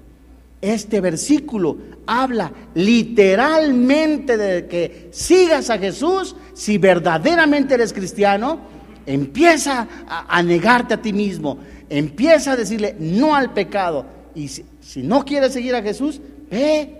Este 0.60 1.00
versículo 1.00 1.78
habla 2.06 2.52
literalmente 2.74 4.36
de 4.36 4.66
que 4.66 5.08
sigas 5.12 5.70
a 5.70 5.78
Jesús 5.78 6.36
si 6.52 6.78
verdaderamente 6.78 7.74
eres 7.74 7.92
cristiano. 7.92 8.58
Empieza 9.06 9.88
a, 10.06 10.42
negarte 10.42 10.94
a 10.94 11.00
ti 11.00 11.12
mismo. 11.12 11.58
Empieza 11.88 12.52
a 12.52 12.56
decirle 12.56 12.94
no 12.98 13.34
al 13.34 13.54
pecado. 13.54 14.04
Y 14.34 14.48
si, 14.48 14.64
no 15.02 15.24
quieres 15.24 15.54
seguir 15.54 15.74
a 15.74 15.82
Jesús, 15.82 16.20
ve. 16.50 16.96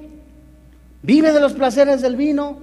Vive 1.03 1.33
de 1.33 1.41
los 1.41 1.53
placeres 1.53 2.01
del 2.01 2.17
vino. 2.17 2.59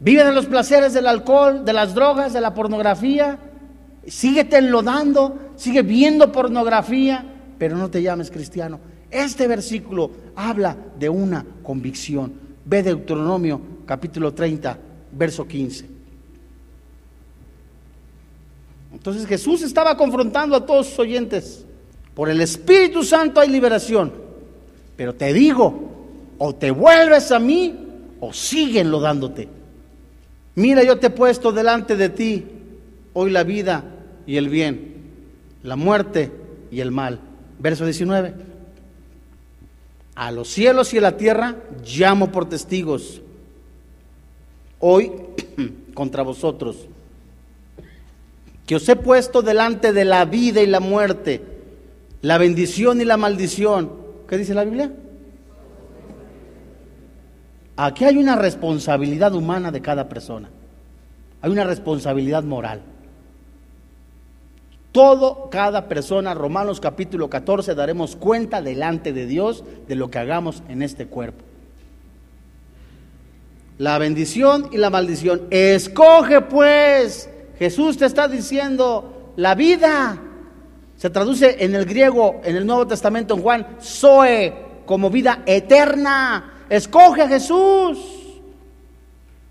Vive 0.00 0.24
de 0.24 0.32
los 0.32 0.44
placeres 0.44 0.92
del 0.92 1.06
alcohol, 1.06 1.64
de 1.64 1.72
las 1.72 1.94
drogas, 1.94 2.34
de 2.34 2.42
la 2.42 2.52
pornografía. 2.52 3.38
Síguete 4.06 4.58
enlodando, 4.58 5.52
sigue 5.56 5.82
viendo 5.82 6.30
pornografía, 6.30 7.24
pero 7.58 7.76
no 7.76 7.90
te 7.90 8.02
llames 8.02 8.30
cristiano. 8.30 8.78
Este 9.10 9.46
versículo 9.46 10.10
habla 10.34 10.76
de 10.98 11.08
una 11.08 11.44
convicción. 11.62 12.32
Ve 12.64 12.82
Deuteronomio 12.82 13.60
capítulo 13.84 14.32
30, 14.32 14.78
verso 15.12 15.46
15. 15.46 15.86
Entonces 18.92 19.26
Jesús 19.26 19.62
estaba 19.62 19.96
confrontando 19.96 20.56
a 20.56 20.64
todos 20.64 20.86
sus 20.86 20.98
oyentes. 21.00 21.64
Por 22.14 22.30
el 22.30 22.40
Espíritu 22.40 23.02
Santo 23.02 23.40
hay 23.40 23.48
liberación. 23.48 24.12
Pero 24.96 25.14
te 25.14 25.32
digo, 25.32 25.96
o 26.38 26.54
te 26.54 26.70
vuelves 26.70 27.30
a 27.30 27.38
mí 27.38 27.74
o 28.20 28.32
siguen 28.32 28.90
dándote. 28.90 29.48
Mira, 30.54 30.82
yo 30.82 30.98
te 30.98 31.08
he 31.08 31.10
puesto 31.10 31.52
delante 31.52 31.96
de 31.96 32.08
ti 32.08 32.44
hoy 33.12 33.30
la 33.30 33.44
vida 33.44 33.84
y 34.26 34.36
el 34.36 34.48
bien, 34.48 34.94
la 35.62 35.76
muerte 35.76 36.32
y 36.70 36.80
el 36.80 36.90
mal. 36.90 37.20
Verso 37.58 37.84
19. 37.84 38.34
A 40.14 40.30
los 40.30 40.48
cielos 40.48 40.92
y 40.94 40.98
a 40.98 41.02
la 41.02 41.16
tierra 41.16 41.56
llamo 41.84 42.32
por 42.32 42.48
testigos 42.48 43.20
hoy 44.80 45.12
contra 45.94 46.22
vosotros 46.22 46.88
que 48.66 48.74
os 48.74 48.88
he 48.88 48.96
puesto 48.96 49.42
delante 49.42 49.92
de 49.92 50.04
la 50.04 50.24
vida 50.24 50.60
y 50.60 50.66
la 50.66 50.80
muerte, 50.80 51.40
la 52.22 52.36
bendición 52.36 53.00
y 53.00 53.04
la 53.04 53.16
maldición. 53.16 53.92
¿Qué 54.28 54.36
dice 54.36 54.54
la 54.54 54.64
Biblia? 54.64 54.92
Aquí 57.76 58.04
hay 58.04 58.16
una 58.16 58.34
responsabilidad 58.34 59.34
humana 59.34 59.70
de 59.70 59.80
cada 59.80 60.08
persona. 60.08 60.50
Hay 61.42 61.50
una 61.50 61.64
responsabilidad 61.64 62.42
moral. 62.42 62.80
Todo, 64.96 65.50
cada 65.50 65.90
persona, 65.90 66.32
Romanos 66.32 66.80
capítulo 66.80 67.28
14, 67.28 67.74
daremos 67.74 68.16
cuenta 68.16 68.62
delante 68.62 69.12
de 69.12 69.26
Dios 69.26 69.62
de 69.86 69.94
lo 69.94 70.10
que 70.10 70.18
hagamos 70.18 70.62
en 70.70 70.80
este 70.80 71.06
cuerpo. 71.06 71.44
La 73.76 73.98
bendición 73.98 74.70
y 74.72 74.78
la 74.78 74.88
maldición. 74.88 75.48
Escoge 75.50 76.40
pues. 76.40 77.28
Jesús 77.58 77.98
te 77.98 78.06
está 78.06 78.26
diciendo 78.26 79.34
la 79.36 79.54
vida. 79.54 80.18
Se 80.96 81.10
traduce 81.10 81.62
en 81.62 81.74
el 81.74 81.84
griego, 81.84 82.40
en 82.42 82.56
el 82.56 82.66
Nuevo 82.66 82.86
Testamento, 82.86 83.34
en 83.34 83.42
Juan, 83.42 83.66
Zoe, 83.82 84.54
como 84.86 85.10
vida 85.10 85.42
eterna. 85.44 86.64
Escoge 86.70 87.20
a 87.20 87.28
Jesús 87.28 87.98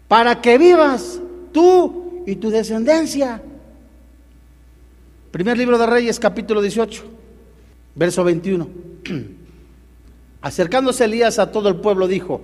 para 0.07 0.41
que 0.41 0.57
vivas 0.57 1.19
tú 1.51 2.23
y 2.25 2.37
tu 2.37 2.49
descendencia. 2.49 3.43
Primer 5.35 5.57
libro 5.57 5.77
de 5.77 5.85
Reyes, 5.85 6.17
capítulo 6.17 6.61
18, 6.61 7.03
verso 7.93 8.23
21. 8.23 8.69
Acercándose 10.41 11.03
Elías 11.03 11.39
a 11.39 11.51
todo 11.51 11.67
el 11.67 11.75
pueblo, 11.75 12.07
dijo, 12.07 12.39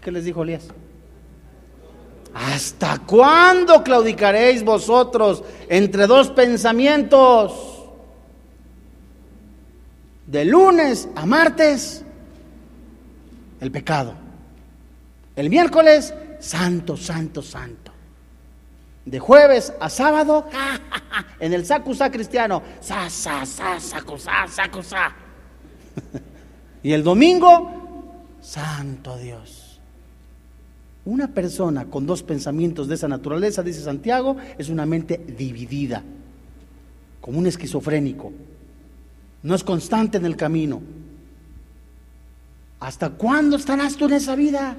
¿qué 0.00 0.10
les 0.10 0.24
dijo 0.24 0.42
Elías? 0.42 0.68
¿Hasta 2.32 3.00
cuándo 3.00 3.84
claudicaréis 3.84 4.64
vosotros 4.64 5.44
entre 5.68 6.06
dos 6.06 6.30
pensamientos? 6.30 7.52
De 10.26 10.46
lunes 10.46 11.06
a 11.14 11.26
martes, 11.26 12.02
el 13.60 13.70
pecado. 13.70 14.14
El 15.36 15.50
miércoles, 15.50 16.14
santo, 16.40 16.96
santo, 16.96 17.42
santo. 17.42 17.81
De 19.04 19.18
jueves 19.18 19.72
a 19.80 19.88
sábado, 19.88 20.46
en 21.40 21.52
el 21.52 21.66
sacusá 21.66 22.10
cristiano, 22.10 22.62
sa, 22.80 23.10
sa, 23.10 23.44
sa. 23.44 23.78
Y 26.84 26.92
el 26.92 27.04
domingo, 27.04 27.70
santo 28.40 29.16
Dios. 29.16 29.80
Una 31.04 31.28
persona 31.28 31.86
con 31.86 32.06
dos 32.06 32.22
pensamientos 32.22 32.88
de 32.88 32.94
esa 32.94 33.08
naturaleza, 33.08 33.62
dice 33.62 33.80
Santiago, 33.80 34.36
es 34.56 34.68
una 34.68 34.86
mente 34.86 35.18
dividida, 35.36 36.02
como 37.20 37.38
un 37.38 37.46
esquizofrénico. 37.46 38.32
No 39.42 39.54
es 39.54 39.64
constante 39.64 40.18
en 40.18 40.26
el 40.26 40.36
camino. 40.36 40.80
¿Hasta 42.78 43.10
cuándo 43.10 43.56
estarás 43.56 43.96
tú 43.96 44.06
en 44.06 44.14
esa 44.14 44.36
vida? 44.36 44.76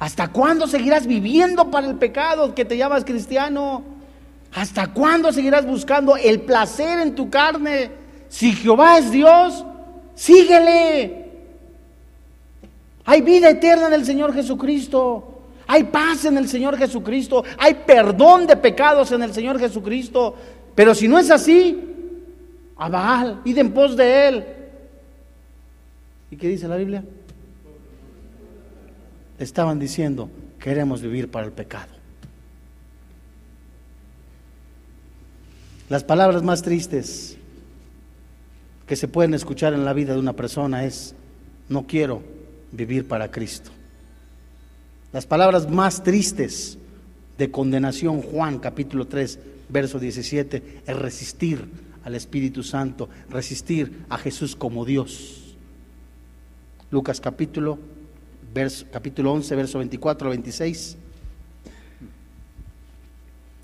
¿Hasta 0.00 0.28
cuándo 0.28 0.66
seguirás 0.66 1.06
viviendo 1.06 1.70
para 1.70 1.86
el 1.86 1.96
pecado 1.96 2.54
que 2.54 2.64
te 2.64 2.78
llamas 2.78 3.04
cristiano? 3.04 3.84
¿Hasta 4.54 4.88
cuándo 4.94 5.30
seguirás 5.30 5.66
buscando 5.66 6.16
el 6.16 6.40
placer 6.40 7.00
en 7.00 7.14
tu 7.14 7.28
carne? 7.28 7.90
Si 8.30 8.52
Jehová 8.52 8.96
es 8.96 9.10
Dios, 9.10 9.62
síguele. 10.14 11.26
Hay 13.04 13.20
vida 13.20 13.50
eterna 13.50 13.88
en 13.88 13.92
el 13.92 14.06
Señor 14.06 14.32
Jesucristo. 14.32 15.42
Hay 15.66 15.84
paz 15.84 16.24
en 16.24 16.38
el 16.38 16.48
Señor 16.48 16.78
Jesucristo. 16.78 17.44
Hay 17.58 17.74
perdón 17.74 18.46
de 18.46 18.56
pecados 18.56 19.12
en 19.12 19.22
el 19.22 19.34
Señor 19.34 19.58
Jesucristo. 19.58 20.34
Pero 20.74 20.94
si 20.94 21.08
no 21.08 21.18
es 21.18 21.30
así, 21.30 21.78
a 22.78 23.36
id 23.44 23.58
en 23.58 23.70
pos 23.70 23.98
de 23.98 24.28
Él. 24.28 24.44
¿Y 26.30 26.36
qué 26.36 26.48
dice 26.48 26.66
la 26.68 26.76
Biblia? 26.76 27.04
Estaban 29.40 29.78
diciendo, 29.78 30.30
queremos 30.58 31.02
vivir 31.02 31.30
para 31.30 31.46
el 31.46 31.52
pecado. 31.52 31.92
Las 35.88 36.04
palabras 36.04 36.42
más 36.44 36.62
tristes 36.62 37.36
que 38.86 38.96
se 38.96 39.08
pueden 39.08 39.34
escuchar 39.34 39.72
en 39.72 39.84
la 39.84 39.92
vida 39.92 40.12
de 40.12 40.20
una 40.20 40.34
persona 40.34 40.84
es, 40.84 41.14
no 41.68 41.86
quiero 41.86 42.22
vivir 42.70 43.08
para 43.08 43.30
Cristo. 43.30 43.70
Las 45.12 45.26
palabras 45.26 45.68
más 45.68 46.04
tristes 46.04 46.78
de 47.38 47.50
condenación, 47.50 48.22
Juan 48.22 48.58
capítulo 48.58 49.08
3, 49.08 49.38
verso 49.68 49.98
17, 49.98 50.82
es 50.86 50.96
resistir 50.96 51.66
al 52.04 52.14
Espíritu 52.14 52.62
Santo, 52.62 53.08
resistir 53.28 54.04
a 54.08 54.18
Jesús 54.18 54.54
como 54.54 54.84
Dios. 54.84 55.56
Lucas 56.90 57.20
capítulo 57.20 57.78
capítulo 58.90 59.32
11, 59.32 59.54
verso 59.56 59.78
24 59.78 60.26
al 60.26 60.30
26. 60.36 60.96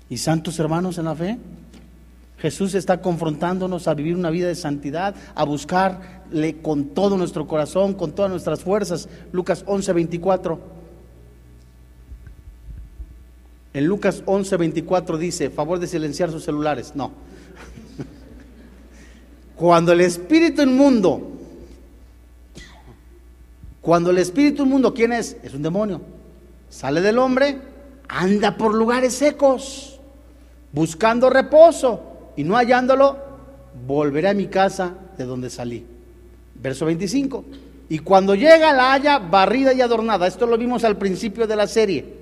Y 0.09 0.17
santos 0.17 0.57
hermanos 0.59 0.97
en 0.97 1.05
la 1.05 1.15
fe, 1.15 1.37
Jesús 2.39 2.75
está 2.75 3.01
confrontándonos 3.01 3.87
a 3.87 3.93
vivir 3.93 4.15
una 4.15 4.29
vida 4.29 4.47
de 4.47 4.55
santidad, 4.55 5.15
a 5.35 5.43
buscarle 5.43 6.61
con 6.61 6.89
todo 6.89 7.17
nuestro 7.17 7.47
corazón, 7.47 7.93
con 7.93 8.13
todas 8.13 8.31
nuestras 8.31 8.63
fuerzas. 8.63 9.09
Lucas 9.31 9.63
11, 9.65 9.93
24. 9.93 10.77
En 13.73 13.85
Lucas 13.85 14.23
11, 14.25 14.57
24 14.57 15.17
dice, 15.17 15.49
favor 15.49 15.79
de 15.79 15.87
silenciar 15.87 16.31
sus 16.31 16.45
celulares. 16.45 16.93
No. 16.95 17.11
Cuando 19.55 19.91
el 19.91 20.01
espíritu 20.01 20.61
inmundo 20.61 21.36
cuando 23.87 24.11
el 24.11 24.17
espíritu 24.17 24.63
inmundo, 24.63 24.93
¿quién 24.93 25.13
es? 25.13 25.37
Es 25.43 25.53
un 25.53 25.61
demonio. 25.61 26.01
Sale 26.67 26.99
del 26.99 27.17
hombre, 27.17 27.57
anda 28.09 28.57
por 28.57 28.73
lugares 28.73 29.13
secos, 29.13 30.01
buscando 30.73 31.29
reposo 31.29 32.33
y 32.35 32.43
no 32.43 32.57
hallándolo, 32.57 33.17
volveré 33.87 34.27
a 34.27 34.33
mi 34.33 34.47
casa 34.47 34.93
de 35.17 35.23
donde 35.23 35.49
salí. 35.49 35.85
Verso 36.55 36.85
25. 36.85 37.45
Y 37.87 37.99
cuando 37.99 38.35
llega 38.35 38.73
la 38.73 38.91
haya 38.91 39.19
barrida 39.19 39.71
y 39.71 39.79
adornada, 39.79 40.27
esto 40.27 40.45
lo 40.45 40.57
vimos 40.57 40.83
al 40.83 40.97
principio 40.97 41.47
de 41.47 41.55
la 41.55 41.65
serie. 41.65 42.13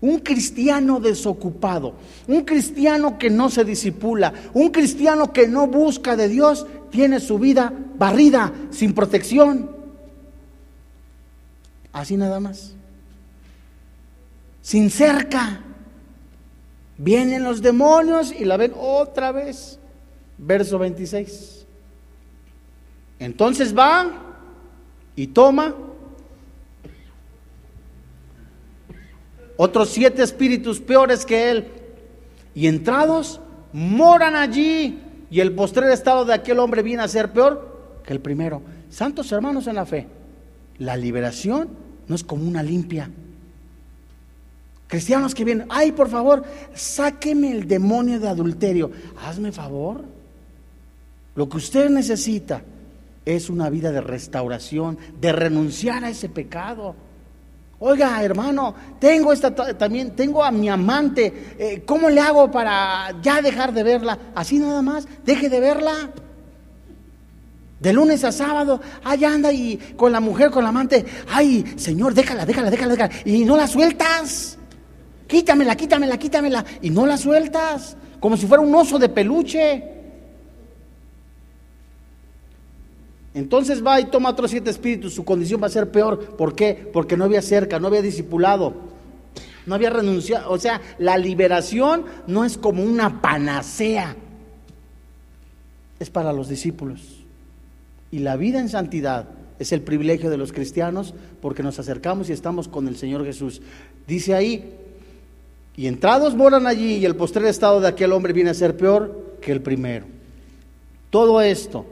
Un 0.00 0.18
cristiano 0.18 0.98
desocupado, 0.98 1.94
un 2.26 2.40
cristiano 2.40 3.16
que 3.16 3.30
no 3.30 3.48
se 3.48 3.64
disipula, 3.64 4.34
un 4.54 4.70
cristiano 4.70 5.32
que 5.32 5.46
no 5.46 5.68
busca 5.68 6.16
de 6.16 6.28
Dios, 6.28 6.66
tiene 6.90 7.20
su 7.20 7.38
vida 7.38 7.72
barrida, 7.96 8.52
sin 8.70 8.92
protección. 8.92 9.73
Así 11.94 12.16
nada 12.16 12.40
más. 12.40 12.74
Sin 14.60 14.90
cerca. 14.90 15.60
Vienen 16.98 17.44
los 17.44 17.62
demonios 17.62 18.32
y 18.32 18.44
la 18.44 18.56
ven 18.56 18.72
otra 18.76 19.30
vez. 19.30 19.78
Verso 20.36 20.78
26. 20.78 21.64
Entonces 23.20 23.76
va 23.76 24.10
y 25.14 25.28
toma 25.28 25.72
otros 29.56 29.90
siete 29.90 30.24
espíritus 30.24 30.80
peores 30.80 31.24
que 31.24 31.50
él. 31.52 31.68
Y 32.56 32.66
entrados 32.66 33.40
moran 33.72 34.34
allí. 34.34 35.00
Y 35.30 35.38
el 35.38 35.54
postrer 35.54 35.90
estado 35.90 36.24
de 36.24 36.34
aquel 36.34 36.58
hombre 36.58 36.82
viene 36.82 37.04
a 37.04 37.08
ser 37.08 37.32
peor 37.32 38.02
que 38.04 38.12
el 38.12 38.20
primero. 38.20 38.62
Santos 38.90 39.30
hermanos 39.30 39.68
en 39.68 39.76
la 39.76 39.86
fe, 39.86 40.08
la 40.78 40.96
liberación 40.96 41.83
no 42.08 42.14
es 42.14 42.24
como 42.24 42.46
una 42.46 42.62
limpia. 42.62 43.10
Cristianos 44.86 45.34
que 45.34 45.44
vienen, 45.44 45.66
ay, 45.70 45.92
por 45.92 46.08
favor, 46.08 46.44
sáqueme 46.74 47.50
el 47.50 47.66
demonio 47.66 48.20
de 48.20 48.28
adulterio. 48.28 48.90
Hazme 49.24 49.50
favor. 49.50 50.04
Lo 51.34 51.48
que 51.48 51.56
usted 51.56 51.90
necesita 51.90 52.62
es 53.24 53.50
una 53.50 53.70
vida 53.70 53.90
de 53.90 54.00
restauración, 54.00 54.98
de 55.20 55.32
renunciar 55.32 56.04
a 56.04 56.10
ese 56.10 56.28
pecado. 56.28 56.94
Oiga, 57.80 58.22
hermano, 58.22 58.74
tengo 59.00 59.32
esta 59.32 59.54
también, 59.54 60.14
tengo 60.14 60.44
a 60.44 60.50
mi 60.50 60.68
amante. 60.68 61.54
Eh, 61.58 61.82
¿Cómo 61.84 62.08
le 62.08 62.20
hago 62.20 62.50
para 62.50 63.20
ya 63.20 63.42
dejar 63.42 63.72
de 63.72 63.82
verla? 63.82 64.18
Así 64.34 64.58
nada 64.58 64.80
más, 64.80 65.08
deje 65.24 65.48
de 65.48 65.60
verla. 65.60 66.10
De 67.84 67.92
lunes 67.92 68.24
a 68.24 68.32
sábado, 68.32 68.80
allá 69.04 69.34
anda 69.34 69.52
y 69.52 69.76
con 69.94 70.10
la 70.10 70.18
mujer, 70.18 70.50
con 70.50 70.64
la 70.64 70.70
amante, 70.70 71.04
ay, 71.28 71.74
Señor, 71.76 72.14
déjala, 72.14 72.46
déjala, 72.46 72.70
déjala, 72.70 72.94
déjala. 72.94 73.14
Y 73.26 73.44
no 73.44 73.58
la 73.58 73.66
sueltas. 73.66 74.56
Quítamela, 75.26 75.76
quítamela, 75.76 76.16
quítamela. 76.18 76.64
Y 76.80 76.88
no 76.88 77.04
la 77.04 77.18
sueltas. 77.18 77.98
Como 78.20 78.38
si 78.38 78.46
fuera 78.46 78.62
un 78.62 78.74
oso 78.74 78.98
de 78.98 79.10
peluche. 79.10 79.84
Entonces 83.34 83.84
va 83.84 84.00
y 84.00 84.06
toma 84.06 84.30
otros 84.30 84.50
siete 84.50 84.70
espíritus, 84.70 85.12
su 85.12 85.26
condición 85.26 85.62
va 85.62 85.66
a 85.66 85.70
ser 85.70 85.90
peor. 85.90 86.36
¿Por 86.38 86.54
qué? 86.54 86.88
Porque 86.90 87.18
no 87.18 87.24
había 87.24 87.42
cerca, 87.42 87.78
no 87.78 87.88
había 87.88 88.00
discipulado. 88.00 88.72
No 89.66 89.74
había 89.74 89.90
renunciado. 89.90 90.50
O 90.50 90.58
sea, 90.58 90.80
la 90.96 91.18
liberación 91.18 92.06
no 92.26 92.46
es 92.46 92.56
como 92.56 92.82
una 92.82 93.20
panacea. 93.20 94.16
Es 96.00 96.08
para 96.08 96.32
los 96.32 96.48
discípulos. 96.48 97.23
Y 98.14 98.20
la 98.20 98.36
vida 98.36 98.60
en 98.60 98.68
santidad 98.68 99.26
es 99.58 99.72
el 99.72 99.80
privilegio 99.80 100.30
de 100.30 100.36
los 100.36 100.52
cristianos 100.52 101.14
porque 101.42 101.64
nos 101.64 101.80
acercamos 101.80 102.30
y 102.30 102.32
estamos 102.32 102.68
con 102.68 102.86
el 102.86 102.96
Señor 102.96 103.24
Jesús. 103.24 103.60
Dice 104.06 104.36
ahí, 104.36 104.72
y 105.74 105.88
entrados 105.88 106.36
moran 106.36 106.68
allí 106.68 106.94
y 106.94 107.04
el 107.06 107.16
postrer 107.16 107.46
estado 107.46 107.80
de 107.80 107.88
aquel 107.88 108.12
hombre 108.12 108.32
viene 108.32 108.50
a 108.50 108.54
ser 108.54 108.76
peor 108.76 109.38
que 109.40 109.50
el 109.50 109.62
primero. 109.62 110.06
Todo 111.10 111.40
esto, 111.40 111.86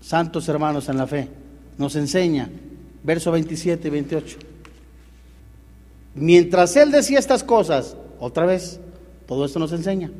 santos 0.00 0.48
hermanos 0.48 0.88
en 0.88 0.96
la 0.96 1.06
fe, 1.06 1.28
nos 1.78 1.94
enseña, 1.94 2.50
verso 3.04 3.30
27 3.30 3.86
y 3.86 3.90
28. 3.92 4.38
Mientras 6.16 6.74
él 6.74 6.90
decía 6.90 7.20
estas 7.20 7.44
cosas, 7.44 7.96
otra 8.18 8.46
vez, 8.46 8.80
todo 9.28 9.44
esto 9.44 9.60
nos 9.60 9.70
enseña. 9.70 10.10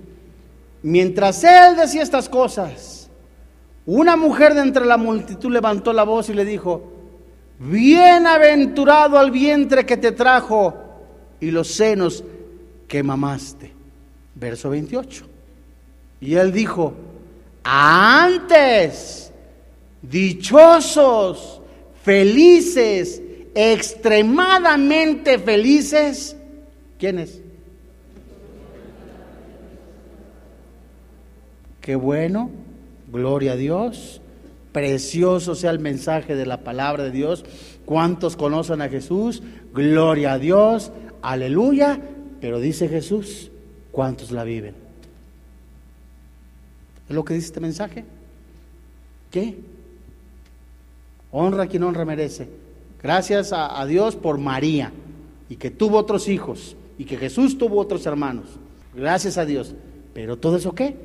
Mientras 0.84 1.42
él 1.42 1.74
decía 1.74 2.04
estas 2.04 2.28
cosas, 2.28 2.99
una 3.92 4.16
mujer 4.16 4.54
de 4.54 4.60
entre 4.60 4.86
la 4.86 4.96
multitud 4.96 5.50
levantó 5.50 5.92
la 5.92 6.04
voz 6.04 6.28
y 6.28 6.34
le 6.34 6.44
dijo, 6.44 6.92
bienaventurado 7.58 9.18
al 9.18 9.32
vientre 9.32 9.84
que 9.84 9.96
te 9.96 10.12
trajo 10.12 10.74
y 11.40 11.50
los 11.50 11.68
senos 11.68 12.22
que 12.86 13.02
mamaste. 13.02 13.72
Verso 14.36 14.70
28. 14.70 15.26
Y 16.20 16.34
él 16.34 16.52
dijo, 16.52 16.94
antes, 17.64 19.32
dichosos, 20.02 21.60
felices, 22.04 23.20
extremadamente 23.56 25.40
felices. 25.40 26.36
¿Quiénes? 26.96 27.40
Qué 31.80 31.96
bueno, 31.96 32.50
gloria 33.12 33.52
a 33.52 33.56
Dios. 33.56 34.20
Precioso 34.72 35.54
sea 35.54 35.70
el 35.70 35.80
mensaje 35.80 36.36
de 36.36 36.46
la 36.46 36.58
palabra 36.58 37.04
de 37.04 37.10
Dios. 37.10 37.44
¿Cuántos 37.84 38.36
conocen 38.36 38.82
a 38.82 38.88
Jesús? 38.88 39.42
Gloria 39.74 40.34
a 40.34 40.38
Dios, 40.38 40.92
aleluya. 41.22 42.00
Pero 42.40 42.60
dice 42.60 42.88
Jesús, 42.88 43.50
¿cuántos 43.90 44.30
la 44.30 44.44
viven? 44.44 44.74
¿Es 47.08 47.14
lo 47.14 47.24
que 47.24 47.34
dice 47.34 47.46
este 47.46 47.60
mensaje? 47.60 48.04
¿Qué? 49.30 49.58
Honra 51.32 51.64
a 51.64 51.66
quien 51.66 51.82
honra 51.82 52.04
merece. 52.04 52.48
Gracias 53.02 53.52
a, 53.52 53.84
Dios 53.86 54.14
por 54.14 54.38
María 54.38 54.92
y 55.48 55.56
que 55.56 55.70
tuvo 55.70 55.98
otros 55.98 56.28
hijos 56.28 56.76
y 56.98 57.04
que 57.04 57.16
Jesús 57.16 57.58
tuvo 57.58 57.80
otros 57.80 58.04
hermanos. 58.06 58.46
Gracias 58.94 59.38
a 59.38 59.44
Dios. 59.44 59.74
Pero 60.12 60.36
todo 60.36 60.56
eso 60.56 60.74
qué? 60.74 60.96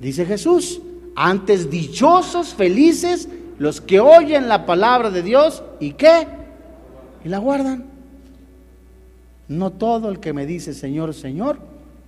Dice 0.00 0.26
Jesús, 0.26 0.80
antes 1.14 1.70
dichosos, 1.70 2.54
felices 2.54 3.28
los 3.58 3.80
que 3.80 4.00
oyen 4.00 4.48
la 4.48 4.66
palabra 4.66 5.10
de 5.10 5.22
Dios 5.22 5.62
y 5.80 5.92
qué? 5.92 6.26
Y 7.24 7.28
la 7.28 7.38
guardan. 7.38 7.86
No 9.48 9.72
todo 9.72 10.10
el 10.10 10.20
que 10.20 10.32
me 10.32 10.44
dice 10.46 10.74
Señor, 10.74 11.14
Señor, 11.14 11.58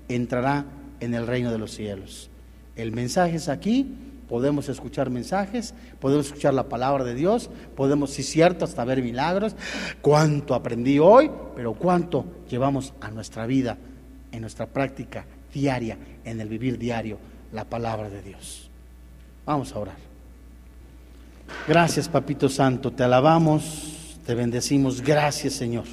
entrará 0.08 0.66
en 1.00 1.14
el 1.14 1.26
reino 1.26 1.50
de 1.50 1.58
los 1.58 1.72
cielos. 1.72 2.30
El 2.76 2.92
mensaje 2.92 3.36
es 3.36 3.48
aquí, 3.48 3.94
podemos 4.28 4.68
escuchar 4.68 5.10
mensajes, 5.10 5.74
podemos 6.00 6.26
escuchar 6.26 6.54
la 6.54 6.68
palabra 6.68 7.04
de 7.04 7.14
Dios, 7.14 7.50
podemos, 7.76 8.10
si 8.10 8.22
es 8.22 8.28
cierto, 8.28 8.64
hasta 8.64 8.84
ver 8.84 9.02
milagros. 9.02 9.56
Cuánto 10.02 10.54
aprendí 10.54 10.98
hoy, 10.98 11.30
pero 11.56 11.74
cuánto 11.74 12.24
llevamos 12.50 12.92
a 13.00 13.10
nuestra 13.10 13.46
vida, 13.46 13.78
en 14.30 14.42
nuestra 14.42 14.66
práctica 14.66 15.24
diaria, 15.52 15.96
en 16.24 16.40
el 16.40 16.48
vivir 16.48 16.78
diario, 16.78 17.18
la 17.52 17.64
palabra 17.64 18.08
de 18.10 18.22
Dios. 18.22 18.68
Vamos 19.46 19.72
a 19.72 19.78
orar. 19.78 19.96
Gracias, 21.66 22.08
Papito 22.08 22.48
Santo, 22.48 22.90
te 22.90 23.04
alabamos, 23.04 24.18
te 24.26 24.34
bendecimos. 24.34 25.00
Gracias, 25.00 25.54
Señor 25.54 25.84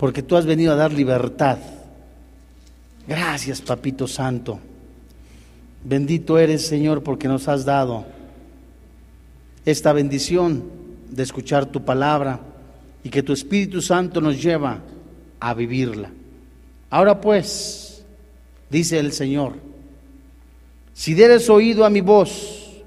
porque 0.00 0.22
tú 0.22 0.34
has 0.34 0.46
venido 0.46 0.72
a 0.72 0.76
dar 0.76 0.94
libertad. 0.94 1.58
Gracias, 3.06 3.60
Papito 3.60 4.08
Santo. 4.08 4.58
Bendito 5.84 6.38
eres, 6.38 6.66
Señor, 6.66 7.02
porque 7.02 7.28
nos 7.28 7.48
has 7.48 7.66
dado 7.66 8.06
esta 9.66 9.92
bendición 9.92 10.64
de 11.10 11.22
escuchar 11.22 11.66
tu 11.66 11.84
palabra 11.84 12.40
y 13.04 13.10
que 13.10 13.22
tu 13.22 13.34
Espíritu 13.34 13.82
Santo 13.82 14.22
nos 14.22 14.42
lleva 14.42 14.78
a 15.38 15.52
vivirla. 15.52 16.10
Ahora 16.88 17.20
pues, 17.20 17.89
dice 18.70 18.98
el 18.98 19.12
Señor, 19.12 19.54
si 20.94 21.14
dieres 21.14 21.50
oído 21.50 21.84
a 21.84 21.90
mi 21.90 22.00
voz 22.00 22.82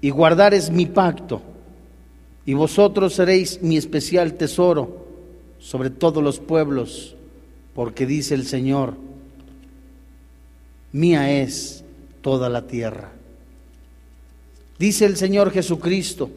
y 0.00 0.10
guardares 0.10 0.70
mi 0.70 0.86
pacto, 0.86 1.42
y 2.44 2.54
vosotros 2.54 3.14
seréis 3.14 3.62
mi 3.62 3.76
especial 3.76 4.34
tesoro, 4.34 5.06
sobre 5.60 5.90
todos 5.90 6.22
los 6.22 6.40
pueblos, 6.40 7.14
porque 7.74 8.04
dice 8.04 8.34
el 8.34 8.46
Señor, 8.46 8.94
mía 10.90 11.40
es 11.40 11.84
toda 12.20 12.48
la 12.48 12.66
tierra. 12.66 13.12
Dice 14.78 15.04
el 15.04 15.16
Señor 15.16 15.52
Jesucristo, 15.52 16.30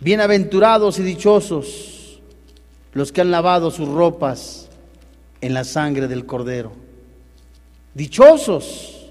bienaventurados 0.00 0.98
y 0.98 1.02
dichosos 1.02 2.20
los 2.94 3.12
que 3.12 3.20
han 3.20 3.30
lavado 3.30 3.70
sus 3.70 3.88
ropas 3.88 4.69
en 5.40 5.54
la 5.54 5.64
sangre 5.64 6.08
del 6.08 6.26
Cordero. 6.26 6.72
Dichosos 7.94 9.10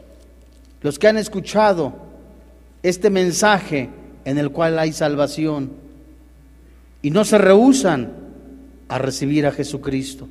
los 0.81 0.97
que 0.97 1.07
han 1.07 1.17
escuchado 1.17 1.93
este 2.83 3.09
mensaje 3.09 3.89
en 4.25 4.37
el 4.37 4.51
cual 4.51 4.79
hay 4.79 4.93
salvación 4.93 5.71
y 7.01 7.11
no 7.11 7.25
se 7.25 7.37
rehusan 7.37 8.11
a 8.87 8.97
recibir 8.97 9.45
a 9.45 9.51
Jesucristo. 9.51 10.27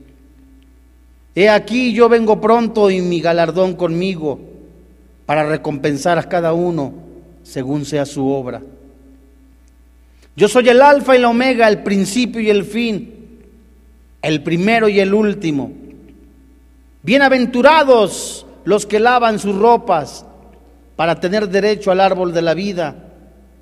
He 1.34 1.48
aquí 1.48 1.92
yo 1.92 2.08
vengo 2.08 2.40
pronto 2.40 2.90
y 2.90 3.00
mi 3.00 3.20
galardón 3.20 3.74
conmigo 3.74 4.40
para 5.26 5.46
recompensar 5.46 6.18
a 6.18 6.28
cada 6.28 6.52
uno 6.52 6.94
según 7.42 7.84
sea 7.84 8.06
su 8.06 8.26
obra. 8.28 8.62
Yo 10.36 10.48
soy 10.48 10.68
el 10.68 10.80
alfa 10.80 11.16
y 11.16 11.20
la 11.20 11.28
omega, 11.28 11.68
el 11.68 11.82
principio 11.82 12.40
y 12.40 12.48
el 12.48 12.64
fin, 12.64 13.14
el 14.22 14.42
primero 14.42 14.88
y 14.88 15.00
el 15.00 15.12
último. 15.12 15.72
Bienaventurados 17.02 18.44
los 18.64 18.84
que 18.84 18.98
lavan 18.98 19.38
sus 19.38 19.56
ropas 19.56 20.26
para 20.96 21.20
tener 21.20 21.48
derecho 21.48 21.92
al 21.92 22.00
árbol 22.00 22.32
de 22.32 22.42
la 22.42 22.54
vida 22.54 22.96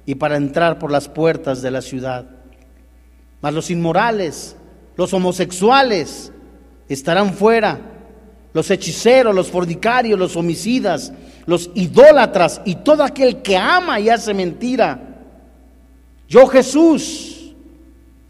y 0.07 0.15
para 0.15 0.37
entrar 0.37 0.79
por 0.79 0.91
las 0.91 1.09
puertas 1.09 1.61
de 1.61 1.71
la 1.71 1.83
ciudad. 1.83 2.25
Mas 3.43 3.53
los 3.53 3.71
inmorales, 3.71 4.57
los 4.97 5.13
homosexuales 5.13 6.33
estarán 6.89 7.35
fuera, 7.35 7.79
los 8.55 8.71
hechiceros, 8.71 9.35
los 9.35 9.51
fornicarios, 9.51 10.19
los 10.19 10.35
homicidas, 10.35 11.13
los 11.45 11.71
idólatras 11.75 12.63
y 12.65 12.77
todo 12.77 13.03
aquel 13.03 13.43
que 13.43 13.57
ama 13.59 14.01
y 14.01 14.09
hace 14.09 14.33
mentira. 14.33 14.99
Yo 16.27 16.47
Jesús 16.47 17.55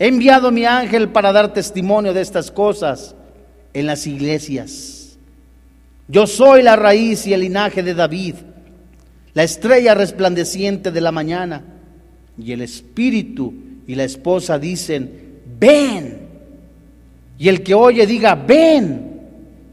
he 0.01 0.09
enviado 0.09 0.51
mi 0.51 0.65
ángel 0.65 1.11
para 1.11 1.33
dar 1.33 1.53
testimonio 1.53 2.13
de 2.13 2.23
estas 2.23 2.51
cosas 2.51 3.15
en 3.77 3.87
las 3.87 4.07
iglesias. 4.07 5.19
Yo 6.09 6.27
soy 6.27 6.63
la 6.63 6.77
raíz 6.77 7.27
y 7.27 7.35
el 7.35 7.43
linaje 7.43 7.83
de 7.83 7.93
David, 7.93 8.37
la 9.35 9.43
estrella 9.43 9.95
resplandeciente 9.95 10.91
de 10.91 11.01
la 11.03 11.13
mañana 11.13 11.63
y 12.39 12.53
el 12.53 12.63
espíritu 12.63 13.53
y 13.87 13.95
la 13.95 14.05
esposa 14.05 14.59
dicen, 14.59 15.43
ven. 15.61 16.21
Y 17.39 17.51
el 17.51 17.63
que 17.63 17.75
oye 17.75 18.07
diga, 18.07 18.35
ven. 18.35 19.21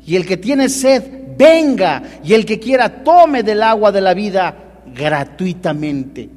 Y 0.05 0.17
el 0.17 0.25
que 0.25 0.35
tiene 0.35 0.67
sed, 0.67 1.01
venga. 1.37 2.03
Y 2.25 2.33
el 2.33 2.45
que 2.45 2.59
quiera, 2.59 3.05
tome 3.05 3.41
del 3.41 3.63
agua 3.63 3.93
de 3.93 4.01
la 4.01 4.13
vida 4.13 4.81
gratuitamente. 4.93 6.27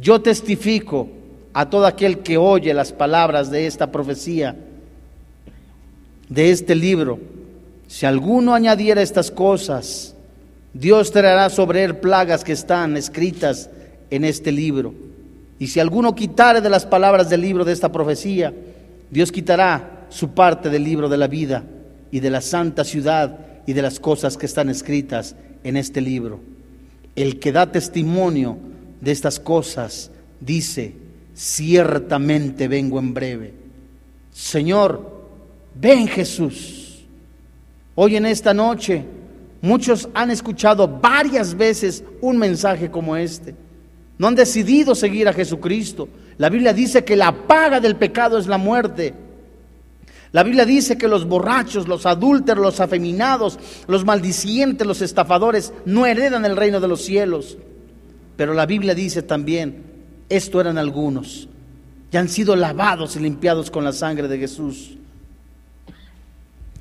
Yo 0.00 0.22
testifico 0.22 1.10
a 1.52 1.68
todo 1.68 1.84
aquel 1.84 2.20
que 2.20 2.38
oye 2.38 2.72
las 2.72 2.90
palabras 2.90 3.50
de 3.50 3.66
esta 3.66 3.92
profecía, 3.92 4.56
de 6.30 6.50
este 6.50 6.74
libro. 6.74 7.18
Si 7.86 8.06
alguno 8.06 8.54
añadiera 8.54 9.02
estas 9.02 9.30
cosas, 9.30 10.14
Dios 10.72 11.10
traerá 11.10 11.50
sobre 11.50 11.84
él 11.84 11.96
plagas 11.96 12.44
que 12.44 12.52
están 12.52 12.96
escritas 12.96 13.68
en 14.08 14.24
este 14.24 14.52
libro. 14.52 14.94
Y 15.58 15.66
si 15.66 15.80
alguno 15.80 16.14
quitare 16.14 16.62
de 16.62 16.70
las 16.70 16.86
palabras 16.86 17.28
del 17.28 17.42
libro 17.42 17.64
de 17.66 17.72
esta 17.72 17.92
profecía, 17.92 18.54
Dios 19.10 19.30
quitará 19.30 20.06
su 20.08 20.30
parte 20.30 20.70
del 20.70 20.84
libro 20.84 21.08
de 21.08 21.18
la 21.18 21.26
vida 21.26 21.64
y 22.10 22.20
de 22.20 22.30
la 22.30 22.40
santa 22.40 22.84
ciudad 22.84 23.38
y 23.66 23.72
de 23.72 23.82
las 23.82 24.00
cosas 24.00 24.36
que 24.36 24.46
están 24.46 24.70
escritas 24.70 25.36
en 25.64 25.76
este 25.76 26.00
libro. 26.00 26.40
El 27.16 27.40
que 27.40 27.52
da 27.52 27.70
testimonio 27.70 28.56
de 29.00 29.10
estas 29.10 29.40
cosas 29.40 30.10
dice, 30.40 30.94
ciertamente 31.34 32.68
vengo 32.68 32.98
en 32.98 33.12
breve. 33.12 33.52
Señor, 34.32 35.19
ven 35.80 36.06
Jesús. 36.06 37.04
Hoy 37.94 38.16
en 38.16 38.26
esta 38.26 38.52
noche 38.52 39.04
muchos 39.62 40.08
han 40.14 40.30
escuchado 40.30 40.86
varias 40.86 41.56
veces 41.56 42.04
un 42.20 42.38
mensaje 42.38 42.90
como 42.90 43.16
este. 43.16 43.54
No 44.18 44.28
han 44.28 44.34
decidido 44.34 44.94
seguir 44.94 45.28
a 45.28 45.32
Jesucristo. 45.32 46.08
La 46.36 46.50
Biblia 46.50 46.72
dice 46.72 47.04
que 47.04 47.16
la 47.16 47.32
paga 47.32 47.80
del 47.80 47.96
pecado 47.96 48.38
es 48.38 48.46
la 48.46 48.58
muerte. 48.58 49.14
La 50.32 50.42
Biblia 50.42 50.64
dice 50.64 50.96
que 50.96 51.08
los 51.08 51.26
borrachos, 51.26 51.88
los 51.88 52.06
adúlteros, 52.06 52.62
los 52.62 52.80
afeminados, 52.80 53.58
los 53.88 54.04
maldicientes, 54.04 54.86
los 54.86 55.02
estafadores 55.02 55.72
no 55.86 56.06
heredan 56.06 56.44
el 56.44 56.56
reino 56.56 56.80
de 56.80 56.88
los 56.88 57.02
cielos. 57.02 57.58
Pero 58.36 58.54
la 58.54 58.66
Biblia 58.66 58.94
dice 58.94 59.22
también, 59.22 59.82
esto 60.28 60.60
eran 60.60 60.78
algunos, 60.78 61.48
ya 62.12 62.20
han 62.20 62.28
sido 62.28 62.54
lavados 62.54 63.16
y 63.16 63.20
limpiados 63.20 63.70
con 63.70 63.84
la 63.84 63.92
sangre 63.92 64.28
de 64.28 64.38
Jesús. 64.38 64.99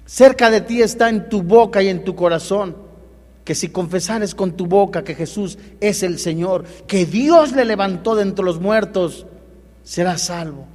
Cerca 0.10 0.50
de 0.50 0.62
ti 0.62 0.82
está 0.82 1.08
en 1.08 1.30
tu 1.30 1.44
boca 1.44 1.84
y 1.84 1.88
en 1.88 2.04
tu 2.04 2.16
corazón 2.16 2.76
que 3.46 3.54
si 3.54 3.70
confesares 3.70 4.34
con 4.34 4.54
tu 4.54 4.66
boca 4.66 5.04
que 5.04 5.14
Jesús 5.14 5.60
es 5.80 6.02
el 6.02 6.18
Señor, 6.18 6.64
que 6.88 7.06
Dios 7.06 7.52
le 7.52 7.64
levantó 7.64 8.16
de 8.16 8.24
entre 8.24 8.44
los 8.44 8.60
muertos, 8.60 9.28
serás 9.84 10.24
salvo. 10.24 10.66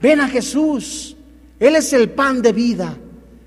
Ven 0.00 0.18
a 0.22 0.28
Jesús. 0.28 1.14
Él 1.60 1.76
es 1.76 1.92
el 1.92 2.08
pan 2.08 2.40
de 2.40 2.54
vida. 2.54 2.96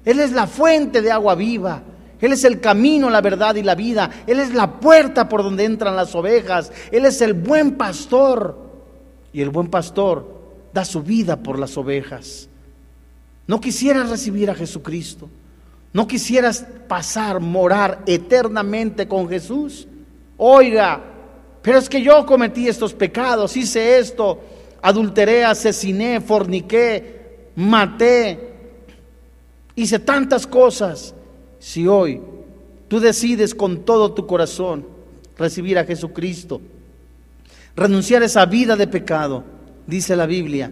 Él 0.05 0.19
es 0.19 0.33
la 0.33 0.45
fuente 0.45 1.01
de 1.01 1.11
agua 1.11 1.33
viva. 1.33 1.81
Él 2.21 2.33
es 2.33 2.43
el 2.43 2.59
camino, 2.59 3.09
la 3.09 3.21
verdad 3.21 3.55
y 3.55 3.63
la 3.63 3.73
vida. 3.73 4.11
Él 4.27 4.39
es 4.39 4.53
la 4.53 4.79
puerta 4.79 5.27
por 5.27 5.41
donde 5.41 5.65
entran 5.65 5.95
las 5.95 6.13
ovejas. 6.13 6.71
Él 6.91 7.07
es 7.07 7.21
el 7.21 7.33
buen 7.33 7.75
pastor. 7.75 8.55
Y 9.33 9.41
el 9.41 9.49
buen 9.49 9.69
pastor 9.69 10.69
da 10.71 10.85
su 10.85 11.01
vida 11.01 11.37
por 11.37 11.57
las 11.57 11.75
ovejas. 11.75 12.46
No 13.47 13.61
quisieras 13.61 14.09
recibir 14.09 14.49
a 14.51 14.55
Jesucristo. 14.55 15.29
No 15.93 16.05
quisieras 16.07 16.65
pasar, 16.87 17.39
morar 17.39 18.03
eternamente 18.05 19.07
con 19.07 19.27
Jesús. 19.27 19.87
Oiga, 20.35 21.01
pero 21.61 21.79
es 21.79 21.89
que 21.89 22.01
yo 22.01 22.25
cometí 22.25 22.67
estos 22.67 22.93
pecados, 22.93 23.57
hice 23.57 23.97
esto, 23.97 24.39
adulteré, 24.81 25.43
asesiné, 25.43 26.21
forniqué, 26.21 27.49
maté, 27.55 28.53
hice 29.75 29.99
tantas 29.99 30.45
cosas. 30.45 31.15
Si 31.59 31.87
hoy 31.87 32.21
tú 32.87 32.99
decides 32.99 33.55
con 33.55 33.83
todo 33.83 34.13
tu 34.13 34.27
corazón 34.27 34.85
recibir 35.37 35.79
a 35.79 35.85
Jesucristo, 35.85 36.61
renunciar 37.75 38.21
a 38.21 38.25
esa 38.25 38.45
vida 38.45 38.75
de 38.75 38.87
pecado, 38.87 39.43
dice 39.87 40.15
la 40.15 40.25
Biblia, 40.25 40.71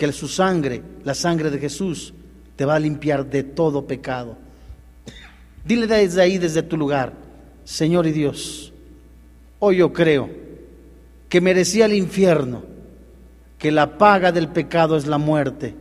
que 0.00 0.10
su 0.12 0.28
sangre, 0.28 0.80
la 1.04 1.12
sangre 1.12 1.50
de 1.50 1.58
Jesús, 1.58 2.14
te 2.56 2.64
va 2.64 2.76
a 2.76 2.80
limpiar 2.80 3.28
de 3.28 3.42
todo 3.42 3.86
pecado. 3.86 4.34
Dile 5.62 5.86
desde 5.86 6.22
ahí, 6.22 6.38
desde 6.38 6.62
tu 6.62 6.78
lugar, 6.78 7.12
Señor 7.64 8.06
y 8.06 8.12
Dios, 8.12 8.72
hoy 9.58 9.76
yo 9.76 9.92
creo 9.92 10.30
que 11.28 11.42
merecía 11.42 11.84
el 11.84 11.92
infierno, 11.92 12.62
que 13.58 13.70
la 13.70 13.98
paga 13.98 14.32
del 14.32 14.48
pecado 14.48 14.96
es 14.96 15.06
la 15.06 15.18
muerte. 15.18 15.74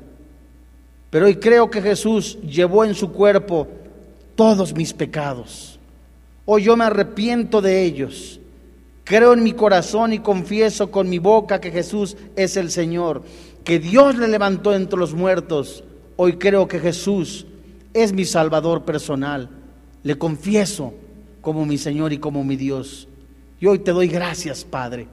Pero 1.09 1.27
hoy 1.27 1.37
creo 1.37 1.71
que 1.71 1.81
Jesús 1.81 2.37
llevó 2.41 2.83
en 2.83 2.95
su 2.95 3.13
cuerpo 3.13 3.69
todos 4.35 4.75
mis 4.75 4.93
pecados. 4.93 5.79
Hoy 6.43 6.63
yo 6.63 6.75
me 6.75 6.83
arrepiento 6.83 7.61
de 7.61 7.83
ellos. 7.83 8.41
Creo 9.05 9.31
en 9.31 9.43
mi 9.43 9.53
corazón 9.53 10.11
y 10.11 10.19
confieso 10.19 10.91
con 10.91 11.09
mi 11.09 11.19
boca 11.19 11.61
que 11.61 11.71
Jesús 11.71 12.17
es 12.35 12.57
el 12.57 12.69
Señor, 12.69 13.23
que 13.63 13.79
Dios 13.79 14.17
le 14.17 14.27
levantó 14.27 14.73
entre 14.73 14.99
los 14.99 15.13
muertos. 15.13 15.83
Hoy 16.15 16.33
creo 16.33 16.67
que 16.67 16.79
Jesús 16.79 17.45
es 17.93 18.13
mi 18.13 18.25
Salvador 18.25 18.83
personal. 18.83 19.49
Le 20.03 20.17
confieso 20.17 20.93
como 21.41 21.65
mi 21.65 21.77
Señor 21.77 22.13
y 22.13 22.17
como 22.17 22.43
mi 22.43 22.55
Dios. 22.55 23.07
Y 23.59 23.67
hoy 23.67 23.79
te 23.79 23.91
doy 23.91 24.07
gracias, 24.07 24.63
Padre 24.63 25.07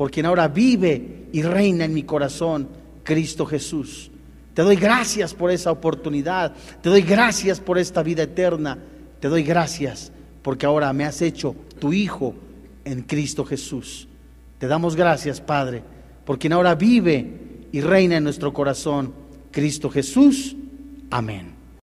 por 0.00 0.10
quien 0.10 0.24
ahora 0.24 0.48
vive 0.48 1.26
y 1.30 1.42
reina 1.42 1.84
en 1.84 1.92
mi 1.92 2.04
corazón, 2.04 2.70
Cristo 3.02 3.44
Jesús. 3.44 4.10
Te 4.54 4.62
doy 4.62 4.76
gracias 4.76 5.34
por 5.34 5.50
esa 5.50 5.70
oportunidad, 5.70 6.54
te 6.80 6.88
doy 6.88 7.02
gracias 7.02 7.60
por 7.60 7.76
esta 7.76 8.02
vida 8.02 8.22
eterna, 8.22 8.78
te 9.20 9.28
doy 9.28 9.42
gracias 9.42 10.10
porque 10.40 10.64
ahora 10.64 10.90
me 10.94 11.04
has 11.04 11.20
hecho 11.20 11.54
tu 11.78 11.92
Hijo 11.92 12.34
en 12.82 13.02
Cristo 13.02 13.44
Jesús. 13.44 14.08
Te 14.56 14.68
damos 14.68 14.96
gracias, 14.96 15.38
Padre, 15.38 15.82
por 16.24 16.38
quien 16.38 16.54
ahora 16.54 16.74
vive 16.74 17.39
y 17.72 17.80
reina 17.80 18.16
en 18.16 18.24
nuestro 18.24 18.52
corazón, 18.52 19.14
Cristo 19.50 19.90
Jesús. 19.90 20.56
Amén. 21.10 21.59